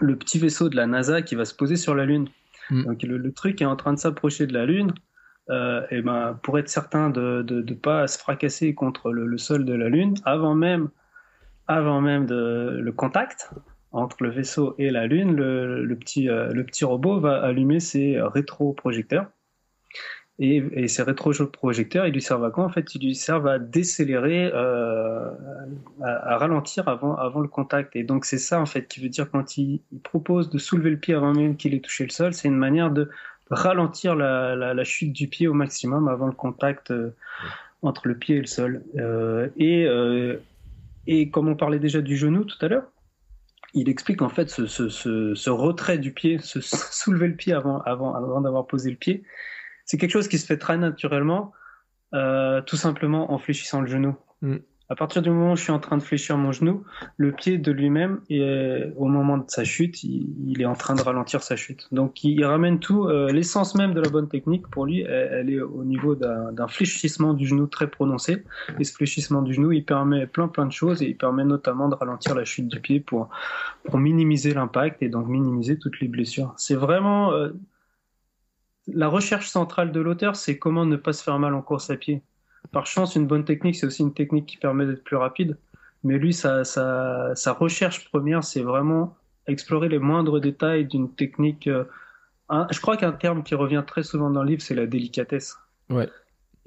le 0.00 0.16
petit 0.16 0.38
vaisseau 0.38 0.68
de 0.68 0.76
la 0.76 0.86
NASA 0.86 1.22
qui 1.22 1.34
va 1.34 1.44
se 1.44 1.54
poser 1.54 1.76
sur 1.76 1.94
la 1.94 2.04
Lune. 2.04 2.28
Mm. 2.70 2.84
Donc 2.84 3.02
le, 3.02 3.32
truc 3.32 3.60
est 3.62 3.66
en 3.66 3.76
train 3.76 3.92
de 3.92 3.98
s'approcher 3.98 4.46
de 4.46 4.52
la 4.52 4.66
Lune. 4.66 4.92
Euh, 5.50 5.86
et 5.90 6.00
ben, 6.00 6.38
pour 6.42 6.58
être 6.58 6.68
certain 6.68 7.10
de 7.10 7.44
ne 7.48 7.74
pas 7.74 8.06
se 8.06 8.18
fracasser 8.18 8.74
contre 8.74 9.12
le, 9.12 9.38
sol 9.38 9.64
de 9.64 9.74
la 9.74 9.88
Lune, 9.88 10.14
avant 10.24 10.54
même, 10.54 10.88
avant 11.66 12.00
même 12.00 12.26
de, 12.26 12.78
le 12.80 12.92
contact 12.92 13.50
entre 13.92 14.16
le 14.20 14.30
vaisseau 14.30 14.74
et 14.78 14.90
la 14.90 15.06
Lune, 15.06 15.36
le, 15.36 15.94
petit, 15.96 16.28
euh, 16.28 16.50
le 16.52 16.64
petit 16.64 16.84
robot 16.84 17.20
va 17.20 17.42
allumer 17.42 17.78
ses 17.78 18.20
rétroprojecteurs 18.20 19.26
et, 20.40 20.88
ces 20.88 21.02
rétroprojecteurs, 21.02 22.06
ils 22.06 22.12
lui 22.12 22.22
servent 22.22 22.44
à 22.44 22.50
quoi 22.50 22.64
En 22.64 22.68
fait, 22.68 22.94
ils 22.96 23.06
lui 23.06 23.14
servent 23.14 23.46
à 23.46 23.60
décélérer, 23.60 24.50
euh, 24.52 25.30
à, 26.02 26.38
ralentir 26.38 26.88
avant, 26.88 27.14
avant 27.14 27.40
le 27.40 27.46
contact. 27.46 27.94
Et 27.94 28.02
donc, 28.02 28.24
c'est 28.24 28.38
ça, 28.38 28.60
en 28.60 28.66
fait, 28.66 28.88
qui 28.88 29.00
veut 29.00 29.08
dire 29.08 29.30
quand 29.30 29.56
il, 29.58 29.80
propose 30.02 30.50
de 30.50 30.58
soulever 30.58 30.90
le 30.90 30.96
pied 30.96 31.14
avant 31.14 31.32
même 31.32 31.56
qu'il 31.56 31.72
ait 31.74 31.80
touché 31.80 32.04
le 32.04 32.10
sol, 32.10 32.34
c'est 32.34 32.48
une 32.48 32.56
manière 32.56 32.90
de 32.90 33.10
ralentir 33.50 34.16
la, 34.16 34.56
la, 34.56 34.84
chute 34.84 35.12
du 35.12 35.28
pied 35.28 35.46
au 35.46 35.54
maximum 35.54 36.08
avant 36.08 36.26
le 36.26 36.32
contact 36.32 36.90
euh, 36.90 37.14
entre 37.82 38.08
le 38.08 38.16
pied 38.16 38.36
et 38.36 38.40
le 38.40 38.46
sol. 38.46 38.82
Euh, 38.96 39.48
et, 39.56 39.86
et 41.06 41.30
comme 41.30 41.48
on 41.48 41.54
parlait 41.54 41.78
déjà 41.78 42.00
du 42.00 42.16
genou 42.16 42.44
tout 42.44 42.58
à 42.60 42.66
l'heure, 42.66 42.90
il 43.72 43.88
explique 43.88 44.22
en 44.22 44.28
fait 44.28 44.50
ce, 44.50 44.66
ce, 44.66 44.88
ce, 44.88 45.34
ce 45.34 45.50
retrait 45.50 45.98
du 45.98 46.12
pied, 46.12 46.38
se 46.38 46.60
soulever 46.60 47.28
le 47.28 47.34
pied 47.36 47.52
avant, 47.52 47.80
avant, 47.82 48.14
avant 48.14 48.40
d'avoir 48.40 48.66
posé 48.66 48.90
le 48.90 48.96
pied 48.96 49.22
c'est 49.84 49.96
quelque 49.98 50.12
chose 50.12 50.28
qui 50.28 50.38
se 50.38 50.46
fait 50.46 50.58
très 50.58 50.76
naturellement, 50.76 51.52
euh, 52.14 52.60
tout 52.62 52.76
simplement 52.76 53.32
en 53.32 53.38
fléchissant 53.38 53.80
le 53.80 53.86
genou. 53.86 54.16
Mm. 54.42 54.56
À 54.90 54.96
partir 54.96 55.22
du 55.22 55.30
moment 55.30 55.52
où 55.52 55.56
je 55.56 55.62
suis 55.62 55.72
en 55.72 55.78
train 55.78 55.96
de 55.96 56.02
fléchir 56.02 56.36
mon 56.36 56.52
genou, 56.52 56.84
le 57.16 57.32
pied 57.32 57.56
de 57.56 57.72
lui-même, 57.72 58.20
au 58.96 59.06
moment 59.06 59.38
de 59.38 59.44
sa 59.48 59.64
chute, 59.64 60.04
il, 60.04 60.60
est 60.60 60.66
en 60.66 60.74
train 60.74 60.94
de 60.94 61.00
ralentir 61.00 61.42
sa 61.42 61.56
chute. 61.56 61.88
Donc 61.90 62.22
il, 62.22 62.44
ramène 62.44 62.78
tout, 62.80 63.08
euh, 63.08 63.32
l'essence 63.32 63.74
même 63.76 63.94
de 63.94 64.00
la 64.02 64.10
bonne 64.10 64.28
technique 64.28 64.68
pour 64.68 64.84
lui, 64.84 65.00
elle, 65.00 65.48
est 65.48 65.60
au 65.60 65.84
niveau 65.84 66.14
d'un 66.14 66.68
fléchissement 66.68 67.32
du 67.32 67.46
genou 67.46 67.66
très 67.66 67.86
prononcé. 67.86 68.44
Et 68.78 68.84
ce 68.84 68.92
fléchissement 68.92 69.40
du 69.40 69.54
genou, 69.54 69.72
il 69.72 69.86
permet 69.86 70.26
plein 70.26 70.48
plein 70.48 70.66
de 70.66 70.72
choses 70.72 71.00
et 71.00 71.06
il 71.06 71.16
permet 71.16 71.44
notamment 71.44 71.88
de 71.88 71.94
ralentir 71.94 72.34
la 72.34 72.44
chute 72.44 72.68
du 72.68 72.78
pied 72.78 73.00
pour, 73.00 73.30
pour 73.84 73.98
minimiser 73.98 74.52
l'impact 74.52 75.02
et 75.02 75.08
donc 75.08 75.28
minimiser 75.28 75.78
toutes 75.78 75.98
les 76.00 76.08
blessures. 76.08 76.52
C'est 76.58 76.76
vraiment... 76.76 77.32
Euh, 77.32 77.52
la 78.88 79.08
recherche 79.08 79.48
centrale 79.48 79.92
de 79.92 80.00
l'auteur, 80.00 80.36
c'est 80.36 80.58
comment 80.58 80.84
ne 80.84 80.96
pas 80.96 81.12
se 81.12 81.22
faire 81.22 81.38
mal 81.38 81.54
en 81.54 81.62
course 81.62 81.90
à 81.90 81.96
pied. 81.96 82.22
Par 82.72 82.86
chance, 82.86 83.14
une 83.14 83.26
bonne 83.26 83.44
technique, 83.44 83.76
c'est 83.76 83.86
aussi 83.86 84.02
une 84.02 84.14
technique 84.14 84.46
qui 84.46 84.56
permet 84.56 84.86
d'être 84.86 85.04
plus 85.04 85.16
rapide. 85.16 85.56
Mais 86.02 86.18
lui, 86.18 86.32
sa, 86.34 86.62
recherche 87.58 88.08
première, 88.10 88.44
c'est 88.44 88.62
vraiment 88.62 89.16
explorer 89.46 89.88
les 89.88 89.98
moindres 89.98 90.40
détails 90.40 90.86
d'une 90.86 91.10
technique. 91.10 91.66
Euh, 91.66 91.84
je 92.70 92.80
crois 92.80 92.96
qu'un 92.96 93.12
terme 93.12 93.42
qui 93.42 93.54
revient 93.54 93.84
très 93.86 94.02
souvent 94.02 94.30
dans 94.30 94.42
le 94.42 94.50
livre, 94.50 94.62
c'est 94.62 94.74
la 94.74 94.86
délicatesse. 94.86 95.56
Ouais. 95.88 96.08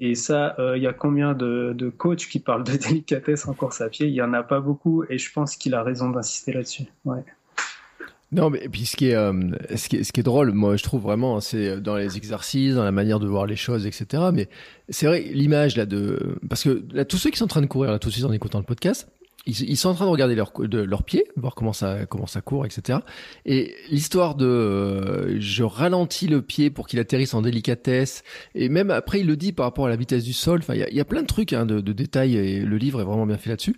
Et 0.00 0.14
ça, 0.14 0.54
euh, 0.58 0.76
il 0.76 0.82
y 0.82 0.86
a 0.86 0.92
combien 0.92 1.34
de, 1.34 1.72
de, 1.76 1.88
coachs 1.88 2.28
qui 2.28 2.38
parlent 2.38 2.64
de 2.64 2.76
délicatesse 2.76 3.46
en 3.46 3.54
course 3.54 3.80
à 3.80 3.88
pied? 3.88 4.06
Il 4.06 4.14
y 4.14 4.22
en 4.22 4.32
a 4.32 4.42
pas 4.42 4.60
beaucoup, 4.60 5.04
et 5.08 5.18
je 5.18 5.32
pense 5.32 5.56
qu'il 5.56 5.74
a 5.74 5.82
raison 5.82 6.10
d'insister 6.10 6.52
là-dessus. 6.52 6.84
Ouais. 7.04 7.24
Non, 8.30 8.50
mais 8.50 8.68
puis 8.68 8.84
ce 8.84 8.94
qui 8.94 9.08
est, 9.08 9.14
euh, 9.14 9.32
ce 9.74 9.88
qui 9.88 9.96
est, 9.96 10.04
ce 10.04 10.12
qui 10.12 10.20
est 10.20 10.24
drôle, 10.24 10.52
moi 10.52 10.76
je 10.76 10.82
trouve 10.82 11.02
vraiment, 11.02 11.40
c'est 11.40 11.80
dans 11.80 11.96
les 11.96 12.18
exercices, 12.18 12.74
dans 12.74 12.84
la 12.84 12.92
manière 12.92 13.20
de 13.20 13.26
voir 13.26 13.46
les 13.46 13.56
choses, 13.56 13.86
etc. 13.86 14.24
Mais 14.34 14.48
c'est 14.90 15.06
vrai, 15.06 15.20
l'image 15.32 15.76
là 15.76 15.86
de, 15.86 16.36
parce 16.48 16.62
que 16.62 16.84
là, 16.92 17.06
tous 17.06 17.16
ceux 17.16 17.30
qui 17.30 17.38
sont 17.38 17.46
en 17.46 17.48
train 17.48 17.62
de 17.62 17.66
courir 17.66 17.90
là 17.90 17.98
tout 17.98 18.08
de 18.08 18.12
suite 18.12 18.26
en 18.26 18.32
écoutant 18.32 18.58
le 18.58 18.64
podcast, 18.64 19.08
ils, 19.46 19.78
sont 19.78 19.88
en 19.88 19.94
train 19.94 20.04
de 20.04 20.10
regarder 20.10 20.34
leurs 20.34 20.52
de, 20.58 20.80
leurs 20.80 21.04
pieds, 21.04 21.24
voir 21.36 21.54
comment 21.54 21.72
ça, 21.72 22.04
comment 22.04 22.26
ça 22.26 22.42
court, 22.42 22.66
etc. 22.66 22.98
Et 23.46 23.74
l'histoire 23.90 24.34
de, 24.34 24.44
euh, 24.44 25.40
je 25.40 25.62
ralentis 25.62 26.26
le 26.26 26.42
pied 26.42 26.68
pour 26.68 26.86
qu'il 26.86 26.98
atterrisse 26.98 27.32
en 27.32 27.40
délicatesse, 27.40 28.24
et 28.54 28.68
même 28.68 28.90
après 28.90 29.20
il 29.20 29.26
le 29.26 29.36
dit 29.36 29.52
par 29.52 29.64
rapport 29.64 29.86
à 29.86 29.88
la 29.88 29.96
vitesse 29.96 30.24
du 30.24 30.34
sol. 30.34 30.58
Enfin, 30.58 30.74
il 30.74 30.94
y 30.94 31.00
a, 31.00 31.04
plein 31.06 31.22
de 31.22 31.26
trucs 31.26 31.54
hein, 31.54 31.64
de 31.64 31.80
détails 31.80 32.36
et 32.36 32.60
le 32.60 32.76
livre 32.76 33.00
est 33.00 33.04
vraiment 33.04 33.24
bien 33.24 33.38
fait 33.38 33.48
là-dessus. 33.48 33.76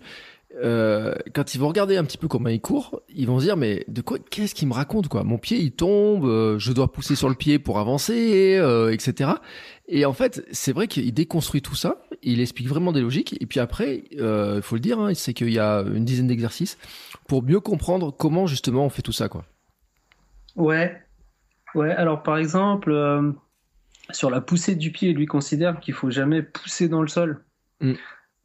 Euh, 0.57 1.15
quand 1.33 1.55
ils 1.55 1.59
vont 1.59 1.69
regarder 1.69 1.95
un 1.97 2.03
petit 2.03 2.17
peu 2.17 2.27
comment 2.27 2.49
il 2.49 2.59
court, 2.59 3.01
ils 3.09 3.25
vont 3.25 3.39
se 3.39 3.45
dire 3.45 3.55
mais 3.55 3.85
de 3.87 4.01
quoi 4.01 4.17
qu'est-ce 4.19 4.53
qu'il 4.53 4.67
me 4.67 4.73
raconte 4.73 5.07
quoi? 5.07 5.23
Mon 5.23 5.37
pied 5.37 5.57
il 5.57 5.71
tombe, 5.71 6.25
euh, 6.25 6.59
je 6.59 6.73
dois 6.73 6.91
pousser 6.91 7.15
sur 7.15 7.29
le 7.29 7.35
pied 7.35 7.57
pour 7.57 7.79
avancer, 7.79 8.57
euh, 8.57 8.91
etc. 8.91 9.31
Et 9.87 10.05
en 10.05 10.13
fait, 10.13 10.45
c'est 10.51 10.73
vrai 10.73 10.87
qu'il 10.87 11.13
déconstruit 11.13 11.61
tout 11.61 11.75
ça, 11.75 12.01
il 12.21 12.41
explique 12.41 12.67
vraiment 12.67 12.91
des 12.91 13.01
logiques. 13.01 13.37
Et 13.41 13.45
puis 13.45 13.59
après, 13.59 14.03
il 14.11 14.61
faut 14.61 14.75
le 14.75 14.81
dire, 14.81 14.99
hein, 14.99 15.13
c'est 15.13 15.33
qu'il 15.33 15.51
y 15.51 15.59
a 15.59 15.79
une 15.81 16.05
dizaine 16.05 16.27
d'exercices 16.27 16.77
pour 17.27 17.43
mieux 17.43 17.59
comprendre 17.59 18.11
comment 18.11 18.45
justement 18.45 18.85
on 18.85 18.89
fait 18.89 19.01
tout 19.01 19.11
ça 19.11 19.29
quoi. 19.29 19.45
Ouais, 20.57 21.01
ouais. 21.75 21.91
Alors 21.91 22.23
par 22.23 22.37
exemple, 22.37 22.93
sur 24.11 24.29
la 24.29 24.41
poussée 24.41 24.75
du 24.75 24.91
pied, 24.91 25.13
lui 25.13 25.25
considère 25.25 25.79
qu'il 25.79 25.93
faut 25.93 26.09
jamais 26.09 26.41
pousser 26.41 26.89
dans 26.89 27.01
le 27.01 27.07
sol. 27.07 27.43
Mm. 27.79 27.93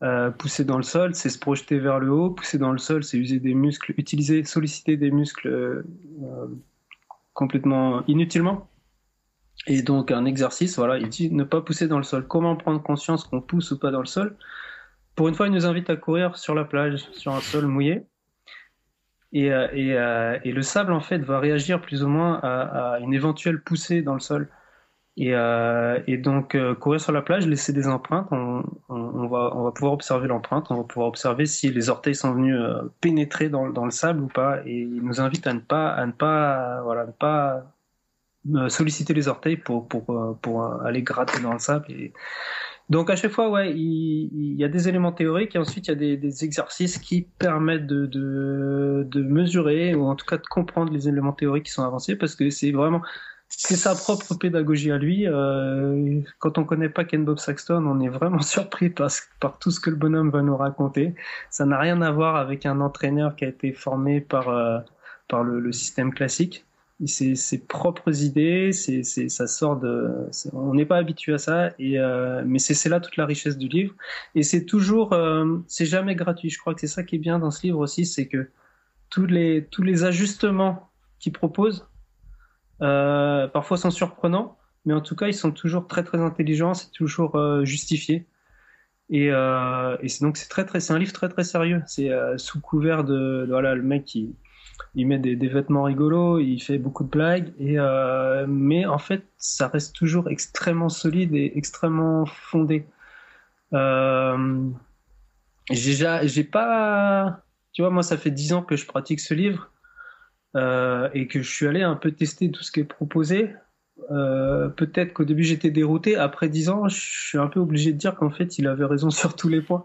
Euh, 0.02 0.30
pousser 0.30 0.64
dans 0.64 0.76
le 0.76 0.82
sol, 0.82 1.14
c'est 1.14 1.30
se 1.30 1.38
projeter 1.38 1.78
vers 1.78 1.98
le 1.98 2.10
haut. 2.10 2.30
Pousser 2.30 2.58
dans 2.58 2.72
le 2.72 2.78
sol, 2.78 3.02
c'est 3.02 3.16
user 3.16 3.40
des 3.40 3.54
muscles, 3.54 3.94
utiliser, 3.96 4.44
solliciter 4.44 4.96
des 4.96 5.10
muscles 5.10 5.48
euh, 5.48 5.82
complètement 7.32 8.04
inutilement. 8.06 8.68
Et 9.66 9.82
donc 9.82 10.10
un 10.10 10.26
exercice, 10.26 10.76
voilà, 10.76 10.98
il 10.98 11.08
dit 11.08 11.30
ne 11.32 11.44
pas 11.44 11.62
pousser 11.62 11.88
dans 11.88 11.96
le 11.96 12.04
sol. 12.04 12.26
Comment 12.26 12.56
prendre 12.56 12.82
conscience 12.82 13.24
qu'on 13.24 13.40
pousse 13.40 13.70
ou 13.70 13.78
pas 13.78 13.90
dans 13.90 14.00
le 14.00 14.06
sol? 14.06 14.36
Pour 15.14 15.28
une 15.28 15.34
fois, 15.34 15.46
il 15.46 15.52
nous 15.52 15.64
invite 15.64 15.88
à 15.88 15.96
courir 15.96 16.36
sur 16.36 16.54
la 16.54 16.64
plage, 16.64 16.98
sur 17.12 17.32
un 17.32 17.40
sol 17.40 17.66
mouillé. 17.66 18.06
Et, 19.32 19.50
euh, 19.50 20.38
le 20.44 20.62
sable, 20.62 20.92
en 20.92 21.00
fait, 21.00 21.18
va 21.18 21.40
réagir 21.40 21.80
plus 21.80 22.02
ou 22.04 22.08
moins 22.08 22.38
à 22.42 22.98
une 23.00 23.14
éventuelle 23.14 23.62
poussée 23.62 24.02
dans 24.02 24.14
le 24.14 24.20
sol. 24.20 24.48
Et, 25.18 25.34
euh, 25.34 25.98
et 26.06 26.18
donc 26.18 26.54
euh, 26.54 26.74
courir 26.74 27.00
sur 27.00 27.12
la 27.12 27.22
plage, 27.22 27.46
laisser 27.46 27.72
des 27.72 27.88
empreintes, 27.88 28.28
on, 28.32 28.64
on, 28.90 29.26
va, 29.28 29.50
on 29.54 29.64
va 29.64 29.72
pouvoir 29.72 29.94
observer 29.94 30.28
l'empreinte, 30.28 30.66
on 30.70 30.76
va 30.76 30.84
pouvoir 30.84 31.08
observer 31.08 31.46
si 31.46 31.70
les 31.70 31.88
orteils 31.88 32.14
sont 32.14 32.34
venus 32.34 32.54
euh, 32.54 32.82
pénétrer 33.00 33.48
dans, 33.48 33.70
dans, 33.70 33.86
le 33.86 33.90
sable 33.90 34.22
ou 34.22 34.26
pas. 34.26 34.60
Et 34.66 34.80
il 34.80 35.02
nous 35.02 35.20
invite 35.20 35.46
à 35.46 35.54
ne 35.54 35.60
pas, 35.60 35.88
à 35.88 36.04
ne 36.04 36.12
pas, 36.12 36.82
voilà, 36.82 37.06
ne 37.06 37.12
pas 37.12 37.64
euh, 38.54 38.68
solliciter 38.68 39.14
les 39.14 39.26
orteils 39.28 39.56
pour, 39.56 39.88
pour, 39.88 40.38
pour 40.42 40.64
aller 40.82 41.02
gratter 41.02 41.40
dans 41.40 41.54
le 41.54 41.60
sable. 41.60 41.86
Donc 42.90 43.08
à 43.08 43.16
chaque 43.16 43.32
fois, 43.32 43.48
ouais, 43.48 43.72
il, 43.72 44.30
il, 44.34 44.54
y 44.60 44.64
a 44.64 44.68
des 44.68 44.86
éléments 44.88 45.12
théoriques 45.12 45.56
et 45.56 45.58
ensuite 45.58 45.88
il 45.88 45.90
y 45.90 45.92
a 45.92 45.96
des, 45.96 46.16
des 46.18 46.44
exercices 46.44 46.98
qui 46.98 47.22
permettent 47.22 47.86
de, 47.86 48.04
de, 48.04 49.06
de 49.10 49.22
mesurer 49.22 49.94
ou 49.94 50.04
en 50.04 50.14
tout 50.14 50.26
cas 50.26 50.36
de 50.36 50.46
comprendre 50.46 50.92
les 50.92 51.08
éléments 51.08 51.32
théoriques 51.32 51.64
qui 51.64 51.72
sont 51.72 51.84
avancés 51.84 52.16
parce 52.16 52.36
que 52.36 52.50
c'est 52.50 52.70
vraiment 52.70 53.02
c'est 53.48 53.76
sa 53.76 53.94
propre 53.94 54.34
pédagogie 54.34 54.90
à 54.90 54.98
lui. 54.98 55.26
Euh, 55.26 56.20
quand 56.38 56.58
on 56.58 56.64
connaît 56.64 56.88
pas 56.88 57.04
Ken 57.04 57.24
Bob 57.24 57.38
Saxton, 57.38 57.86
on 57.86 58.00
est 58.00 58.08
vraiment 58.08 58.42
surpris 58.42 58.90
par, 58.90 59.10
par 59.40 59.58
tout 59.58 59.70
ce 59.70 59.80
que 59.80 59.90
le 59.90 59.96
bonhomme 59.96 60.30
va 60.30 60.42
nous 60.42 60.56
raconter. 60.56 61.14
Ça 61.50 61.64
n'a 61.64 61.78
rien 61.78 62.02
à 62.02 62.10
voir 62.10 62.36
avec 62.36 62.66
un 62.66 62.80
entraîneur 62.80 63.36
qui 63.36 63.44
a 63.44 63.48
été 63.48 63.72
formé 63.72 64.20
par 64.20 64.48
euh, 64.48 64.78
par 65.28 65.42
le, 65.42 65.72
système 65.72 66.12
classique. 66.12 66.64
C'est 67.04 67.34
ses 67.34 67.58
propres 67.58 68.22
idées, 68.22 68.72
ça 68.72 69.46
sort 69.46 69.76
de. 69.76 70.28
On 70.52 70.72
n'est 70.72 70.86
pas 70.86 70.96
habitué 70.96 71.34
à 71.34 71.38
ça, 71.38 71.70
euh, 71.78 72.42
mais 72.46 72.58
c'est 72.58 72.88
là 72.88 73.00
toute 73.00 73.16
la 73.16 73.26
richesse 73.26 73.58
du 73.58 73.68
livre. 73.68 73.92
Et 74.34 74.42
c'est 74.42 74.64
toujours, 74.64 75.14
c'est 75.66 75.84
jamais 75.84 76.14
gratuit. 76.14 76.48
Je 76.48 76.58
crois 76.58 76.74
que 76.74 76.80
c'est 76.80 76.86
ça 76.86 77.02
qui 77.02 77.16
est 77.16 77.18
bien 77.18 77.38
dans 77.38 77.50
ce 77.50 77.64
livre 77.64 77.80
aussi, 77.80 78.06
c'est 78.06 78.26
que 78.26 78.48
tous 79.10 79.26
les 79.26 79.66
tous 79.70 79.82
les 79.82 80.04
ajustements 80.04 80.88
qu'il 81.18 81.32
propose 81.32 81.86
parfois 82.78 83.76
sont 83.76 83.90
surprenants, 83.90 84.56
mais 84.86 84.94
en 84.94 85.00
tout 85.00 85.16
cas, 85.16 85.26
ils 85.26 85.34
sont 85.34 85.50
toujours 85.50 85.88
très 85.88 86.04
très 86.04 86.18
intelligents, 86.20 86.74
c'est 86.74 86.92
toujours 86.92 87.36
euh, 87.36 87.64
justifié. 87.64 88.26
Et, 89.10 89.30
euh, 89.30 89.96
et 90.00 90.08
c'est 90.08 90.24
donc 90.24 90.36
c'est 90.36 90.48
très 90.48 90.64
très 90.64 90.80
c'est 90.80 90.92
un 90.92 90.98
livre 90.98 91.12
très 91.12 91.28
très 91.28 91.44
sérieux. 91.44 91.82
C'est 91.86 92.10
euh, 92.10 92.38
sous 92.38 92.60
couvert 92.60 93.04
de, 93.04 93.46
voilà 93.48 93.74
le 93.74 93.82
mec 93.82 94.04
qui 94.04 94.34
il 94.94 95.06
met 95.06 95.18
des, 95.18 95.36
vêtements 95.48 95.84
rigolos, 95.84 96.38
il 96.38 96.60
fait 96.60 96.78
beaucoup 96.78 97.04
de 97.04 97.08
blagues 97.10 97.52
et 97.58 97.78
euh, 97.78 98.46
mais 98.48 98.86
en 98.86 98.98
fait 98.98 99.24
ça 99.38 99.68
reste 99.68 99.94
toujours 99.94 100.28
extrêmement 100.28 100.88
solide 100.88 101.34
et 101.34 101.52
extrêmement 101.56 102.26
fondé. 102.26 102.86
Euh, 103.72 104.68
j'ai 105.70 105.94
j'ai 106.28 106.44
pas 106.44 107.42
tu 107.72 107.82
vois 107.82 107.90
moi 107.90 108.02
ça 108.02 108.16
fait 108.16 108.30
dix 108.30 108.52
ans 108.52 108.62
que 108.62 108.76
je 108.76 108.86
pratique 108.86 109.20
ce 109.20 109.34
livre 109.34 109.70
euh, 110.56 111.08
et 111.12 111.28
que 111.28 111.42
je 111.42 111.50
suis 111.50 111.66
allé 111.66 111.82
un 111.82 111.96
peu 111.96 112.10
tester 112.12 112.50
tout 112.50 112.62
ce 112.62 112.72
qui 112.72 112.80
est 112.80 112.84
proposé. 112.84 113.54
Euh, 114.10 114.68
peut-être 114.68 115.12
qu'au 115.12 115.24
début 115.24 115.44
j'étais 115.44 115.70
dérouté. 115.70 116.16
Après 116.16 116.48
dix 116.48 116.68
ans, 116.68 116.88
je 116.88 116.96
suis 116.98 117.38
un 117.38 117.46
peu 117.46 117.60
obligé 117.60 117.92
de 117.92 117.98
dire 117.98 118.14
qu'en 118.16 118.30
fait 118.30 118.58
il 118.58 118.66
avait 118.66 118.84
raison 118.84 119.10
sur 119.10 119.36
tous 119.36 119.48
les 119.48 119.60
points. 119.60 119.84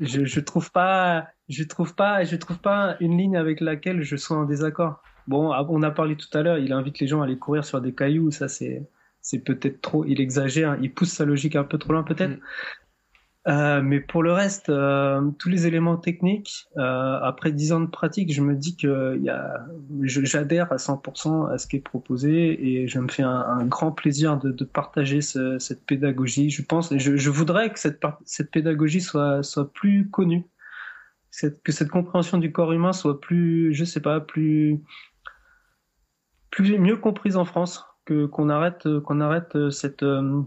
Je, 0.00 0.24
je 0.24 0.40
trouve 0.40 0.72
pas, 0.72 1.28
je 1.48 1.62
trouve 1.64 1.94
pas, 1.94 2.24
je 2.24 2.36
trouve 2.36 2.58
pas 2.58 2.96
une 3.00 3.18
ligne 3.18 3.36
avec 3.36 3.60
laquelle 3.60 4.02
je 4.02 4.16
sois 4.16 4.38
en 4.38 4.44
désaccord. 4.44 5.02
Bon, 5.28 5.52
on 5.68 5.82
a 5.82 5.90
parlé 5.90 6.16
tout 6.16 6.36
à 6.36 6.42
l'heure, 6.42 6.58
il 6.58 6.72
invite 6.72 6.98
les 6.98 7.06
gens 7.06 7.20
à 7.20 7.24
aller 7.24 7.38
courir 7.38 7.64
sur 7.64 7.80
des 7.80 7.94
cailloux. 7.94 8.30
Ça 8.30 8.48
c'est, 8.48 8.82
c'est 9.20 9.38
peut-être 9.40 9.80
trop. 9.80 10.04
Il 10.04 10.20
exagère, 10.20 10.76
il 10.80 10.92
pousse 10.92 11.12
sa 11.12 11.24
logique 11.24 11.56
un 11.56 11.64
peu 11.64 11.78
trop 11.78 11.92
loin 11.92 12.02
peut-être. 12.02 12.36
Mm. 12.36 12.40
Euh, 13.48 13.82
mais 13.82 13.98
pour 13.98 14.22
le 14.22 14.32
reste, 14.32 14.68
euh, 14.68 15.20
tous 15.38 15.48
les 15.48 15.66
éléments 15.66 15.96
techniques, 15.96 16.68
euh, 16.76 17.18
après 17.22 17.50
dix 17.50 17.72
ans 17.72 17.80
de 17.80 17.90
pratique, 17.90 18.32
je 18.32 18.40
me 18.40 18.54
dis 18.54 18.76
que 18.76 19.20
j'adhère 20.02 20.72
à 20.72 20.76
100% 20.76 21.50
à 21.52 21.58
ce 21.58 21.66
qui 21.66 21.76
est 21.76 21.80
proposé 21.80 22.82
et 22.82 22.86
je 22.86 23.00
me 23.00 23.08
fais 23.08 23.24
un, 23.24 23.64
grand 23.66 23.90
plaisir 23.90 24.38
de, 24.38 24.52
de 24.52 24.64
partager 24.64 25.20
ce, 25.20 25.58
cette 25.58 25.84
pédagogie. 25.84 26.50
Je 26.50 26.62
pense, 26.62 26.96
je, 26.96 27.16
je 27.16 27.30
voudrais 27.30 27.72
que 27.72 27.80
cette, 27.80 28.00
cette 28.24 28.50
pédagogie 28.52 29.00
soit, 29.00 29.42
soit 29.42 29.72
plus 29.72 30.08
connue, 30.08 30.46
cette, 31.30 31.62
que 31.64 31.72
cette 31.72 31.90
compréhension 31.90 32.38
du 32.38 32.52
corps 32.52 32.72
humain 32.72 32.92
soit 32.92 33.20
plus, 33.20 33.74
je 33.74 33.84
sais 33.84 34.00
pas, 34.00 34.20
plus, 34.20 34.80
plus 36.50 36.78
mieux 36.78 36.96
comprise 36.96 37.36
en 37.36 37.44
France, 37.44 37.84
que 38.04 38.26
qu'on 38.26 38.50
arrête, 38.50 38.88
qu'on 39.00 39.20
arrête 39.20 39.70
cette 39.70 40.04
euh, 40.04 40.42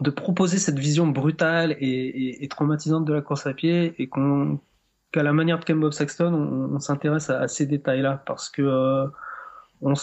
de 0.00 0.10
proposer 0.10 0.58
cette 0.58 0.78
vision 0.78 1.06
brutale 1.06 1.72
et, 1.80 1.86
et, 1.86 2.44
et, 2.44 2.48
traumatisante 2.48 3.04
de 3.04 3.12
la 3.12 3.22
course 3.22 3.46
à 3.46 3.54
pied 3.54 3.94
et 3.98 4.08
qu'on 4.08 4.60
qu'à 5.12 5.22
la 5.22 5.32
manière 5.32 5.58
de 5.58 5.64
Ken 5.64 5.80
Bob 5.80 5.92
Saxton, 5.92 6.34
on, 6.34 6.74
on 6.74 6.78
s'intéresse 6.80 7.30
à, 7.30 7.40
à, 7.40 7.48
ces 7.48 7.66
détails-là 7.66 8.22
parce 8.26 8.50
que 8.50 8.62
euh, 8.62 9.06
on, 9.80 9.94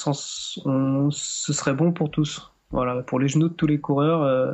on 0.65 1.11
ce 1.11 1.53
serait 1.53 1.73
bon 1.73 1.91
pour 1.91 2.09
tous. 2.09 2.51
Voilà, 2.71 3.03
pour 3.03 3.19
les 3.19 3.27
genoux 3.27 3.49
de 3.49 3.53
tous 3.53 3.67
les 3.67 3.79
coureurs, 3.79 4.23
euh, 4.23 4.53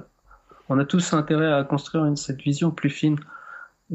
on 0.67 0.77
a 0.77 0.85
tous 0.85 1.13
intérêt 1.13 1.51
à 1.53 1.63
construire 1.63 2.05
une, 2.05 2.17
cette 2.17 2.41
vision 2.41 2.71
plus 2.71 2.89
fine 2.89 3.17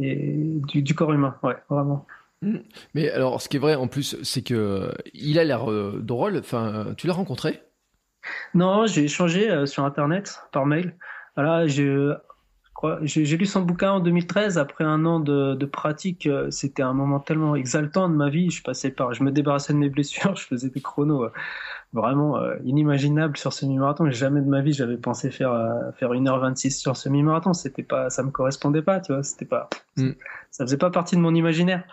et 0.01 0.61
du, 0.66 0.82
du 0.82 0.95
corps 0.95 1.12
humain. 1.12 1.36
Ouais, 1.42 1.57
vraiment. 1.68 2.07
Mmh. 2.40 2.59
Mais 2.95 3.11
alors, 3.11 3.42
ce 3.42 3.49
qui 3.49 3.57
est 3.57 3.61
vrai 3.61 3.74
en 3.74 3.86
plus, 3.86 4.16
c'est 4.22 4.42
que 4.42 4.92
il 5.12 5.38
a 5.38 5.45
l'air 5.45 5.70
euh, 5.70 6.01
drôle. 6.03 6.38
Enfin, 6.38 6.95
tu 6.97 7.07
l'as 7.07 7.12
rencontré? 7.12 7.62
Non, 8.55 8.86
j'ai 8.86 9.05
échangé 9.05 9.51
euh, 9.51 9.66
sur 9.66 9.84
internet 9.84 10.40
par 10.53 10.66
mail. 10.66 10.95
Voilà, 11.37 11.66
je, 11.66 12.16
j'ai 13.03 13.37
lu 13.37 13.47
son 13.47 13.62
bouquin 13.62 13.93
en 13.93 14.01
2013 14.01 14.59
après 14.59 14.85
un 14.85 15.05
an 15.05 15.20
de, 15.20 15.55
de 15.55 15.66
pratique. 15.66 16.26
Euh, 16.26 16.51
c'était 16.51 16.82
un 16.82 16.93
moment 16.93 17.20
tellement 17.20 17.55
exaltant 17.57 18.09
de 18.09 18.14
ma 18.14 18.30
vie. 18.30 18.51
Je 18.51 18.62
passais 18.62 18.91
par, 18.91 19.14
je 19.14 19.22
me 19.22 19.30
débarrassais 19.30 19.72
de 19.72 19.78
mes 19.78 19.89
blessures, 19.89 20.37
je 20.37 20.47
faisais 20.47 20.70
des 20.70 20.80
chronos 20.80 21.24
euh, 21.24 21.32
vraiment 21.93 22.37
euh, 22.37 22.57
inimaginables 22.64 23.37
sur 23.37 23.53
semi-marathon. 23.53 24.11
Jamais 24.11 24.41
de 24.41 24.49
ma 24.49 24.61
vie 24.61 24.72
j'avais 24.72 24.97
pensé 24.97 25.30
faire 25.30 25.53
faire 25.97 26.11
1h26 26.11 26.78
sur 26.78 26.97
semi-marathon. 26.97 27.53
C'était 27.53 27.82
pas, 27.82 28.11
ça 28.11 28.22
me 28.22 28.30
correspondait 28.30 28.82
pas, 28.82 29.01
tu 29.01 29.12
vois. 29.12 29.22
C'était 29.22 29.47
pas, 29.47 29.68
mm. 29.97 30.11
ça 30.51 30.64
faisait 30.64 30.78
pas 30.78 30.91
partie 30.91 31.16
de 31.16 31.20
mon 31.20 31.35
imaginaire. 31.35 31.85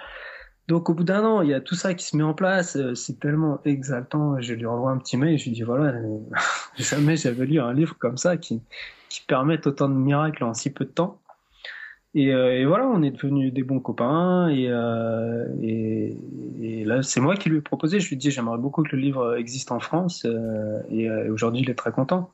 Donc 0.67 0.89
au 0.89 0.93
bout 0.93 1.03
d'un 1.03 1.25
an, 1.25 1.41
il 1.41 1.49
y 1.49 1.53
a 1.53 1.59
tout 1.59 1.75
ça 1.75 1.93
qui 1.93 2.05
se 2.05 2.15
met 2.15 2.23
en 2.23 2.33
place, 2.33 2.77
c'est 2.93 3.19
tellement 3.19 3.59
exaltant. 3.65 4.39
Je 4.39 4.53
lui 4.53 4.65
envoie 4.65 4.91
un 4.91 4.97
petit 4.97 5.17
mail, 5.17 5.37
je 5.37 5.45
lui 5.45 5.51
dis 5.51 5.63
voilà, 5.63 5.93
jamais 6.77 7.17
j'avais 7.17 7.45
lu 7.45 7.59
un 7.59 7.73
livre 7.73 7.97
comme 7.97 8.17
ça 8.17 8.37
qui 8.37 8.61
qui 9.11 9.21
permettent 9.27 9.67
autant 9.67 9.89
de 9.89 9.93
miracles 9.93 10.43
en 10.45 10.53
si 10.53 10.69
peu 10.69 10.85
de 10.85 10.89
temps. 10.89 11.19
Et, 12.13 12.33
euh, 12.33 12.59
et 12.59 12.65
voilà, 12.65 12.87
on 12.87 13.01
est 13.03 13.11
devenus 13.11 13.53
des 13.53 13.63
bons 13.63 13.79
copains. 13.79 14.47
Et, 14.49 14.67
euh, 14.69 15.45
et, 15.61 16.17
et 16.61 16.85
là, 16.85 17.03
c'est 17.03 17.19
moi 17.19 17.35
qui 17.35 17.49
lui 17.49 17.57
ai 17.57 17.61
proposé. 17.61 17.99
Je 17.99 18.07
lui 18.07 18.15
ai 18.15 18.17
dit, 18.17 18.31
j'aimerais 18.31 18.57
beaucoup 18.57 18.83
que 18.83 18.95
le 18.95 19.01
livre 19.01 19.35
existe 19.37 19.71
en 19.71 19.79
France. 19.79 20.23
Euh, 20.25 20.81
et 20.89 21.09
aujourd'hui, 21.29 21.61
il 21.63 21.69
est 21.69 21.75
très 21.75 21.91
content. 21.91 22.31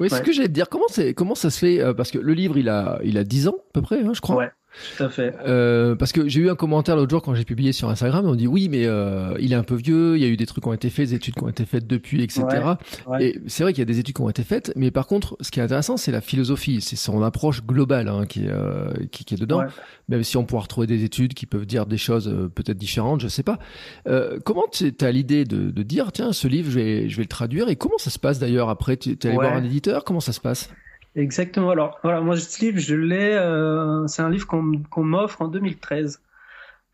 Oui, 0.00 0.08
c'est 0.08 0.16
ouais. 0.16 0.20
ce 0.20 0.26
que 0.26 0.32
j'allais 0.32 0.48
te 0.48 0.52
dire. 0.52 0.68
Comment, 0.68 0.86
comment 1.16 1.34
ça 1.34 1.50
se 1.50 1.58
fait 1.58 1.94
Parce 1.94 2.10
que 2.10 2.18
le 2.18 2.32
livre, 2.32 2.58
il 2.58 2.68
a, 2.68 2.98
il 3.04 3.16
a 3.16 3.24
10 3.24 3.48
ans 3.48 3.56
à 3.56 3.72
peu 3.74 3.82
près, 3.82 4.02
hein, 4.02 4.12
je 4.12 4.20
crois. 4.20 4.36
Ouais. 4.36 4.50
Tout 4.96 5.04
à 5.04 5.08
fait. 5.08 5.34
Euh, 5.46 5.94
parce 5.96 6.12
que 6.12 6.28
j'ai 6.28 6.40
eu 6.40 6.50
un 6.50 6.54
commentaire 6.54 6.96
l'autre 6.96 7.10
jour 7.10 7.22
quand 7.22 7.34
j'ai 7.34 7.44
publié 7.44 7.72
sur 7.72 7.88
Instagram, 7.88 8.26
on 8.26 8.34
dit 8.34 8.46
oui, 8.46 8.68
mais 8.68 8.86
euh, 8.86 9.34
il 9.40 9.52
est 9.52 9.56
un 9.56 9.62
peu 9.62 9.74
vieux, 9.74 10.16
il 10.16 10.22
y 10.22 10.24
a 10.24 10.28
eu 10.28 10.36
des 10.36 10.46
trucs 10.46 10.62
qui 10.62 10.68
ont 10.68 10.72
été 10.72 10.90
faits, 10.90 11.08
des 11.08 11.14
études 11.14 11.34
qui 11.34 11.42
ont 11.42 11.48
été 11.48 11.64
faites 11.64 11.86
depuis, 11.86 12.22
etc. 12.22 12.44
Ouais, 12.44 12.74
ouais. 13.06 13.24
Et 13.24 13.40
c'est 13.46 13.62
vrai 13.62 13.72
qu'il 13.72 13.80
y 13.80 13.82
a 13.82 13.86
des 13.86 13.98
études 13.98 14.14
qui 14.14 14.22
ont 14.22 14.30
été 14.30 14.44
faites, 14.44 14.72
mais 14.76 14.90
par 14.90 15.06
contre, 15.06 15.36
ce 15.40 15.50
qui 15.50 15.60
est 15.60 15.62
intéressant, 15.62 15.96
c'est 15.96 16.12
la 16.12 16.20
philosophie, 16.20 16.80
c'est 16.80 16.96
son 16.96 17.22
approche 17.22 17.64
globale 17.64 18.08
hein, 18.08 18.26
qui, 18.26 18.44
euh, 18.46 18.90
qui, 19.10 19.24
qui, 19.24 19.34
est 19.34 19.38
dedans. 19.38 19.60
Ouais. 19.60 19.66
Même 20.08 20.22
si 20.22 20.36
on 20.36 20.44
pourra 20.44 20.62
retrouver 20.62 20.86
des 20.86 21.04
études 21.04 21.34
qui 21.34 21.46
peuvent 21.46 21.66
dire 21.66 21.86
des 21.86 21.98
choses 21.98 22.28
euh, 22.28 22.48
peut-être 22.48 22.78
différentes, 22.78 23.20
je 23.20 23.28
sais 23.28 23.42
pas. 23.42 23.58
Euh, 24.06 24.38
comment 24.44 24.66
tu 24.70 24.92
as 25.00 25.10
l'idée 25.10 25.44
de, 25.44 25.70
de, 25.70 25.82
dire 25.82 26.12
tiens, 26.12 26.32
ce 26.32 26.48
livre, 26.48 26.70
je 26.70 26.78
vais, 26.78 27.08
je 27.08 27.16
vais 27.16 27.22
le 27.22 27.28
traduire 27.28 27.68
et 27.68 27.76
comment 27.76 27.98
ça 27.98 28.10
se 28.10 28.18
passe 28.18 28.38
d'ailleurs 28.38 28.68
après? 28.68 28.96
Tu 28.96 29.10
es 29.10 29.26
allé 29.26 29.34
voir 29.34 29.54
un 29.54 29.64
éditeur 29.64 30.04
Comment 30.04 30.20
ça 30.20 30.32
se 30.32 30.40
passe? 30.40 30.70
Exactement. 31.18 31.70
Alors, 31.70 31.98
voilà, 32.04 32.20
moi, 32.20 32.36
ce 32.36 32.64
livre, 32.64 32.78
je 32.78 32.94
l'ai. 32.94 33.32
Euh, 33.34 34.06
c'est 34.06 34.22
un 34.22 34.30
livre 34.30 34.46
qu'on 34.46 34.70
qu 34.70 35.00
m'offre 35.00 35.42
en 35.42 35.48
2013. 35.48 36.22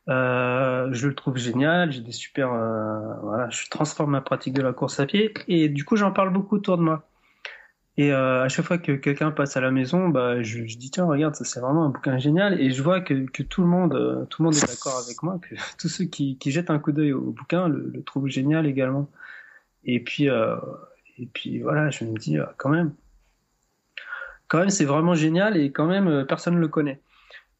Euh, 0.08 0.88
je 0.92 1.08
le 1.08 1.14
trouve 1.14 1.36
génial. 1.36 1.92
J'ai 1.92 2.00
des 2.00 2.12
super. 2.12 2.52
Euh, 2.52 3.00
voilà, 3.22 3.50
je 3.50 3.68
transforme 3.68 4.12
ma 4.12 4.22
pratique 4.22 4.54
de 4.54 4.62
la 4.62 4.72
course 4.72 4.98
à 4.98 5.06
pied 5.06 5.34
et 5.46 5.68
du 5.68 5.84
coup, 5.84 5.96
j'en 5.96 6.10
parle 6.10 6.32
beaucoup 6.32 6.56
autour 6.56 6.78
de 6.78 6.82
moi. 6.82 7.06
Et 7.96 8.12
à 8.12 8.48
chaque 8.48 8.64
fois 8.64 8.78
que 8.78 8.90
quelqu'un 8.92 9.30
passe 9.30 9.56
à 9.56 9.60
la 9.60 9.70
maison, 9.70 10.08
bah, 10.08 10.42
je, 10.42 10.62
dis 10.62 10.90
tiens, 10.90 11.04
regarde, 11.04 11.36
c'est 11.36 11.60
vraiment 11.60 11.84
un 11.84 11.90
bouquin 11.90 12.18
génial. 12.18 12.60
Et 12.60 12.70
je 12.72 12.82
vois 12.82 13.00
que, 13.00 13.26
tout 13.42 13.60
le 13.60 13.68
monde, 13.68 14.26
tout 14.30 14.42
le 14.42 14.46
monde 14.46 14.56
est 14.56 14.66
d'accord 14.66 15.00
avec 15.04 15.22
moi, 15.22 15.38
que 15.40 15.54
tous 15.78 15.88
ceux 15.88 16.06
qui, 16.06 16.36
jettent 16.46 16.70
un 16.70 16.80
coup 16.80 16.90
d'œil 16.90 17.12
au, 17.12 17.30
bouquin 17.30 17.68
le, 17.68 18.02
trouvent 18.02 18.26
génial 18.26 18.66
également. 18.66 19.08
Et 19.84 20.00
puis, 20.00 20.24
et 20.24 21.26
puis 21.32 21.60
voilà, 21.60 21.90
je 21.90 22.04
me 22.04 22.18
dis 22.18 22.38
quand 22.56 22.70
même 22.70 22.94
quand 24.49 24.59
même 24.59 24.70
c'est 24.70 24.84
vraiment 24.84 25.14
génial 25.14 25.57
et 25.57 25.72
quand 25.72 25.86
même 25.86 26.09
euh, 26.09 26.24
personne 26.24 26.55
ne 26.55 26.61
le 26.61 26.68
connaît. 26.68 27.01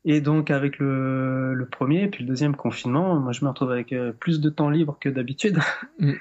Et 0.05 0.21
donc 0.21 0.51
avec 0.51 0.79
le, 0.79 1.55
le 1.55 1.67
premier 1.67 2.09
puis 2.09 2.25
le 2.25 2.29
deuxième 2.29 2.57
confinement, 2.57 3.19
moi 3.21 3.33
je 3.33 3.45
me 3.45 3.51
retrouve 3.51 3.73
avec 3.73 3.93
euh, 3.93 4.13
plus 4.13 4.41
de 4.41 4.51
temps 4.51 4.71
libre 4.71 4.99
que 5.01 5.09
d'habitude. 5.09 5.59
Mm. 5.99 6.15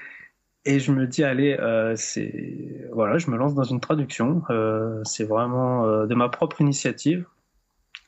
Et 0.66 0.78
je 0.80 0.92
me 0.92 1.06
dis 1.06 1.24
allez, 1.24 1.56
euh, 1.60 1.94
c'est 1.96 2.88
voilà, 2.92 3.18
je 3.18 3.30
me 3.30 3.36
lance 3.36 3.54
dans 3.54 3.64
une 3.64 3.80
traduction. 3.80 4.42
Euh, 4.50 5.00
c'est 5.04 5.24
vraiment 5.24 5.84
euh, 5.84 6.06
de 6.06 6.14
ma 6.14 6.28
propre 6.30 6.60
initiative. 6.60 7.26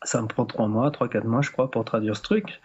Ça 0.03 0.23
me 0.23 0.27
prend 0.27 0.47
trois 0.47 0.69
mois, 0.69 0.91
trois 0.91 1.09
quatre 1.09 1.27
mois, 1.27 1.43
je 1.43 1.51
crois, 1.51 1.71
pour 1.71 1.85
traduire 1.85 2.17
ce 2.17 2.23
truc. 2.23 2.61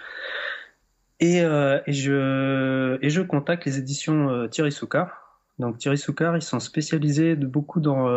Et, 1.19 1.37
et 1.37 1.93
je 1.93 2.97
et 3.01 3.09
je 3.11 3.21
contacte 3.21 3.65
les 3.65 3.77
éditions 3.77 4.47
Thierry 4.47 4.71
Soukar. 4.71 5.39
Donc 5.59 5.77
Thierry 5.77 5.97
Soukar, 5.97 6.35
ils 6.35 6.41
sont 6.41 6.59
spécialisés 6.59 7.35
de 7.35 7.45
beaucoup 7.45 7.79
dans 7.79 8.07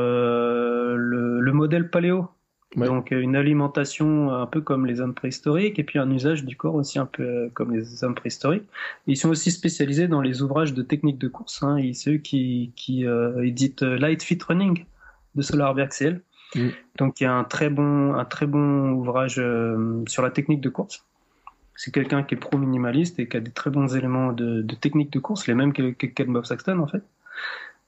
le, 0.94 1.40
le, 1.40 1.52
modèle 1.52 1.90
paléo. 1.90 2.28
Ouais. 2.76 2.86
Donc 2.86 3.12
une 3.12 3.36
alimentation 3.36 4.32
un 4.32 4.46
peu 4.46 4.60
comme 4.60 4.84
les 4.84 5.00
hommes 5.00 5.14
préhistoriques 5.14 5.78
et 5.78 5.84
puis 5.84 6.00
un 6.00 6.10
usage 6.10 6.44
du 6.44 6.56
corps 6.56 6.74
aussi 6.74 6.98
un 6.98 7.06
peu 7.06 7.48
comme 7.54 7.72
les 7.72 8.02
hommes 8.02 8.16
préhistoriques. 8.16 8.64
Ils 9.06 9.16
sont 9.16 9.28
aussi 9.28 9.52
spécialisés 9.52 10.08
dans 10.08 10.20
les 10.20 10.42
ouvrages 10.42 10.74
de 10.74 10.82
techniques 10.82 11.18
de 11.18 11.28
course. 11.28 11.62
Hein, 11.62 11.76
et 11.76 11.92
ceux 11.92 12.16
qui, 12.16 12.72
qui 12.74 13.06
euh, 13.06 13.44
éditent 13.44 13.82
Light 13.82 14.22
Fit 14.24 14.38
Running 14.46 14.86
de 15.36 15.42
Solar 15.42 15.74
Berxiel. 15.74 16.22
Mm. 16.54 16.68
Donc 16.98 17.20
il 17.20 17.24
y 17.24 17.26
a 17.26 17.32
un 17.32 17.44
très 17.44 17.70
bon, 17.70 18.14
un 18.14 18.24
très 18.24 18.46
bon 18.46 18.90
ouvrage 18.90 19.36
euh, 19.38 20.02
sur 20.06 20.22
la 20.22 20.30
technique 20.30 20.60
de 20.60 20.68
course. 20.68 21.04
C'est 21.76 21.92
quelqu'un 21.92 22.22
qui 22.22 22.34
est 22.34 22.38
pro 22.38 22.56
minimaliste 22.56 23.18
et 23.18 23.28
qui 23.28 23.36
a 23.36 23.40
des 23.40 23.50
très 23.50 23.70
bons 23.70 23.96
éléments 23.96 24.32
de, 24.32 24.62
de 24.62 24.74
technique 24.74 25.12
de 25.12 25.18
course, 25.18 25.46
les 25.46 25.54
mêmes 25.54 25.72
que, 25.72 25.90
que 25.90 26.06
Ken 26.06 26.32
Bob 26.32 26.44
Saxton 26.44 26.78
en 26.78 26.86
fait. 26.86 27.02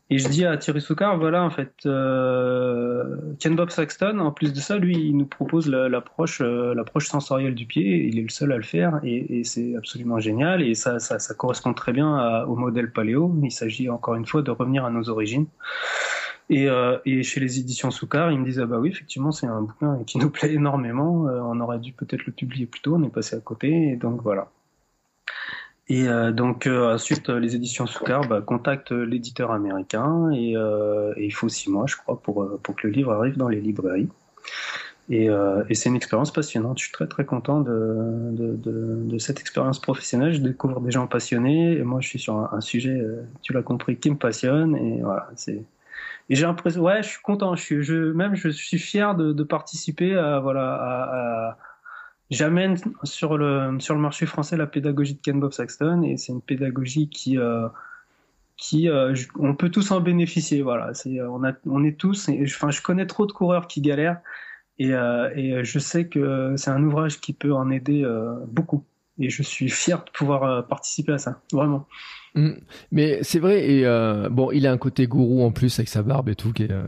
Et 0.08 0.18
je 0.18 0.28
dis 0.28 0.44
à 0.44 0.56
Thierry 0.56 0.80
Soukar, 0.80 1.18
voilà, 1.18 1.42
en 1.42 1.50
fait, 1.50 1.74
euh, 1.84 3.16
Ken 3.40 3.56
Bob 3.56 3.70
Saxton, 3.70 4.20
en 4.20 4.30
plus 4.30 4.52
de 4.52 4.60
ça, 4.60 4.78
lui, 4.78 4.96
il 4.96 5.16
nous 5.16 5.26
propose 5.26 5.68
l'approche, 5.68 6.40
euh, 6.40 6.74
l'approche 6.74 7.08
sensorielle 7.08 7.56
du 7.56 7.66
pied. 7.66 8.06
Il 8.06 8.18
est 8.20 8.22
le 8.22 8.28
seul 8.28 8.52
à 8.52 8.56
le 8.56 8.62
faire, 8.62 9.00
et, 9.02 9.40
et 9.40 9.44
c'est 9.44 9.74
absolument 9.76 10.20
génial. 10.20 10.62
Et 10.62 10.74
ça, 10.74 11.00
ça, 11.00 11.18
ça 11.18 11.34
correspond 11.34 11.74
très 11.74 11.92
bien 11.92 12.44
au 12.44 12.54
modèle 12.54 12.92
paléo. 12.92 13.34
Il 13.42 13.50
s'agit 13.50 13.90
encore 13.90 14.14
une 14.14 14.26
fois 14.26 14.42
de 14.42 14.50
revenir 14.52 14.84
à 14.84 14.90
nos 14.90 15.08
origines. 15.08 15.46
Et, 16.48 16.68
euh, 16.68 16.98
et 17.04 17.22
chez 17.22 17.40
les 17.40 17.58
éditions 17.58 17.90
Soukar, 17.90 18.30
ils 18.30 18.38
me 18.38 18.44
disent 18.44 18.60
ah 18.60 18.66
bah 18.66 18.78
oui, 18.78 18.90
effectivement, 18.90 19.32
c'est 19.32 19.46
un 19.46 19.62
bouquin 19.62 20.04
qui 20.04 20.18
nous 20.18 20.30
plaît 20.30 20.52
énormément. 20.52 21.28
Euh, 21.28 21.40
on 21.42 21.58
aurait 21.60 21.80
dû 21.80 21.92
peut-être 21.92 22.26
le 22.26 22.32
publier 22.32 22.66
plus 22.66 22.80
tôt, 22.80 22.94
on 22.96 23.02
est 23.02 23.12
passé 23.12 23.36
à 23.36 23.40
côté, 23.40 23.90
et 23.90 23.96
donc 23.96 24.22
voilà. 24.22 24.50
Et 25.88 26.08
euh, 26.08 26.32
donc 26.32 26.66
euh, 26.66 26.94
ensuite, 26.94 27.28
les 27.28 27.54
éditions 27.54 27.86
Soukar 27.86 28.22
bah, 28.26 28.40
contactent 28.40 28.90
l'éditeur 28.90 29.52
américain 29.52 30.30
et, 30.32 30.56
euh, 30.56 31.12
et, 31.16 31.26
il 31.26 31.30
faut 31.30 31.48
six 31.48 31.70
mois, 31.70 31.86
je 31.86 31.96
crois, 31.96 32.20
pour, 32.20 32.58
pour 32.60 32.74
que 32.74 32.88
le 32.88 32.92
livre 32.92 33.12
arrive 33.12 33.36
dans 33.36 33.48
les 33.48 33.60
librairies. 33.60 34.08
Et, 35.08 35.28
et 35.68 35.74
c'est 35.76 35.88
une 35.88 35.94
expérience 35.94 36.32
passionnante. 36.32 36.78
Je 36.78 36.84
suis 36.84 36.92
très 36.92 37.06
très 37.06 37.24
content 37.24 37.60
de, 37.60 38.32
de, 38.32 38.56
de, 38.56 39.02
de 39.04 39.18
cette 39.18 39.38
expérience 39.38 39.80
professionnelle. 39.80 40.32
Je 40.32 40.40
découvre 40.40 40.80
des 40.80 40.90
gens 40.90 41.06
passionnés 41.06 41.78
et 41.78 41.82
moi 41.84 42.00
je 42.00 42.08
suis 42.08 42.18
sur 42.18 42.34
un, 42.34 42.50
un 42.52 42.60
sujet, 42.60 43.00
tu 43.40 43.52
l'as 43.52 43.62
compris, 43.62 43.98
qui 43.98 44.10
me 44.10 44.16
passionne 44.16 44.74
et 44.74 45.02
voilà, 45.02 45.30
c'est 45.36 45.62
et 46.28 46.34
j'ai 46.34 46.44
l'impression, 46.44 46.82
ouais, 46.82 47.02
je 47.02 47.08
suis 47.08 47.22
content. 47.22 47.54
Je 47.54 47.62
suis, 47.62 47.82
je, 47.82 48.12
même, 48.12 48.34
je 48.34 48.48
suis 48.48 48.78
fier 48.78 49.14
de, 49.14 49.32
de 49.32 49.42
participer 49.44 50.16
à, 50.16 50.40
voilà, 50.40 50.74
à 50.74 51.58
j'amène 52.30 52.76
sur 53.04 53.36
le 53.36 53.78
sur 53.78 53.94
le 53.94 54.00
marché 54.00 54.26
français 54.26 54.56
la 54.56 54.66
pédagogie 54.66 55.14
de 55.14 55.20
Ken 55.20 55.38
Bob 55.40 55.52
Saxton 55.52 56.02
et 56.02 56.16
c'est 56.16 56.32
une 56.32 56.42
pédagogie 56.42 57.08
qui 57.08 57.38
euh, 57.38 57.68
qui 58.56 58.88
euh, 58.88 59.14
on 59.38 59.54
peut 59.54 59.70
tous 59.70 59.90
en 59.90 60.00
bénéficier 60.00 60.62
voilà. 60.62 60.94
C'est 60.94 61.20
on 61.22 61.44
a 61.44 61.52
on 61.66 61.84
est 61.84 61.98
tous 61.98 62.28
enfin 62.44 62.70
je 62.70 62.82
connais 62.82 63.06
trop 63.06 63.26
de 63.26 63.32
coureurs 63.32 63.68
qui 63.68 63.80
galèrent 63.80 64.20
et 64.78 64.92
euh, 64.92 65.30
et 65.34 65.64
je 65.64 65.78
sais 65.78 66.06
que 66.08 66.54
c'est 66.56 66.70
un 66.70 66.82
ouvrage 66.82 67.20
qui 67.20 67.32
peut 67.32 67.54
en 67.54 67.70
aider 67.70 68.02
euh, 68.04 68.34
beaucoup. 68.46 68.84
Et 69.18 69.30
je 69.30 69.42
suis 69.42 69.70
fier 69.70 70.04
de 70.04 70.10
pouvoir 70.10 70.42
euh, 70.42 70.62
participer 70.62 71.12
à 71.12 71.18
ça 71.18 71.40
vraiment 71.52 71.86
Mm. 72.36 72.50
Mais 72.92 73.18
c'est 73.22 73.38
vrai, 73.38 73.68
et 73.68 73.86
euh, 73.86 74.28
bon, 74.28 74.50
il 74.52 74.66
a 74.66 74.72
un 74.72 74.76
côté 74.76 75.06
gourou 75.06 75.42
en 75.42 75.50
plus 75.50 75.78
avec 75.78 75.88
sa 75.88 76.02
barbe 76.02 76.28
et 76.28 76.34
tout. 76.34 76.52
Qui 76.52 76.64
est, 76.64 76.70
euh, 76.70 76.84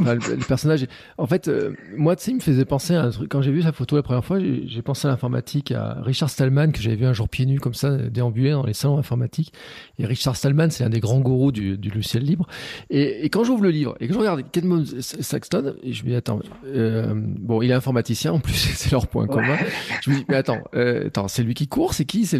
le, 0.00 0.46
personnage, 0.46 0.86
en 1.18 1.26
fait, 1.26 1.48
euh, 1.48 1.74
moi, 1.96 2.14
tu 2.16 2.24
sais, 2.24 2.30
il 2.30 2.36
me 2.36 2.40
faisait 2.40 2.64
penser 2.64 2.94
à 2.94 3.02
un 3.02 3.10
truc. 3.10 3.30
Quand 3.30 3.42
j'ai 3.42 3.50
vu 3.50 3.62
sa 3.62 3.72
photo 3.72 3.96
la 3.96 4.02
première 4.02 4.24
fois, 4.24 4.38
j'ai 4.38 4.82
pensé 4.82 5.08
à 5.08 5.10
l'informatique, 5.10 5.72
à 5.72 5.98
Richard 6.00 6.30
Stallman, 6.30 6.70
que 6.70 6.80
j'avais 6.80 6.96
vu 6.96 7.06
un 7.06 7.12
jour 7.12 7.28
pieds 7.28 7.44
nus 7.44 7.58
comme 7.58 7.74
ça, 7.74 7.96
déambuler 7.96 8.52
dans 8.52 8.64
les 8.64 8.72
salons 8.72 8.98
informatiques. 8.98 9.52
Et 9.98 10.06
Richard 10.06 10.36
Stallman, 10.36 10.70
c'est 10.70 10.84
un 10.84 10.90
des 10.90 11.00
grands 11.00 11.20
gourous 11.20 11.50
du, 11.50 11.76
du 11.76 11.90
logiciel 11.90 12.22
libre. 12.22 12.46
Et, 12.88 13.24
et 13.24 13.30
quand 13.30 13.42
j'ouvre 13.42 13.64
le 13.64 13.70
livre 13.70 13.96
et 13.98 14.06
que 14.06 14.14
je 14.14 14.18
regarde 14.18 14.42
Kedmon 14.52 14.84
Saxton, 15.00 15.74
et 15.82 15.92
je 15.92 16.04
me 16.04 16.10
dis, 16.10 16.14
attends, 16.14 16.40
bon, 16.64 17.62
il 17.62 17.70
est 17.70 17.74
informaticien, 17.74 18.32
en 18.32 18.38
plus, 18.38 18.54
c'est 18.76 18.92
leur 18.92 19.08
point 19.08 19.26
commun. 19.26 19.56
Je 20.02 20.10
me 20.10 20.16
dis, 20.16 20.24
mais 20.28 20.36
attends, 20.36 20.62
attends, 20.72 21.26
c'est 21.26 21.42
lui 21.42 21.54
qui 21.54 21.66
court, 21.66 21.94
c'est 21.94 22.04
qui, 22.04 22.26
c'est 22.26 22.38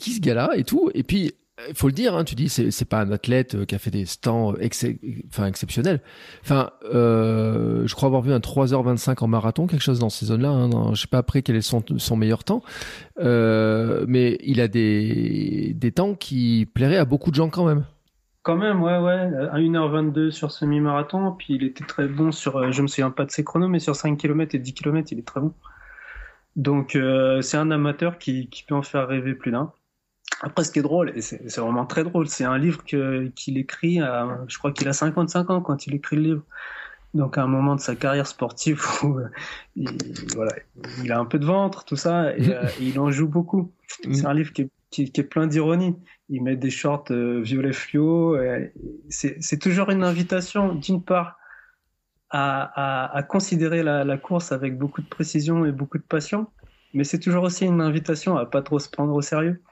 qui 0.00 0.12
ce 0.12 0.20
gars-là 0.20 0.50
et 0.56 0.64
tout. 0.64 0.90
Et 0.94 1.04
puis, 1.04 1.32
il 1.68 1.74
faut 1.74 1.88
le 1.88 1.92
dire, 1.92 2.14
hein, 2.14 2.24
tu 2.24 2.34
dis 2.34 2.48
c'est 2.48 2.70
c'est 2.70 2.84
pas 2.84 3.00
un 3.00 3.10
athlète 3.10 3.54
euh, 3.54 3.64
qui 3.64 3.74
a 3.74 3.78
fait 3.78 3.90
des 3.90 4.04
stands 4.04 4.54
enfin 5.28 5.46
exceptionnels. 5.46 6.00
Enfin, 6.42 6.70
euh, 6.92 7.86
je 7.86 7.94
crois 7.94 8.06
avoir 8.06 8.22
vu 8.22 8.32
un 8.32 8.38
3h25 8.38 9.24
en 9.24 9.26
marathon, 9.26 9.66
quelque 9.66 9.82
chose 9.82 9.98
dans 9.98 10.10
ces 10.10 10.26
zones-là. 10.26 10.50
Hein, 10.50 10.94
je 10.94 11.00
sais 11.00 11.08
pas 11.08 11.18
après 11.18 11.42
quel 11.42 11.56
est 11.56 11.60
son, 11.60 11.82
meilleur 12.16 12.44
temps, 12.44 12.62
euh, 13.20 14.04
mais 14.08 14.38
il 14.42 14.60
a 14.60 14.68
des 14.68 15.74
des 15.74 15.92
temps 15.92 16.14
qui 16.14 16.68
plairaient 16.74 16.96
à 16.96 17.04
beaucoup 17.04 17.30
de 17.30 17.36
gens 17.36 17.48
quand 17.48 17.66
même. 17.66 17.84
Quand 18.48 18.56
même, 18.56 18.82
ouais, 18.82 18.98
ouais, 18.98 19.30
à 19.50 19.58
1h22 19.58 20.30
sur 20.30 20.52
semi-marathon, 20.52 21.32
puis 21.32 21.56
il 21.56 21.64
était 21.64 21.84
très 21.84 22.08
bon 22.08 22.32
sur, 22.32 22.56
euh, 22.56 22.70
je 22.72 22.80
me 22.80 22.86
souviens 22.86 23.10
pas 23.10 23.26
de 23.26 23.30
ses 23.30 23.44
chronos, 23.44 23.68
mais 23.68 23.78
sur 23.78 23.94
5 23.94 24.16
km 24.16 24.54
et 24.54 24.58
10 24.58 24.72
km, 24.72 25.12
il 25.12 25.18
est 25.18 25.26
très 25.26 25.40
bon. 25.40 25.52
Donc 26.56 26.96
euh, 26.96 27.42
c'est 27.42 27.58
un 27.58 27.70
amateur 27.70 28.16
qui, 28.18 28.48
qui 28.48 28.62
peut 28.64 28.74
en 28.74 28.82
faire 28.82 29.06
rêver 29.06 29.34
plus 29.34 29.50
d'un. 29.50 29.72
Après, 30.40 30.64
ce 30.64 30.70
qui 30.70 30.78
est 30.78 30.82
drôle, 30.82 31.12
et 31.16 31.20
c'est 31.20 31.56
vraiment 31.58 31.86
très 31.86 32.04
drôle, 32.04 32.28
c'est 32.28 32.44
un 32.44 32.58
livre 32.58 32.84
qu'il 32.84 33.58
écrit, 33.58 34.00
à, 34.00 34.38
je 34.46 34.56
crois 34.58 34.72
qu'il 34.72 34.86
a 34.88 34.92
55 34.92 35.50
ans 35.50 35.60
quand 35.60 35.86
il 35.86 35.94
écrit 35.94 36.16
le 36.16 36.22
livre. 36.22 36.42
Donc 37.14 37.38
à 37.38 37.42
un 37.42 37.46
moment 37.46 37.74
de 37.74 37.80
sa 37.80 37.96
carrière 37.96 38.26
sportive 38.26 38.84
où 39.02 39.18
euh, 39.18 39.28
il, 39.76 39.88
voilà, 40.34 40.52
il 41.02 41.10
a 41.10 41.18
un 41.18 41.24
peu 41.24 41.38
de 41.38 41.46
ventre, 41.46 41.84
tout 41.84 41.96
ça, 41.96 42.36
et, 42.36 42.54
euh, 42.54 42.66
il 42.80 42.98
en 43.00 43.10
joue 43.10 43.28
beaucoup. 43.28 43.72
Mm. 44.04 44.14
C'est 44.14 44.26
un 44.26 44.34
livre 44.34 44.52
qui 44.52 44.62
est, 44.62 44.70
qui, 44.90 45.10
qui 45.10 45.20
est 45.20 45.24
plein 45.24 45.46
d'ironie. 45.46 45.96
Il 46.28 46.42
met 46.42 46.56
des 46.56 46.70
shorts 46.70 47.06
euh, 47.10 47.40
violet 47.40 47.72
fluo. 47.72 48.36
C'est 49.08 49.58
toujours 49.60 49.90
une 49.90 50.04
invitation, 50.04 50.74
d'une 50.74 51.02
part, 51.02 51.38
à, 52.30 53.06
à, 53.06 53.16
à 53.16 53.22
considérer 53.22 53.82
la, 53.82 54.04
la, 54.04 54.18
course 54.18 54.52
avec 54.52 54.76
beaucoup 54.76 55.00
de 55.00 55.08
précision 55.08 55.64
et 55.64 55.72
beaucoup 55.72 55.98
de 55.98 56.02
passion, 56.02 56.46
mais 56.92 57.04
c'est 57.04 57.18
toujours 57.18 57.44
aussi 57.44 57.64
une 57.64 57.80
invitation 57.80 58.36
à 58.36 58.44
pas 58.44 58.60
trop 58.60 58.78
se 58.78 58.90
prendre 58.90 59.14
au 59.14 59.22
sérieux. 59.22 59.62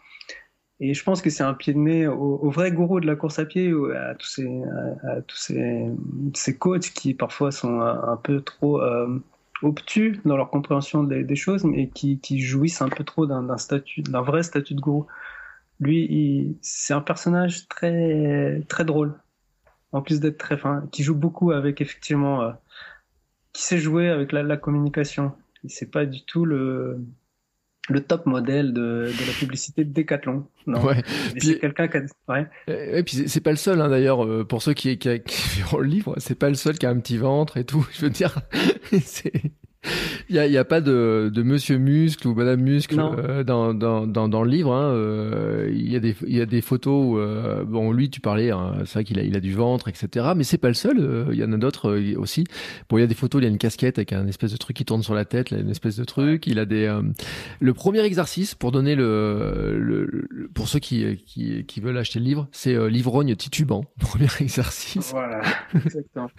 Et 0.81 0.93
je 0.93 1.03
pense 1.03 1.23
que 1.23 1.31
c'est 1.31 1.43
un 1.43 1.55
pied 1.55 1.73
de 1.73 1.79
nez 1.79 2.07
au, 2.07 2.39
au, 2.43 2.51
vrai 2.51 2.71
gourou 2.71 3.01
de 3.01 3.07
la 3.07 3.17
course 3.17 3.39
à 3.39 3.47
pied, 3.47 3.73
à 3.95 4.15
tous 4.15 4.27
ces, 4.27 4.63
à, 5.05 5.23
tous 5.23 5.37
ces, 5.37 5.87
ces, 6.35 6.59
coachs 6.59 6.91
qui 6.93 7.15
parfois 7.15 7.51
sont 7.51 7.81
un, 7.81 8.17
peu 8.19 8.43
trop 8.43 8.83
euh, 8.83 9.19
obtus 9.63 10.21
dans 10.27 10.37
leur 10.37 10.51
compréhension 10.51 11.03
des, 11.03 11.25
des 11.25 11.37
choses, 11.37 11.65
mais 11.65 11.89
qui, 11.89 12.21
qui, 12.21 12.41
jouissent 12.41 12.83
un 12.83 12.91
peu 12.91 13.05
trop 13.05 13.27
d'un 13.27 13.57
statut, 13.57 14.03
d'un 14.03 14.21
vrai 14.21 14.43
statut 14.43 14.75
de 14.75 14.81
gourou. 14.81 15.07
Lui, 15.81 16.59
c'est 16.61 16.95
un 16.95 17.01
personnage 17.01 17.69
très, 17.69 18.63
très 18.69 18.85
drôle, 18.85 19.15
en 19.93 20.03
plus 20.03 20.21
d'être 20.21 20.39
très 20.39 20.59
fin, 20.59 20.87
qui 20.93 21.03
joue 21.03 21.15
beaucoup 21.15 21.53
avec 21.53 21.81
effectivement, 21.81 22.43
euh, 22.43 22.53
qui 23.55 23.63
sait 23.63 23.79
jouer 23.79 24.11
avec 24.11 24.33
la, 24.33 24.43
la 24.43 24.57
communication. 24.59 25.33
C'est 25.67 25.91
pas 25.91 26.05
du 26.05 26.23
tout 26.25 26.45
le 26.45 27.01
le 27.89 28.01
top 28.01 28.27
modèle 28.27 28.73
de, 28.73 29.11
de 29.13 29.27
la 29.27 29.33
publicité 29.39 29.85
de 29.85 29.93
Decathlon. 29.93 30.47
Non. 30.67 30.83
Ouais. 30.83 31.03
c'est 31.39 31.59
quelqu'un 31.59 31.89
qui 31.89 31.99
a... 31.99 32.03
ouais. 32.29 32.47
Et 32.69 33.03
puis 33.03 33.29
c'est 33.29 33.41
pas 33.41 33.51
le 33.51 33.57
seul 33.57 33.81
hein, 33.81 33.89
d'ailleurs 33.89 34.25
euh, 34.25 34.45
pour 34.45 34.63
ceux 34.63 34.75
qui 34.75 34.99
qui, 34.99 35.21
qui 35.21 35.63
le 35.79 35.85
livre, 35.85 36.15
c'est 36.19 36.39
pas 36.39 36.49
le 36.49 36.55
seul 36.55 36.79
qui 36.79 36.87
a 36.87 36.91
un 36.91 36.99
petit 36.99 37.19
ventre 37.19 37.57
et 37.57 37.65
tout. 37.65 37.87
Je 37.93 38.03
veux 38.03 38.11
dire, 38.11 38.41
c'est 39.03 39.33
il 40.29 40.35
n'y 40.35 40.39
a, 40.39 40.47
y 40.47 40.59
a, 40.59 40.65
pas 40.65 40.81
de, 40.81 41.31
de 41.33 41.43
Monsieur 41.43 41.79
Muscle 41.79 42.29
ou 42.29 42.35
Madame 42.35 42.61
Muscle 42.61 42.99
euh, 43.01 43.45
dans, 43.45 43.75
dans, 43.75 44.07
dans, 44.07 44.29
dans, 44.29 44.43
le 44.43 44.51
livre. 44.51 44.73
Hein, 44.73 44.91
euh, 44.93 45.71
il 45.73 45.91
y 45.91 45.97
a 45.97 46.01
des 46.01 46.15
il 46.27 46.37
y 46.37 46.41
a 46.41 46.47
des 46.47 46.61
photos 46.61 47.05
où 47.07 47.19
euh, 47.19 47.65
bon 47.65 47.93
lui 47.93 48.11
tu 48.11 48.21
parlais, 48.21 48.51
hein, 48.51 48.75
c'est 48.85 48.95
vrai 48.95 49.05
qu'il 49.05 49.19
a 49.19 49.23
il 49.23 49.37
a 49.37 49.41
du 49.41 49.53
ventre 49.53 49.89
etc. 49.89 50.33
Mais 50.37 50.45
c'est 50.45 50.59
pas 50.59 50.69
le 50.69 50.75
seul. 50.75 50.99
Euh, 50.99 51.27
il 51.33 51.39
y 51.39 51.45
en 51.45 51.53
a 51.53 51.57
d'autres 51.57 51.91
euh, 51.91 52.19
aussi. 52.19 52.45
Bon 52.89 52.99
il 52.99 53.01
y 53.01 53.05
a 53.05 53.07
des 53.07 53.15
photos, 53.15 53.41
il 53.41 53.45
y 53.45 53.47
a 53.47 53.51
une 53.51 53.59
casquette 53.59 53.99
avec 53.99 54.13
un 54.13 54.27
espèce 54.27 54.53
de 54.53 54.57
truc 54.57 54.77
qui 54.77 54.85
tourne 54.85 55.03
sur 55.03 55.15
la 55.15 55.25
tête, 55.25 55.51
là, 55.51 55.59
une 55.59 55.71
espèce 55.71 55.97
de 55.97 56.05
truc. 56.05 56.47
Il 56.47 56.59
a 56.59 56.65
des 56.65 56.87
le 57.61 57.75
premier 57.75 58.01
exercice 58.01 58.55
pour 58.55 58.73
donner 58.73 58.95
le, 58.95 59.79
le, 59.79 60.49
pour 60.55 60.69
ceux 60.69 60.79
qui, 60.79 61.17
qui 61.27 61.65
qui 61.65 61.81
veulent 61.81 61.99
acheter 61.99 62.19
le 62.19 62.25
livre, 62.25 62.49
c'est 62.53 62.89
l'ivrogne 62.89 63.35
titubant. 63.37 63.85
Premier 63.99 64.29
exercice. 64.41 65.11
Voilà. 65.13 65.43
Exactement. 65.75 66.31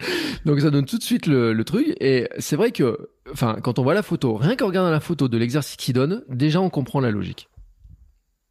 Donc 0.44 0.60
ça 0.60 0.70
donne 0.70 0.84
tout 0.84 0.98
de 0.98 1.02
suite 1.02 1.26
le, 1.26 1.52
le 1.52 1.64
truc 1.64 1.94
et 2.00 2.28
c'est 2.38 2.56
vrai 2.56 2.72
que 2.72 3.10
enfin, 3.32 3.56
quand 3.62 3.78
on 3.78 3.82
voit 3.82 3.94
la 3.94 4.02
photo, 4.02 4.34
rien 4.34 4.56
qu'en 4.56 4.66
regardant 4.66 4.90
la 4.90 5.00
photo 5.00 5.28
de 5.28 5.38
l'exercice 5.38 5.76
qu'il 5.76 5.94
donne, 5.94 6.22
déjà 6.28 6.60
on 6.60 6.70
comprend 6.70 7.00
la 7.00 7.10
logique. 7.10 7.48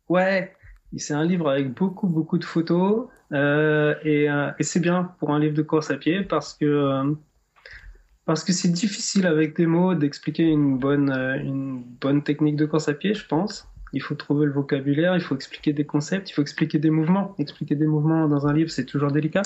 Ouais, 0.09 0.53
c'est 0.95 1.13
un 1.13 1.25
livre 1.25 1.49
avec 1.49 1.73
beaucoup, 1.73 2.07
beaucoup 2.07 2.37
de 2.37 2.45
photos, 2.45 3.07
euh, 3.33 3.95
et, 4.03 4.29
euh, 4.29 4.51
et 4.57 4.63
c'est 4.63 4.79
bien 4.79 5.11
pour 5.19 5.31
un 5.31 5.39
livre 5.39 5.55
de 5.55 5.61
course 5.61 5.91
à 5.91 5.97
pied 5.97 6.21
parce 6.21 6.53
que 6.53 6.65
euh, 6.65 7.13
c'est 8.35 8.71
difficile 8.71 9.25
avec 9.25 9.55
des 9.55 9.65
mots 9.65 9.95
d'expliquer 9.95 10.43
une 10.43 10.77
bonne 10.77 11.09
une 11.11 11.83
bonne 11.99 12.23
technique 12.23 12.55
de 12.55 12.65
course 12.65 12.87
à 12.87 12.93
pied, 12.93 13.13
je 13.13 13.25
pense 13.25 13.67
il 13.97 13.99
faut 13.99 14.13
trouver 14.13 14.45
le 14.45 14.51
vocabulaire, 14.51 15.15
il 15.15 15.21
faut 15.21 15.35
expliquer 15.35 15.73
des 15.73 15.85
concepts, 15.85 16.29
il 16.29 16.33
faut 16.33 16.43
expliquer 16.43 16.77
des 16.77 16.91
mouvements. 16.91 17.35
Expliquer 17.39 17.75
des 17.75 17.87
mouvements 17.87 18.27
dans 18.27 18.45
un 18.45 18.53
livre, 18.53 18.69
c'est 18.69 18.85
toujours 18.85 19.11
délicat. 19.11 19.41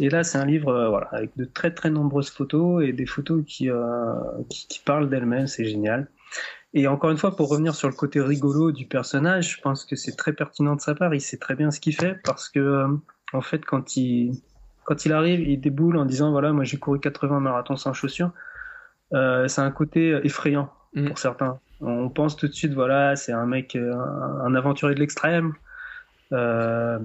Et 0.00 0.08
là, 0.08 0.24
c'est 0.24 0.38
un 0.38 0.46
livre 0.46 0.70
euh, 0.70 0.88
voilà, 0.88 1.08
avec 1.12 1.36
de 1.36 1.44
très 1.44 1.72
très 1.72 1.90
nombreuses 1.90 2.30
photos 2.30 2.82
et 2.82 2.92
des 2.92 3.04
photos 3.04 3.44
qui, 3.46 3.70
euh, 3.70 4.14
qui, 4.48 4.66
qui, 4.66 4.80
parlent 4.80 5.10
d'elles-mêmes, 5.10 5.46
c'est 5.46 5.66
génial. 5.66 6.08
Et 6.72 6.86
encore 6.88 7.10
une 7.10 7.18
fois, 7.18 7.36
pour 7.36 7.50
revenir 7.50 7.74
sur 7.74 7.88
le 7.88 7.94
côté 7.94 8.20
rigolo 8.20 8.72
du 8.72 8.86
personnage, 8.86 9.56
je 9.56 9.60
pense 9.60 9.84
que 9.84 9.94
c'est 9.94 10.16
très 10.16 10.32
pertinent 10.32 10.74
de 10.74 10.80
sa 10.80 10.94
part, 10.94 11.14
il 11.14 11.20
sait 11.20 11.38
très 11.38 11.54
bien 11.54 11.70
ce 11.70 11.78
qu'il 11.78 11.94
fait 11.94 12.16
parce 12.24 12.48
que, 12.48 12.58
euh, 12.58 12.88
en 13.34 13.42
fait, 13.42 13.64
quand 13.64 13.96
il, 13.98 14.40
quand 14.84 15.04
il 15.04 15.12
arrive, 15.12 15.46
il 15.46 15.60
déboule 15.60 15.98
en 15.98 16.06
disant, 16.06 16.30
voilà, 16.30 16.52
moi 16.52 16.64
j'ai 16.64 16.78
couru 16.78 16.98
80 16.98 17.40
marathons 17.40 17.76
sans 17.76 17.92
chaussures, 17.92 18.30
c'est 19.12 19.60
un 19.60 19.70
côté 19.70 20.18
effrayant 20.24 20.72
mm. 20.94 21.08
pour 21.08 21.18
certains 21.18 21.60
on 21.80 22.08
pense 22.08 22.36
tout 22.36 22.48
de 22.48 22.52
suite, 22.52 22.72
voilà, 22.72 23.16
c'est 23.16 23.32
un 23.32 23.46
mec, 23.46 23.76
euh, 23.76 23.94
un, 23.94 24.54
aventurier 24.54 24.94
de 24.94 25.00
l'extrême. 25.00 25.54
Euh, 26.32 26.98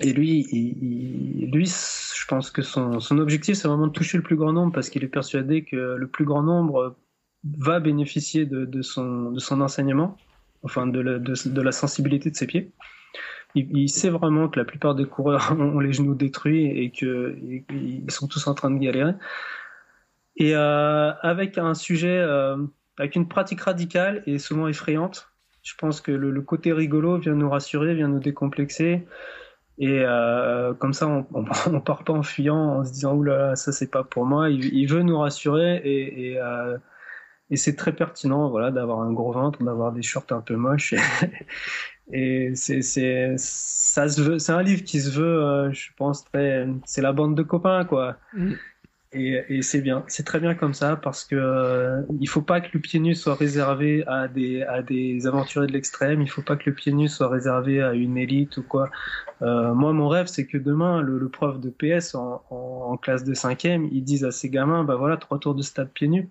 et 0.00 0.12
lui, 0.12 0.46
il, 0.52 1.50
lui, 1.52 1.66
je 1.66 2.26
pense 2.26 2.50
que 2.50 2.62
son, 2.62 3.00
son 3.00 3.18
objectif, 3.18 3.56
c'est 3.56 3.68
vraiment 3.68 3.86
de 3.86 3.92
toucher 3.92 4.18
le 4.18 4.22
plus 4.22 4.36
grand 4.36 4.52
nombre 4.52 4.72
parce 4.72 4.90
qu'il 4.90 5.04
est 5.04 5.08
persuadé 5.08 5.64
que 5.64 5.76
le 5.76 6.06
plus 6.06 6.24
grand 6.24 6.42
nombre 6.42 6.96
va 7.58 7.80
bénéficier 7.80 8.44
de, 8.44 8.64
de, 8.64 8.82
son, 8.82 9.30
de 9.30 9.38
son 9.38 9.60
enseignement, 9.60 10.16
enfin 10.62 10.86
de 10.86 11.00
la, 11.00 11.18
de, 11.18 11.60
la 11.62 11.72
sensibilité 11.72 12.30
de 12.30 12.36
ses 12.36 12.46
pieds. 12.46 12.72
il, 13.54 13.88
sait 13.88 14.10
vraiment 14.10 14.48
que 14.48 14.58
la 14.58 14.64
plupart 14.64 14.94
des 14.94 15.06
coureurs 15.06 15.52
ont 15.58 15.78
les 15.78 15.92
genoux 15.92 16.14
détruits 16.14 16.66
et 16.66 16.90
qu'ils 16.90 18.04
sont 18.08 18.26
tous 18.26 18.46
en 18.48 18.54
train 18.54 18.70
de 18.70 18.78
galérer. 18.78 19.14
Et 20.36 20.54
euh, 20.54 21.12
avec 21.22 21.56
un 21.56 21.74
sujet, 21.74 22.18
euh, 22.18 22.58
avec 22.98 23.16
une 23.16 23.28
pratique 23.28 23.60
radicale 23.60 24.22
et 24.26 24.38
souvent 24.38 24.68
effrayante, 24.68 25.30
je 25.62 25.74
pense 25.76 26.00
que 26.00 26.12
le, 26.12 26.40
côté 26.42 26.72
rigolo 26.72 27.18
vient 27.18 27.34
nous 27.34 27.50
rassurer, 27.50 27.94
vient 27.94 28.08
nous 28.08 28.20
décomplexer. 28.20 29.06
Et 29.78 30.00
euh, 30.00 30.72
comme 30.74 30.92
ça, 30.92 31.06
on, 31.06 31.26
on, 31.34 31.80
part 31.80 32.04
pas 32.04 32.12
en 32.12 32.22
fuyant, 32.22 32.78
en 32.78 32.84
se 32.84 32.92
disant 32.92 33.14
oula, 33.14 33.56
ça 33.56 33.72
c'est 33.72 33.90
pas 33.90 34.04
pour 34.04 34.24
moi. 34.24 34.48
Il, 34.48 34.86
veut 34.86 35.02
nous 35.02 35.18
rassurer 35.18 35.82
euh, 36.40 36.78
et 37.50 37.56
c'est 37.56 37.76
très 37.76 37.92
pertinent, 37.92 38.48
voilà, 38.48 38.70
d'avoir 38.70 39.00
un 39.00 39.12
gros 39.12 39.32
ventre, 39.32 39.62
d'avoir 39.62 39.92
des 39.92 40.02
shorts 40.02 40.26
un 40.30 40.40
peu 40.40 40.56
moches. 40.56 40.94
Et 42.12 42.52
c'est, 42.54 42.80
un 44.48 44.62
livre 44.62 44.84
qui 44.84 45.00
se 45.00 45.10
veut, 45.10 45.42
euh, 45.42 45.72
je 45.72 45.90
pense, 45.96 46.24
c'est 46.84 47.02
la 47.02 47.12
bande 47.12 47.36
de 47.36 47.42
copains, 47.42 47.84
quoi. 47.84 48.16
Mm. 48.32 48.52
Et, 49.12 49.62
c'est 49.62 49.80
bien, 49.80 50.04
c'est 50.08 50.24
très 50.24 50.40
bien 50.40 50.54
comme 50.54 50.74
ça 50.74 50.96
parce 50.96 51.24
que 51.24 51.36
euh, 51.36 52.02
il 52.20 52.28
faut 52.28 52.42
pas 52.42 52.60
que 52.60 52.68
le 52.74 52.80
pied 52.80 52.98
nu 52.98 53.14
soit 53.14 53.36
réservé 53.36 54.04
à 54.06 54.28
des, 54.28 54.64
aventuriers 55.26 55.68
de 55.68 55.72
l'extrême. 55.72 56.20
Il 56.22 56.28
faut 56.28 56.42
pas 56.42 56.56
que 56.56 56.68
le 56.68 56.74
pied 56.74 56.92
nu 56.92 57.08
soit 57.08 57.28
réservé 57.28 57.80
à 57.82 57.92
une 57.92 58.18
élite 58.18 58.56
ou 58.56 58.62
quoi. 58.62 58.90
Euh, 59.42 59.74
moi, 59.74 59.92
mon 59.92 60.08
rêve, 60.08 60.26
c'est 60.26 60.46
que 60.46 60.58
demain, 60.58 61.00
le, 61.02 61.28
prof 61.28 61.60
de 61.60 61.70
PS 61.70 62.14
en, 62.14 62.98
classe 63.00 63.24
de 63.24 63.34
cinquième, 63.34 63.88
il 63.92 64.02
dise 64.02 64.24
à 64.24 64.30
ses 64.32 64.50
gamins, 64.50 64.84
bah 64.84 64.96
voilà, 64.96 65.16
trois 65.16 65.38
tours 65.38 65.54
de 65.54 65.62
stade 65.62 65.90
pieds 65.92 66.08
nus 66.08 66.28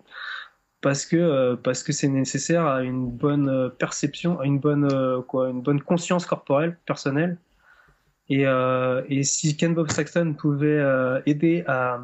parce 0.82 1.06
que 1.06 1.16
euh, 1.18 1.56
parce 1.56 1.82
que 1.82 1.94
c'est 1.94 2.08
nécessaire 2.08 2.66
à 2.68 2.84
une 2.84 3.10
bonne 3.10 3.50
euh, 3.50 3.70
perception, 3.70 4.40
à 4.40 4.46
une 4.46 4.60
bonne 4.60 5.24
quoi, 5.28 5.50
une 5.50 5.62
bonne 5.62 5.82
conscience 5.82 6.26
corporelle 6.26 6.78
personnelle. 6.86 7.38
Et, 8.30 8.46
et 9.10 9.24
si 9.24 9.56
Ken 9.56 9.76
Bob 9.76 9.92
Saxton 9.92 10.34
pouvait 10.34 10.84
aider 11.28 11.64
à, 11.68 12.00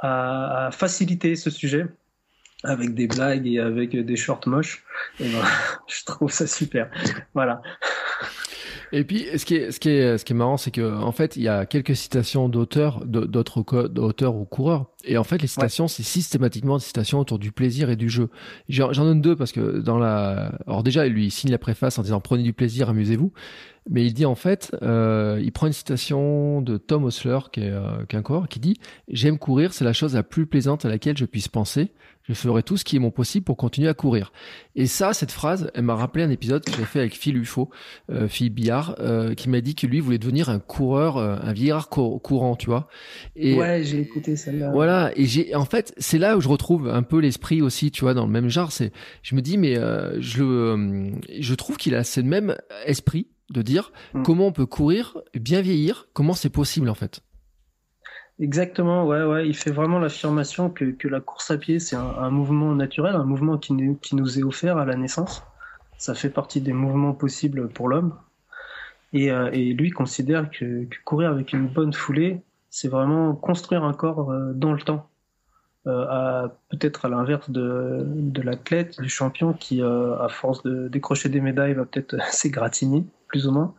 à, 0.00 0.70
faciliter 0.72 1.36
ce 1.36 1.50
sujet 1.50 1.86
avec 2.62 2.94
des 2.94 3.06
blagues 3.06 3.46
et 3.46 3.58
avec 3.58 3.96
des 3.96 4.16
shorts 4.16 4.46
moches, 4.46 4.84
et 5.18 5.24
ben, 5.24 5.42
je 5.88 6.04
trouve 6.04 6.30
ça 6.30 6.46
super. 6.46 6.90
Voilà. 7.34 7.62
Et 8.92 9.04
puis, 9.04 9.26
ce 9.36 9.44
qui 9.44 9.54
est, 9.54 9.70
ce 9.70 9.78
qui 9.78 9.88
est, 9.90 10.18
ce 10.18 10.24
qui 10.24 10.32
est 10.32 10.36
marrant, 10.36 10.56
c'est 10.56 10.72
que 10.72 10.96
en 10.96 11.12
fait, 11.12 11.36
il 11.36 11.42
y 11.42 11.48
a 11.48 11.64
quelques 11.64 11.94
citations 11.94 12.48
d'auteurs, 12.48 13.04
d'autres 13.06 13.64
auteurs 13.98 14.34
ou 14.34 14.44
coureurs. 14.44 14.86
Et 15.04 15.16
en 15.16 15.22
fait, 15.24 15.40
les 15.40 15.46
citations, 15.46 15.86
c'est 15.86 16.02
systématiquement 16.02 16.76
des 16.76 16.82
citations 16.82 17.20
autour 17.20 17.38
du 17.38 17.52
plaisir 17.52 17.88
et 17.90 17.96
du 17.96 18.08
jeu. 18.08 18.30
J'en 18.68 18.90
donne 18.92 19.20
deux 19.20 19.36
parce 19.36 19.52
que 19.52 19.78
dans 19.78 19.98
la, 19.98 20.52
alors 20.66 20.82
déjà, 20.82 21.06
lui 21.06 21.26
il 21.26 21.30
signe 21.30 21.50
la 21.50 21.58
préface 21.58 21.98
en 21.98 22.02
disant 22.02 22.20
prenez 22.20 22.42
du 22.42 22.52
plaisir, 22.52 22.88
amusez-vous. 22.88 23.32
Mais 23.88 24.04
il 24.04 24.12
dit 24.12 24.26
en 24.26 24.34
fait, 24.34 24.76
euh, 24.82 25.40
il 25.42 25.52
prend 25.52 25.66
une 25.66 25.72
citation 25.72 26.60
de 26.60 26.76
Tom 26.76 27.04
Osler, 27.04 27.38
qui 27.52 27.60
est, 27.60 27.70
euh, 27.70 28.04
qui 28.08 28.16
est 28.16 28.18
un 28.18 28.22
coureur, 28.22 28.48
qui 28.48 28.60
dit 28.60 28.78
j'aime 29.08 29.38
courir, 29.38 29.72
c'est 29.72 29.84
la 29.84 29.92
chose 29.92 30.14
la 30.14 30.22
plus 30.22 30.46
plaisante 30.46 30.84
à 30.84 30.88
laquelle 30.88 31.16
je 31.16 31.24
puisse 31.24 31.48
penser 31.48 31.92
je 32.30 32.34
ferai 32.34 32.62
tout 32.62 32.76
ce 32.76 32.84
qui 32.84 32.96
est 32.96 32.98
mon 32.98 33.10
possible 33.10 33.44
pour 33.44 33.56
continuer 33.56 33.88
à 33.88 33.94
courir. 33.94 34.32
Et 34.76 34.86
ça, 34.86 35.12
cette 35.12 35.32
phrase, 35.32 35.70
elle 35.74 35.82
m'a 35.82 35.96
rappelé 35.96 36.24
un 36.24 36.30
épisode 36.30 36.64
que 36.64 36.70
j'ai 36.70 36.84
fait 36.84 37.00
avec 37.00 37.16
Phil 37.16 37.36
Ufo, 37.36 37.70
euh, 38.10 38.28
Phil 38.28 38.50
Billard, 38.50 38.94
euh, 39.00 39.34
qui 39.34 39.48
m'a 39.48 39.60
dit 39.60 39.74
que 39.74 39.86
lui 39.86 40.00
voulait 40.00 40.18
devenir 40.18 40.48
un 40.48 40.60
coureur, 40.60 41.16
euh, 41.16 41.36
un 41.42 41.52
vieillard 41.52 41.88
courant, 41.88 42.56
tu 42.56 42.66
vois. 42.66 42.88
Et, 43.34 43.56
ouais, 43.56 43.82
j'ai 43.82 44.00
écouté 44.00 44.36
celle-là. 44.36 44.70
Voilà, 44.70 45.10
et 45.16 45.26
j'ai, 45.26 45.54
en 45.54 45.64
fait, 45.64 45.92
c'est 45.98 46.18
là 46.18 46.36
où 46.36 46.40
je 46.40 46.48
retrouve 46.48 46.88
un 46.88 47.02
peu 47.02 47.18
l'esprit 47.18 47.62
aussi, 47.62 47.90
tu 47.90 48.02
vois, 48.02 48.14
dans 48.14 48.26
le 48.26 48.32
même 48.32 48.48
genre. 48.48 48.70
C'est, 48.70 48.92
je 49.22 49.34
me 49.34 49.42
dis, 49.42 49.58
mais 49.58 49.76
euh, 49.76 50.20
je, 50.20 51.10
je 51.40 51.54
trouve 51.54 51.78
qu'il 51.78 51.94
a 51.94 52.04
ce 52.04 52.20
même 52.20 52.56
esprit 52.86 53.26
de 53.50 53.62
dire 53.62 53.92
hmm. 54.14 54.22
comment 54.22 54.46
on 54.46 54.52
peut 54.52 54.66
courir, 54.66 55.18
bien 55.34 55.60
vieillir, 55.60 56.08
comment 56.12 56.34
c'est 56.34 56.50
possible 56.50 56.88
en 56.88 56.94
fait. 56.94 57.22
Exactement, 58.40 59.06
ouais, 59.06 59.22
ouais. 59.22 59.46
Il 59.46 59.54
fait 59.54 59.70
vraiment 59.70 59.98
l'affirmation 59.98 60.70
que, 60.70 60.86
que 60.86 61.08
la 61.08 61.20
course 61.20 61.50
à 61.50 61.58
pied, 61.58 61.78
c'est 61.78 61.96
un, 61.96 62.30
mouvement 62.30 62.74
naturel, 62.74 63.14
un 63.14 63.24
mouvement 63.24 63.58
qui, 63.58 63.74
qui 64.00 64.16
nous 64.16 64.38
est 64.38 64.42
offert 64.42 64.78
à 64.78 64.86
la 64.86 64.96
naissance. 64.96 65.42
Ça 65.98 66.14
fait 66.14 66.30
partie 66.30 66.62
des 66.62 66.72
mouvements 66.72 67.12
possibles 67.12 67.68
pour 67.68 67.88
l'homme. 67.88 68.14
Et, 69.12 69.30
euh, 69.30 69.50
et, 69.52 69.74
lui 69.74 69.90
considère 69.90 70.50
que, 70.50 70.84
que, 70.84 70.96
courir 71.04 71.30
avec 71.30 71.52
une 71.52 71.66
bonne 71.66 71.92
foulée, 71.92 72.40
c'est 72.70 72.88
vraiment 72.88 73.34
construire 73.34 73.84
un 73.84 73.92
corps 73.92 74.30
euh, 74.30 74.52
dans 74.54 74.72
le 74.72 74.80
temps. 74.80 75.06
Euh, 75.86 76.48
peut-être 76.70 77.04
à 77.04 77.08
l'inverse 77.10 77.50
de, 77.50 78.04
de 78.06 78.40
l'athlète, 78.40 79.00
du 79.02 79.10
champion 79.10 79.52
qui, 79.52 79.82
à 79.82 80.28
force 80.30 80.62
de 80.62 80.88
décrocher 80.88 81.28
des 81.28 81.42
médailles, 81.42 81.74
va 81.74 81.84
peut-être 81.84 82.16
s'égratigner, 82.32 83.04
plus 83.30 83.46
ou 83.46 83.52
moins. 83.52 83.74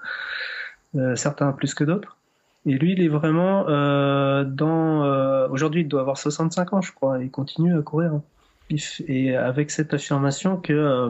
certains 1.16 1.52
plus 1.52 1.74
que 1.74 1.84
d'autres. 1.84 2.18
Et 2.66 2.74
lui, 2.74 2.94
il 2.94 3.02
est 3.02 3.08
vraiment 3.08 3.68
euh, 3.70 4.44
dans. 4.44 5.04
Euh, 5.06 5.48
Aujourd'hui, 5.50 5.82
il 5.82 5.88
doit 5.88 6.02
avoir 6.02 6.18
65 6.18 6.74
ans, 6.74 6.82
je 6.82 6.92
crois, 6.94 7.20
et 7.22 7.26
il 7.26 7.32
continue 7.32 7.78
à 7.78 7.82
courir. 7.82 8.22
Et 9.08 9.36
avec 9.36 9.72
cette 9.72 9.94
affirmation 9.94 10.58
que, 10.58 10.72
euh, 10.74 11.10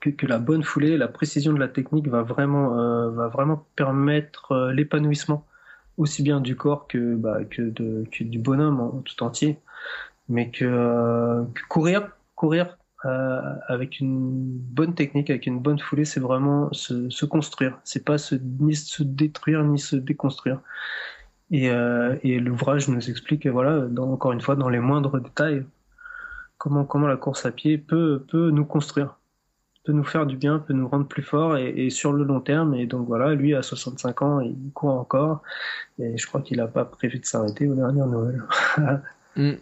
que, 0.00 0.26
la 0.26 0.38
bonne 0.38 0.62
foulée, 0.62 0.96
la 0.96 1.08
précision 1.08 1.52
de 1.52 1.58
la 1.58 1.68
technique 1.68 2.08
va 2.08 2.22
vraiment, 2.22 2.78
euh, 2.78 3.10
va 3.10 3.28
vraiment 3.28 3.66
permettre 3.76 4.52
euh, 4.52 4.72
l'épanouissement 4.72 5.44
aussi 5.98 6.22
bien 6.22 6.40
du 6.40 6.56
corps 6.56 6.86
que, 6.88 7.14
bah, 7.16 7.44
que, 7.44 7.62
de, 7.62 8.04
du 8.20 8.38
bonhomme 8.38 8.80
en, 8.80 8.90
tout 9.02 9.22
entier. 9.22 9.58
Mais 10.28 10.50
que 10.50 11.44
courir, 11.68 12.08
courir 12.34 12.78
euh, 13.06 13.54
avec 13.68 14.00
une 14.00 14.58
bonne 14.58 14.94
technique, 14.94 15.30
avec 15.30 15.46
une 15.46 15.60
bonne 15.60 15.78
foulée, 15.78 16.04
c'est 16.04 16.20
vraiment 16.20 16.72
se, 16.72 17.24
construire. 17.24 17.78
C'est 17.84 18.04
pas 18.04 18.18
se, 18.18 18.34
ni 18.34 18.74
se 18.74 19.02
détruire 19.02 19.62
ni 19.64 19.78
se 19.78 19.96
déconstruire. 19.96 20.60
Et, 21.50 21.70
euh, 21.70 22.16
l'ouvrage 22.24 22.88
nous 22.88 23.08
explique, 23.10 23.46
voilà, 23.46 23.86
encore 23.98 24.32
une 24.32 24.40
fois, 24.40 24.56
dans 24.56 24.68
les 24.68 24.80
moindres 24.80 25.20
détails, 25.20 25.64
comment, 26.58 26.84
comment 26.84 27.06
la 27.06 27.16
course 27.16 27.46
à 27.46 27.52
pied 27.52 27.78
peut, 27.78 28.24
peut 28.28 28.50
nous 28.50 28.64
construire, 28.64 29.18
peut 29.84 29.92
nous 29.92 30.04
faire 30.04 30.26
du 30.26 30.36
bien, 30.36 30.58
peut 30.58 30.74
nous 30.74 30.88
rendre 30.88 31.06
plus 31.06 31.22
forts 31.22 31.56
et, 31.56 31.86
et 31.86 31.90
sur 31.90 32.12
le 32.12 32.24
long 32.24 32.40
terme. 32.40 32.74
Et 32.74 32.86
donc 32.86 33.06
voilà, 33.06 33.34
lui 33.34 33.54
à 33.54 33.62
65 33.62 34.22
ans, 34.22 34.40
il 34.40 34.56
court 34.74 34.98
encore 34.98 35.42
et 35.98 36.18
je 36.18 36.26
crois 36.26 36.40
qu'il 36.42 36.58
n'a 36.58 36.66
pas 36.66 36.84
prévu 36.84 37.18
de 37.20 37.24
s'arrêter 37.24 37.68
aux 37.68 37.74
dernières 37.74 38.08
Mm. 39.36 39.52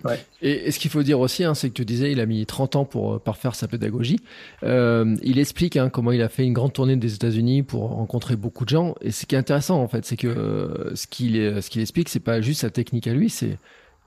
Et, 0.43 0.71
ce 0.71 0.79
qu'il 0.79 0.91
faut 0.91 1.03
dire 1.03 1.21
aussi, 1.21 1.45
hein, 1.45 1.55
c'est 1.55 1.69
que 1.69 1.75
tu 1.75 1.85
disais, 1.85 2.13
il 2.13 2.21
a 2.21 2.27
mis 2.27 2.47
30 2.47 2.77
ans 2.77 2.85
pour 2.85 3.15
euh, 3.15 3.19
parfaire 3.19 3.55
sa 3.55 3.69
pédagogie. 3.69 4.21
Euh, 4.63 5.17
il 5.23 5.39
explique 5.39 5.77
hein, 5.77 5.89
comment 5.91 6.13
il 6.13 6.23
a 6.23 6.29
fait 6.29 6.45
une 6.45 6.53
grande 6.53 6.73
tournée 6.73 6.97
des 6.97 7.15
États-Unis 7.15 7.63
pour 7.63 7.91
rencontrer 7.91 8.37
beaucoup 8.37 8.65
de 8.65 8.71
gens. 8.71 8.95
Et 9.01 9.11
ce 9.11 9.27
qui 9.27 9.35
est 9.35 9.39
intéressant, 9.39 9.81
en 9.81 9.89
fait, 9.89 10.05
c'est 10.05 10.17
que 10.17 10.29
euh, 10.29 10.95
ce 10.95 11.07
qu'il 11.07 11.35
ce 11.63 11.71
qu'il 11.71 11.83
explique, 11.83 12.09
c'est 12.09 12.21
pas 12.21 12.41
juste 12.41 12.61
sa 12.61 12.71
technique 12.71 13.07
à 13.07 13.13
lui, 13.13 13.31
c'est 13.31 13.59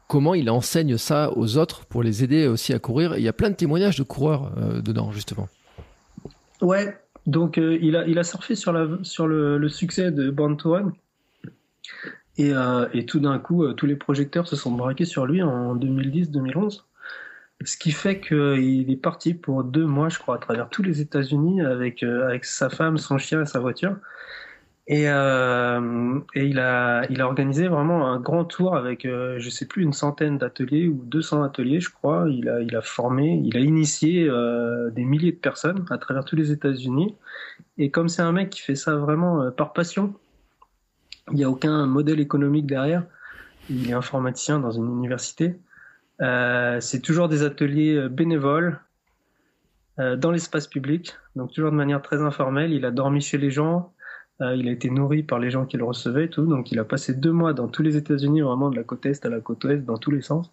comment 0.07 0.33
il 0.33 0.49
enseigne 0.49 0.97
ça 0.97 1.31
aux 1.35 1.57
autres 1.57 1.85
pour 1.85 2.01
les 2.01 2.23
aider 2.23 2.47
aussi 2.47 2.73
à 2.73 2.79
courir. 2.79 3.15
Et 3.15 3.19
il 3.19 3.23
y 3.23 3.29
a 3.29 3.33
plein 3.33 3.49
de 3.49 3.55
témoignages 3.55 3.97
de 3.97 4.03
coureurs 4.03 4.51
euh, 4.57 4.81
dedans, 4.81 5.11
justement. 5.11 5.49
Ouais. 6.61 6.95
Donc 7.25 7.57
il 7.57 7.97
a 7.97 8.07
il 8.07 8.17
a 8.19 8.23
surfé 8.23 8.55
sur 8.55 8.71
la 8.71 8.87
sur 9.03 9.27
le, 9.27 9.57
le 9.57 9.67
succès 9.67 10.11
de 10.11 10.29
Born 10.29 10.55
to 10.55 10.71
Run 10.71 10.93
et, 12.37 12.53
euh, 12.53 12.87
et 12.93 13.05
tout 13.05 13.19
d'un 13.19 13.39
coup, 13.39 13.63
euh, 13.63 13.73
tous 13.73 13.85
les 13.85 13.95
projecteurs 13.95 14.47
se 14.47 14.55
sont 14.55 14.71
braqués 14.71 15.05
sur 15.05 15.25
lui 15.25 15.41
en 15.41 15.75
2010-2011. 15.75 16.83
Ce 17.65 17.77
qui 17.77 17.91
fait 17.91 18.19
qu'il 18.21 18.91
est 18.91 19.01
parti 19.01 19.33
pour 19.33 19.63
deux 19.63 19.85
mois, 19.85 20.09
je 20.09 20.19
crois, 20.19 20.35
à 20.35 20.37
travers 20.37 20.69
tous 20.69 20.83
les 20.83 21.01
États-Unis 21.01 21.61
avec, 21.61 22.03
euh, 22.03 22.27
avec 22.27 22.45
sa 22.45 22.69
femme, 22.69 22.97
son 22.97 23.17
chien 23.17 23.41
et 23.41 23.45
sa 23.45 23.59
voiture. 23.59 23.95
Et, 24.89 25.09
euh, 25.09 26.19
et 26.33 26.45
il, 26.45 26.59
a, 26.59 27.05
il 27.09 27.19
a 27.19 27.25
organisé 27.25 27.67
vraiment 27.67 28.07
un 28.07 28.21
grand 28.21 28.45
tour 28.45 28.77
avec, 28.77 29.05
euh, 29.05 29.35
je 29.37 29.49
sais 29.49 29.65
plus, 29.65 29.83
une 29.83 29.91
centaine 29.91 30.37
d'ateliers 30.37 30.87
ou 30.87 31.01
200 31.03 31.43
ateliers, 31.43 31.81
je 31.81 31.89
crois. 31.89 32.27
Il 32.29 32.47
a, 32.47 32.61
il 32.61 32.73
a 32.73 32.81
formé, 32.81 33.41
il 33.43 33.57
a 33.57 33.59
initié 33.59 34.27
euh, 34.29 34.89
des 34.91 35.03
milliers 35.03 35.33
de 35.33 35.37
personnes 35.37 35.85
à 35.89 35.97
travers 35.97 36.23
tous 36.23 36.37
les 36.37 36.51
États-Unis. 36.53 37.15
Et 37.77 37.91
comme 37.91 38.07
c'est 38.07 38.21
un 38.21 38.31
mec 38.31 38.49
qui 38.49 38.61
fait 38.61 38.75
ça 38.75 38.95
vraiment 38.95 39.51
par 39.51 39.73
passion, 39.73 40.13
il 41.31 41.35
n'y 41.35 41.43
a 41.43 41.49
aucun 41.49 41.85
modèle 41.85 42.19
économique 42.19 42.67
derrière. 42.67 43.03
Il 43.69 43.89
est 43.89 43.93
informaticien 43.93 44.59
dans 44.59 44.71
une 44.71 44.87
université. 44.87 45.59
Euh, 46.21 46.79
c'est 46.79 47.01
toujours 47.01 47.27
des 47.27 47.43
ateliers 47.43 47.95
euh, 47.95 48.09
bénévoles 48.09 48.79
euh, 49.99 50.15
dans 50.15 50.31
l'espace 50.31 50.67
public, 50.67 51.15
donc 51.35 51.51
toujours 51.51 51.71
de 51.71 51.75
manière 51.75 52.01
très 52.01 52.21
informelle. 52.21 52.71
Il 52.71 52.85
a 52.85 52.91
dormi 52.91 53.21
chez 53.21 53.37
les 53.37 53.51
gens, 53.51 53.93
il 54.39 54.67
a 54.67 54.71
été 54.71 54.91
nourri 54.91 55.23
par 55.23 55.39
les 55.39 55.49
gens 55.49 55.65
qui 55.65 55.77
le 55.77 55.83
recevaient 55.83 56.25
et 56.25 56.29
tout. 56.29 56.45
Donc 56.45 56.71
il 56.71 56.77
a 56.77 56.83
passé 56.83 57.15
deux 57.15 57.31
mois 57.31 57.53
dans 57.53 57.67
tous 57.67 57.81
les 57.81 57.97
États-Unis, 57.97 58.41
vraiment 58.41 58.69
de 58.69 58.75
la 58.75 58.83
côte 58.83 59.05
est 59.07 59.25
à 59.25 59.29
la 59.29 59.39
côte 59.39 59.63
ouest, 59.63 59.83
dans 59.83 59.97
tous 59.97 60.11
les 60.11 60.21
sens. 60.21 60.51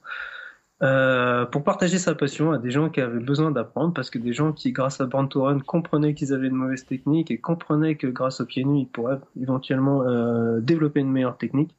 Euh, 0.83 1.47
pour 1.47 1.63
partager 1.63 1.99
sa 1.99 2.15
passion 2.15 2.51
à 2.51 2.59
des 2.59 2.71
gens 2.71 2.91
qui 2.91 3.01
avaient 3.01 3.21
besoin 3.21 3.53
d'apprendre, 3.53 3.95
parce 3.95 4.11
que 4.11 4.19
des 4.19 4.33
gens 4.33 4.53
qui, 4.53 4.73
grâce 4.73 5.01
à 5.01 5.07
Born 5.07 5.29
to 5.29 5.43
Run, 5.45 5.61
comprenaient 5.61 6.15
qu'ils 6.15 6.33
avaient 6.33 6.49
de 6.49 6.55
mauvaises 6.55 6.85
techniques 6.85 7.31
et 7.31 7.39
comprenaient 7.39 7.95
que 7.95 8.09
grâce 8.09 8.41
au 8.41 8.47
pieds 8.47 8.65
nus, 8.65 8.81
ils 8.81 8.89
pourraient 8.89 9.21
éventuellement 9.41 10.03
euh, 10.03 10.61
développer 10.61 11.01
une 11.01 11.13
meilleure 11.13 11.39
technique. 11.39 11.77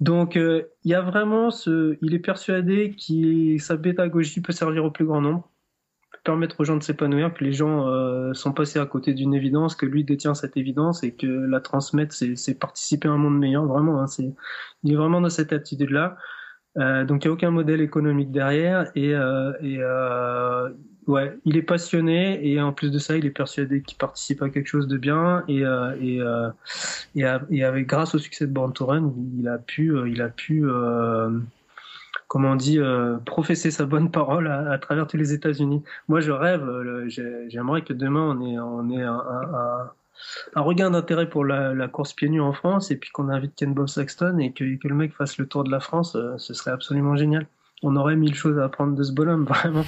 Donc, 0.00 0.36
euh, 0.36 0.64
il 0.84 0.90
y 0.90 0.94
a 0.94 1.00
vraiment 1.00 1.50
ce, 1.50 1.96
il 2.02 2.14
est 2.14 2.18
persuadé 2.18 2.94
que 2.96 3.58
sa 3.58 3.76
pédagogie 3.76 4.40
peut 4.40 4.52
servir 4.52 4.84
au 4.84 4.90
plus 4.90 5.04
grand 5.04 5.20
nombre, 5.20 5.48
permettre 6.24 6.60
aux 6.60 6.64
gens 6.64 6.76
de 6.76 6.82
s'épanouir, 6.82 7.32
que 7.32 7.44
les 7.44 7.52
gens 7.52 7.86
sont 8.34 8.52
passés 8.52 8.78
à 8.78 8.86
côté 8.86 9.14
d'une 9.14 9.32
évidence, 9.34 9.74
que 9.74 9.86
lui 9.86 10.04
détient 10.04 10.34
cette 10.34 10.56
évidence 10.56 11.02
et 11.02 11.14
que 11.14 11.26
la 11.26 11.60
transmettre, 11.60 12.14
c'est 12.14 12.58
participer 12.58 13.08
à 13.08 13.12
un 13.12 13.16
monde 13.16 13.38
meilleur. 13.38 13.64
Vraiment, 13.64 14.02
hein, 14.02 14.06
il 14.82 14.92
est 14.92 14.96
vraiment 14.96 15.20
dans 15.20 15.30
cette 15.30 15.52
attitude-là. 15.52 16.18
Euh, 16.78 17.04
donc 17.04 17.24
il 17.24 17.28
n'y 17.28 17.30
a 17.30 17.34
aucun 17.34 17.50
modèle 17.50 17.80
économique 17.80 18.30
derrière 18.30 18.90
et, 18.94 19.14
euh, 19.14 19.52
et 19.60 19.78
euh, 19.80 20.70
ouais, 21.06 21.36
il 21.44 21.56
est 21.56 21.62
passionné 21.62 22.46
et 22.46 22.60
en 22.60 22.72
plus 22.72 22.90
de 22.90 22.98
ça, 22.98 23.16
il 23.16 23.26
est 23.26 23.30
persuadé 23.30 23.82
qu'il 23.82 23.98
participe 23.98 24.42
à 24.42 24.50
quelque 24.50 24.66
chose 24.68 24.86
de 24.86 24.96
bien 24.96 25.44
et 25.48 25.64
euh, 25.64 25.96
et, 26.00 26.20
euh, 26.20 26.50
et, 27.16 27.24
et, 27.50 27.64
avec 27.64 27.86
grâce 27.86 28.14
au 28.14 28.18
succès 28.18 28.46
de 28.46 28.52
Born 28.52 28.72
to 28.72 28.86
Run, 28.86 29.12
il 29.38 29.48
a 29.48 29.58
pu 29.58 29.92
il 30.06 30.22
a 30.22 30.28
pu 30.28 30.64
comment 32.28 32.52
on 32.52 32.56
dit, 32.56 32.78
euh, 32.78 33.16
professer 33.18 33.70
sa 33.70 33.86
bonne 33.86 34.10
parole 34.10 34.48
à, 34.48 34.70
à 34.70 34.78
travers 34.78 35.06
tous 35.06 35.16
les 35.16 35.32
États-Unis. 35.32 35.82
Moi, 36.08 36.20
je 36.20 36.30
rêve, 36.30 36.62
j'aimerais 37.48 37.82
que 37.82 37.94
demain 37.94 38.36
on 38.36 38.46
ait, 38.46 38.58
on 38.58 38.90
ait 38.90 39.02
un, 39.02 39.14
un, 39.14 39.90
un 40.54 40.60
regain 40.62 40.90
d'intérêt 40.90 41.28
pour 41.28 41.44
la, 41.44 41.88
course 41.88 42.12
pieds 42.12 42.28
nus 42.28 42.40
en 42.40 42.52
France 42.52 42.90
et 42.90 42.96
puis 42.96 43.10
qu'on 43.10 43.28
invite 43.28 43.54
Ken 43.54 43.74
Bob 43.74 43.88
Saxton 43.88 44.38
et 44.38 44.52
que, 44.52 44.76
que, 44.76 44.88
le 44.88 44.94
mec 44.94 45.12
fasse 45.14 45.38
le 45.38 45.46
tour 45.46 45.64
de 45.64 45.70
la 45.70 45.80
France, 45.80 46.16
euh, 46.16 46.36
ce 46.38 46.54
serait 46.54 46.70
absolument 46.70 47.16
génial 47.16 47.46
on 47.82 47.94
aurait 47.94 48.16
mille 48.16 48.34
choses 48.34 48.58
à 48.58 48.64
apprendre 48.64 48.96
de 48.96 49.02
ce 49.04 49.12
bonhomme, 49.12 49.44
vraiment. 49.48 49.84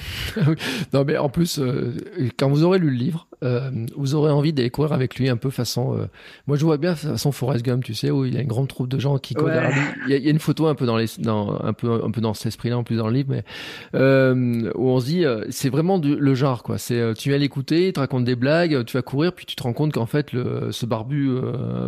non, 0.93 1.03
mais 1.05 1.17
en 1.17 1.29
plus, 1.29 1.59
euh, 1.59 1.93
quand 2.37 2.49
vous 2.49 2.63
aurez 2.63 2.79
lu 2.79 2.89
le 2.89 2.95
livre, 2.95 3.27
euh, 3.43 3.69
vous 3.97 4.15
aurez 4.15 4.31
envie 4.31 4.53
d'aller 4.53 4.69
courir 4.69 4.93
avec 4.93 5.15
lui 5.15 5.27
un 5.27 5.35
peu 5.35 5.49
façon. 5.49 5.97
Euh, 5.97 6.05
moi, 6.47 6.55
je 6.55 6.63
vois 6.63 6.77
bien 6.77 6.95
façon 6.95 7.31
Forrest 7.31 7.65
Gump, 7.65 7.83
tu 7.83 7.93
sais, 7.93 8.09
où 8.09 8.23
il 8.23 8.33
y 8.33 8.37
a 8.37 8.41
une 8.41 8.47
grande 8.47 8.69
troupe 8.69 8.87
de 8.87 8.99
gens 8.99 9.17
qui 9.17 9.33
lui. 9.33 9.43
Il 9.45 10.09
y, 10.09 10.13
a, 10.13 10.17
il 10.17 10.23
y, 10.23 10.27
a, 10.27 10.31
une 10.31 10.39
photo 10.39 10.67
un 10.67 10.75
peu 10.75 10.85
dans 10.85 10.95
les, 10.95 11.07
dans, 11.17 11.59
un 11.61 11.73
peu, 11.73 12.01
un 12.03 12.11
peu 12.11 12.21
dans 12.21 12.33
cet 12.33 12.47
esprit-là, 12.47 12.77
en 12.77 12.83
plus 12.83 12.95
dans 12.95 13.07
le 13.07 13.13
livre, 13.13 13.29
mais 13.29 13.43
où 14.75 14.89
on 14.89 14.99
se 14.99 15.05
dit, 15.05 15.25
c'est 15.49 15.69
vraiment 15.69 15.99
du, 15.99 16.15
le 16.15 16.33
genre, 16.33 16.63
quoi. 16.63 16.77
C'est, 16.77 17.13
tu 17.15 17.29
viens 17.29 17.37
l'écouter, 17.37 17.87
il 17.87 17.93
te 17.93 17.99
raconte 17.99 18.23
des 18.23 18.35
blagues, 18.35 18.85
tu 18.85 18.95
vas 18.95 19.01
courir, 19.01 19.33
puis 19.33 19.45
tu 19.45 19.55
te 19.55 19.63
rends 19.63 19.73
compte 19.73 19.93
qu'en 19.93 20.05
fait, 20.05 20.31
le, 20.31 20.71
ce 20.71 20.85
barbu 20.85 21.29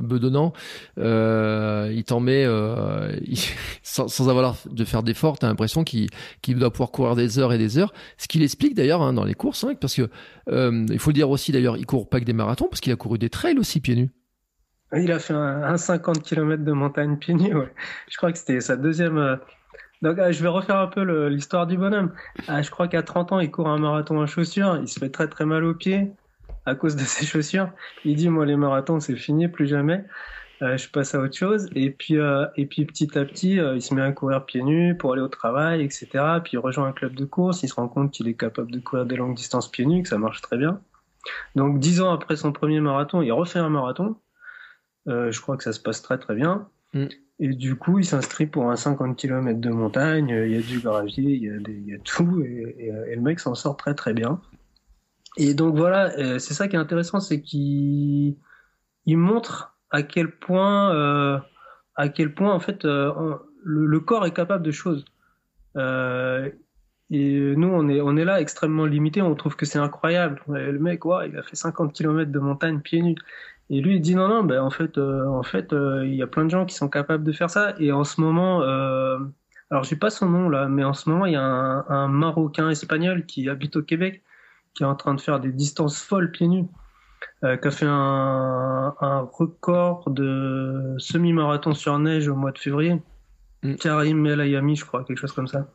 bedonnant, 0.01 0.51
il 0.97 2.03
t'en 2.05 2.19
met, 2.19 2.45
sans, 3.83 4.07
sans 4.09 4.29
avoir 4.29 4.55
de 4.69 4.85
faire 4.85 5.03
d'efforts, 5.03 5.39
t'as 5.39 5.47
l'impression 5.47 5.83
qu'il 5.83 5.92
qui, 6.41 6.55
doit 6.55 6.71
pouvoir 6.71 6.91
courir 6.91 7.15
des 7.15 7.39
heures 7.39 7.53
et 7.53 7.57
des 7.57 7.77
heures. 7.77 7.93
Ce 8.17 8.27
qu'il 8.27 8.43
explique 8.43 8.75
d'ailleurs 8.75 9.01
hein, 9.01 9.13
dans 9.13 9.23
les 9.23 9.33
courses, 9.33 9.63
hein, 9.63 9.73
parce 9.79 9.95
que 9.95 10.09
euh, 10.49 10.85
il 10.89 10.99
faut 10.99 11.11
le 11.11 11.15
dire 11.15 11.29
aussi 11.29 11.51
d'ailleurs, 11.51 11.77
il 11.77 11.85
court 11.85 12.09
pas 12.09 12.19
que 12.19 12.25
des 12.25 12.33
marathons, 12.33 12.67
parce 12.67 12.81
qu'il 12.81 12.91
a 12.91 12.95
couru 12.95 13.17
des 13.17 13.29
trails 13.29 13.57
aussi 13.57 13.79
pieds 13.79 13.95
nus. 13.95 14.11
Il 14.95 15.11
a 15.11 15.19
fait 15.19 15.33
un, 15.33 15.77
50 15.77 16.21
km 16.21 16.63
de 16.63 16.71
montagne 16.71 17.17
pieds 17.17 17.33
nus. 17.33 17.53
Je 18.09 18.17
crois 18.17 18.31
que 18.31 18.37
c'était 18.37 18.61
sa 18.61 18.75
deuxième. 18.75 19.17
Euh, 19.17 19.35
donc, 20.03 20.19
euh, 20.19 20.31
je 20.31 20.43
vais 20.43 20.49
refaire 20.49 20.77
un 20.77 20.87
peu 20.87 21.27
l'histoire 21.27 21.65
du 21.65 21.77
bonhomme. 21.77 22.11
Je 22.47 22.69
crois 22.69 22.87
qu'à 22.87 23.01
30 23.01 23.31
ans, 23.31 23.39
il 23.39 23.49
court 23.49 23.69
un 23.69 23.79
marathon 23.79 24.19
en 24.19 24.27
chaussures. 24.27 24.77
Il 24.81 24.87
se 24.87 24.99
fait 24.99 25.09
très 25.09 25.27
très 25.27 25.45
mal 25.45 25.63
aux 25.63 25.73
pieds 25.73 26.11
à 26.65 26.75
cause 26.75 26.95
de 26.95 27.01
ses 27.03 27.25
chaussures. 27.25 27.69
Il 28.05 28.15
dit 28.15 28.29
Moi, 28.29 28.45
les 28.45 28.55
marathons, 28.55 28.99
c'est 28.99 29.15
fini, 29.15 29.47
plus 29.47 29.67
jamais. 29.67 30.05
Euh, 30.63 30.77
je 30.77 30.89
passe 30.89 31.13
à 31.13 31.19
autre 31.19 31.35
chose. 31.35 31.67
Et 31.75 31.91
puis, 31.91 32.17
euh, 32.17 32.45
et 32.55 32.65
puis 32.65 32.85
petit 32.85 33.17
à 33.17 33.25
petit, 33.25 33.59
euh, 33.59 33.75
il 33.75 33.81
se 33.81 33.93
met 33.93 34.01
à 34.01 34.11
courir 34.13 34.45
pieds 34.45 34.63
nus 34.63 34.95
pour 34.97 35.13
aller 35.13 35.21
au 35.21 35.27
travail, 35.27 35.81
etc. 35.81 36.07
Puis 36.43 36.53
il 36.53 36.59
rejoint 36.59 36.87
un 36.87 36.93
club 36.93 37.15
de 37.15 37.25
course, 37.25 37.63
il 37.63 37.67
se 37.67 37.75
rend 37.75 37.89
compte 37.89 38.11
qu'il 38.11 38.27
est 38.29 38.33
capable 38.35 38.71
de 38.71 38.79
courir 38.79 39.05
des 39.05 39.17
longues 39.17 39.35
distances 39.35 39.69
pieds 39.69 39.85
nus, 39.85 40.03
que 40.03 40.09
ça 40.09 40.17
marche 40.17 40.41
très 40.41 40.57
bien. 40.57 40.79
Donc 41.55 41.79
dix 41.79 42.01
ans 42.01 42.13
après 42.13 42.37
son 42.37 42.53
premier 42.53 42.79
marathon, 42.79 43.21
il 43.21 43.31
refait 43.31 43.59
un 43.59 43.69
marathon. 43.69 44.15
je 45.05 45.41
crois 45.41 45.57
que 45.57 45.63
ça 45.63 45.73
se 45.73 45.79
passe 45.79 46.01
très 46.01 46.17
très 46.17 46.35
bien. 46.35 46.67
Mm. 46.93 47.05
Et 47.39 47.47
du 47.49 47.75
coup, 47.75 47.99
il 47.99 48.05
s'inscrit 48.05 48.45
pour 48.45 48.71
un 48.71 48.75
50 48.75 49.17
km 49.17 49.59
de 49.59 49.69
montagne. 49.69 50.29
Il 50.29 50.51
y 50.51 50.57
a 50.57 50.61
du 50.61 50.79
gravier, 50.79 51.31
il 51.31 51.43
y 51.43 51.49
a, 51.49 51.57
des, 51.57 51.73
il 51.73 51.87
y 51.87 51.95
a 51.95 51.99
tout, 51.99 52.41
et, 52.41 52.75
et, 52.77 53.11
et, 53.11 53.15
le 53.15 53.21
mec 53.21 53.39
s'en 53.39 53.55
sort 53.55 53.75
très 53.75 53.95
très 53.95 54.13
bien. 54.13 54.39
Et 55.35 55.53
donc 55.55 55.75
voilà, 55.75 56.39
c'est 56.39 56.53
ça 56.53 56.67
qui 56.67 56.75
est 56.75 56.79
intéressant, 56.79 57.19
c'est 57.19 57.41
qu'il 57.41 58.37
il 59.05 59.17
montre 59.17 59.72
à 59.93 60.01
quel 60.01 60.31
point, 60.31 60.93
euh, 60.93 61.39
à 61.95 62.09
quel 62.09 62.33
point 62.33 62.51
en 62.53 62.59
fait 62.59 62.83
euh, 62.83 63.35
le, 63.63 63.99
corps 64.01 64.25
est 64.25 64.33
capable 64.33 64.65
de 64.65 64.71
choses. 64.71 65.05
Euh, 65.77 66.49
et 67.11 67.55
nous, 67.55 67.67
on 67.67 67.87
est, 67.87 68.01
on 68.01 68.17
est 68.17 68.25
là 68.25 68.41
extrêmement 68.41 68.85
limité. 68.85 69.21
On 69.21 69.35
trouve 69.35 69.55
que 69.55 69.65
c'est 69.65 69.77
incroyable. 69.77 70.41
Le 70.47 70.79
mec, 70.79 71.05
ouais, 71.05 71.29
il 71.29 71.37
a 71.37 71.43
fait 71.43 71.55
50 71.55 71.93
km 71.93 72.31
de 72.31 72.39
montagne 72.39 72.79
pieds 72.79 73.03
nus. 73.03 73.15
Et 73.69 73.81
lui, 73.81 73.95
il 73.95 74.01
dit 74.01 74.15
non, 74.15 74.27
non, 74.27 74.43
ben 74.43 74.61
en 74.61 74.71
fait, 74.71 74.97
en 74.97 75.43
fait, 75.43 75.73
il 75.73 76.15
y 76.15 76.23
a 76.23 76.27
plein 76.27 76.45
de 76.45 76.49
gens 76.49 76.65
qui 76.65 76.75
sont 76.75 76.89
capables 76.89 77.23
de 77.23 77.31
faire 77.31 77.51
ça. 77.51 77.75
Et 77.79 77.91
en 77.91 78.03
ce 78.03 78.19
moment, 78.19 78.61
alors 78.61 79.83
j'ai 79.83 79.95
pas 79.95 80.09
son 80.09 80.27
nom 80.27 80.49
là, 80.49 80.67
mais 80.67 80.83
en 80.83 80.93
ce 80.93 81.07
moment, 81.09 81.27
il 81.27 81.33
y 81.33 81.37
a 81.37 81.43
un 81.43 82.07
Marocain 82.07 82.69
espagnol 82.69 83.25
qui 83.25 83.47
habite 83.47 83.75
au 83.75 83.83
Québec, 83.83 84.23
qui 84.73 84.83
est 84.83 84.87
en 84.87 84.95
train 84.95 85.13
de 85.13 85.21
faire 85.21 85.39
des 85.39 85.51
distances 85.51 86.01
folles 86.01 86.31
pieds 86.31 86.47
nus 86.47 86.65
euh, 87.43 87.57
qui 87.57 87.67
a 87.67 87.71
fait 87.71 87.85
un, 87.87 88.95
un 88.99 89.19
record 89.19 90.09
de 90.09 90.95
semi-marathon 90.97 91.73
sur 91.73 91.97
neige 91.99 92.27
au 92.27 92.35
mois 92.35 92.51
de 92.51 92.57
février. 92.57 93.01
Mm. 93.63 93.75
Karim 93.75 94.25
El 94.25 94.41
Ayami, 94.41 94.75
je 94.75 94.85
crois, 94.85 95.03
quelque 95.03 95.17
chose 95.17 95.33
comme 95.33 95.47
ça. 95.47 95.67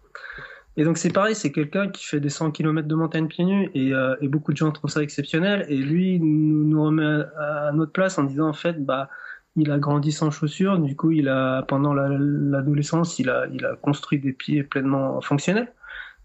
Et 0.76 0.84
donc 0.84 0.96
c'est 0.96 1.12
pareil, 1.12 1.34
c'est 1.34 1.50
quelqu'un 1.50 1.88
qui 1.88 2.06
fait 2.06 2.20
des 2.20 2.28
100 2.28 2.52
km 2.52 2.86
de 2.86 2.94
montagne 2.94 3.26
pieds 3.26 3.44
nus 3.44 3.68
et, 3.74 3.92
euh, 3.92 4.14
et, 4.20 4.28
beaucoup 4.28 4.52
de 4.52 4.56
gens 4.56 4.70
trouvent 4.70 4.90
ça 4.90 5.02
exceptionnel. 5.02 5.66
Et 5.68 5.76
lui 5.76 6.20
nous, 6.20 6.64
nous 6.64 6.84
remet 6.84 7.24
à, 7.36 7.72
notre 7.72 7.90
place 7.90 8.16
en 8.16 8.22
disant 8.22 8.48
en 8.48 8.52
fait, 8.52 8.84
bah, 8.84 9.10
il 9.56 9.72
a 9.72 9.78
grandi 9.78 10.12
sans 10.12 10.30
chaussures. 10.30 10.78
Du 10.78 10.94
coup, 10.94 11.10
il 11.10 11.28
a 11.28 11.62
pendant 11.62 11.94
l'adolescence, 11.94 13.18
il 13.18 13.28
a, 13.28 13.46
il 13.52 13.64
a 13.64 13.74
construit 13.74 14.20
des 14.20 14.32
pieds 14.32 14.62
pleinement 14.62 15.20
fonctionnels. 15.20 15.72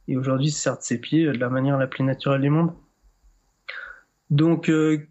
Et 0.07 0.17
aujourd'hui, 0.17 0.51
certes, 0.51 0.83
ses 0.83 0.99
pieds 0.99 1.25
de 1.25 1.39
la 1.39 1.49
manière 1.49 1.79
la 1.79 1.87
plus 1.87 2.03
naturelle 2.03 2.41
du 2.41 2.51
monde. 2.51 2.73
Donc, 4.29 4.69
euh, 4.69 5.07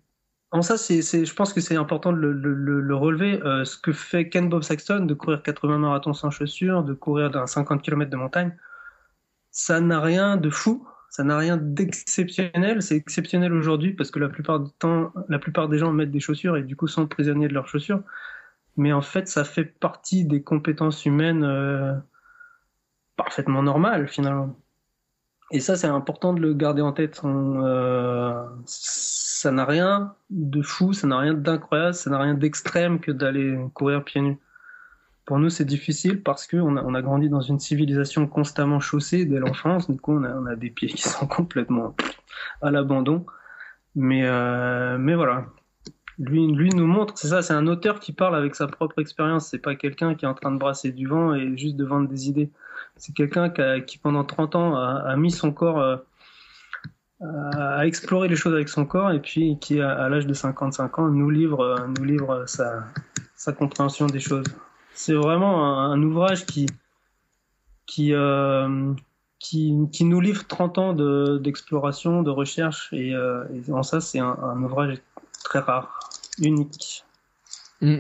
en 0.52 0.60
ça, 0.62 0.76
c'est, 0.76 1.00
je 1.02 1.34
pense 1.34 1.52
que 1.54 1.60
c'est 1.62 1.76
important 1.76 2.12
de 2.12 2.18
le, 2.18 2.32
le, 2.32 2.80
le 2.80 2.94
relever. 2.94 3.42
Euh, 3.42 3.64
ce 3.64 3.78
que 3.78 3.92
fait 3.92 4.28
Ken 4.28 4.50
Bob 4.50 4.62
Saxton, 4.62 5.06
de 5.06 5.14
courir 5.14 5.42
80 5.42 5.78
marathons 5.78 6.12
sans 6.12 6.30
chaussures, 6.30 6.84
de 6.84 6.92
courir 6.92 7.30
d'un 7.30 7.46
50 7.46 7.82
km 7.82 8.10
de 8.10 8.16
montagne, 8.16 8.56
ça 9.50 9.80
n'a 9.80 10.00
rien 10.00 10.36
de 10.36 10.50
fou, 10.50 10.86
ça 11.10 11.24
n'a 11.24 11.38
rien 11.38 11.56
d'exceptionnel. 11.56 12.82
C'est 12.82 12.96
exceptionnel 12.96 13.52
aujourd'hui 13.54 13.94
parce 13.94 14.10
que 14.10 14.18
la 14.18 14.28
plupart 14.28 14.60
du 14.60 14.70
temps, 14.72 15.12
la 15.28 15.38
plupart 15.38 15.68
des 15.68 15.78
gens 15.78 15.92
mettent 15.92 16.10
des 16.10 16.20
chaussures 16.20 16.56
et 16.58 16.62
du 16.62 16.76
coup 16.76 16.86
sont 16.86 17.06
prisonniers 17.06 17.48
de 17.48 17.54
leurs 17.54 17.68
chaussures. 17.68 18.02
Mais 18.76 18.92
en 18.92 19.02
fait, 19.02 19.28
ça 19.28 19.44
fait 19.44 19.64
partie 19.64 20.24
des 20.26 20.42
compétences 20.42 21.06
humaines 21.06 21.44
euh, 21.44 21.94
parfaitement 23.16 23.62
normales 23.62 24.08
finalement. 24.08 24.56
Et 25.52 25.60
ça, 25.60 25.76
c'est 25.76 25.86
important 25.86 26.32
de 26.32 26.40
le 26.40 26.54
garder 26.54 26.80
en 26.80 26.92
tête. 26.92 27.20
Euh, 27.24 28.42
ça 28.64 29.52
n'a 29.52 29.66
rien 29.66 30.14
de 30.30 30.62
fou, 30.62 30.94
ça 30.94 31.06
n'a 31.06 31.18
rien 31.18 31.34
d'incroyable, 31.34 31.94
ça 31.94 32.08
n'a 32.08 32.18
rien 32.18 32.32
d'extrême 32.32 33.00
que 33.00 33.12
d'aller 33.12 33.58
courir 33.74 34.02
pieds 34.02 34.22
nus. 34.22 34.38
Pour 35.26 35.38
nous, 35.38 35.50
c'est 35.50 35.66
difficile 35.66 36.22
parce 36.22 36.46
qu'on 36.46 36.94
a, 36.94 37.02
grandi 37.02 37.28
dans 37.28 37.42
une 37.42 37.58
civilisation 37.58 38.26
constamment 38.26 38.80
chaussée 38.80 39.26
dès 39.26 39.38
l'enfance. 39.38 39.90
Du 39.90 40.00
coup, 40.00 40.14
on 40.16 40.24
a, 40.24 40.34
on 40.34 40.46
a, 40.46 40.56
des 40.56 40.70
pieds 40.70 40.88
qui 40.88 41.02
sont 41.02 41.26
complètement 41.26 41.94
à 42.62 42.70
l'abandon. 42.70 43.26
Mais, 43.94 44.24
euh, 44.24 44.96
mais 44.98 45.14
voilà. 45.14 45.46
Lui, 46.18 46.46
lui 46.46 46.70
nous 46.70 46.86
montre, 46.86 47.18
c'est 47.18 47.28
ça, 47.28 47.42
c'est 47.42 47.52
un 47.52 47.66
auteur 47.66 48.00
qui 48.00 48.12
parle 48.12 48.36
avec 48.36 48.54
sa 48.54 48.66
propre 48.68 49.00
expérience. 49.00 49.48
C'est 49.48 49.58
pas 49.58 49.74
quelqu'un 49.74 50.14
qui 50.14 50.24
est 50.24 50.28
en 50.28 50.34
train 50.34 50.50
de 50.50 50.58
brasser 50.58 50.92
du 50.92 51.06
vent 51.06 51.34
et 51.34 51.56
juste 51.58 51.76
de 51.76 51.84
vendre 51.84 52.08
des 52.08 52.28
idées. 52.28 52.50
C'est 52.96 53.14
quelqu'un 53.14 53.50
qui, 53.80 53.98
pendant 53.98 54.24
30 54.24 54.56
ans, 54.56 54.76
a, 54.76 55.16
mis 55.16 55.30
son 55.30 55.52
corps, 55.52 55.80
euh, 55.80 55.96
a 57.20 57.86
exploré 57.86 58.28
les 58.28 58.36
choses 58.36 58.54
avec 58.54 58.68
son 58.68 58.86
corps, 58.86 59.10
et 59.12 59.20
puis 59.20 59.58
qui, 59.60 59.80
à, 59.80 59.90
à 59.90 60.08
l'âge 60.08 60.26
de 60.26 60.34
55 60.34 60.98
ans, 60.98 61.08
nous 61.08 61.30
livre, 61.30 61.60
euh, 61.60 61.86
nous 61.98 62.04
livre 62.04 62.44
sa, 62.46 62.84
sa 63.36 63.52
compréhension 63.52 64.06
des 64.06 64.20
choses. 64.20 64.46
C'est 64.94 65.14
vraiment 65.14 65.80
un, 65.80 66.00
ouvrage 66.02 66.46
qui, 66.46 66.66
qui, 67.86 68.12
euh, 68.12 68.92
qui, 69.38 69.74
qui, 69.90 70.04
nous 70.04 70.20
livre 70.20 70.46
30 70.46 70.78
ans 70.78 70.92
d'exploration, 71.38 72.22
de, 72.22 72.30
recherche, 72.30 72.92
et, 72.92 73.14
euh, 73.14 73.44
en 73.72 73.82
ça, 73.82 74.00
c'est 74.00 74.20
un 74.20 74.62
ouvrage 74.62 74.98
très 75.44 75.58
rare, 75.60 75.98
unique. 76.38 77.04
Mm. 77.82 77.96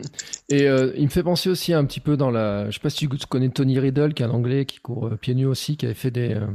Et 0.48 0.68
euh, 0.68 0.92
il 0.96 1.04
me 1.04 1.10
fait 1.10 1.24
penser 1.24 1.50
aussi 1.50 1.74
un 1.74 1.84
petit 1.84 2.00
peu 2.00 2.16
dans 2.16 2.30
la. 2.30 2.70
Je 2.70 2.74
sais 2.74 2.80
pas 2.80 2.90
si 2.90 3.08
tu 3.08 3.26
connais 3.28 3.48
Tony 3.48 3.78
Riddle, 3.78 4.14
qui 4.14 4.22
est 4.22 4.26
un 4.26 4.30
anglais 4.30 4.64
qui 4.64 4.78
court 4.78 5.08
euh, 5.08 5.16
pieds 5.16 5.34
nus 5.34 5.46
aussi, 5.46 5.76
qui 5.76 5.84
avait 5.84 5.94
fait 5.94 6.12
des. 6.12 6.34
Euh... 6.34 6.46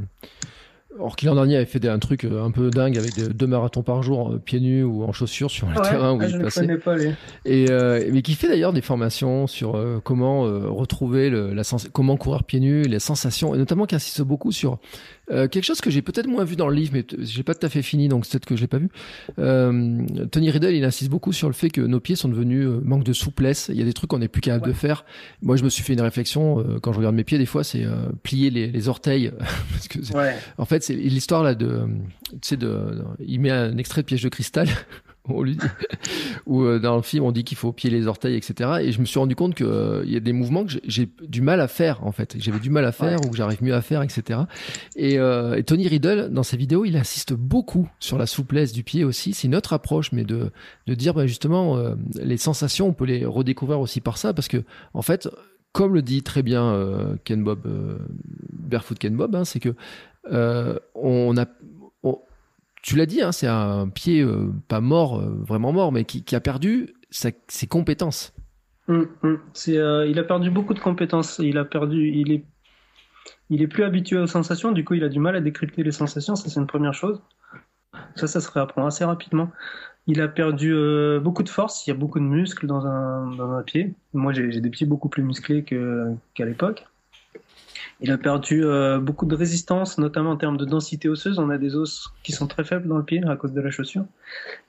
Or 1.00 1.14
qu'il 1.14 1.28
l'an 1.28 1.36
dernier 1.36 1.54
avait 1.54 1.66
fait 1.66 1.78
des, 1.78 1.88
un 1.88 2.00
truc 2.00 2.24
un 2.24 2.50
peu 2.50 2.70
dingue 2.70 2.98
avec 2.98 3.14
des, 3.14 3.28
deux 3.28 3.46
marathons 3.46 3.84
par 3.84 4.02
jour, 4.02 4.36
pieds 4.44 4.58
nus 4.58 4.82
ou 4.82 5.04
en 5.04 5.12
chaussures 5.12 5.50
sur 5.50 5.68
le 5.68 5.76
ouais, 5.76 5.88
terrain 5.88 6.12
où 6.14 6.18
ah, 6.20 6.26
il 6.26 6.32
je 6.32 6.38
passait. 6.38 6.76
Pas. 6.78 6.96
Et 7.44 7.66
mais 8.10 8.22
qui 8.22 8.34
fait 8.34 8.48
d'ailleurs 8.48 8.72
des 8.72 8.80
formations 8.80 9.46
sur 9.46 9.80
comment 10.02 10.42
retrouver 10.42 11.30
le, 11.30 11.52
la 11.52 11.62
sens 11.62 11.88
comment 11.92 12.16
courir 12.16 12.42
pieds 12.42 12.58
nus, 12.58 12.82
les 12.82 12.98
sensations, 12.98 13.54
et 13.54 13.58
notamment 13.58 13.86
qui 13.86 13.94
insiste 13.94 14.22
beaucoup 14.22 14.50
sur 14.50 14.80
Euh, 15.30 15.48
quelque 15.48 15.64
chose 15.64 15.80
que 15.80 15.90
j'ai 15.90 16.02
peut-être 16.02 16.26
moins 16.26 16.44
vu 16.44 16.56
dans 16.56 16.68
le 16.68 16.74
livre, 16.74 16.92
mais 16.94 17.04
j'ai 17.18 17.42
pas 17.42 17.54
tout 17.54 17.66
à 17.66 17.68
fait 17.68 17.82
fini, 17.82 18.08
donc 18.08 18.26
peut-être 18.28 18.46
que 18.46 18.56
je 18.56 18.62
l'ai 18.62 18.66
pas 18.66 18.78
vu. 18.78 18.88
Euh, 19.38 20.04
Tony 20.30 20.50
Riddle, 20.50 20.74
il 20.74 20.84
insiste 20.84 21.10
beaucoup 21.10 21.32
sur 21.32 21.48
le 21.48 21.54
fait 21.54 21.70
que 21.70 21.80
nos 21.80 22.00
pieds 22.00 22.16
sont 22.16 22.28
devenus 22.28 22.66
euh, 22.66 22.80
manque 22.82 23.04
de 23.04 23.12
souplesse. 23.12 23.68
Il 23.72 23.76
y 23.76 23.82
a 23.82 23.84
des 23.84 23.92
trucs 23.92 24.10
qu'on 24.10 24.18
n'est 24.18 24.28
plus 24.28 24.40
capable 24.40 24.66
de 24.66 24.72
faire. 24.72 25.04
Moi, 25.42 25.56
je 25.56 25.64
me 25.64 25.68
suis 25.68 25.82
fait 25.82 25.92
une 25.92 26.00
réflexion 26.00 26.60
euh, 26.60 26.78
quand 26.80 26.92
je 26.92 26.98
regarde 26.98 27.14
mes 27.14 27.24
pieds. 27.24 27.38
Des 27.38 27.46
fois, 27.46 27.64
c'est 27.64 27.86
plier 28.22 28.50
les, 28.50 28.68
les, 28.68 28.88
orteils, 28.88 29.32
parce 29.72 29.88
que 29.88 29.98
en 30.56 30.64
fait, 30.64 30.82
c'est 30.82 30.94
l'histoire 30.94 31.42
là 31.42 31.54
de, 31.54 31.86
tu 32.32 32.38
sais, 32.42 32.56
de, 32.56 33.02
il 33.20 33.40
met 33.40 33.50
un 33.50 33.76
extrait 33.76 34.02
de 34.02 34.06
piège 34.06 34.22
de 34.22 34.28
cristal. 34.28 34.68
on 35.34 35.42
lui 35.42 35.56
dit, 35.56 35.66
ou 36.46 36.62
euh, 36.62 36.78
dans 36.78 36.96
le 36.96 37.02
film 37.02 37.24
on 37.24 37.32
dit 37.32 37.44
qu'il 37.44 37.56
faut 37.56 37.72
pied 37.72 37.90
les 37.90 38.06
orteils, 38.06 38.34
etc. 38.34 38.70
Et 38.82 38.92
je 38.92 39.00
me 39.00 39.04
suis 39.04 39.18
rendu 39.18 39.34
compte 39.34 39.54
qu'il 39.54 39.66
euh, 39.66 40.04
y 40.06 40.16
a 40.16 40.20
des 40.20 40.32
mouvements 40.32 40.64
que 40.64 40.72
j'ai 40.84 41.08
du 41.22 41.42
mal 41.42 41.60
à 41.60 41.68
faire 41.68 42.04
en 42.04 42.12
fait, 42.12 42.36
j'avais 42.38 42.58
du 42.58 42.70
mal 42.70 42.84
à 42.84 42.92
faire 42.92 43.18
ou 43.24 43.30
que 43.30 43.36
j'arrive 43.36 43.62
mieux 43.62 43.74
à 43.74 43.82
faire, 43.82 44.02
etc. 44.02 44.40
Et, 44.96 45.18
euh, 45.18 45.56
et, 45.56 45.64
Tony 45.64 45.88
Riddle 45.88 46.30
dans 46.30 46.42
ses 46.42 46.56
vidéos, 46.56 46.84
il 46.84 46.96
insiste 46.96 47.32
beaucoup 47.32 47.88
sur 48.00 48.18
la 48.18 48.26
souplesse 48.26 48.72
du 48.72 48.82
pied 48.82 49.04
aussi. 49.04 49.34
C'est 49.34 49.46
une 49.46 49.56
autre 49.56 49.72
approche, 49.72 50.12
mais 50.12 50.24
de 50.24 50.50
de 50.86 50.94
dire 50.94 51.14
bah, 51.14 51.26
justement 51.26 51.78
les 52.14 52.36
sensations, 52.36 52.88
on 52.88 52.92
peut 52.92 53.04
les 53.04 53.24
redécouvrir 53.24 53.80
aussi 53.80 54.00
par 54.00 54.18
ça, 54.18 54.32
parce 54.32 54.48
que 54.48 54.64
en 54.94 55.02
fait, 55.02 55.28
comme 55.72 55.94
le 55.94 56.02
dit 56.02 56.22
très 56.22 56.42
bien 56.42 57.16
Ken 57.24 57.42
Bob, 57.44 57.66
Barefoot 58.52 58.98
Ken 58.98 59.14
Bob, 59.14 59.34
hein, 59.34 59.44
c'est 59.44 59.60
que 59.60 59.74
on 60.94 61.36
a 61.36 61.46
tu 62.82 62.96
l'as 62.96 63.06
dit, 63.06 63.22
hein, 63.22 63.32
c'est 63.32 63.46
un 63.46 63.88
pied 63.88 64.22
euh, 64.22 64.52
pas 64.68 64.80
mort, 64.80 65.18
euh, 65.18 65.28
vraiment 65.46 65.72
mort, 65.72 65.92
mais 65.92 66.04
qui, 66.04 66.34
a 66.34 66.40
perdu 66.40 66.94
ses 67.10 67.66
compétences. 67.68 68.34
Hum, 68.88 69.08
hum. 69.22 69.38
Euh, 69.68 70.06
il 70.08 70.18
a 70.18 70.24
perdu 70.24 70.50
beaucoup 70.50 70.74
de 70.74 70.80
compétences. 70.80 71.38
Il 71.40 71.58
a 71.58 71.64
perdu, 71.64 72.08
il 72.08 72.32
est, 72.32 73.66
plus 73.66 73.84
habitué 73.84 74.16
aux 74.16 74.26
sensations. 74.26 74.72
Du 74.72 74.84
coup, 74.84 74.94
il 74.94 75.04
a 75.04 75.08
du 75.08 75.18
mal 75.18 75.36
à 75.36 75.40
décrypter 75.40 75.82
les 75.82 75.92
sensations. 75.92 76.36
Ça, 76.36 76.48
c'est 76.48 76.60
une 76.60 76.66
première 76.66 76.94
chose. 76.94 77.20
Ça, 78.14 78.26
ça 78.26 78.40
se 78.40 78.50
réapprend 78.50 78.86
assez 78.86 79.04
rapidement. 79.04 79.50
Il 80.06 80.22
a 80.22 80.28
perdu 80.28 80.74
beaucoup 81.20 81.42
de 81.42 81.48
force. 81.50 81.86
Il 81.86 81.90
y 81.90 81.92
a 81.92 81.96
beaucoup 81.96 82.18
de 82.18 82.24
muscles 82.24 82.66
dans 82.66 82.86
un, 82.86 83.34
dans 83.34 83.52
un 83.52 83.62
pied. 83.62 83.94
Moi, 84.14 84.32
j'ai 84.32 84.60
des 84.60 84.70
pieds 84.70 84.86
beaucoup 84.86 85.08
plus 85.08 85.22
musclés 85.22 85.64
qu'à 85.64 86.44
l'époque. 86.46 86.86
Il 88.00 88.12
a 88.12 88.18
perdu 88.18 88.64
euh, 88.64 89.00
beaucoup 89.00 89.26
de 89.26 89.34
résistance, 89.34 89.98
notamment 89.98 90.30
en 90.30 90.36
termes 90.36 90.56
de 90.56 90.64
densité 90.64 91.08
osseuse. 91.08 91.38
On 91.40 91.50
a 91.50 91.58
des 91.58 91.74
os 91.74 92.12
qui 92.22 92.30
sont 92.30 92.46
très 92.46 92.62
faibles 92.62 92.86
dans 92.86 92.96
le 92.96 93.04
pied 93.04 93.20
à 93.26 93.34
cause 93.34 93.52
de 93.52 93.60
la 93.60 93.70
chaussure. 93.70 94.04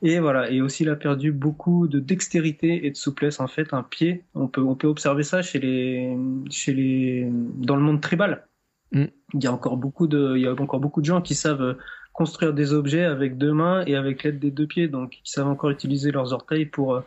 Et 0.01 0.19
voilà. 0.19 0.49
Et 0.49 0.61
aussi, 0.61 0.83
il 0.83 0.89
a 0.89 0.95
perdu 0.95 1.31
beaucoup 1.31 1.87
de 1.87 1.99
dextérité 1.99 2.87
et 2.87 2.91
de 2.91 2.95
souplesse. 2.95 3.39
En 3.39 3.47
fait, 3.47 3.71
un 3.73 3.83
pied, 3.83 4.23
on 4.33 4.47
peut, 4.47 4.61
on 4.61 4.75
peut 4.75 4.87
observer 4.87 5.23
ça 5.23 5.43
chez 5.43 5.59
les, 5.59 6.17
chez 6.49 6.73
les, 6.73 7.27
dans 7.29 7.75
le 7.75 7.83
monde 7.83 8.01
tribal. 8.01 8.47
Mm. 8.93 9.05
Il 9.35 9.43
y 9.43 9.47
a 9.47 9.53
encore 9.53 9.77
beaucoup 9.77 10.07
de, 10.07 10.35
il 10.35 10.41
y 10.41 10.47
a 10.47 10.53
encore 10.53 10.79
beaucoup 10.79 11.01
de 11.01 11.05
gens 11.05 11.21
qui 11.21 11.35
savent 11.35 11.77
construire 12.13 12.53
des 12.53 12.73
objets 12.73 13.05
avec 13.05 13.37
deux 13.37 13.53
mains 13.53 13.83
et 13.85 13.95
avec 13.95 14.23
l'aide 14.23 14.39
des 14.39 14.49
deux 14.49 14.65
pieds. 14.65 14.87
Donc, 14.87 15.19
ils 15.23 15.29
savent 15.29 15.47
encore 15.47 15.69
utiliser 15.69 16.11
leurs 16.11 16.33
orteils 16.33 16.65
pour, 16.65 16.95
euh, 16.95 17.01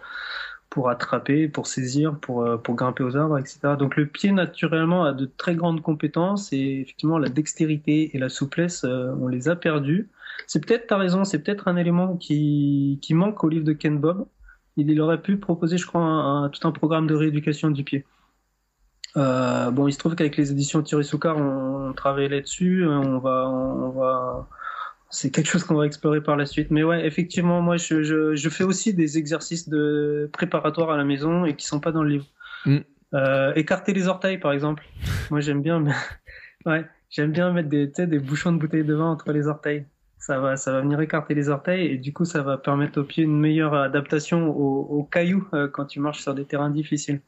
pour 0.73 0.89
attraper, 0.89 1.49
pour 1.49 1.67
saisir, 1.67 2.17
pour, 2.19 2.47
euh, 2.47 2.57
pour 2.57 2.75
grimper 2.77 3.05
aux 3.05 3.15
arbres, 3.15 3.39
etc. 3.39 3.77
Donc 3.79 3.95
le 3.95 4.07
pied 4.07 4.33
naturellement 4.33 5.05
a 5.05 5.13
de 5.13 5.27
très 5.27 5.55
grandes 5.55 5.83
compétences 5.83 6.51
et 6.55 6.81
effectivement 6.81 7.19
la 7.19 7.29
dextérité 7.29 8.17
et 8.17 8.19
la 8.19 8.31
souplesse, 8.31 8.85
euh, 8.85 9.15
on 9.21 9.29
les 9.29 9.51
a 9.51 9.55
perdues. 9.55 10.09
C'est 10.47 10.65
peut-être, 10.65 10.87
ta 10.87 10.97
raison, 10.97 11.25
c'est 11.25 11.41
peut-être 11.41 11.69
un 11.69 11.77
élément 11.77 12.17
qui, 12.17 12.99
qui 13.03 13.13
manque 13.13 13.45
au 13.45 13.51
livre 13.51 13.67
de 13.67 13.75
Ken 13.75 13.99
Bob. 13.99 14.27
Il, 14.79 14.99
aurait 15.03 15.21
pu 15.21 15.37
proposer, 15.37 15.77
je 15.77 15.87
crois, 15.87 16.01
un, 16.01 16.49
tout 16.49 16.67
un 16.67 16.73
programme 16.73 17.07
de 17.07 17.15
rééducation 17.15 17.71
du 17.71 17.85
pied. 17.85 18.07
Euh, 19.19 19.71
bon, 19.71 19.89
il 19.89 19.93
se 19.93 19.99
trouve 19.99 20.15
qu'avec 20.15 20.39
les 20.39 20.53
éditions 20.53 20.81
Thierry 20.83 21.05
Soukar, 21.05 21.37
on, 21.37 21.91
on 21.91 21.93
travaille 21.93 22.31
là-dessus. 22.31 22.87
On 22.89 23.19
va, 23.19 23.47
on 23.47 23.91
va 23.91 24.49
c'est 25.13 25.31
quelque 25.31 25.47
chose 25.47 25.63
qu'on 25.63 25.75
va 25.75 25.85
explorer 25.85 26.23
par 26.23 26.37
la 26.37 26.47
suite. 26.47 26.71
Mais 26.71 26.83
ouais, 26.83 27.07
effectivement, 27.07 27.61
moi, 27.61 27.77
je, 27.77 28.03
je, 28.03 28.35
je, 28.35 28.49
fais 28.49 28.65
aussi 28.65 28.95
des 28.95 29.19
exercices 29.19 29.69
de 29.69 30.29
préparatoires 30.33 30.91
à 30.91 30.97
la 30.97 31.05
maison 31.05 31.45
et 31.45 31.55
qui 31.55 31.67
sont 31.67 31.81
pas 31.81 31.93
dans 31.93 32.03
le 32.03 32.09
livre. 32.09 32.27
Mm. 32.65 32.79
Euh, 33.15 33.53
écarter 33.55 33.93
les 33.93 34.09
orteils, 34.09 34.39
par 34.39 34.53
exemple. 34.53 34.83
moi, 35.31 35.41
j'aime 35.41 35.61
bien, 35.61 35.81
mais... 35.81 35.93
ouais, 36.67 36.87
j'aime 37.11 37.31
bien 37.31 37.53
mettre 37.53 37.69
des, 37.69 37.87
des 37.87 38.19
bouchons 38.19 38.53
de 38.53 38.59
bouteille 38.59 38.85
de 38.85 38.95
vin 38.95 39.11
entre 39.11 39.33
les 39.33 39.49
orteils. 39.49 39.85
Ça 40.19 40.39
va, 40.39 40.57
ça 40.57 40.73
va 40.73 40.81
venir 40.81 40.99
écarter 41.01 41.35
les 41.35 41.51
orteils 41.51 41.89
et 41.89 41.99
du 41.99 42.15
coup, 42.15 42.25
ça 42.25 42.43
va 42.43 42.57
permettre 42.57 43.01
au 43.01 43.05
pied 43.05 43.25
une 43.25 43.39
meilleure 43.39 43.75
adaptation 43.75 44.49
aux, 44.49 44.81
aux 44.81 45.05
cailloux 45.05 45.47
euh, 45.53 45.69
quand 45.69 45.85
tu 45.85 46.01
marches 46.01 46.23
sur 46.23 46.35
des 46.35 46.47
terrains 46.47 46.71
difficiles. 46.71 47.21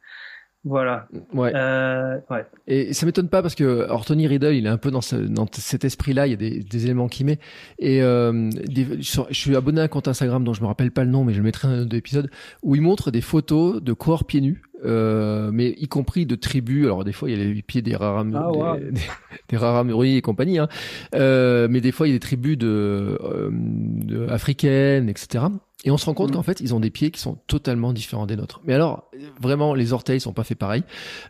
Voilà. 0.65 1.09
Ouais. 1.35 1.53
Euh, 1.55 2.19
ouais. 2.31 2.47
Et 2.67 2.95
ça 2.95 3.05
m'étonne 3.05 3.29
pas 3.29 3.43
parce 3.43 3.55
que 3.55 3.85
alors 3.85 4.05
Tony 4.05 4.27
Riddle, 4.27 4.55
il 4.55 4.67
est 4.67 4.71
un 4.71 4.79
peu 4.79 4.91
dans, 4.91 5.03
ce, 5.03 5.17
dans 5.17 5.47
cet 5.53 5.85
esprit-là. 5.85 6.27
Il 6.27 6.31
y 6.31 6.35
a 6.35 6.37
des, 6.37 6.61
des 6.61 6.85
éléments 6.85 7.09
qu'il 7.09 7.27
met. 7.27 7.39
Et 7.79 8.03
euh, 8.03 8.51
je 8.51 9.23
suis 9.31 9.57
abonné 9.57 9.81
à 9.81 9.85
un 9.85 9.89
compte 9.89 10.09
Instagram 10.09 10.43
dont 10.43 10.55
je 10.55 10.63
me 10.63 10.67
rappelle 10.67 10.91
pas 10.91 11.05
le 11.05 11.11
nom, 11.11 11.25
mais 11.25 11.35
je 11.35 11.39
le 11.39 11.45
mettrai 11.45 11.69
dans 11.69 11.75
un 11.75 11.83
autre 11.83 11.97
épisode 11.97 12.31
où 12.63 12.75
il 12.75 12.83
montre 12.83 13.11
des 13.11 13.21
photos 13.21 13.83
de 13.83 13.93
corps 13.93 14.25
pieds 14.25 14.41
nus. 14.41 14.63
Euh, 14.85 15.51
mais 15.53 15.75
y 15.79 15.89
compris 15.89 16.27
de 16.27 16.35
tribus. 16.35 16.85
Alors 16.85 17.05
des 17.05 17.13
fois 17.13 17.31
il 17.31 17.39
y 17.39 17.41
a 17.41 17.45
les 17.45 17.63
pieds 17.63 17.81
des 17.81 17.97
raram, 17.97 18.35
ah, 18.35 18.77
des, 18.79 18.91
des, 19.57 20.17
et 20.17 20.21
compagnie, 20.21 20.59
hein. 20.59 20.69
euh, 21.15 21.69
mais 21.71 21.81
des 21.81 21.91
fois 21.91 22.07
il 22.07 22.11
y 22.11 22.13
a 22.13 22.17
des 22.17 22.21
tribus 22.21 22.59
de, 22.59 23.19
euh, 23.23 23.51
de 23.51 24.27
africaines, 24.29 25.09
etc. 25.09 25.45
Et 25.85 25.91
on 25.91 25.97
se 25.97 26.07
rend 26.07 26.15
compte 26.15 26.31
mm. 26.31 26.35
qu'en 26.35 26.43
fait, 26.43 26.61
ils 26.61 26.75
ont 26.75 26.81
des 26.81 26.91
pieds 26.91 27.11
qui 27.11 27.21
sont 27.21 27.39
totalement 27.47 27.93
différents 27.93 28.27
des 28.27 28.37
nôtres. 28.37 28.61
Mais 28.65 28.75
alors, 28.75 29.11
vraiment, 29.41 29.75
les 29.75 29.93
orteils 29.93 30.21
sont 30.21 30.33
pas 30.33 30.45
faits 30.45 30.59
pareil. 30.59 30.83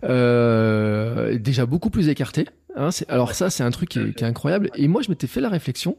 Euh, 0.04 1.38
déjà 1.38 1.66
beaucoup 1.66 1.90
plus 1.90 2.08
écartés. 2.08 2.46
Hein, 2.76 2.90
alors 3.08 3.34
ça, 3.34 3.50
c'est 3.50 3.62
un 3.62 3.70
truc 3.70 3.90
qui 3.90 3.98
est, 3.98 4.14
qui 4.14 4.24
est, 4.24 4.26
incroyable. 4.26 4.70
Et 4.74 4.88
moi, 4.88 5.02
je 5.02 5.10
m'étais 5.10 5.26
fait 5.26 5.40
la 5.40 5.48
réflexion. 5.48 5.96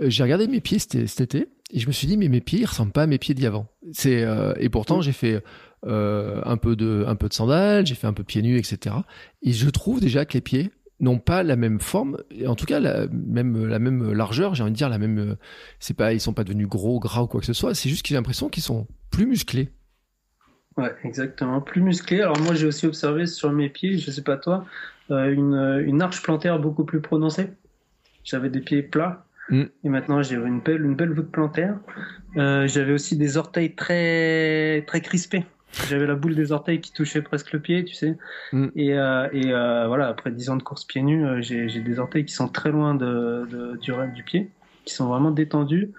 Euh, 0.00 0.10
j'ai 0.10 0.22
regardé 0.22 0.46
mes 0.46 0.60
pieds 0.60 0.78
cet, 0.78 1.06
cet, 1.06 1.20
été 1.20 1.48
et 1.72 1.78
je 1.78 1.86
me 1.86 1.92
suis 1.92 2.06
dit, 2.06 2.16
mais 2.16 2.28
mes 2.28 2.40
pieds, 2.40 2.60
ils 2.60 2.66
ressemblent 2.66 2.92
pas 2.92 3.02
à 3.02 3.06
mes 3.06 3.18
pieds 3.18 3.34
d'avant. 3.34 3.66
C'est 3.92 4.22
euh, 4.22 4.52
et 4.58 4.68
pourtant, 4.68 4.98
mm. 4.98 5.02
j'ai 5.02 5.12
fait 5.12 5.42
euh, 5.86 6.40
un 6.44 6.56
peu 6.56 6.76
de 6.76 7.04
un 7.06 7.16
peu 7.16 7.28
de 7.28 7.34
sandales, 7.34 7.86
j'ai 7.86 7.94
fait 7.94 8.06
un 8.06 8.12
peu 8.12 8.24
pieds 8.24 8.42
nus, 8.42 8.58
etc. 8.58 8.94
Et 9.42 9.52
je 9.52 9.68
trouve 9.68 10.00
déjà 10.00 10.24
que 10.24 10.34
les 10.34 10.40
pieds 10.40 10.70
n'ont 11.02 11.18
pas 11.18 11.42
la 11.42 11.56
même 11.56 11.80
forme, 11.80 12.18
en 12.46 12.54
tout 12.54 12.64
cas 12.64 12.80
la 12.80 13.06
même 13.08 13.66
la 13.66 13.78
même 13.78 14.12
largeur, 14.12 14.54
j'ai 14.54 14.62
envie 14.62 14.72
de 14.72 14.76
dire 14.76 14.88
la 14.88 14.98
même. 14.98 15.36
C'est 15.78 15.94
pas, 15.94 16.12
ils 16.12 16.20
sont 16.20 16.32
pas 16.32 16.44
devenus 16.44 16.68
gros, 16.68 17.00
gras 17.00 17.22
ou 17.22 17.26
quoi 17.26 17.40
que 17.40 17.46
ce 17.46 17.52
soit. 17.52 17.74
C'est 17.74 17.88
juste 17.88 18.02
que 18.02 18.08
j'ai 18.08 18.14
l'impression 18.14 18.48
qu'ils 18.48 18.62
sont 18.62 18.86
plus 19.10 19.26
musclés. 19.26 19.70
Ouais, 20.76 20.94
exactement, 21.04 21.60
plus 21.60 21.82
musclés. 21.82 22.22
Alors 22.22 22.40
moi 22.40 22.54
j'ai 22.54 22.66
aussi 22.66 22.86
observé 22.86 23.26
sur 23.26 23.52
mes 23.52 23.68
pieds, 23.68 23.98
je 23.98 24.10
sais 24.10 24.22
pas 24.22 24.38
toi, 24.38 24.64
euh, 25.10 25.30
une, 25.30 25.84
une 25.86 26.00
arche 26.00 26.22
plantaire 26.22 26.58
beaucoup 26.58 26.84
plus 26.84 27.00
prononcée. 27.00 27.50
J'avais 28.24 28.48
des 28.48 28.60
pieds 28.60 28.82
plats. 28.82 29.26
Mm. 29.50 29.62
Et 29.84 29.88
maintenant 29.88 30.22
j'ai 30.22 30.36
une 30.36 30.60
belle, 30.60 30.84
une 30.84 30.94
belle 30.94 31.12
voûte 31.12 31.30
plantaire. 31.30 31.76
Euh, 32.36 32.66
j'avais 32.66 32.92
aussi 32.92 33.16
des 33.16 33.36
orteils 33.36 33.74
très, 33.74 34.82
très 34.86 35.00
crispés. 35.00 35.44
J'avais 35.88 36.06
la 36.06 36.14
boule 36.14 36.34
des 36.34 36.52
orteils 36.52 36.80
qui 36.80 36.92
touchait 36.92 37.22
presque 37.22 37.52
le 37.52 37.60
pied, 37.60 37.84
tu 37.84 37.94
sais. 37.94 38.16
Mm. 38.52 38.66
Et, 38.76 38.94
euh, 38.94 39.28
et 39.32 39.52
euh, 39.52 39.86
voilà, 39.86 40.08
après 40.08 40.30
10 40.30 40.50
ans 40.50 40.56
de 40.56 40.62
course 40.62 40.84
pieds 40.84 41.02
nus, 41.02 41.24
euh, 41.24 41.40
j'ai 41.40 41.80
des 41.80 41.98
orteils 41.98 42.24
qui 42.24 42.34
sont 42.34 42.48
très 42.48 42.70
loin 42.70 42.94
de, 42.94 43.46
de, 43.50 43.76
du, 43.78 43.92
du 44.14 44.22
pied, 44.22 44.50
qui 44.84 44.94
sont 44.94 45.06
vraiment 45.06 45.30
détendus 45.30 45.90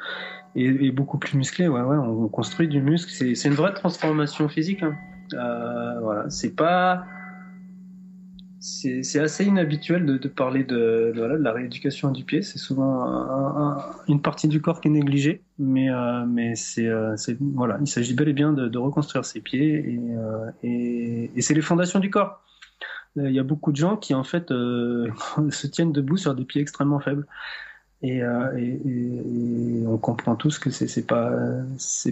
et, 0.55 0.65
et 0.65 0.91
beaucoup 0.91 1.17
plus 1.17 1.37
musclés. 1.37 1.67
Ouais, 1.67 1.81
ouais, 1.81 1.97
on, 1.97 2.27
construit 2.27 2.67
du 2.67 2.81
muscle. 2.81 3.11
C'est 3.11 3.47
une 3.47 3.55
vraie 3.55 3.73
transformation 3.73 4.47
physique. 4.47 4.83
Hein. 4.83 4.95
Euh, 5.33 5.99
voilà, 6.01 6.29
c'est 6.29 6.55
pas 6.55 7.05
c'est 8.63 9.19
assez 9.19 9.43
inhabituel 9.43 10.05
de, 10.05 10.27
parler 10.29 10.63
de, 10.63 11.11
la 11.15 11.51
rééducation 11.51 12.11
du 12.11 12.23
pied. 12.23 12.41
C'est 12.41 12.59
souvent 12.59 13.03
un, 13.03 13.77
un, 13.77 13.85
une 14.07 14.21
partie 14.21 14.47
du 14.47 14.61
corps 14.61 14.79
qui 14.79 14.87
est 14.87 14.91
négligée, 14.91 15.41
mais, 15.59 15.89
euh, 15.89 16.25
euh, 16.77 17.15
il 17.81 17.87
s'agit 17.87 18.13
bel 18.13 18.29
et 18.29 18.33
bien 18.33 18.53
de, 18.53 18.77
reconstruire 18.77 19.25
ses 19.25 19.41
pieds 19.41 19.73
et, 19.73 19.99
euh, 20.17 20.49
et, 20.63 21.41
c'est 21.41 21.53
les 21.53 21.61
fondations 21.61 21.99
du 21.99 22.09
corps. 22.09 22.41
Il 23.17 23.31
y 23.31 23.39
a 23.39 23.43
beaucoup 23.43 23.73
de 23.73 23.77
gens 23.77 23.97
qui 23.97 24.13
en 24.13 24.23
fait 24.23 24.47
se 25.49 25.67
tiennent 25.67 25.91
debout 25.91 26.15
sur 26.15 26.33
des 26.33 26.45
pieds 26.45 26.61
extrêmement 26.61 27.01
faibles. 27.01 27.27
Et, 28.01 28.21
on 28.25 29.97
comprend 29.97 30.35
tous 30.37 30.57
que 30.57 30.69
c'est 30.69 31.05
pas 31.05 31.33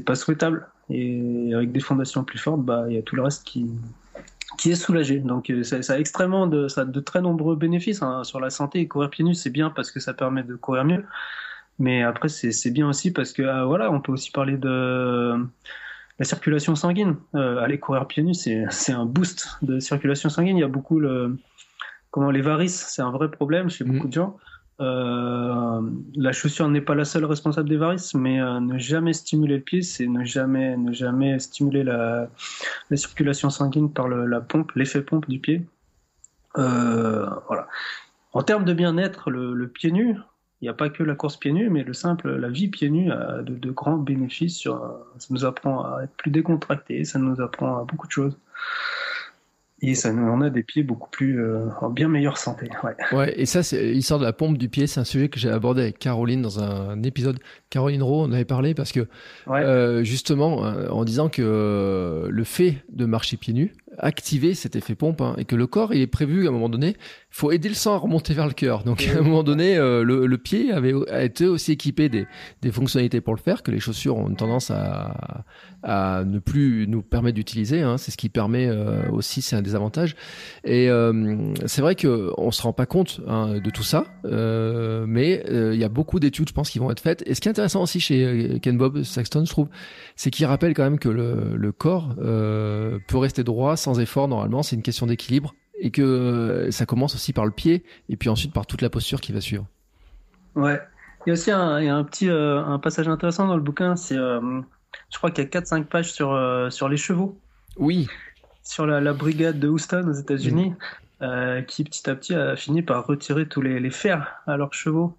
pas 0.06 0.16
souhaitable. 0.16 0.68
Et 0.90 1.54
avec 1.56 1.72
des 1.72 1.80
fondations 1.80 2.26
plus 2.26 2.40
fortes, 2.40 2.62
bah 2.62 2.88
il 2.90 2.96
y 2.96 2.98
a 2.98 3.02
tout 3.02 3.16
le 3.16 3.22
reste 3.22 3.46
qui 3.46 3.70
qui 4.58 4.72
est 4.72 4.76
soulagé. 4.76 5.20
Donc 5.20 5.50
euh, 5.50 5.64
ça, 5.64 5.82
ça, 5.82 5.94
a 5.94 5.98
extrêmement 5.98 6.48
de, 6.48 6.68
ça 6.68 6.82
a 6.82 6.86
de 6.86 7.00
très 7.00 7.22
nombreux 7.22 7.56
bénéfices 7.56 8.02
hein, 8.02 8.24
sur 8.24 8.40
la 8.40 8.50
santé. 8.50 8.80
Et 8.80 8.88
courir 8.88 9.10
pieds 9.10 9.24
nus, 9.24 9.36
c'est 9.36 9.50
bien 9.50 9.70
parce 9.70 9.92
que 9.92 10.00
ça 10.00 10.14
permet 10.14 10.44
de 10.44 10.56
courir 10.56 10.86
mieux. 10.86 11.04
Mais 11.80 12.04
après, 12.04 12.30
c'est 12.30 12.72
bien 12.72 12.88
aussi 12.88 13.12
parce 13.12 13.34
que 13.34 13.44
ah, 13.44 13.66
voilà, 13.66 13.92
on 13.92 14.02
peut 14.02 14.12
aussi 14.12 14.32
parler 14.32 14.58
de 14.58 15.36
la 16.20 16.26
circulation 16.26 16.76
sanguine. 16.76 17.16
Euh, 17.36 17.58
aller 17.60 17.80
courir 17.80 18.06
pieds 18.08 18.24
nus, 18.24 18.36
c'est 18.36 18.92
un 18.92 19.06
boost 19.06 19.58
de 19.62 19.80
circulation 19.80 20.30
sanguine. 20.30 20.58
Il 20.58 20.62
y 20.62 20.66
a 20.66 20.68
beaucoup 20.68 21.00
le 21.00 21.38
comment 22.12 22.30
les 22.30 22.42
varices, 22.42 22.88
c'est 22.90 23.02
un 23.02 23.12
vrai 23.12 23.32
problème 23.32 23.70
chez 23.70 23.86
beaucoup 23.86 24.08
mmh. 24.08 24.10
de 24.10 24.14
gens. 24.14 24.38
Euh, 24.82 25.82
la 26.16 26.32
chaussure 26.32 26.68
n'est 26.68 26.82
pas 26.82 26.96
la 26.96 27.06
seule 27.06 27.26
responsable 27.26 27.70
des 27.70 27.78
varices, 27.78 28.16
mais 28.16 28.42
euh, 28.42 28.60
ne 28.60 28.80
jamais 28.80 29.14
stimuler 29.14 29.58
le 29.58 29.62
pied, 29.62 29.84
c'est 29.84 30.08
ne 30.08 30.26
jamais, 30.26 30.76
ne 30.76 30.92
jamais 30.92 31.38
stimuler 31.40 31.84
la, 31.84 32.30
la 32.90 32.98
circulation 32.98 33.50
sanguine 33.52 33.92
par 33.92 34.08
la 34.08 34.42
pompe, 34.42 34.72
l'effet 34.74 35.02
pompe 35.02 35.30
du 35.30 35.40
pied. 35.40 35.62
Euh, 36.58 37.30
voilà. 37.48 37.68
en 38.34 38.44
termes 38.44 38.66
de 38.66 38.74
bien-être, 38.74 39.30
le, 39.30 39.68
pied 39.68 39.92
nu, 39.92 40.18
il 40.62 40.66
n'y 40.66 40.70
a 40.70 40.74
pas 40.74 40.90
que 40.90 41.04
la 41.04 41.16
course 41.16 41.38
pieds 41.38 41.54
nus, 41.54 41.70
mais 41.70 41.84
le 41.84 41.94
simple, 41.94 42.30
la 42.36 42.50
vie 42.50 42.68
pieds 42.68 42.90
nus 42.90 43.12
a 43.12 43.42
de, 43.44 43.72
grands 43.72 43.98
bénéfices. 43.98 44.58
Sur, 44.58 44.98
ça 45.18 45.28
nous 45.30 45.46
apprend 45.46 45.84
à 45.84 46.04
être 46.04 46.14
plus 46.16 46.32
décontracté, 46.32 47.06
ça 47.06 47.20
nous 47.20 47.40
apprend 47.40 47.78
à 47.78 47.84
beaucoup 47.84 48.08
de 48.08 48.12
choses. 48.12 48.38
Et 49.84 49.96
ça 49.96 50.14
nous 50.14 50.30
en 50.30 50.42
a 50.42 50.50
des 50.50 50.62
pieds 50.62 50.84
beaucoup 50.84 51.10
plus 51.10 51.42
euh, 51.42 51.68
en 51.82 51.90
bien 51.90 52.08
meilleure 52.08 52.38
santé. 52.38 52.70
Ouais. 52.84 52.96
ouais 53.18 53.40
et 53.40 53.46
ça, 53.48 53.64
c'est 53.64 53.92
l'histoire 53.92 54.20
de 54.20 54.26
la 54.26 54.34
pompe 54.34 54.58
du 54.58 54.70
pied. 54.70 54.86
C'est 54.86 55.00
un 55.00 55.06
sujet 55.06 55.28
que 55.28 55.40
j'ai 55.40 55.50
abordé 55.50 55.82
avec 55.82 55.98
Caroline 55.98 56.42
dans 56.42 56.60
un 56.60 57.02
épisode. 57.02 57.40
Caroline 57.72 58.04
Rowe, 58.04 58.22
on 58.28 58.32
avait 58.34 58.46
parlé 58.46 58.76
parce 58.76 58.92
que 58.92 59.08
euh, 59.48 60.04
justement, 60.04 60.66
euh, 60.66 60.90
en 60.90 61.06
disant 61.06 61.30
que 61.30 62.28
le 62.30 62.44
fait 62.44 62.84
de 62.92 63.06
marcher 63.06 63.38
pieds 63.38 63.54
nus 63.54 63.74
activer 63.98 64.54
cet 64.54 64.76
effet 64.76 64.96
pompe 64.96 65.22
hein, 65.22 65.36
et 65.38 65.46
que 65.46 65.56
le 65.56 65.68
corps, 65.68 65.94
il 65.94 66.02
est 66.02 66.08
prévu 66.08 66.46
à 66.46 66.50
un 66.50 66.54
moment 66.54 66.70
donné, 66.70 66.90
il 66.90 67.36
faut 67.36 67.52
aider 67.52 67.70
le 67.70 67.76
sang 67.76 67.94
à 67.94 67.98
remonter 67.98 68.34
vers 68.34 68.48
le 68.48 68.54
cœur. 68.54 68.84
Donc 68.84 69.08
à 69.14 69.20
un 69.20 69.22
moment 69.22 69.44
donné, 69.44 69.78
euh, 69.78 70.04
le, 70.04 70.26
le, 70.26 70.38
pied 70.38 70.72
avait 70.72 70.94
été 71.24 71.46
aussi 71.46 71.74
équipé 71.74 72.10
des, 72.10 72.26
des, 72.62 72.72
fonctionnalités 72.72 73.22
pour 73.22 73.36
le 73.36 73.40
faire 73.40 73.64
que 73.64 73.72
les 73.72 73.80
chaussures 73.80 74.18
ont 74.18 74.30
une 74.30 74.36
tendance 74.36 74.72
à, 74.72 75.44
à 75.84 76.24
ne 76.26 76.40
plus 76.40 76.88
nous 76.88 77.02
permettre 77.02 77.36
d'utiliser. 77.36 77.82
Hein. 77.82 77.98
C'est 77.98 78.12
ce 78.12 78.18
qui 78.18 78.30
permet 78.30 78.68
euh, 78.68 79.10
aussi, 79.12 79.42
c'est 79.42 79.56
un 79.56 79.62
des 79.62 79.76
avantages. 79.76 80.16
Et 80.64 80.90
euh, 80.90 81.54
c'est 81.66 81.82
vrai 81.82 81.96
que 81.96 82.32
on 82.38 82.52
se 82.52 82.62
rend 82.62 82.74
pas 82.74 82.86
compte 82.86 83.22
hein, 83.28 83.60
de 83.60 83.70
tout 83.70 83.84
ça, 83.84 84.06
mais 84.24 85.44
il 85.50 85.80
y 85.80 85.84
a 85.84 85.90
beaucoup 85.90 86.20
d'études, 86.20 86.50
je 86.50 86.54
pense, 86.54 86.70
qui 86.70 86.80
vont 86.80 86.92
être 86.92 87.02
faites. 87.02 87.24
Et 87.26 87.36
ce 87.36 87.42
qui 87.42 87.50
est 87.50 87.60
intéressant 87.62 87.84
aussi 87.84 88.00
chez 88.00 88.60
Ken 88.62 88.78
Bob 88.78 89.04
Saxton, 89.04 89.46
je 89.46 89.52
trouve, 89.52 89.70
c'est 90.16 90.32
qu'il 90.32 90.46
rappelle 90.46 90.74
quand 90.74 90.84
même 90.84 91.00
que 91.00 91.10
le, 91.10 91.56
le 91.56 91.72
corps 91.72 92.16
peut 92.16 93.18
rester 93.18 93.44
droit 93.44 93.78
sans 93.78 94.00
effort 94.00 94.28
normalement, 94.28 94.64
c'est 94.64 94.76
une 94.76 94.82
question 94.82 95.06
d'équilibre 95.06 95.54
et 95.82 95.92
que 95.92 96.02
euh, 96.02 96.72
ça 96.72 96.86
commence 96.86 97.16
aussi 97.16 97.34
par 97.34 97.46
le 97.46 97.52
pied 97.52 97.84
et 98.08 98.16
puis 98.16 98.30
ensuite 98.30 98.54
par 98.54 98.66
toute 98.66 98.82
la 98.82 98.90
posture 98.90 99.20
qui 99.20 99.34
va 99.34 99.42
suivre. 99.42 99.66
Ouais. 100.56 100.80
Il 101.26 101.30
y 101.30 101.32
a 101.32 101.34
aussi 101.34 101.52
un, 101.52 101.98
un 101.98 102.04
petit 102.04 102.30
euh, 102.30 102.64
un 102.64 102.80
passage 102.80 103.08
intéressant 103.08 103.48
dans 103.48 103.56
le 103.56 103.62
bouquin, 103.62 103.96
c'est 103.96 104.16
euh, 104.16 104.62
je 105.12 105.18
crois 105.18 105.32
qu'il 105.32 105.44
y 105.44 105.48
a 105.48 105.50
4-5 105.50 105.86
pages 105.86 106.12
sur, 106.14 106.38
sur 106.72 106.88
les 106.88 106.98
chevaux. 106.98 107.38
Oui. 107.78 108.08
Sur 108.64 108.86
la, 108.86 109.14
brigade 109.14 109.60
de 109.60 109.68
Houston 109.68 110.08
aux 110.08 110.14
États-Unis, 110.14 110.74
qui 111.68 111.84
petit 111.84 112.10
à 112.10 112.16
petit 112.16 112.34
a 112.34 112.56
fini 112.56 112.82
par 112.82 113.06
retirer 113.06 113.48
tous 113.48 113.62
les, 113.62 113.80
les 113.80 113.90
fers 113.90 114.42
à 114.48 114.58
leurs 114.58 114.74
chevaux. 114.74 115.18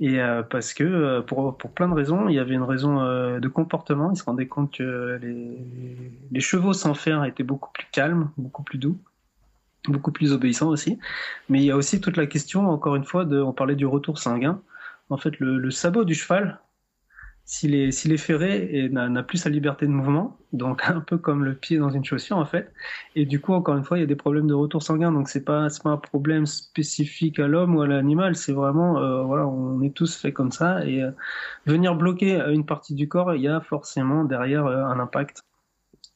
Et 0.00 0.20
euh, 0.20 0.42
parce 0.42 0.74
que 0.74 0.84
euh, 0.84 1.22
pour, 1.22 1.56
pour 1.56 1.72
plein 1.72 1.88
de 1.88 1.94
raisons, 1.94 2.28
il 2.28 2.34
y 2.34 2.38
avait 2.38 2.54
une 2.54 2.62
raison 2.62 3.00
euh, 3.00 3.40
de 3.40 3.48
comportement. 3.48 4.12
Ils 4.12 4.16
se 4.16 4.24
rendaient 4.24 4.46
compte 4.46 4.72
que 4.74 5.18
les, 5.20 5.58
les 6.30 6.40
chevaux 6.40 6.72
sans 6.72 6.94
fer 6.94 7.24
étaient 7.24 7.42
beaucoup 7.42 7.72
plus 7.72 7.86
calmes, 7.90 8.30
beaucoup 8.36 8.62
plus 8.62 8.78
doux, 8.78 8.96
beaucoup 9.88 10.12
plus 10.12 10.32
obéissants 10.32 10.68
aussi. 10.68 10.98
Mais 11.48 11.58
il 11.60 11.64
y 11.64 11.70
a 11.72 11.76
aussi 11.76 12.00
toute 12.00 12.16
la 12.16 12.26
question, 12.26 12.68
encore 12.68 12.94
une 12.94 13.04
fois, 13.04 13.24
de, 13.24 13.40
on 13.40 13.52
parlait 13.52 13.74
du 13.74 13.86
retour 13.86 14.18
sanguin. 14.18 14.60
En 15.10 15.16
fait, 15.16 15.38
le, 15.40 15.58
le 15.58 15.70
sabot 15.70 16.04
du 16.04 16.14
cheval, 16.14 16.60
s'il 17.48 17.74
est, 17.74 17.92
s'il 17.92 18.12
est 18.12 18.18
ferré 18.18 18.68
et 18.70 18.90
n'a 18.90 19.22
plus 19.22 19.38
sa 19.38 19.48
liberté 19.48 19.86
de 19.86 19.90
mouvement, 19.90 20.36
donc 20.52 20.82
un 20.86 21.00
peu 21.00 21.16
comme 21.16 21.44
le 21.44 21.54
pied 21.54 21.78
dans 21.78 21.88
une 21.88 22.04
chaussure 22.04 22.36
en 22.36 22.44
fait, 22.44 22.70
et 23.16 23.24
du 23.24 23.40
coup 23.40 23.54
encore 23.54 23.74
une 23.76 23.84
fois 23.84 23.96
il 23.96 24.02
y 24.02 24.04
a 24.04 24.06
des 24.06 24.16
problèmes 24.16 24.46
de 24.46 24.54
retour 24.54 24.82
sanguin, 24.82 25.12
donc 25.12 25.30
c'est 25.30 25.44
pas 25.44 25.66
pas 25.82 25.90
un 25.90 25.96
problème 25.96 26.44
spécifique 26.44 27.38
à 27.38 27.48
l'homme 27.48 27.74
ou 27.74 27.80
à 27.80 27.86
l'animal, 27.86 28.36
c'est 28.36 28.52
vraiment 28.52 28.98
euh, 28.98 29.22
voilà 29.22 29.46
on 29.46 29.80
est 29.80 29.94
tous 29.94 30.14
faits 30.16 30.34
comme 30.34 30.52
ça. 30.52 30.84
Et 30.84 31.02
euh, 31.02 31.10
venir 31.66 31.96
bloquer 31.96 32.34
une 32.52 32.66
partie 32.66 32.94
du 32.94 33.08
corps, 33.08 33.34
il 33.34 33.42
y 33.42 33.48
a 33.48 33.60
forcément 33.62 34.24
derrière 34.24 34.66
euh, 34.66 34.84
un 34.84 35.00
impact, 35.00 35.42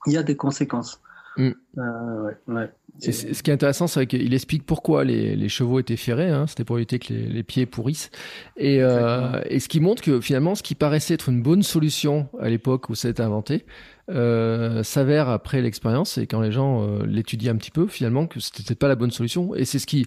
il 0.07 0.13
y 0.13 0.19
a 0.19 0.23
des 0.23 0.37
conséquences. 0.37 1.03
Mm. 1.37 1.51
ouais, 1.77 2.37
ouais. 2.49 2.71
Et 3.01 3.13
ce 3.13 3.43
qui 3.43 3.51
est 3.51 3.55
intéressant, 3.55 3.87
c'est 3.87 4.07
qu'il 4.07 4.35
explique 4.35 4.67
pourquoi 4.67 5.03
les, 5.03 5.35
les, 5.35 5.49
chevaux 5.49 5.81
étaient 5.81 5.97
ferrés. 5.97 6.31
Hein, 6.31 6.47
C'était 6.47 6.65
pour 6.65 6.77
éviter 6.77 6.99
que 6.99 7.13
les, 7.13 7.27
les 7.27 7.43
pieds 7.43 7.65
pourrissent. 7.65 8.11
Et, 8.57 8.83
euh, 8.83 9.41
et, 9.49 9.61
ce 9.61 9.69
qui 9.69 9.81
montre 9.81 10.03
que 10.03 10.21
finalement, 10.21 10.55
ce 10.55 10.63
qui 10.63 10.75
paraissait 10.75 11.15
être 11.15 11.31
une 11.31 11.43
bonne 11.43 11.63
solution 11.63 12.29
à 12.39 12.51
l'époque 12.51 12.91
où 12.91 12.95
ça 12.95 13.09
a 13.09 13.11
été 13.11 13.23
inventé, 13.23 13.65
euh, 14.11 14.83
s'avère 14.83 15.31
après 15.31 15.63
l'expérience 15.63 16.19
et 16.19 16.27
quand 16.27 16.41
les 16.41 16.53
gens 16.53 16.83
euh, 16.83 17.07
l'étudient 17.07 17.55
un 17.55 17.57
petit 17.57 17.71
peu, 17.71 17.87
finalement, 17.87 18.27
que 18.27 18.41
c'était 18.41 18.75
pas 18.75 18.89
la 18.89 18.95
bonne 18.95 19.11
solution. 19.11 19.55
Et 19.55 19.65
c'est 19.65 19.79
ce 19.79 19.87
qui 19.87 20.07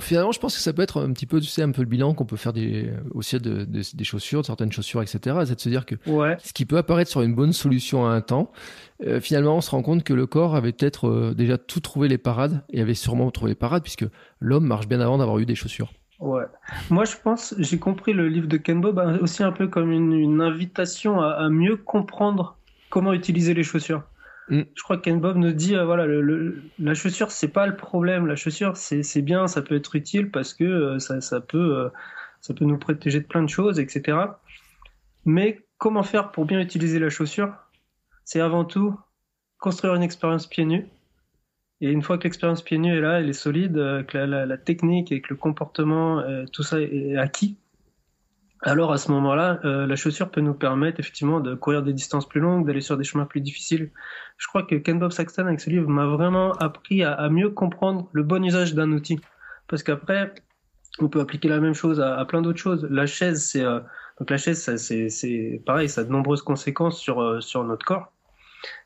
finalement, 0.00 0.32
je 0.32 0.40
pense 0.40 0.54
que 0.54 0.60
ça 0.60 0.72
peut 0.72 0.82
être 0.82 1.02
un 1.02 1.12
petit 1.12 1.26
peu, 1.26 1.40
tu 1.40 1.46
sais, 1.46 1.62
un 1.62 1.70
peu 1.70 1.82
le 1.82 1.88
bilan 1.88 2.14
qu'on 2.14 2.24
peut 2.24 2.36
faire 2.36 2.52
des, 2.52 2.92
aussi 3.12 3.38
de, 3.38 3.64
des 3.64 4.04
chaussures, 4.04 4.40
de 4.40 4.46
certaines 4.46 4.72
chaussures, 4.72 5.02
etc. 5.02 5.36
C'est 5.44 5.54
de 5.54 5.60
se 5.60 5.68
dire 5.68 5.86
que 5.86 5.96
ce 6.04 6.52
qui 6.52 6.64
peut 6.64 6.76
apparaître 6.76 7.10
sur 7.10 7.22
une 7.22 7.34
bonne 7.34 7.52
solution 7.52 8.06
à 8.06 8.10
un 8.10 8.20
temps, 8.20 8.52
euh, 9.06 9.20
finalement, 9.20 9.56
on 9.56 9.60
se 9.60 9.70
rend 9.70 9.82
compte 9.82 10.04
que 10.04 10.14
le 10.14 10.26
corps 10.26 10.54
avait 10.54 10.72
peut-être 10.72 11.08
euh, 11.08 11.34
déjà 11.34 11.58
tout 11.58 11.80
trouvé 11.80 12.08
les 12.08 12.18
parades 12.18 12.64
et 12.70 12.80
avait 12.80 12.94
sûrement 12.94 13.30
trouvé 13.30 13.50
les 13.50 13.56
parades 13.56 13.82
puisque 13.82 14.06
l'homme 14.40 14.66
marche 14.66 14.86
bien 14.86 15.00
avant 15.00 15.18
d'avoir 15.18 15.38
eu 15.38 15.46
des 15.46 15.54
chaussures. 15.54 15.92
Ouais. 16.20 16.44
Moi, 16.90 17.04
je 17.04 17.16
pense, 17.22 17.54
j'ai 17.58 17.78
compris 17.78 18.12
le 18.12 18.28
livre 18.28 18.46
de 18.46 18.56
Ken 18.56 18.80
Bob 18.80 18.98
aussi 19.20 19.42
un 19.42 19.52
peu 19.52 19.66
comme 19.66 19.90
une, 19.90 20.40
invitation 20.40 21.20
à 21.20 21.48
mieux 21.48 21.76
comprendre 21.76 22.56
comment 22.88 23.12
utiliser 23.12 23.52
les 23.52 23.64
chaussures. 23.64 24.04
Mm. 24.48 24.62
Je 24.74 24.82
crois 24.82 24.96
que 24.98 25.02
Ken 25.02 25.20
Bob 25.20 25.36
nous 25.36 25.52
dit 25.52 25.74
euh, 25.74 25.84
voilà, 25.84 26.06
la 26.78 26.94
chaussure 26.94 27.30
c'est 27.30 27.48
pas 27.48 27.66
le 27.66 27.76
problème. 27.76 28.26
La 28.26 28.36
chaussure 28.36 28.76
c'est 28.76 29.22
bien, 29.22 29.46
ça 29.46 29.62
peut 29.62 29.76
être 29.76 29.94
utile 29.96 30.30
parce 30.30 30.54
que 30.54 30.64
euh, 30.64 30.98
ça, 30.98 31.20
ça, 31.20 31.40
peut 31.40 31.78
euh, 31.78 31.88
ça 32.40 32.54
peut 32.54 32.64
nous 32.64 32.78
protéger 32.78 33.20
de 33.20 33.26
plein 33.26 33.42
de 33.42 33.48
choses, 33.48 33.80
etc. 33.80 34.18
Mais 35.24 35.64
comment 35.78 36.02
faire 36.02 36.30
pour 36.30 36.44
bien 36.44 36.60
utiliser 36.60 36.98
la 36.98 37.08
chaussure? 37.08 37.54
C'est 38.24 38.40
avant 38.40 38.64
tout 38.64 38.98
construire 39.58 39.94
une 39.94 40.02
expérience 40.02 40.46
pieds 40.46 40.66
nus. 40.66 40.86
Et 41.80 41.90
une 41.90 42.02
fois 42.02 42.18
que 42.18 42.24
l'expérience 42.24 42.62
pieds 42.62 42.78
nus 42.78 42.96
est 42.96 43.00
là, 43.00 43.20
elle 43.20 43.28
est 43.28 43.32
solide, 43.32 43.74
que 44.06 44.18
la, 44.18 44.26
la, 44.26 44.46
la 44.46 44.58
technique 44.58 45.10
et 45.10 45.20
que 45.20 45.28
le 45.30 45.36
comportement, 45.36 46.22
tout 46.52 46.62
ça 46.62 46.80
est 46.80 47.16
acquis, 47.16 47.58
alors 48.66 48.92
à 48.94 48.98
ce 48.98 49.10
moment-là, 49.12 49.60
euh, 49.66 49.86
la 49.86 49.94
chaussure 49.94 50.30
peut 50.30 50.40
nous 50.40 50.54
permettre 50.54 50.98
effectivement 50.98 51.40
de 51.40 51.54
courir 51.54 51.82
des 51.82 51.92
distances 51.92 52.26
plus 52.26 52.40
longues, 52.40 52.66
d'aller 52.66 52.80
sur 52.80 52.96
des 52.96 53.04
chemins 53.04 53.26
plus 53.26 53.42
difficiles. 53.42 53.90
Je 54.38 54.46
crois 54.48 54.62
que 54.62 54.74
Ken 54.76 54.98
Bob 54.98 55.12
Saxton 55.12 55.46
avec 55.46 55.60
ce 55.60 55.68
livre 55.68 55.86
m'a 55.86 56.06
vraiment 56.06 56.52
appris 56.54 57.04
à, 57.04 57.28
mieux 57.28 57.50
comprendre 57.50 58.08
le 58.12 58.22
bon 58.22 58.42
usage 58.42 58.74
d'un 58.74 58.90
outil. 58.92 59.20
Parce 59.68 59.82
qu'après, 59.82 60.32
on 60.98 61.08
peut 61.08 61.20
appliquer 61.20 61.48
la 61.48 61.60
même 61.60 61.74
chose 61.74 62.00
à, 62.00 62.24
plein 62.24 62.40
d'autres 62.40 62.58
choses. 62.58 62.86
La 62.90 63.04
chaise, 63.04 63.44
c'est 63.44 63.62
euh, 63.62 63.80
donc 64.18 64.30
la 64.30 64.38
chaise, 64.38 64.76
c'est 64.76 65.62
pareil, 65.66 65.90
ça 65.90 66.00
a 66.00 66.04
de 66.04 66.10
nombreuses 66.10 66.42
conséquences 66.42 66.98
sur 66.98 67.20
euh, 67.20 67.42
sur 67.42 67.64
notre 67.64 67.84
corps. 67.84 68.12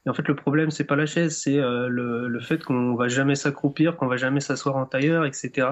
Et 0.06 0.10
en 0.10 0.14
fait, 0.14 0.26
le 0.26 0.34
problème, 0.34 0.72
c'est 0.72 0.84
pas 0.84 0.96
la 0.96 1.06
chaise, 1.06 1.38
c'est 1.40 1.56
le, 1.56 2.26
le 2.26 2.40
fait 2.40 2.64
qu'on 2.64 2.96
va 2.96 3.06
jamais 3.06 3.36
s'accroupir, 3.36 3.96
qu'on 3.96 4.08
va 4.08 4.16
jamais 4.16 4.40
s'asseoir 4.40 4.74
en 4.74 4.86
tailleur, 4.86 5.24
etc. 5.24 5.68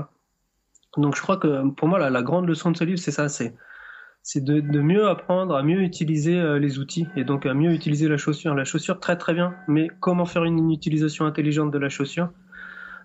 Donc 0.96 1.16
je 1.16 1.22
crois 1.22 1.38
que 1.38 1.68
pour 1.70 1.88
moi, 1.88 1.98
la, 1.98 2.08
la 2.08 2.22
grande 2.22 2.46
leçon 2.46 2.70
de 2.70 2.76
ce 2.76 2.84
livre, 2.84 3.00
c'est 3.00 3.10
ça, 3.10 3.28
c'est 3.28 3.56
c'est 4.26 4.42
de, 4.42 4.80
mieux 4.80 5.06
apprendre 5.06 5.54
à 5.54 5.62
mieux 5.62 5.82
utiliser 5.82 6.36
euh, 6.36 6.58
les 6.58 6.80
outils 6.80 7.06
et 7.14 7.22
donc 7.22 7.46
à 7.46 7.54
mieux 7.54 7.72
utiliser 7.72 8.08
la 8.08 8.16
chaussure. 8.16 8.56
La 8.56 8.64
chaussure, 8.64 8.98
très 8.98 9.16
très 9.16 9.34
bien, 9.34 9.54
mais 9.68 9.86
comment 10.00 10.26
faire 10.26 10.42
une, 10.42 10.72
utilisation 10.72 11.26
intelligente 11.26 11.70
de 11.70 11.78
la 11.78 11.88
chaussure 11.88 12.30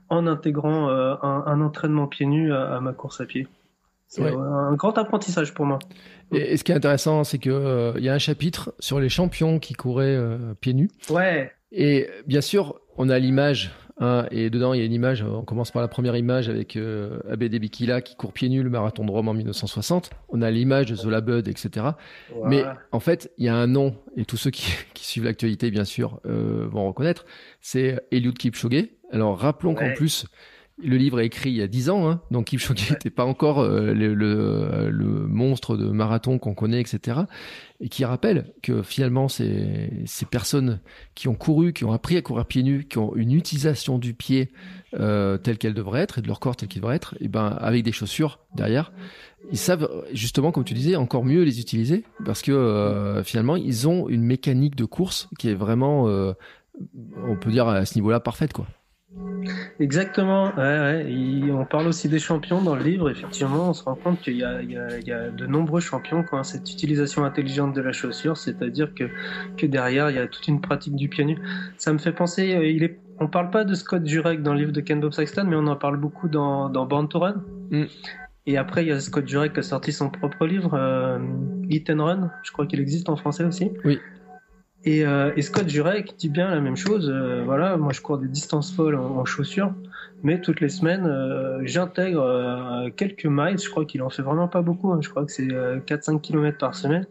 en 0.10 0.26
intégrant 0.26 0.90
euh, 0.90 1.14
un, 1.22 1.62
entraînement 1.62 2.08
pieds 2.08 2.26
nus 2.26 2.52
à, 2.52 2.80
ma 2.82 2.92
course 2.94 3.22
à 3.22 3.28
pied? 3.28 3.48
C'est 4.08 4.24
un 4.24 4.74
grand 4.74 4.98
apprentissage 4.98 5.54
pour 5.54 5.68
moi. 5.68 5.78
Et, 6.32 6.58
ce 6.58 6.64
qui 6.64 6.72
est 6.72 6.76
intéressant, 6.76 7.24
c'est 7.24 7.38
qu'il 7.38 7.52
euh, 7.52 7.94
il 7.98 8.04
y 8.04 8.10
a 8.10 8.16
un 8.16 8.20
chapitre 8.20 8.74
sur 8.80 9.00
les 9.00 9.08
champions 9.08 9.60
qui 9.60 9.76
couraient 9.76 10.20
pieds 10.60 10.74
nus. 10.74 10.90
Ouais. 11.12 11.52
Et 11.72 12.10
bien 12.26 12.42
sûr, 12.42 12.82
on 12.98 13.10
a 13.10 13.20
l'image 13.20 13.72
Hein, 14.02 14.26
et 14.32 14.50
dedans, 14.50 14.74
il 14.74 14.80
y 14.80 14.84
a 14.84 14.86
une 14.86 14.94
image, 14.94 15.22
on 15.22 15.44
commence 15.44 15.70
par 15.70 15.80
la 15.80 15.88
première 15.88 16.16
image 16.16 16.50
avec 16.50 16.76
euh, 16.76 17.20
Abede 17.30 17.56
Bikila 17.56 18.02
qui 18.02 18.16
court 18.16 18.34
pieds 18.34 18.50
nus 18.50 18.64
le 18.64 18.72
marathon 18.72 19.06
de 19.06 19.12
Rome 19.12 19.28
en 19.28 19.36
1960. 19.36 20.10
On 20.30 20.42
a 20.42 20.50
l'image 20.50 20.88
de 20.88 20.96
Zola 20.96 21.22
Bud, 21.22 21.48
etc. 21.48 21.86
Mais 22.46 22.64
en 22.92 23.00
fait, 23.00 23.32
il 23.38 23.46
y 23.46 23.50
a 23.50 23.56
un 23.56 23.68
nom, 23.68 23.96
et 24.18 24.26
tous 24.26 24.38
ceux 24.38 24.50
qui, 24.50 24.74
qui 24.96 25.06
suivent 25.06 25.26
l'actualité, 25.26 25.70
bien 25.70 25.86
sûr, 25.86 26.20
euh, 26.26 26.66
vont 26.68 26.88
reconnaître, 26.88 27.26
c'est 27.62 28.02
Eliud 28.10 28.36
Kipchoge. 28.36 28.90
Alors 29.12 29.38
rappelons 29.38 29.76
qu'en 29.76 29.94
plus, 29.94 30.26
le 30.84 30.98
livre 30.98 31.20
est 31.20 31.26
écrit 31.26 31.52
il 31.52 31.58
y 31.58 31.62
a 31.62 31.68
dix 31.68 31.90
ans, 31.90 32.10
hein, 32.10 32.22
donc 32.32 32.46
Kipchoge 32.48 32.90
n'était 32.92 33.10
pas 33.10 33.26
encore 33.26 33.60
euh, 33.60 33.94
le, 33.94 34.14
le, 34.14 34.90
le, 34.90 35.06
monstre 35.28 35.78
de 35.78 35.86
marathon 35.86 36.40
qu'on 36.40 36.54
connaît, 36.54 36.82
etc. 36.82 37.22
Et 37.80 37.90
qui 37.90 38.06
rappelle 38.06 38.54
que 38.62 38.84
finalement, 38.84 39.28
ces, 39.28 39.90
ces 40.06 40.26
personnes 40.26 40.80
qui 41.16 41.28
ont 41.28 41.36
couru, 41.36 41.74
qui 41.74 41.86
ont 41.86 41.92
appris 41.92 42.18
à 42.18 42.22
courir 42.22 42.46
pieds 42.46 42.64
nus, 42.64 42.86
qui 42.86 42.98
ont 42.98 43.16
une 43.16 43.32
utilisation 43.32 43.98
du 43.98 44.14
pied 44.14 44.52
euh, 44.94 45.38
telle 45.38 45.58
qu'elle 45.58 45.74
devrait 45.74 46.02
être 46.02 46.20
et 46.20 46.22
de 46.22 46.28
leur 46.28 46.40
corps 46.40 46.56
tel 46.56 46.68
qu'il 46.70 46.82
devrait 46.82 46.96
être, 46.96 47.16
et 47.20 47.28
ben 47.28 47.48
avec 47.60 47.84
des 47.84 47.92
chaussures 47.92 48.40
derrière, 48.56 48.92
ils 49.52 49.58
savent 49.58 49.90
justement, 50.14 50.52
comme 50.52 50.64
tu 50.64 50.74
disais, 50.74 50.96
encore 50.96 51.26
mieux 51.26 51.44
les 51.44 51.60
utiliser 51.60 52.04
parce 52.26 52.42
que 52.42 52.52
euh, 52.52 53.24
finalement, 53.24 53.56
ils 53.56 53.88
ont 53.88 54.10
une 54.10 54.24
mécanique 54.24 54.76
de 54.76 54.86
course 54.86 55.30
qui 55.40 55.50
est 55.50 55.56
vraiment, 55.56 56.08
euh, 56.08 56.34
on 57.26 57.36
peut 57.36 57.52
dire 57.52 57.68
à 57.68 57.86
ce 57.86 57.96
niveau-là, 57.96 58.20
parfaite, 58.20 58.54
quoi. 58.54 58.68
Exactement. 59.80 60.52
on 60.58 61.66
parle 61.66 61.88
aussi 61.88 62.08
des 62.08 62.20
champions 62.20 62.62
dans 62.62 62.76
le 62.76 62.84
livre. 62.84 63.10
Effectivement, 63.10 63.70
on 63.70 63.74
se 63.74 63.84
rend 63.84 63.96
compte 63.96 64.22
qu'il 64.22 64.38
y, 64.38 64.44
a 64.44 65.30
de 65.30 65.46
nombreux 65.46 65.82
champions 65.82 66.24
qui 66.24 66.34
ont 66.34 66.44
cette 66.44 66.72
utilisation 66.72 67.26
intelligente 67.26 67.76
de 67.76 67.82
la 67.82 67.92
chaussure, 67.92 68.38
c'est-à-dire 68.38 68.94
que, 68.94 69.66
derrière, 69.66 70.10
il 70.10 70.16
y 70.16 70.20
a 70.20 70.28
toute 70.28 70.48
une 70.48 70.62
pratique 70.62 70.96
du 70.96 71.10
pied 71.10 71.26
nu. 71.26 71.38
Ça 71.78 71.92
me 71.94 71.98
fait 71.98 72.14
penser, 72.14 72.56
euh, 72.56 72.66
il 72.66 72.84
est 72.84 73.00
on 73.20 73.28
parle 73.28 73.52
pas 73.52 73.64
de 73.64 73.76
Scott 73.76 74.04
Jurek 74.04 74.42
dans 74.42 74.54
le 74.54 74.60
livre 74.62 74.72
de 74.72 74.82
Ken 74.82 75.00
Bob 75.00 75.14
Saxton, 75.14 75.46
mais 75.48 75.56
on 75.56 75.68
en 75.68 75.76
parle 75.76 75.98
beaucoup 75.98 76.28
dans, 76.28 76.70
dans 76.70 76.88
Born 76.88 77.08
to 77.08 77.20
Run. 77.20 77.44
Mm. 77.70 77.84
Et 78.48 78.58
après, 78.58 78.84
il 78.84 78.88
y 78.88 78.92
a 78.92 79.00
Scott 79.00 79.28
Jurek 79.28 79.54
qui 79.54 79.60
a 79.60 79.64
sorti 79.64 79.92
son 79.92 80.10
propre 80.10 80.48
livre, 80.48 80.74
euh, 80.74 81.20
Eat 81.70 81.88
and 81.92 82.04
Run. 82.04 82.32
Je 82.42 82.52
crois 82.52 82.66
qu'il 82.66 82.80
existe 82.80 83.10
en 83.10 83.16
français 83.16 83.44
aussi. 83.44 83.70
Oui. 83.86 84.00
Et, 84.84 85.06
euh, 85.06 85.32
et, 85.36 85.44
Scott 85.44 85.70
Jurek 85.70 86.16
dit 86.18 86.30
bien 86.30 86.50
la 86.50 86.60
même 86.60 86.76
chose. 86.76 87.10
Euh, 87.10 87.44
voilà, 87.46 87.78
moi 87.78 87.94
je 87.94 88.02
cours 88.02 88.18
des 88.18 88.28
distances 88.28 88.74
folles 88.74 88.96
en, 88.96 89.26
chaussures, 89.26 89.74
mais 90.24 90.42
toutes 90.42 90.60
les 90.60 90.70
semaines 90.70 91.06
euh, 91.06 91.60
j'intègre 91.66 92.24
euh, 92.24 92.90
quelques 92.90 93.28
miles. 93.28 93.60
Je 93.60 93.70
crois 93.70 93.86
qu'il 93.86 94.02
en 94.02 94.10
fait 94.10 94.24
vraiment 94.24 94.48
pas 94.48 94.64
beaucoup. 94.64 94.92
Hein. 94.92 95.00
Je 95.02 95.10
crois 95.10 95.26
que 95.26 95.32
c'est 95.32 95.48
4-5 95.48 96.22
km 96.22 96.58
par 96.58 96.74
semaine 96.74 97.06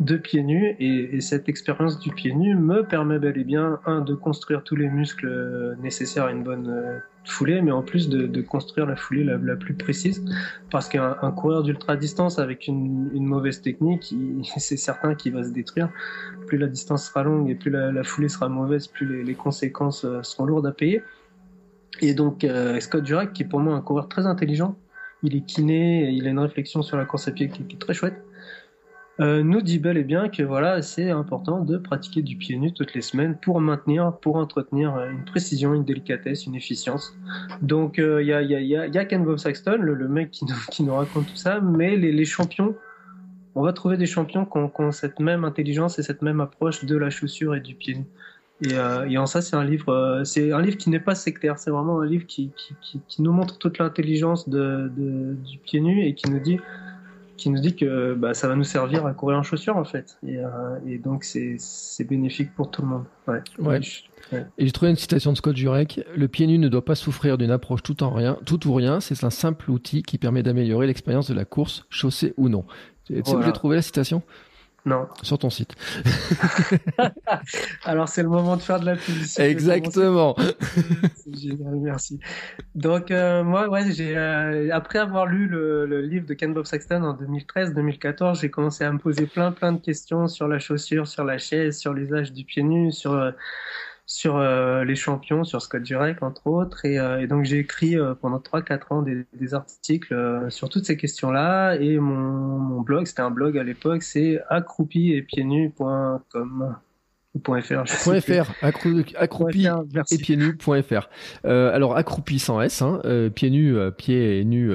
de 0.00 0.16
pieds 0.16 0.42
nus. 0.42 0.74
Et, 0.80 1.16
et 1.16 1.20
cette 1.20 1.48
expérience 1.48 2.00
du 2.00 2.10
pied 2.12 2.34
nu 2.34 2.56
me 2.56 2.82
permet 2.82 3.20
bel 3.20 3.38
et 3.38 3.44
bien, 3.44 3.78
un, 3.86 4.00
de 4.00 4.14
construire 4.14 4.64
tous 4.64 4.76
les 4.76 4.88
muscles 4.88 5.76
nécessaires 5.80 6.24
à 6.24 6.32
une 6.32 6.42
bonne 6.42 7.02
foulée, 7.24 7.62
mais 7.62 7.70
en 7.70 7.82
plus 7.82 8.08
de, 8.08 8.26
de 8.26 8.42
construire 8.42 8.86
la 8.86 8.96
foulée 8.96 9.24
la, 9.24 9.56
plus 9.56 9.74
précise. 9.74 10.24
Parce 10.70 10.88
qu'un 10.88 11.14
coureur 11.32 11.62
d'ultra 11.62 11.96
distance 11.96 12.38
avec 12.38 12.66
une, 12.66 13.10
une 13.14 13.26
mauvaise 13.26 13.60
technique, 13.62 14.14
c'est 14.56 14.76
certain 14.76 15.14
qu'il 15.14 15.32
va 15.32 15.44
se 15.44 15.50
détruire. 15.50 15.90
Plus 16.46 16.58
la 16.58 16.66
distance 16.66 17.08
sera 17.08 17.22
longue 17.22 17.50
et 17.50 17.54
plus 17.54 17.70
la, 17.70 17.92
la 17.92 18.02
foulée 18.02 18.28
sera 18.28 18.48
mauvaise, 18.48 18.86
plus 18.86 19.06
les, 19.06 19.24
les, 19.24 19.34
conséquences 19.34 20.04
euh, 20.04 20.22
seront 20.22 20.46
lourdes 20.46 20.66
à 20.66 20.72
payer. 20.72 21.02
Et 22.00 22.14
donc 22.14 22.44
euh, 22.44 22.80
Scott 22.80 23.04
Durac, 23.04 23.32
qui 23.32 23.42
est 23.42 23.46
pour 23.46 23.60
moi 23.60 23.74
un 23.74 23.80
coureur 23.80 24.08
très 24.08 24.26
intelligent, 24.26 24.76
il 25.22 25.36
est 25.36 25.42
kiné, 25.42 26.10
il 26.10 26.26
a 26.26 26.30
une 26.30 26.38
réflexion 26.38 26.82
sur 26.82 26.96
la 26.96 27.04
course 27.04 27.28
à 27.28 27.32
pied 27.32 27.48
qui 27.48 27.62
est 27.62 27.78
très 27.78 27.94
chouette. 27.94 28.24
Euh, 29.20 29.42
nous 29.42 29.60
dit 29.60 29.78
bel 29.78 29.98
et 29.98 30.04
bien 30.04 30.28
que 30.28 30.42
voilà, 30.42 30.80
c'est 30.80 31.10
important 31.10 31.60
de 31.60 31.76
pratiquer 31.76 32.22
du 32.22 32.36
pied 32.36 32.56
nu 32.56 32.72
toutes 32.72 32.94
les 32.94 33.02
semaines 33.02 33.36
pour 33.36 33.60
maintenir, 33.60 34.16
pour 34.22 34.36
entretenir 34.36 34.96
une 35.04 35.24
précision, 35.24 35.74
une 35.74 35.84
délicatesse, 35.84 36.46
une 36.46 36.54
efficience. 36.54 37.14
Donc 37.60 37.98
il 37.98 38.04
euh, 38.04 38.22
y, 38.22 38.98
a, 38.98 39.04
Ken 39.04 39.22
Bob 39.24 39.36
Saxton, 39.38 39.76
le, 39.80 40.08
mec 40.08 40.30
qui 40.30 40.46
nous, 40.46 40.54
qui 40.70 40.82
nous, 40.82 40.94
raconte 40.94 41.26
tout 41.26 41.36
ça, 41.36 41.60
mais 41.60 41.96
les, 41.96 42.10
les 42.10 42.24
champions, 42.24 42.74
on 43.54 43.62
va 43.62 43.72
trouver 43.72 43.96
des 43.96 44.06
champions 44.06 44.46
qui 44.46 44.56
ont, 44.56 44.92
cette 44.92 45.20
même 45.20 45.44
intelligence 45.44 45.98
et 45.98 46.02
cette 46.02 46.22
même 46.22 46.40
approche 46.40 46.84
de 46.84 46.96
la 46.96 47.10
chaussure 47.10 47.54
et 47.54 47.60
du 47.60 47.74
pied 47.74 47.94
nu. 47.96 48.04
Et, 48.64 48.74
euh, 48.74 49.20
en 49.20 49.26
ça, 49.26 49.42
c'est 49.42 49.56
un 49.56 49.64
livre, 49.64 49.92
euh, 49.92 50.24
c'est 50.24 50.52
un 50.52 50.62
livre 50.62 50.76
qui 50.76 50.88
n'est 50.88 51.00
pas 51.00 51.14
sectaire. 51.14 51.58
C'est 51.58 51.70
vraiment 51.70 52.00
un 52.00 52.06
livre 52.06 52.26
qui, 52.26 52.50
qui, 52.80 53.22
nous 53.22 53.32
montre 53.32 53.58
toute 53.58 53.78
l'intelligence 53.78 54.48
de, 54.48 54.90
du 54.96 55.58
pied 55.58 55.80
nu 55.80 56.06
et 56.06 56.14
qui 56.14 56.30
nous 56.30 56.38
dit 56.38 56.60
qui 57.42 57.50
nous 57.50 57.60
dit 57.60 57.74
que 57.74 58.14
bah, 58.14 58.34
ça 58.34 58.48
va 58.48 58.54
nous 58.54 58.64
servir 58.64 59.04
à 59.06 59.12
courir 59.12 59.38
en 59.38 59.42
chaussures 59.42 59.76
en 59.76 59.84
fait. 59.84 60.18
Et, 60.26 60.38
euh, 60.38 60.78
et 60.86 60.98
donc 60.98 61.24
c'est 61.24 61.58
bénéfique 62.08 62.54
pour 62.54 62.70
tout 62.70 62.82
le 62.82 62.88
monde. 62.88 63.04
Ouais. 63.26 63.42
ouais. 63.58 63.80
ouais. 64.32 64.46
Et 64.58 64.66
j'ai 64.66 64.72
trouvé 64.72 64.90
une 64.90 64.96
citation 64.96 65.32
de 65.32 65.36
Scott 65.36 65.56
Jurek 65.56 66.00
Le 66.16 66.28
pied 66.28 66.46
nu 66.46 66.58
ne 66.58 66.68
doit 66.68 66.84
pas 66.84 66.94
souffrir 66.94 67.38
d'une 67.38 67.50
approche 67.50 67.82
tout, 67.82 68.02
en 68.02 68.10
rien, 68.10 68.38
tout 68.46 68.66
ou 68.68 68.74
rien. 68.74 69.00
C'est 69.00 69.24
un 69.24 69.30
simple 69.30 69.70
outil 69.70 70.02
qui 70.02 70.18
permet 70.18 70.42
d'améliorer 70.42 70.86
l'expérience 70.86 71.28
de 71.28 71.34
la 71.34 71.44
course, 71.44 71.84
chaussée 71.90 72.34
ou 72.36 72.48
non. 72.48 72.64
Tu 73.04 73.20
sais 73.24 73.34
où 73.34 73.42
j'ai 73.42 73.52
trouvé 73.52 73.76
la 73.76 73.82
citation? 73.82 74.22
Non. 74.84 75.06
Sur 75.22 75.38
ton 75.38 75.48
site. 75.48 75.76
Alors 77.84 78.08
c'est 78.08 78.22
le 78.22 78.28
moment 78.28 78.56
de 78.56 78.62
faire 78.62 78.80
de 78.80 78.86
la 78.86 78.96
publicité. 78.96 79.44
Exactement. 79.44 80.34
Génial, 81.32 81.76
merci. 81.76 82.18
Donc 82.74 83.12
euh, 83.12 83.44
moi, 83.44 83.68
ouais, 83.68 83.92
j'ai 83.92 84.16
euh, 84.16 84.70
après 84.72 84.98
avoir 84.98 85.26
lu 85.26 85.46
le, 85.46 85.86
le, 85.86 86.00
livre 86.00 86.26
de 86.26 86.34
Ken 86.34 86.52
Bob 86.52 86.66
Saxton 86.66 87.04
en 87.04 87.14
2013-2014, 87.14 88.40
j'ai 88.40 88.50
commencé 88.50 88.82
à 88.82 88.90
me 88.90 88.98
poser 88.98 89.26
plein 89.26 89.52
plein 89.52 89.72
de 89.72 89.80
questions 89.80 90.26
sur 90.26 90.48
la 90.48 90.58
chaussure, 90.58 91.06
sur 91.06 91.24
la 91.24 91.38
chaise, 91.38 91.78
sur 91.78 91.92
l'usage 91.92 92.32
du 92.32 92.44
pied 92.44 92.64
nu, 92.64 92.90
sur 92.90 93.12
euh, 93.12 93.30
sur 94.06 94.36
euh, 94.36 94.84
les 94.84 94.96
champions, 94.96 95.44
sur 95.44 95.62
Scott 95.62 95.84
Jurek 95.84 96.22
entre 96.22 96.46
autres, 96.46 96.84
et, 96.84 96.98
euh, 96.98 97.20
et 97.20 97.26
donc 97.26 97.44
j'ai 97.44 97.58
écrit 97.58 97.96
euh, 97.96 98.14
pendant 98.14 98.38
3-4 98.38 98.94
ans 98.94 99.02
des, 99.02 99.26
des 99.32 99.54
articles 99.54 100.46
sur 100.50 100.68
toutes 100.68 100.84
ces 100.84 100.96
questions-là, 100.96 101.76
et 101.76 101.98
mon, 101.98 102.14
mon 102.58 102.80
blog, 102.80 103.06
c'était 103.06 103.22
un 103.22 103.30
blog 103.30 103.56
à 103.58 103.62
l'époque, 103.62 104.02
c'est 104.02 104.40
accroupi 104.48 105.12
et 105.12 105.22
pieds 105.22 105.44
nus.com. 105.44 106.76
.fr, 107.38 107.86
.fr 107.86 108.52
accroupi 108.62 109.66
et 110.10 110.18
pieds 110.18 110.36
nus.fr. 110.36 111.08
Euh, 111.44 111.74
alors 111.74 111.96
accroupi 111.96 112.38
sans 112.38 112.60
s, 112.60 112.82
hein, 112.82 113.00
euh, 113.04 113.30
pieds 113.30 113.50
nus, 113.50 113.76
euh, 113.76 113.90
pieds 113.90 114.44
nus 114.44 114.72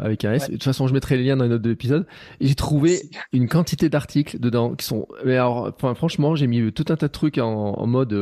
avec 0.00 0.24
un 0.24 0.34
s. 0.34 0.42
Ouais. 0.42 0.48
De 0.48 0.52
toute 0.54 0.64
façon, 0.64 0.86
je 0.86 0.94
mettrai 0.94 1.16
les 1.16 1.24
liens 1.24 1.36
dans 1.36 1.44
les 1.44 1.50
notes 1.50 1.62
de 1.62 1.70
l'épisode. 1.70 2.06
Et 2.40 2.46
j'ai 2.46 2.54
trouvé 2.54 3.00
une 3.32 3.48
quantité 3.48 3.88
d'articles 3.88 4.38
dedans 4.38 4.74
qui 4.74 4.86
sont. 4.86 5.08
Mais 5.24 5.34
alors, 5.34 5.72
enfin, 5.74 5.94
franchement, 5.94 6.36
j'ai 6.36 6.46
mis 6.46 6.72
tout 6.72 6.84
un 6.88 6.96
tas 6.96 7.08
de 7.08 7.12
trucs 7.12 7.38
en, 7.38 7.74
en 7.74 7.86
mode 7.86 8.12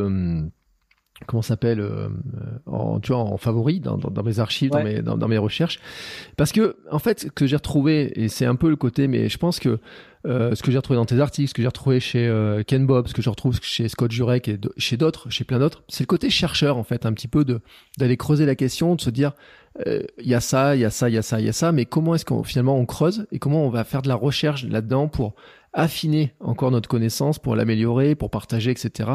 comment 1.26 1.42
s'appelle 1.42 1.80
euh, 1.80 2.08
en 2.66 3.00
tu 3.00 3.12
vois 3.12 3.20
en 3.20 3.36
favori 3.36 3.80
dans, 3.80 3.96
dans, 3.96 4.10
dans 4.10 4.22
mes 4.22 4.40
archives 4.40 4.72
ouais. 4.72 4.82
dans 4.82 4.84
mes 4.84 5.02
dans, 5.02 5.16
dans, 5.16 5.28
mes 5.28 5.38
recherches 5.38 5.80
parce 6.36 6.52
que 6.52 6.76
en 6.90 6.98
fait 6.98 7.20
ce 7.20 7.26
que 7.28 7.46
j'ai 7.46 7.56
retrouvé 7.56 8.12
et 8.20 8.28
c'est 8.28 8.46
un 8.46 8.56
peu 8.56 8.68
le 8.68 8.76
côté 8.76 9.06
mais 9.06 9.28
je 9.28 9.38
pense 9.38 9.60
que 9.60 9.68
euh, 9.68 9.78
ce 10.26 10.62
que 10.62 10.70
j'ai 10.70 10.78
retrouvé 10.78 10.96
dans 10.96 11.04
tes 11.04 11.20
articles 11.20 11.48
ce 11.48 11.54
que 11.54 11.62
j'ai 11.62 11.68
retrouvé 11.68 12.00
chez 12.00 12.26
euh, 12.26 12.62
Ken 12.62 12.86
Bob 12.86 13.08
ce 13.08 13.14
que 13.14 13.22
je 13.22 13.30
retrouve 13.30 13.58
chez 13.62 13.88
Scott 13.88 14.10
Jurek 14.10 14.48
et 14.48 14.58
chez 14.78 14.96
d'autres 14.96 15.30
chez 15.30 15.44
plein 15.44 15.58
d'autres 15.58 15.82
c'est 15.88 16.04
le 16.04 16.06
côté 16.06 16.30
chercheur 16.30 16.76
en 16.76 16.84
fait 16.84 17.06
un 17.06 17.12
petit 17.12 17.28
peu 17.28 17.44
de 17.44 17.60
d'aller 17.98 18.16
creuser 18.16 18.46
la 18.46 18.54
question 18.54 18.94
de 18.94 19.00
se 19.00 19.10
dire 19.10 19.32
il 19.84 19.92
euh, 19.92 20.02
y 20.20 20.34
a 20.34 20.40
ça 20.40 20.76
il 20.76 20.80
y 20.80 20.84
a 20.84 20.90
ça 20.90 21.08
il 21.08 21.14
y 21.14 21.18
a 21.18 21.22
ça 21.22 21.40
il 21.40 21.46
y 21.46 21.48
a 21.48 21.52
ça 21.52 21.72
mais 21.72 21.84
comment 21.84 22.14
est-ce 22.14 22.24
qu'on 22.24 22.42
finalement 22.42 22.78
on 22.78 22.86
creuse 22.86 23.26
et 23.32 23.38
comment 23.38 23.66
on 23.66 23.70
va 23.70 23.84
faire 23.84 24.02
de 24.02 24.08
la 24.08 24.14
recherche 24.14 24.64
là-dedans 24.64 25.08
pour 25.08 25.34
affiner 25.74 26.34
encore 26.40 26.70
notre 26.70 26.88
connaissance, 26.88 27.38
pour 27.38 27.56
l'améliorer, 27.56 28.14
pour 28.14 28.30
partager, 28.30 28.70
etc. 28.70 29.10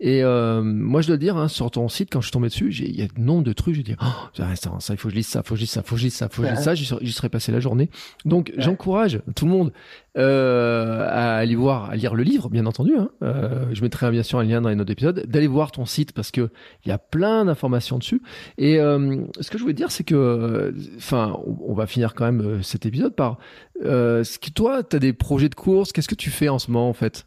Et 0.00 0.22
euh, 0.22 0.62
moi, 0.62 1.00
je 1.00 1.08
dois 1.08 1.16
dire, 1.16 1.36
hein, 1.36 1.48
sur 1.48 1.70
ton 1.70 1.88
site, 1.88 2.10
quand 2.12 2.20
je 2.20 2.26
suis 2.26 2.32
tombé 2.32 2.48
dessus, 2.48 2.72
il 2.78 2.94
y 2.94 3.02
a 3.02 3.06
nombre 3.16 3.42
de 3.42 3.52
trucs, 3.52 3.74
j'ai 3.74 3.82
dit, 3.82 3.96
oh, 4.00 4.28
ça, 4.34 4.54
ça, 4.54 4.94
il 4.94 4.96
faut 4.98 5.08
que 5.08 5.12
je 5.12 5.16
lise 5.16 5.26
ça, 5.26 5.42
faut 5.42 5.54
que 5.54 5.56
je 5.56 5.62
lise 5.62 5.70
ça, 5.70 5.82
faut 5.82 5.94
que 5.94 6.00
je 6.00 6.04
lise 6.04 6.14
ça, 6.14 6.28
faut 6.28 6.42
que 6.42 6.48
je 6.48 6.54
lise 6.54 6.62
ça, 6.62 6.74
j'y 6.74 7.12
serais 7.12 7.28
passé 7.30 7.52
la 7.52 7.60
journée. 7.60 7.90
Donc, 8.24 8.52
ouais. 8.54 8.62
j'encourage 8.62 9.22
tout 9.34 9.46
le 9.46 9.50
monde 9.50 9.72
euh, 10.16 11.06
à 11.08 11.36
aller 11.36 11.56
voir, 11.56 11.90
à 11.90 11.96
lire 11.96 12.14
le 12.14 12.22
livre, 12.22 12.48
bien 12.48 12.66
entendu. 12.66 12.94
Hein. 12.96 13.08
Euh, 13.22 13.66
je 13.72 13.82
mettrai 13.82 14.10
bien 14.10 14.22
sûr 14.22 14.38
un 14.38 14.44
lien 14.44 14.60
dans 14.60 14.68
les 14.68 14.76
notes 14.76 14.86
d'épisode, 14.86 15.24
d'aller 15.26 15.46
voir 15.46 15.72
ton 15.72 15.86
site 15.86 16.12
parce 16.12 16.30
que 16.30 16.50
il 16.84 16.88
y 16.88 16.92
a 16.92 16.98
plein 16.98 17.46
d'informations 17.46 17.98
dessus. 17.98 18.22
Et 18.58 18.78
euh, 18.78 19.24
ce 19.40 19.50
que 19.50 19.58
je 19.58 19.62
voulais 19.62 19.74
dire, 19.74 19.90
c'est 19.90 20.04
que, 20.04 20.74
enfin, 20.96 21.36
on, 21.46 21.70
on, 21.70 21.74
va 21.74 21.86
finir 21.86 22.14
quand 22.14 22.24
même 22.24 22.40
euh, 22.40 22.62
cet 22.62 22.86
épisode 22.86 23.14
par, 23.14 23.38
euh, 23.82 24.22
que 24.22 24.50
toi, 24.50 24.82
tu 24.82 24.96
as 24.96 24.98
des 24.98 25.12
projets 25.12 25.48
de 25.48 25.54
course. 25.54 25.92
Qu'est-ce 25.92 26.08
que 26.08 26.14
tu 26.14 26.30
fais 26.30 26.48
en 26.48 26.58
ce 26.58 26.70
moment, 26.70 26.88
en 26.88 26.94
fait? 26.94 27.26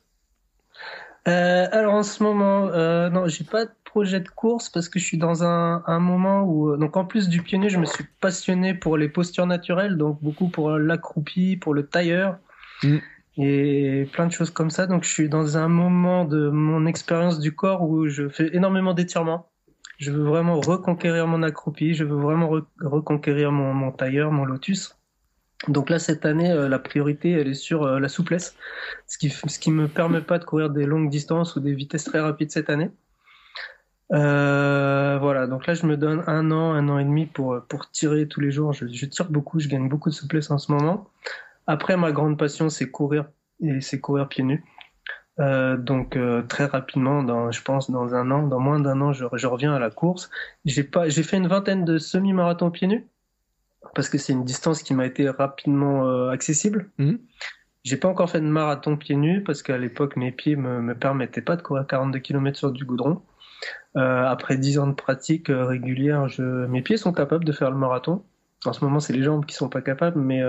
Euh, 1.27 1.67
alors 1.71 1.93
en 1.93 2.03
ce 2.03 2.23
moment, 2.23 2.69
euh, 2.69 3.09
non, 3.09 3.27
j'ai 3.27 3.43
pas 3.43 3.65
de 3.65 3.71
projet 3.83 4.21
de 4.21 4.29
course 4.29 4.69
parce 4.69 4.87
que 4.87 4.97
je 4.97 5.03
suis 5.03 5.17
dans 5.17 5.43
un, 5.43 5.83
un 5.85 5.99
moment 5.99 6.43
où, 6.43 6.77
donc 6.77 6.95
en 6.95 7.03
plus 7.03 7.27
du 7.27 7.41
pionnier, 7.41 7.69
je 7.69 7.77
me 7.77 7.85
suis 7.85 8.05
passionné 8.21 8.73
pour 8.73 8.95
les 8.95 9.09
postures 9.09 9.45
naturelles, 9.45 9.97
donc 9.97 10.21
beaucoup 10.21 10.47
pour 10.47 10.71
l'accroupi, 10.71 11.57
pour 11.57 11.73
le 11.73 11.85
tailleur. 11.85 12.37
Mm. 12.83 12.97
Et 13.39 14.09
plein 14.13 14.25
de 14.25 14.31
choses 14.31 14.49
comme 14.49 14.71
ça. 14.71 14.87
Donc, 14.87 15.03
je 15.03 15.09
suis 15.09 15.29
dans 15.29 15.57
un 15.57 15.67
moment 15.67 16.25
de 16.25 16.49
mon 16.49 16.87
expérience 16.87 17.39
du 17.39 17.53
corps 17.53 17.83
où 17.83 18.07
je 18.07 18.29
fais 18.29 18.49
énormément 18.55 18.93
d'étirements. 18.93 19.49
Je 19.99 20.11
veux 20.11 20.23
vraiment 20.23 20.59
reconquérir 20.59 21.27
mon 21.27 21.43
accroupi. 21.43 21.93
Je 21.93 22.03
veux 22.03 22.15
vraiment 22.15 22.49
re 22.49 22.63
reconquérir 22.81 23.51
mon, 23.51 23.73
mon 23.73 23.91
tailleur, 23.91 24.31
mon 24.31 24.45
lotus. 24.45 24.97
Donc 25.67 25.89
là, 25.89 25.99
cette 25.99 26.25
année, 26.25 26.51
euh, 26.51 26.69
la 26.69 26.79
priorité, 26.79 27.31
elle 27.31 27.47
est 27.47 27.53
sur 27.53 27.83
euh, 27.83 27.99
la 27.99 28.09
souplesse, 28.09 28.55
ce 29.07 29.17
qui 29.17 29.29
ce 29.29 29.59
qui 29.59 29.71
me 29.71 29.87
permet 29.87 30.21
pas 30.21 30.37
de 30.39 30.45
courir 30.45 30.69
des 30.69 30.85
longues 30.85 31.09
distances 31.09 31.55
ou 31.55 31.59
des 31.59 31.73
vitesses 31.73 32.03
très 32.03 32.19
rapides 32.19 32.51
cette 32.51 32.69
année. 32.69 32.91
Euh, 34.13 35.17
voilà, 35.19 35.47
donc 35.47 35.67
là, 35.67 35.73
je 35.73 35.85
me 35.85 35.97
donne 35.97 36.23
un 36.27 36.51
an, 36.51 36.73
un 36.73 36.87
an 36.89 36.99
et 36.99 37.03
demi 37.03 37.25
pour 37.25 37.59
pour 37.67 37.89
tirer 37.91 38.27
tous 38.27 38.39
les 38.39 38.51
jours. 38.51 38.73
Je, 38.73 38.87
je 38.87 39.05
tire 39.05 39.29
beaucoup, 39.29 39.59
je 39.59 39.67
gagne 39.67 39.89
beaucoup 39.89 40.09
de 40.09 40.15
souplesse 40.15 40.51
en 40.51 40.57
ce 40.57 40.71
moment. 40.71 41.09
Après, 41.67 41.97
ma 41.97 42.11
grande 42.11 42.37
passion, 42.37 42.69
c'est 42.69 42.89
courir 42.89 43.25
et 43.61 43.81
c'est 43.81 43.99
courir 43.99 44.29
pieds 44.29 44.43
nus. 44.43 44.63
Euh, 45.39 45.77
donc 45.77 46.15
euh, 46.15 46.41
très 46.41 46.65
rapidement, 46.65 47.21
dans, 47.23 47.51
je 47.51 47.61
pense 47.61 47.91
dans 47.91 48.15
un 48.15 48.31
an, 48.31 48.47
dans 48.47 48.59
moins 48.59 48.79
d'un 48.79 49.01
an, 49.01 49.13
je, 49.13 49.25
je, 49.33 49.47
reviens 49.47 49.73
à 49.73 49.79
la 49.79 49.91
course. 49.91 50.29
J'ai 50.65 50.83
pas, 50.83 51.09
j'ai 51.09 51.23
fait 51.23 51.37
une 51.37 51.47
vingtaine 51.47 51.85
de 51.85 51.97
semi-marathons 51.97 52.71
pieds 52.71 52.87
nus 52.87 53.07
parce 53.93 54.09
que 54.09 54.17
c'est 54.17 54.33
une 54.33 54.43
distance 54.43 54.83
qui 54.83 54.93
m'a 54.93 55.05
été 55.05 55.29
rapidement 55.29 56.07
euh, 56.07 56.29
accessible. 56.29 56.89
Mmh. 56.97 57.15
J'ai 57.83 57.97
pas 57.97 58.07
encore 58.07 58.29
fait 58.29 58.41
de 58.41 58.45
marathon 58.45 58.97
pieds 58.97 59.15
nus 59.15 59.43
parce 59.43 59.63
qu'à 59.63 59.77
l'époque 59.77 60.15
mes 60.15 60.31
pieds 60.31 60.55
me, 60.55 60.81
me 60.81 60.95
permettaient 60.95 61.41
pas 61.41 61.55
de 61.55 61.61
courir 61.61 61.85
42 61.87 62.19
km 62.19 62.57
sur 62.57 62.71
du 62.71 62.85
goudron. 62.85 63.21
Euh, 63.95 64.25
après 64.25 64.57
10 64.57 64.79
ans 64.79 64.87
de 64.87 64.93
pratique 64.93 65.49
euh, 65.49 65.65
régulière, 65.65 66.27
je... 66.27 66.43
mes 66.43 66.81
pieds 66.81 66.97
sont 66.97 67.13
capables 67.13 67.45
de 67.45 67.51
faire 67.51 67.71
le 67.71 67.77
marathon. 67.77 68.23
En 68.65 68.73
ce 68.73 68.83
moment, 68.83 68.99
c'est 68.99 69.13
les 69.13 69.23
jambes 69.23 69.45
qui 69.45 69.55
sont 69.55 69.69
pas 69.69 69.81
capables, 69.81 70.19
mais 70.19 70.41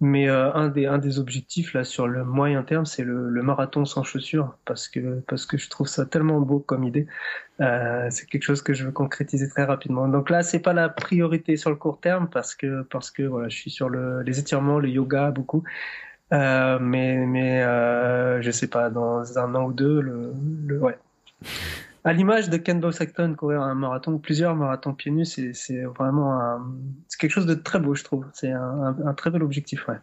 mais 0.00 0.28
euh, 0.28 0.52
un 0.54 0.68
des 0.68 0.86
un 0.86 0.98
des 0.98 1.18
objectifs 1.18 1.74
là 1.74 1.84
sur 1.84 2.08
le 2.08 2.24
moyen 2.24 2.62
terme, 2.62 2.86
c'est 2.86 3.04
le, 3.04 3.28
le, 3.28 3.42
marathon 3.42 3.84
sans 3.84 4.02
chaussures 4.02 4.56
parce 4.64 4.88
que 4.88 5.20
parce 5.28 5.44
que 5.46 5.58
je 5.58 5.68
trouve 5.68 5.88
ça 5.88 6.06
tellement 6.06 6.40
beau 6.40 6.58
comme 6.58 6.84
idée. 6.84 7.06
Euh, 7.60 8.06
c'est 8.10 8.26
quelque 8.26 8.42
chose 8.42 8.62
que 8.62 8.72
je 8.72 8.86
veux 8.86 8.92
concrétiser 8.92 9.48
très 9.48 9.64
rapidement. 9.64 10.08
Donc 10.08 10.30
là, 10.30 10.42
c'est 10.42 10.60
pas 10.60 10.72
la 10.72 10.88
priorité 10.88 11.56
sur 11.56 11.70
le 11.70 11.76
court 11.76 12.00
terme 12.00 12.28
parce 12.30 12.54
que 12.54 12.82
parce 12.84 13.10
que 13.10 13.22
voilà, 13.22 13.48
je 13.50 13.56
suis 13.56 13.70
sur 13.70 13.90
le, 13.90 14.22
les 14.22 14.38
étirements, 14.38 14.78
le 14.78 14.88
yoga 14.88 15.30
beaucoup. 15.30 15.64
Euh, 16.32 16.78
mais 16.80 17.26
mais 17.26 17.62
euh, 17.62 18.40
je 18.40 18.50
sais 18.50 18.68
pas 18.68 18.88
dans 18.88 19.38
un 19.38 19.54
an 19.54 19.64
ou 19.64 19.72
deux 19.72 20.00
le, 20.00 20.32
le 20.66 20.78
ouais 20.78 20.98
À 22.04 22.12
l'image 22.12 22.48
de 22.48 22.56
Ken 22.56 22.80
Sexton 22.92 23.34
courir 23.36 23.60
un 23.62 23.74
marathon, 23.74 24.18
plusieurs 24.18 24.56
marathons 24.56 24.94
pieds 24.94 25.12
nus, 25.12 25.26
c'est 25.26 25.82
vraiment 25.82 26.58
c'est 27.08 27.20
quelque 27.20 27.32
chose 27.32 27.46
de 27.46 27.54
très 27.54 27.78
beau, 27.78 27.94
je 27.94 28.04
trouve. 28.04 28.26
C'est 28.32 28.52
un, 28.52 28.96
un, 29.04 29.14
très 29.14 29.30
bel 29.30 29.42
objectif, 29.42 29.86
ouais. 29.88 29.98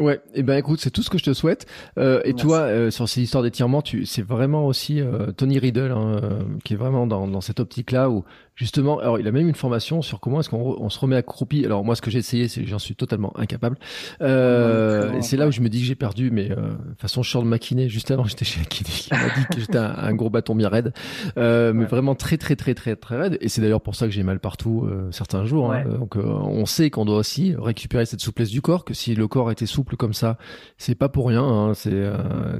Ouais, 0.00 0.16
et 0.34 0.40
eh 0.40 0.42
ben 0.42 0.56
écoute, 0.56 0.80
c'est 0.80 0.90
tout 0.90 1.04
ce 1.04 1.10
que 1.10 1.18
je 1.18 1.24
te 1.24 1.32
souhaite. 1.32 1.66
Euh, 1.98 2.20
et 2.24 2.34
toi, 2.34 2.58
euh, 2.62 2.90
sur 2.90 3.08
ces 3.08 3.22
histoires 3.22 3.44
d'étirement, 3.44 3.80
tu, 3.80 4.06
c'est 4.06 4.22
vraiment 4.22 4.66
aussi 4.66 5.00
euh, 5.00 5.30
Tony 5.30 5.60
Riddle 5.60 5.92
hein, 5.92 6.20
qui 6.64 6.74
est 6.74 6.76
vraiment 6.76 7.06
dans, 7.06 7.28
dans 7.28 7.40
cette 7.40 7.60
optique-là 7.60 8.10
où 8.10 8.24
justement, 8.54 8.98
alors 8.98 9.18
il 9.18 9.26
a 9.26 9.32
même 9.32 9.48
une 9.48 9.54
formation 9.54 10.02
sur 10.02 10.20
comment 10.20 10.40
est-ce 10.40 10.48
qu'on 10.48 10.76
on 10.78 10.88
se 10.88 10.98
remet 10.98 11.16
accroupi. 11.16 11.64
Alors 11.64 11.84
moi, 11.84 11.96
ce 11.96 12.02
que 12.02 12.10
j'ai 12.10 12.18
essayé, 12.18 12.48
c'est 12.48 12.64
j'en 12.66 12.78
suis 12.78 12.94
totalement 12.94 13.36
incapable. 13.36 13.76
Euh, 14.20 15.12
et 15.14 15.22
c'est 15.22 15.36
là 15.36 15.48
où 15.48 15.50
je 15.50 15.60
me 15.60 15.68
dis 15.68 15.80
que 15.80 15.86
j'ai 15.86 15.94
perdu, 15.94 16.30
mais 16.30 16.50
euh, 16.50 16.74
de 16.74 17.00
façon, 17.00 17.22
je 17.22 17.30
sors 17.30 17.42
de 17.42 17.48
maquiné. 17.48 17.88
Juste 17.88 18.10
avant, 18.10 18.24
j'étais 18.34 18.44
chez 18.44 18.60
Akini 18.60 18.90
qui 18.90 19.10
m'a 19.12 19.28
dit 19.36 19.46
que 19.50 19.60
j'étais 19.60 19.78
un, 19.78 20.14
gros 20.14 20.30
bâton 20.30 20.54
bien 20.54 20.68
raide, 20.68 20.92
euh, 21.36 21.72
mais 21.72 21.86
vraiment 21.86 22.14
très 22.14 22.36
très 22.36 22.54
très 22.56 22.74
très 22.74 22.96
très 22.96 23.16
raide. 23.16 23.38
Et 23.40 23.48
c'est 23.48 23.60
d'ailleurs 23.60 23.80
pour 23.80 23.96
ça 23.96 24.06
que 24.06 24.12
j'ai 24.12 24.22
mal 24.22 24.38
partout 24.38 24.86
euh, 24.86 25.08
certains 25.10 25.44
jours. 25.44 25.72
Hein. 25.72 25.84
Donc 25.84 26.16
on 26.16 26.66
sait 26.66 26.90
qu'on 26.90 27.04
doit 27.04 27.18
aussi 27.18 27.54
récupérer 27.58 28.06
cette 28.06 28.20
souplesse 28.20 28.50
du 28.50 28.62
corps, 28.62 28.84
que 28.84 28.94
si 28.94 29.14
le 29.14 29.26
corps 29.26 29.50
était 29.50 29.66
souple 29.66 29.96
comme 29.96 30.14
ça, 30.14 30.38
c'est 30.78 30.94
pas 30.94 31.08
pour 31.08 31.28
rien. 31.28 31.42
Hein. 31.42 31.74
C'est 31.74 32.04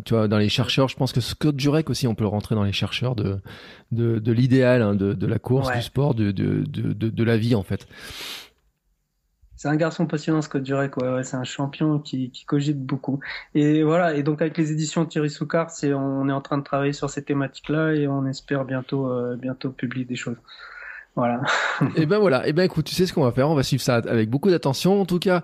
tu 0.05 0.15
vois 0.15 0.29
dans 0.29 0.39
les 0.39 0.49
chercheurs, 0.49 0.89
je 0.89 0.97
pense 0.97 1.12
que 1.12 1.21
Scott 1.21 1.59
Jurek 1.59 1.91
aussi, 1.91 2.07
on 2.07 2.15
peut 2.15 2.25
le 2.25 2.29
rentrer 2.29 2.55
dans 2.55 2.65
les 2.65 2.73
chercheurs 2.73 3.15
de 3.15 3.39
de, 3.93 4.19
de 4.19 4.33
l'idéal 4.33 4.83
hein, 4.83 4.95
de, 4.95 5.12
de 5.12 5.27
la 5.27 5.39
course, 5.39 5.71
du 5.73 5.83
sport, 5.85 6.15
de, 6.15 7.24
la 7.24 7.36
vie 7.36 7.55
en 7.55 7.62
fait. 7.62 7.86
C'est 9.56 9.69
un 9.69 9.77
garçon 9.77 10.06
passionnant, 10.06 10.43
Scott 10.43 10.66
Jurek. 10.66 10.97
Ouais, 10.98 11.09
ouais, 11.09 11.24
c'est 11.24 11.36
un 11.36 11.44
champion 11.44 11.98
qui, 11.98 12.31
qui, 12.31 12.44
cogite 12.44 12.85
beaucoup. 12.85 13.20
Et 13.55 13.82
voilà. 13.82 14.15
Et 14.15 14.23
donc 14.23 14.43
avec 14.43 14.59
les 14.59 14.73
éditions 14.73 15.06
Thierry 15.06 15.31
Soucard, 15.31 15.70
c'est 15.70 15.94
on 15.94 16.28
est 16.28 16.32
en 16.32 16.43
train 16.43 16.59
de 16.59 16.65
travailler 16.65 16.93
sur 16.93 17.09
ces 17.09 17.23
thématiques-là 17.23 17.94
et 17.94 18.06
on 18.06 18.27
espère 18.27 18.65
bientôt 18.65 19.11
euh, 19.11 19.36
bientôt 19.36 19.70
publier 19.70 20.05
des 20.05 20.16
choses. 20.16 20.36
Voilà. 21.16 21.43
et 21.81 22.03
eh 22.03 22.07
ben 22.07 22.19
voilà. 22.19 22.45
Et 22.45 22.51
eh 22.51 22.53
ben 22.53 22.65
écoute, 22.65 22.86
tu 22.86 22.95
sais 22.95 23.07
ce 23.07 23.12
qu'on 23.12 23.23
va 23.23 23.31
faire. 23.31 23.49
On 23.49 23.55
va 23.55 23.62
suivre 23.62 23.82
ça 23.82 23.97
avec 23.97 24.28
beaucoup 24.31 24.51
d'attention. 24.51 25.01
En 25.01 25.07
tout 25.07 25.20
cas, 25.20 25.43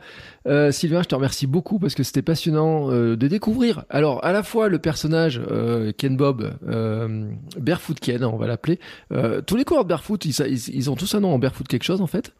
euh, 0.48 0.72
Sylvain, 0.72 1.02
je 1.02 1.08
te 1.08 1.14
remercie 1.14 1.46
beaucoup 1.46 1.78
parce 1.78 1.94
que 1.94 2.02
c'était 2.02 2.22
passionnant 2.22 2.90
euh, 2.90 3.16
de 3.16 3.28
découvrir. 3.28 3.84
Alors 3.88 4.24
à 4.24 4.32
la 4.32 4.42
fois 4.42 4.68
le 4.68 4.80
personnage 4.80 5.40
euh, 5.48 5.92
Ken 5.96 6.16
Bob, 6.16 6.52
euh, 6.66 7.30
Barefoot 7.56 8.00
Ken, 8.00 8.24
on 8.24 8.36
va 8.36 8.48
l'appeler. 8.48 8.80
Euh, 9.12 9.42
tous 9.42 9.56
les 9.56 9.64
coureurs 9.64 9.84
de 9.84 9.90
Barefoot, 9.90 10.24
ils, 10.24 10.34
ils, 10.40 10.74
ils, 10.74 10.90
ont 10.90 10.96
tous 10.96 11.14
un 11.14 11.20
nom 11.20 11.32
en 11.32 11.38
Barefoot 11.38 11.68
quelque 11.68 11.84
chose 11.84 12.00
en 12.00 12.08
fait? 12.08 12.32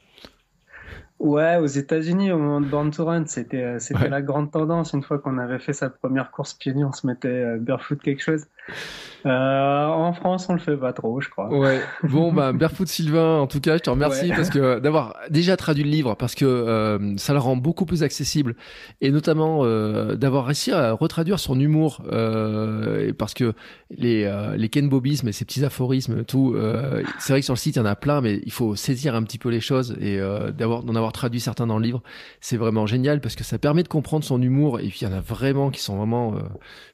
Ouais, 1.20 1.59
aux 1.59 1.66
États-Unis, 1.66 2.32
au 2.32 2.39
moment 2.39 2.62
de 2.62 2.66
Born 2.66 2.90
to 2.90 3.05
Run, 3.05 3.27
c'était 3.27 3.78
c'était 3.78 4.09
la 4.09 4.23
grande 4.23 4.51
tendance. 4.51 4.94
Une 4.94 5.02
fois 5.02 5.19
qu'on 5.19 5.36
avait 5.36 5.59
fait 5.59 5.74
sa 5.74 5.90
première 5.90 6.31
course 6.31 6.55
pieds 6.55 6.73
on 6.82 6.93
se 6.93 7.07
mettait 7.07 7.59
barefoot 7.59 8.01
quelque 8.01 8.23
chose. 8.23 8.47
Euh, 9.26 9.86
en 9.86 10.12
France, 10.12 10.47
on 10.48 10.55
le 10.55 10.59
fait 10.59 10.76
pas 10.76 10.92
trop, 10.92 11.20
je 11.20 11.28
crois. 11.28 11.48
Ouais. 11.48 11.80
Bon, 12.05 12.32
bah, 12.32 12.52
Barefoot 12.52 12.88
Sylvain, 12.88 13.38
en 13.38 13.47
tout 13.47 13.60
cas, 13.60 13.76
je 13.76 13.82
te 13.82 13.90
remercie 13.90 14.30
parce 14.30 14.51
que 14.51 14.78
d'avoir 14.78 15.16
déjà 15.30 15.56
traduit 15.56 15.84
le 15.84 15.90
livre, 15.90 16.14
parce 16.14 16.34
que 16.34 16.44
euh, 16.44 17.16
ça 17.16 17.32
le 17.32 17.38
rend 17.38 17.56
beaucoup 17.56 17.86
plus 17.86 18.02
accessible, 18.02 18.56
et 19.01 19.10
notamment 19.10 19.60
euh, 19.64 20.16
d'avoir 20.16 20.47
réussi 20.47 20.72
à 20.72 20.92
retraduire 20.92 21.38
son 21.38 21.59
humour, 21.59 22.02
euh, 22.10 23.12
parce 23.16 23.34
que 23.34 23.52
les 23.90 24.24
euh, 24.24 24.56
les 24.56 24.68
Ken 24.68 24.88
Bobismes 24.88 25.28
et 25.28 25.32
ces 25.32 25.44
petits 25.44 25.64
aphorismes, 25.64 26.24
tout, 26.24 26.55
euh, 26.55 27.02
c'est 27.18 27.32
vrai 27.32 27.40
que 27.40 27.44
sur 27.44 27.55
le 27.55 27.59
site 27.59 27.76
il 27.76 27.78
y 27.78 27.82
en 27.82 27.86
a 27.86 27.97
plein, 27.97 28.20
mais 28.20 28.40
il 28.44 28.52
faut 28.52 28.74
saisir 28.76 29.14
un 29.14 29.22
petit 29.22 29.38
peu 29.38 29.51
les 29.51 29.60
choses 29.60 29.97
et 30.01 30.18
d'avoir 30.56 30.82
d'en 30.82 30.94
avoir 30.94 31.12
traduit 31.12 31.40
certains 31.40 31.66
dans 31.66 31.78
le 31.78 31.84
livre, 31.84 32.02
c'est 32.40 32.56
vraiment 32.56 32.86
génial 32.86 33.20
parce 33.20 33.36
que 33.36 33.44
ça 33.44 33.59
permet 33.59 33.82
de 33.82 33.88
comprendre 33.88 34.24
son 34.24 34.40
humour. 34.40 34.80
Et 34.80 34.88
puis 34.88 35.01
il 35.02 35.05
y 35.05 35.06
en 35.06 35.16
a 35.16 35.20
vraiment 35.20 35.70
qui 35.70 35.80
sont 35.82 35.97
vraiment, 35.97 36.34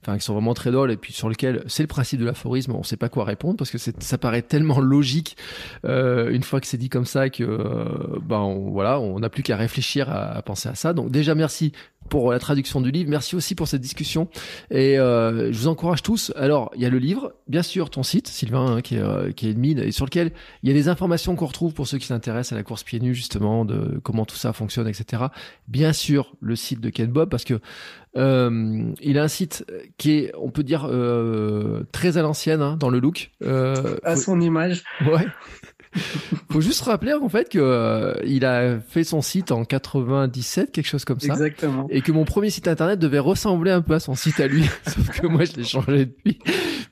enfin 0.02 0.18
qui 0.18 0.24
sont 0.24 0.34
vraiment 0.34 0.54
très 0.54 0.70
drôles 0.70 0.90
et 0.90 0.96
puis 0.96 1.12
sur 1.12 1.28
lequel 1.28 1.62
c'est 1.66 1.82
le 1.82 1.88
principe 1.88 2.20
de 2.20 2.24
l'aphorisme, 2.24 2.72
on 2.72 2.82
sait 2.82 2.96
pas 2.96 3.08
quoi 3.08 3.24
répondre 3.24 3.56
parce 3.56 3.70
que 3.70 3.78
ça 3.78 4.18
paraît 4.18 4.42
tellement 4.42 4.80
logique 4.80 5.36
euh, 5.84 6.30
une 6.30 6.42
fois 6.42 6.60
que 6.60 6.66
c'est 6.66 6.76
dit 6.76 6.88
comme 6.88 7.04
ça 7.04 7.30
que 7.30 7.42
euh, 7.42 8.18
ben 8.22 8.38
on, 8.38 8.70
voilà, 8.70 9.00
on 9.00 9.20
n'a 9.20 9.28
plus 9.28 9.42
qu'à 9.42 9.56
réfléchir 9.56 10.10
à, 10.10 10.36
à, 10.36 10.42
penser 10.42 10.68
à 10.68 10.74
ça. 10.74 10.92
Donc 10.92 11.10
déjà 11.10 11.34
merci 11.34 11.72
pour 12.06 12.32
la 12.32 12.38
traduction 12.38 12.80
du 12.80 12.90
livre. 12.90 13.10
Merci 13.10 13.36
aussi 13.36 13.54
pour 13.54 13.68
cette 13.68 13.80
discussion. 13.80 14.28
Et 14.70 14.98
euh, 14.98 15.52
je 15.52 15.58
vous 15.58 15.68
encourage 15.68 16.02
tous. 16.02 16.32
Alors, 16.36 16.70
il 16.74 16.82
y 16.82 16.86
a 16.86 16.90
le 16.90 16.98
livre, 16.98 17.34
bien 17.48 17.62
sûr, 17.62 17.90
ton 17.90 18.02
site, 18.02 18.28
Sylvain, 18.28 18.76
hein, 18.76 18.80
qui, 18.80 18.96
est, 18.96 19.00
euh, 19.00 19.32
qui 19.32 19.50
est 19.50 19.54
mine, 19.54 19.78
et 19.78 19.92
sur 19.92 20.04
lequel 20.04 20.32
il 20.62 20.68
y 20.68 20.72
a 20.72 20.74
des 20.74 20.88
informations 20.88 21.36
qu'on 21.36 21.46
retrouve 21.46 21.74
pour 21.74 21.86
ceux 21.86 21.98
qui 21.98 22.06
s'intéressent 22.06 22.52
à 22.52 22.56
la 22.56 22.62
course 22.62 22.84
pieds 22.84 23.00
nus, 23.00 23.14
justement, 23.14 23.64
de 23.64 24.00
comment 24.02 24.24
tout 24.24 24.36
ça 24.36 24.52
fonctionne, 24.52 24.88
etc. 24.88 25.24
Bien 25.68 25.92
sûr, 25.92 26.34
le 26.40 26.56
site 26.56 26.80
de 26.80 26.90
Ken 26.90 27.10
Bob, 27.10 27.28
parce 27.28 27.44
que 27.44 27.60
euh, 28.16 28.92
il 29.00 29.18
a 29.18 29.22
un 29.22 29.28
site 29.28 29.64
qui 29.98 30.12
est, 30.12 30.32
on 30.38 30.50
peut 30.50 30.62
dire, 30.62 30.86
euh, 30.90 31.84
très 31.92 32.18
à 32.18 32.22
l'ancienne 32.22 32.62
hein, 32.62 32.76
dans 32.78 32.90
le 32.90 32.98
look. 32.98 33.30
Euh, 33.42 33.96
à 34.02 34.16
son 34.16 34.40
image. 34.40 34.84
Ouais. 35.06 35.26
Faut 36.50 36.60
juste 36.60 36.82
rappeler 36.82 37.12
en 37.12 37.28
fait 37.28 37.48
que 37.48 37.58
euh, 37.58 38.14
il 38.24 38.44
a 38.44 38.78
fait 38.80 39.04
son 39.04 39.22
site 39.22 39.52
en 39.52 39.64
97, 39.64 40.72
quelque 40.72 40.86
chose 40.86 41.04
comme 41.04 41.20
ça. 41.20 41.32
Exactement. 41.32 41.86
Et 41.90 42.00
que 42.00 42.12
mon 42.12 42.24
premier 42.24 42.50
site 42.50 42.68
internet 42.68 42.98
devait 42.98 43.18
ressembler 43.18 43.70
un 43.70 43.82
peu 43.82 43.94
à 43.94 44.00
son 44.00 44.14
site 44.14 44.40
à 44.40 44.46
lui, 44.46 44.64
sauf 44.86 45.20
que 45.20 45.26
moi 45.26 45.44
je 45.44 45.52
l'ai 45.52 45.64
changé 45.64 46.06
depuis. 46.06 46.38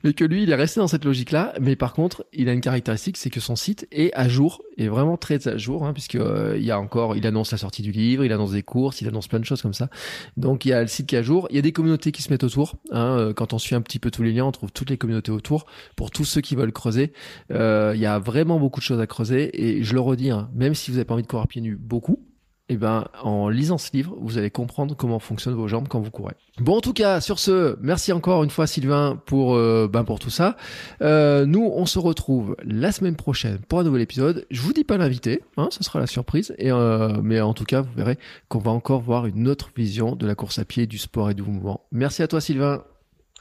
Mais 0.03 0.13
que 0.13 0.23
lui, 0.23 0.43
il 0.43 0.51
est 0.51 0.55
resté 0.55 0.79
dans 0.79 0.87
cette 0.87 1.05
logique-là. 1.05 1.53
Mais 1.59 1.75
par 1.75 1.93
contre, 1.93 2.25
il 2.31 2.47
a 2.49 2.53
une 2.53 2.61
caractéristique, 2.61 3.17
c'est 3.17 3.29
que 3.29 3.39
son 3.39 3.55
site 3.55 3.87
est 3.91 4.13
à 4.13 4.27
jour, 4.27 4.61
est 4.77 4.87
vraiment 4.87 5.17
très 5.17 5.47
à 5.47 5.57
jour, 5.57 5.85
hein, 5.85 5.93
puisque 5.93 6.15
euh, 6.15 6.55
il 6.57 6.63
y 6.63 6.71
a 6.71 6.79
encore, 6.79 7.15
il 7.15 7.25
annonce 7.25 7.51
la 7.51 7.57
sortie 7.57 7.81
du 7.81 7.91
livre, 7.91 8.23
il 8.23 8.31
annonce 8.31 8.51
des 8.51 8.61
courses, 8.61 9.01
il 9.01 9.07
annonce 9.07 9.27
plein 9.27 9.39
de 9.39 9.45
choses 9.45 9.61
comme 9.61 9.73
ça. 9.73 9.89
Donc 10.37 10.65
il 10.65 10.69
y 10.69 10.73
a 10.73 10.81
le 10.81 10.87
site 10.87 11.07
qui 11.07 11.15
est 11.15 11.19
à 11.19 11.23
jour. 11.23 11.47
Il 11.49 11.55
y 11.55 11.59
a 11.59 11.61
des 11.61 11.71
communautés 11.71 12.11
qui 12.11 12.21
se 12.21 12.31
mettent 12.31 12.43
autour. 12.43 12.75
Hein, 12.91 13.17
euh, 13.17 13.33
quand 13.33 13.53
on 13.53 13.57
suit 13.57 13.75
un 13.75 13.81
petit 13.81 13.99
peu 13.99 14.11
tous 14.11 14.23
les 14.23 14.31
liens, 14.31 14.45
on 14.45 14.51
trouve 14.51 14.71
toutes 14.71 14.89
les 14.89 14.97
communautés 14.97 15.31
autour 15.31 15.65
pour 15.95 16.11
tous 16.11 16.25
ceux 16.25 16.41
qui 16.41 16.55
veulent 16.55 16.73
creuser. 16.73 17.13
Euh, 17.51 17.93
il 17.95 18.01
y 18.01 18.05
a 18.05 18.19
vraiment 18.19 18.59
beaucoup 18.59 18.79
de 18.79 18.85
choses 18.85 18.94
à 18.99 19.07
creuser. 19.07 19.49
Et 19.61 19.83
je 19.83 19.93
le 19.93 19.99
redis, 19.99 20.31
hein, 20.31 20.49
même 20.53 20.75
si 20.75 20.91
vous 20.91 20.97
n'avez 20.97 21.05
pas 21.05 21.13
envie 21.13 21.23
de 21.23 21.27
courir 21.27 21.47
pieds 21.47 21.61
nus 21.61 21.77
beaucoup, 21.77 22.19
eh 22.67 22.77
ben, 22.77 23.05
en 23.21 23.47
lisant 23.49 23.77
ce 23.77 23.91
livre, 23.93 24.15
vous 24.19 24.39
allez 24.39 24.49
comprendre 24.49 24.95
comment 24.95 25.19
fonctionnent 25.19 25.53
vos 25.53 25.67
jambes 25.67 25.87
quand 25.87 25.99
vous 25.99 26.09
courez. 26.09 26.33
Bon, 26.59 26.77
en 26.77 26.81
tout 26.81 26.93
cas, 26.93 27.21
sur 27.21 27.37
ce, 27.37 27.77
merci 27.79 28.11
encore 28.11 28.43
une 28.43 28.49
fois 28.49 28.65
Sylvain 28.65 29.21
pour 29.27 29.53
euh, 29.53 29.87
ben 29.87 30.03
pour 30.03 30.17
tout 30.17 30.31
ça. 30.31 30.57
Euh, 31.01 31.45
nous, 31.45 31.61
on 31.61 31.85
se 31.85 31.99
retrouve 31.99 32.55
la 32.63 32.91
semaine 32.91 33.15
prochaine 33.15 33.59
pour 33.69 33.79
un 33.79 33.83
nouvel 33.83 34.01
épisode. 34.01 34.47
Je 34.49 34.61
vous 34.61 34.73
dis 34.73 34.83
pas 34.83 34.97
l'invité, 34.97 35.43
hein, 35.57 35.67
ce 35.69 35.83
sera 35.83 35.99
la 35.99 36.07
surprise. 36.07 36.55
Et 36.57 36.71
euh, 36.71 37.21
mais 37.21 37.39
en 37.39 37.53
tout 37.53 37.65
cas, 37.65 37.81
vous 37.81 37.93
verrez 37.95 38.17
qu'on 38.47 38.59
va 38.59 38.71
encore 38.71 39.01
voir 39.01 39.27
une 39.27 39.47
autre 39.47 39.69
vision 39.75 40.15
de 40.15 40.25
la 40.25 40.33
course 40.33 40.57
à 40.57 40.65
pied, 40.65 40.87
du 40.87 40.97
sport 40.97 41.29
et 41.29 41.35
du 41.35 41.43
mouvement. 41.43 41.81
Merci 41.91 42.23
à 42.23 42.27
toi 42.27 42.41
Sylvain. 42.41 42.83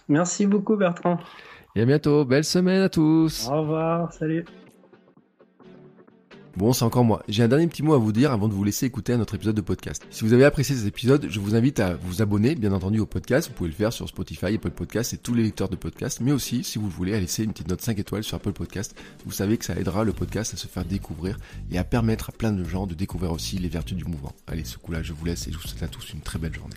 Merci 0.08 0.44
beaucoup 0.44 0.76
Bertrand. 0.76 1.16
Et 1.76 1.80
à 1.80 1.86
bientôt. 1.86 2.26
Belle 2.26 2.44
semaine 2.44 2.82
à 2.82 2.90
tous. 2.90 3.48
Au 3.50 3.62
revoir. 3.62 4.12
Salut. 4.12 4.44
Bon, 6.56 6.72
c'est 6.72 6.84
encore 6.84 7.02
moi. 7.02 7.24
J'ai 7.26 7.42
un 7.42 7.48
dernier 7.48 7.66
petit 7.66 7.82
mot 7.82 7.94
à 7.94 7.98
vous 7.98 8.12
dire 8.12 8.30
avant 8.30 8.46
de 8.46 8.54
vous 8.54 8.62
laisser 8.62 8.86
écouter 8.86 9.12
un 9.12 9.18
autre 9.18 9.34
épisode 9.34 9.56
de 9.56 9.60
podcast. 9.60 10.06
Si 10.10 10.22
vous 10.22 10.32
avez 10.34 10.44
apprécié 10.44 10.76
cet 10.76 10.86
épisode, 10.86 11.26
je 11.28 11.40
vous 11.40 11.56
invite 11.56 11.80
à 11.80 11.94
vous 11.94 12.22
abonner, 12.22 12.54
bien 12.54 12.70
entendu, 12.70 13.00
au 13.00 13.06
podcast. 13.06 13.48
Vous 13.48 13.54
pouvez 13.54 13.70
le 13.70 13.74
faire 13.74 13.92
sur 13.92 14.08
Spotify, 14.08 14.54
Apple 14.54 14.70
Podcast 14.70 15.12
et 15.14 15.16
tous 15.16 15.34
les 15.34 15.42
lecteurs 15.42 15.68
de 15.68 15.74
podcast. 15.74 16.20
Mais 16.20 16.30
aussi, 16.30 16.62
si 16.62 16.78
vous 16.78 16.86
le 16.86 16.92
voulez, 16.92 17.12
à 17.12 17.18
laisser 17.18 17.42
une 17.42 17.50
petite 17.50 17.68
note 17.68 17.80
5 17.80 17.98
étoiles 17.98 18.22
sur 18.22 18.36
Apple 18.36 18.52
Podcast. 18.52 18.94
Vous 19.26 19.32
savez 19.32 19.58
que 19.58 19.64
ça 19.64 19.74
aidera 19.74 20.04
le 20.04 20.12
podcast 20.12 20.54
à 20.54 20.56
se 20.56 20.68
faire 20.68 20.84
découvrir 20.84 21.38
et 21.72 21.78
à 21.78 21.82
permettre 21.82 22.30
à 22.30 22.32
plein 22.32 22.52
de 22.52 22.62
gens 22.62 22.86
de 22.86 22.94
découvrir 22.94 23.32
aussi 23.32 23.58
les 23.58 23.68
vertus 23.68 23.96
du 23.96 24.04
mouvement. 24.04 24.32
Allez, 24.46 24.64
ce 24.64 24.78
coup-là, 24.78 25.02
je 25.02 25.12
vous 25.12 25.24
laisse 25.24 25.48
et 25.48 25.52
je 25.52 25.58
vous 25.58 25.66
souhaite 25.66 25.82
à 25.82 25.88
tous 25.88 26.12
une 26.12 26.20
très 26.20 26.38
belle 26.38 26.54
journée. 26.54 26.76